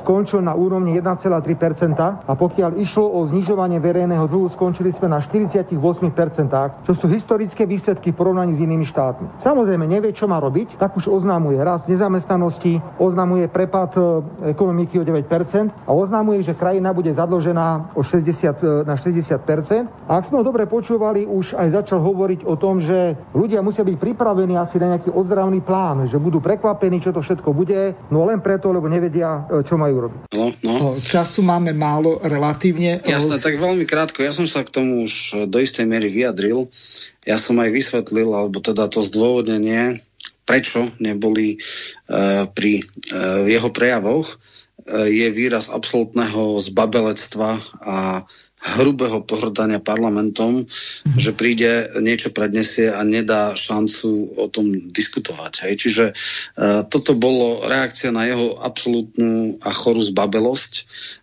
skončil 0.00 0.44
na 0.44 0.52
úrovni 0.52 0.96
1,3% 1.00 2.28
a 2.28 2.32
pokiaľ 2.32 2.78
išlo 2.78 3.06
o 3.08 3.24
znižovanie 3.26 3.80
verejného 3.80 4.28
dlhu, 4.28 4.52
skončili 4.52 4.92
sme 4.92 5.08
na 5.08 5.18
48% 5.18 5.72
čo 6.82 6.92
sú 6.92 7.06
historické 7.08 7.64
výsledky 7.64 8.12
v 8.12 8.18
porovnaní 8.18 8.52
s 8.54 8.62
inými 8.62 8.84
štátmi. 8.86 9.40
Samozrejme, 9.40 9.86
nevie, 9.86 10.12
čo 10.12 10.28
má 10.28 10.42
robiť, 10.42 10.76
tak 10.76 10.98
už 10.98 11.08
oznámuje 11.08 11.58
rast 11.62 11.88
nezamestnanosti, 11.88 12.82
oznamuje 12.98 13.48
prepad 13.48 13.94
e, 13.96 14.00
ekonomiky 14.52 14.98
o 14.98 15.06
9% 15.06 15.88
a 15.88 15.90
oznamuje, 15.90 16.42
že 16.42 16.58
krajina 16.58 16.92
bude 16.92 17.14
zadlžená 17.14 17.94
o 17.96 18.02
60, 18.02 18.84
e, 18.84 18.86
na 18.86 18.94
60% 18.98 20.10
A 20.10 20.20
ak 20.20 20.28
sme 20.28 20.42
ho 20.42 20.44
dobre 20.44 20.66
počúvali, 20.66 21.24
už 21.24 21.54
aj 21.56 21.82
začal 21.82 22.02
hovoriť 22.02 22.44
o 22.44 22.54
tom, 22.58 22.82
že 22.82 23.16
ľudia 23.32 23.64
musia 23.64 23.86
byť 23.86 23.96
pripravení 23.96 24.58
asi 24.58 24.76
na 24.76 24.96
nejaký 24.96 25.14
ozdravný 25.14 25.62
plán, 25.62 26.10
že 26.10 26.20
budú 26.20 26.42
prekvapení, 26.42 27.00
čo 27.00 27.14
to 27.14 27.22
všetko 27.22 27.54
bude, 27.54 27.94
no 28.10 28.26
len 28.26 28.42
preto, 28.42 28.68
lebo 28.74 28.90
nevedia, 28.90 29.46
e, 29.48 29.61
čo 29.62 29.80
majú 29.80 30.06
robiť. 30.06 30.20
No, 30.36 30.52
no. 30.62 30.74
Času 30.98 31.42
máme 31.42 31.74
málo 31.74 32.20
relatívne. 32.22 33.00
Jasné, 33.02 33.38
tak 33.40 33.58
veľmi 33.58 33.88
krátko. 33.88 34.22
Ja 34.22 34.30
som 34.34 34.46
sa 34.46 34.62
k 34.62 34.70
tomu 34.70 35.06
už 35.06 35.46
do 35.48 35.58
istej 35.58 35.88
miery 35.88 36.12
vyjadril. 36.12 36.70
Ja 37.26 37.38
som 37.38 37.58
aj 37.58 37.70
vysvetlil, 37.70 38.28
alebo 38.30 38.58
teda 38.62 38.86
to 38.90 39.00
zdôvodnenie, 39.02 40.02
prečo 40.42 40.90
neboli 40.98 41.58
uh, 41.58 42.46
pri 42.50 42.82
uh, 42.82 43.46
jeho 43.46 43.70
prejavoch, 43.70 44.26
uh, 44.26 45.06
je 45.06 45.30
výraz 45.30 45.70
absolútneho 45.70 46.58
zbabelectva 46.60 47.50
a 47.82 47.96
hrubého 48.62 49.26
pohrdania 49.26 49.82
parlamentom, 49.82 50.62
mm. 50.62 51.18
že 51.18 51.34
príde, 51.34 51.90
niečo 51.98 52.30
prednesie 52.30 52.94
a 52.94 53.02
nedá 53.02 53.58
šancu 53.58 54.38
o 54.38 54.46
tom 54.46 54.70
diskutovať. 54.70 55.66
Hej. 55.66 55.74
Čiže 55.82 56.04
uh, 56.14 56.86
toto 56.86 57.18
bolo 57.18 57.66
reakcia 57.66 58.14
na 58.14 58.30
jeho 58.30 58.54
absolútnu 58.62 59.58
a 59.66 59.70
chorú 59.74 59.98
zbabelosť. 60.06 60.72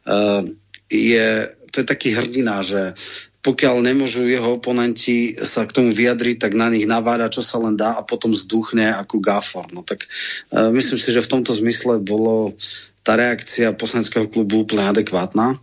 Uh, 0.03 0.51
je, 0.91 1.47
to 1.71 1.75
je 1.79 1.85
taký 1.87 2.11
hrdina, 2.11 2.59
že 2.59 2.91
pokiaľ 3.39 3.87
nemôžu 3.87 4.27
jeho 4.27 4.59
oponenti 4.59 5.31
sa 5.39 5.63
k 5.63 5.71
tomu 5.71 5.95
vyjadriť, 5.95 6.43
tak 6.43 6.59
na 6.59 6.67
nich 6.67 6.83
naváda, 6.83 7.31
čo 7.31 7.39
sa 7.39 7.55
len 7.63 7.79
dá 7.79 7.95
a 7.95 8.03
potom 8.03 8.35
zduchne 8.35 8.91
ako 8.99 9.23
gáfor. 9.23 9.71
No 9.71 9.87
tak 9.87 10.03
uh, 10.51 10.75
myslím 10.75 10.99
si, 10.99 11.15
že 11.15 11.23
v 11.23 11.31
tomto 11.39 11.55
zmysle 11.55 12.03
bolo 12.03 12.51
tá 12.99 13.15
reakcia 13.15 13.79
poslaneckého 13.79 14.27
klubu 14.27 14.67
úplne 14.67 14.91
adekvátna. 14.91 15.55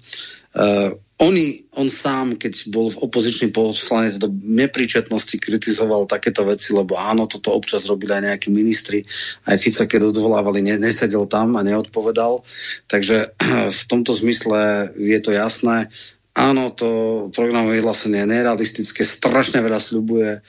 Uh, 0.57 0.97
oni, 1.17 1.65
on 1.73 1.89
sám, 1.89 2.37
keď 2.37 2.69
bol 2.69 2.93
v 2.93 3.01
opozičný 3.09 3.49
poslanec 3.49 4.21
do 4.21 4.29
nepríčetnosti 4.29 5.41
kritizoval 5.41 6.05
takéto 6.05 6.45
veci, 6.45 6.77
lebo 6.77 7.01
áno, 7.01 7.25
toto 7.25 7.57
občas 7.57 7.89
robili 7.89 8.13
aj 8.13 8.23
nejakí 8.29 8.49
ministri, 8.53 9.01
aj 9.49 9.57
Fica, 9.57 9.89
keď 9.89 10.13
odvolávali, 10.13 10.61
ne, 10.61 10.77
nesedel 10.77 11.25
tam 11.25 11.57
a 11.57 11.65
neodpovedal. 11.65 12.45
Takže 12.93 13.33
v 13.81 13.83
tomto 13.89 14.13
zmysle 14.13 14.93
je 14.93 15.19
to 15.25 15.33
jasné. 15.33 15.89
Áno, 16.37 16.69
to 16.69 16.89
programové 17.33 17.81
vyhlásenie 17.81 18.29
je 18.29 18.33
nerealistické, 18.37 19.01
strašne 19.01 19.65
veľa 19.65 19.81
sľubuje. 19.81 20.45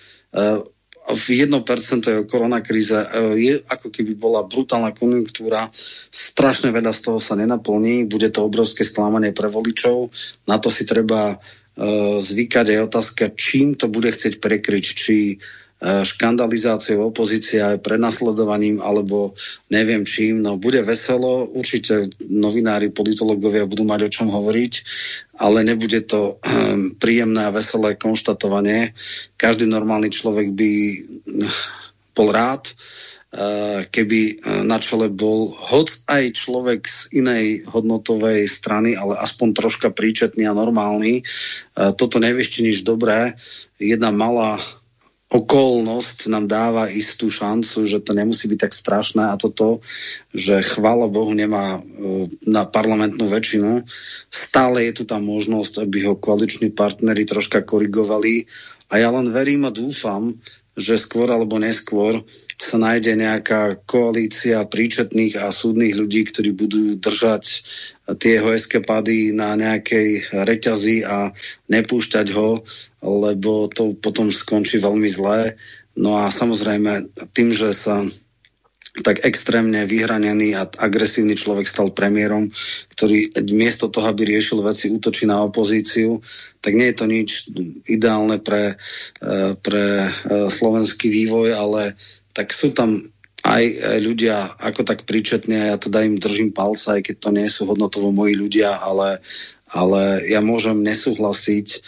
Uh, 1.07 1.15
v 1.15 1.47
1% 1.47 1.55
je 2.03 2.27
koronakríze, 2.27 2.99
e, 2.99 3.07
je 3.39 3.53
ako 3.71 3.87
keby 3.87 4.19
bola 4.19 4.43
brutálna 4.43 4.91
konjunktúra, 4.91 5.71
strašne 6.11 6.75
veľa 6.75 6.91
z 6.91 6.99
toho 7.07 7.19
sa 7.23 7.39
nenaplní, 7.39 8.05
bude 8.11 8.27
to 8.27 8.43
obrovské 8.43 8.83
sklamanie 8.83 9.31
pre 9.31 9.47
voličov, 9.47 10.11
na 10.45 10.59
to 10.59 10.67
si 10.67 10.83
treba 10.83 11.35
uh, 11.35 12.17
zvykať. 12.19 12.65
Aj 12.75 12.85
otázka, 12.91 13.23
čím 13.39 13.79
to 13.79 13.87
bude 13.87 14.11
chcieť 14.11 14.43
prekryť, 14.43 14.85
či 14.85 15.15
E, 15.37 15.66
škandalizáciou 15.81 17.13
opozície 17.13 17.61
aj 17.61 17.85
prenasledovaním 17.85 18.81
alebo 18.81 19.37
neviem 19.69 20.09
čím. 20.09 20.41
No 20.41 20.57
bude 20.57 20.81
veselo, 20.81 21.45
určite 21.45 22.09
novinári, 22.25 22.89
politológovia 22.89 23.69
budú 23.69 23.85
mať 23.85 24.09
o 24.09 24.13
čom 24.13 24.27
hovoriť, 24.33 24.73
ale 25.37 25.61
nebude 25.61 26.01
to 26.09 26.41
um, 26.41 26.97
príjemné 26.97 27.45
a 27.45 27.53
veselé 27.53 27.93
konštatovanie. 27.93 28.97
Každý 29.37 29.69
normálny 29.69 30.09
človek 30.09 30.49
by 30.49 30.71
bol 32.17 32.33
rád, 32.33 32.73
uh, 32.73 33.85
keby 33.93 34.41
na 34.65 34.81
čele 34.81 35.13
bol 35.13 35.53
hoc 35.53 35.93
aj 36.09 36.33
človek 36.33 36.89
z 36.89 37.21
inej 37.21 37.69
hodnotovej 37.69 38.49
strany, 38.49 38.97
ale 38.97 39.13
aspoň 39.13 39.53
troška 39.53 39.93
príčetný 39.93 40.49
a 40.49 40.57
normálny. 40.57 41.21
Toto 41.75 42.17
nevieš 42.17 42.65
nič 42.65 42.81
dobré. 42.81 43.37
Jedna 43.77 44.09
malá 44.09 44.57
okolnosť 45.27 46.31
nám 46.31 46.47
dáva 46.47 46.87
istú 46.87 47.27
šancu, 47.27 47.83
že 47.83 47.99
to 47.99 48.15
nemusí 48.15 48.47
byť 48.47 48.59
tak 48.63 48.73
strašné 48.73 49.23
a 49.27 49.35
toto, 49.35 49.83
že 50.31 50.63
chvála 50.63 51.11
Bohu 51.11 51.35
nemá 51.35 51.79
e, 51.79 52.31
na 52.47 52.63
parlamentnú 52.63 53.27
väčšinu. 53.27 53.83
Stále 54.31 54.87
je 54.87 55.03
tu 55.03 55.03
tá 55.03 55.19
možnosť, 55.19 55.83
aby 55.83 56.07
ho 56.07 56.15
koaliční 56.15 56.71
partnery 56.71 57.27
troška 57.27 57.59
korigovali 57.59 58.47
a 58.87 59.03
ja 59.03 59.11
len 59.11 59.27
verím 59.35 59.67
a 59.67 59.75
dúfam, 59.75 60.39
že 60.77 61.01
skôr 61.01 61.25
alebo 61.33 61.57
neskôr 61.57 62.21
sa 62.61 62.77
nájde 62.77 63.17
nejaká 63.17 63.81
koalícia 63.89 64.61
príčetných 64.61 65.41
a 65.41 65.49
súdnych 65.49 65.97
ľudí, 65.97 66.29
ktorí 66.29 66.53
budú 66.53 67.01
držať 67.01 67.65
tie 68.21 68.37
jeho 68.37 68.53
eskapády 68.53 69.33
na 69.33 69.57
nejakej 69.57 70.31
reťazi 70.31 71.01
a 71.01 71.33
nepúšťať 71.67 72.27
ho, 72.37 72.61
lebo 73.07 73.71
to 73.71 73.95
potom 73.95 74.29
skončí 74.29 74.83
veľmi 74.83 75.07
zlé. 75.07 75.55
No 75.97 76.19
a 76.19 76.29
samozrejme 76.29 77.09
tým, 77.33 77.55
že 77.55 77.71
sa 77.73 78.03
tak 79.01 79.25
extrémne 79.25 79.85
vyhranený 79.85 80.57
a 80.57 80.65
agresívny 80.65 81.37
človek 81.37 81.69
stal 81.69 81.93
premiérom, 81.93 82.49
ktorý 82.97 83.29
miesto 83.53 83.93
toho, 83.93 84.09
aby 84.09 84.25
riešil 84.25 84.61
veci, 84.65 84.89
útočí 84.89 85.29
na 85.29 85.45
opozíciu, 85.45 86.17
tak 86.61 86.73
nie 86.73 86.89
je 86.89 86.97
to 86.97 87.05
nič 87.05 87.29
ideálne 87.85 88.41
pre, 88.41 88.73
e, 89.21 89.53
pre 89.61 89.85
e, 90.01 90.09
slovenský 90.49 91.13
vývoj, 91.13 91.53
ale 91.53 91.81
tak 92.33 92.49
sú 92.53 92.73
tam 92.73 93.05
aj 93.47 93.63
ľudia 94.03 94.59
ako 94.59 94.83
tak 94.83 95.07
príčetne, 95.07 95.71
ja 95.71 95.77
teda 95.79 96.03
im 96.03 96.19
držím 96.19 96.51
palca, 96.51 96.99
aj 96.99 97.01
keď 97.07 97.15
to 97.21 97.29
nie 97.31 97.47
sú 97.47 97.63
hodnotovo 97.69 98.11
moji 98.11 98.35
ľudia, 98.35 98.75
ale 98.75 99.23
ale 99.67 100.23
ja 100.31 100.39
môžem 100.39 100.79
nesúhlasiť 100.79 101.67
eh, 101.75 101.79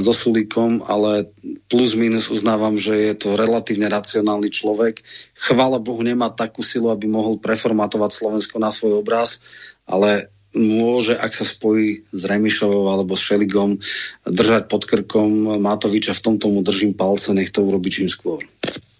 so 0.00 0.12
Sulikom, 0.12 0.84
ale 0.84 1.32
plus 1.72 1.96
minus 1.96 2.28
uznávam, 2.28 2.76
že 2.76 2.92
je 2.92 3.14
to 3.16 3.28
relatívne 3.40 3.88
racionálny 3.88 4.52
človek. 4.52 5.00
Chvála 5.36 5.80
Bohu 5.80 6.04
nemá 6.04 6.28
takú 6.28 6.60
silu, 6.60 6.92
aby 6.92 7.08
mohol 7.08 7.40
preformatovať 7.40 8.10
Slovensko 8.12 8.56
na 8.60 8.68
svoj 8.68 9.00
obraz, 9.00 9.40
ale 9.88 10.28
môže, 10.52 11.16
ak 11.16 11.32
sa 11.32 11.48
spojí 11.48 12.04
s 12.12 12.22
Remišovou 12.28 12.92
alebo 12.92 13.16
s 13.16 13.24
Šeligom, 13.24 13.80
držať 14.28 14.68
pod 14.68 14.84
krkom 14.84 15.56
Matoviča. 15.56 16.12
V 16.12 16.24
tomto 16.32 16.52
mu 16.52 16.60
držím 16.60 16.92
palce, 16.92 17.32
nech 17.32 17.48
to 17.48 17.64
urobí 17.64 17.88
čím 17.88 18.12
skôr. 18.12 18.44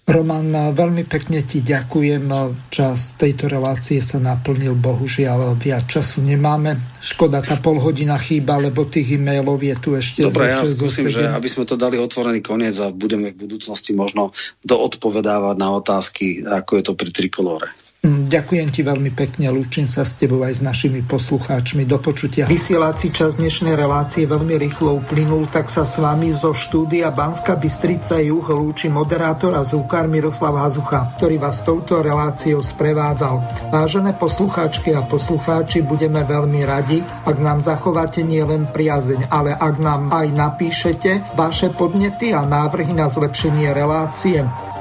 Roman, 0.02 0.74
veľmi 0.74 1.06
pekne 1.06 1.46
ti 1.46 1.62
ďakujem. 1.62 2.26
Čas 2.74 3.14
tejto 3.14 3.46
relácie 3.46 4.02
sa 4.02 4.18
naplnil, 4.18 4.74
bohužiaľ 4.74 5.54
viac 5.54 5.86
času 5.86 6.26
nemáme. 6.26 6.74
Škoda, 6.98 7.38
tá 7.38 7.54
pol 7.62 7.78
hodina 7.78 8.18
chýba, 8.18 8.58
lebo 8.58 8.82
tých 8.82 9.14
e-mailov 9.14 9.62
je 9.62 9.74
tu 9.78 9.94
ešte. 9.94 10.26
Dobre, 10.26 10.50
ja 10.50 10.66
skúsim, 10.66 11.06
že 11.06 11.30
aby 11.30 11.46
sme 11.46 11.70
to 11.70 11.78
dali 11.78 12.02
otvorený 12.02 12.42
koniec 12.42 12.74
a 12.82 12.90
budeme 12.90 13.30
v 13.30 13.46
budúcnosti 13.46 13.94
možno 13.94 14.34
doodpovedávať 14.66 15.56
na 15.58 15.68
otázky, 15.70 16.42
ako 16.50 16.70
je 16.78 16.82
to 16.82 16.92
pri 16.98 17.10
trikolóre. 17.14 17.70
Mm, 18.02 18.26
ďakujem 18.26 18.68
ti 18.74 18.82
veľmi 18.82 19.14
pekne, 19.14 19.54
lúčim 19.54 19.86
sa 19.86 20.02
s 20.02 20.18
tebou 20.18 20.42
aj 20.42 20.58
s 20.58 20.60
našimi 20.66 21.06
poslucháčmi. 21.06 21.86
Do 21.86 22.02
počutia. 22.02 22.50
Vysielací 22.50 23.14
čas 23.14 23.38
dnešnej 23.38 23.78
relácie 23.78 24.26
veľmi 24.26 24.58
rýchlo 24.58 24.98
uplynul, 24.98 25.46
tak 25.46 25.70
sa 25.70 25.86
s 25.86 26.02
vami 26.02 26.34
zo 26.34 26.50
štúdia 26.50 27.14
Banska 27.14 27.54
Bystrica 27.54 28.18
Juh 28.18 28.42
lúči 28.42 28.90
moderátor 28.90 29.54
a 29.54 29.62
zúkar 29.62 30.10
Miroslav 30.10 30.58
Hazucha, 30.58 31.14
ktorý 31.14 31.38
vás 31.38 31.62
touto 31.62 32.02
reláciou 32.02 32.58
sprevádzal. 32.58 33.70
Vážené 33.70 34.18
poslucháčky 34.18 34.98
a 34.98 35.06
poslucháči, 35.06 35.86
budeme 35.86 36.26
veľmi 36.26 36.66
radi, 36.66 37.06
ak 37.06 37.38
nám 37.38 37.62
zachováte 37.62 38.26
nielen 38.26 38.66
priazeň, 38.66 39.30
ale 39.30 39.54
ak 39.54 39.78
nám 39.78 40.10
aj 40.10 40.26
napíšete 40.26 41.38
vaše 41.38 41.70
podnety 41.70 42.34
a 42.34 42.42
návrhy 42.42 42.98
na 42.98 43.06
zlepšenie 43.06 43.70
relácie 43.70 44.42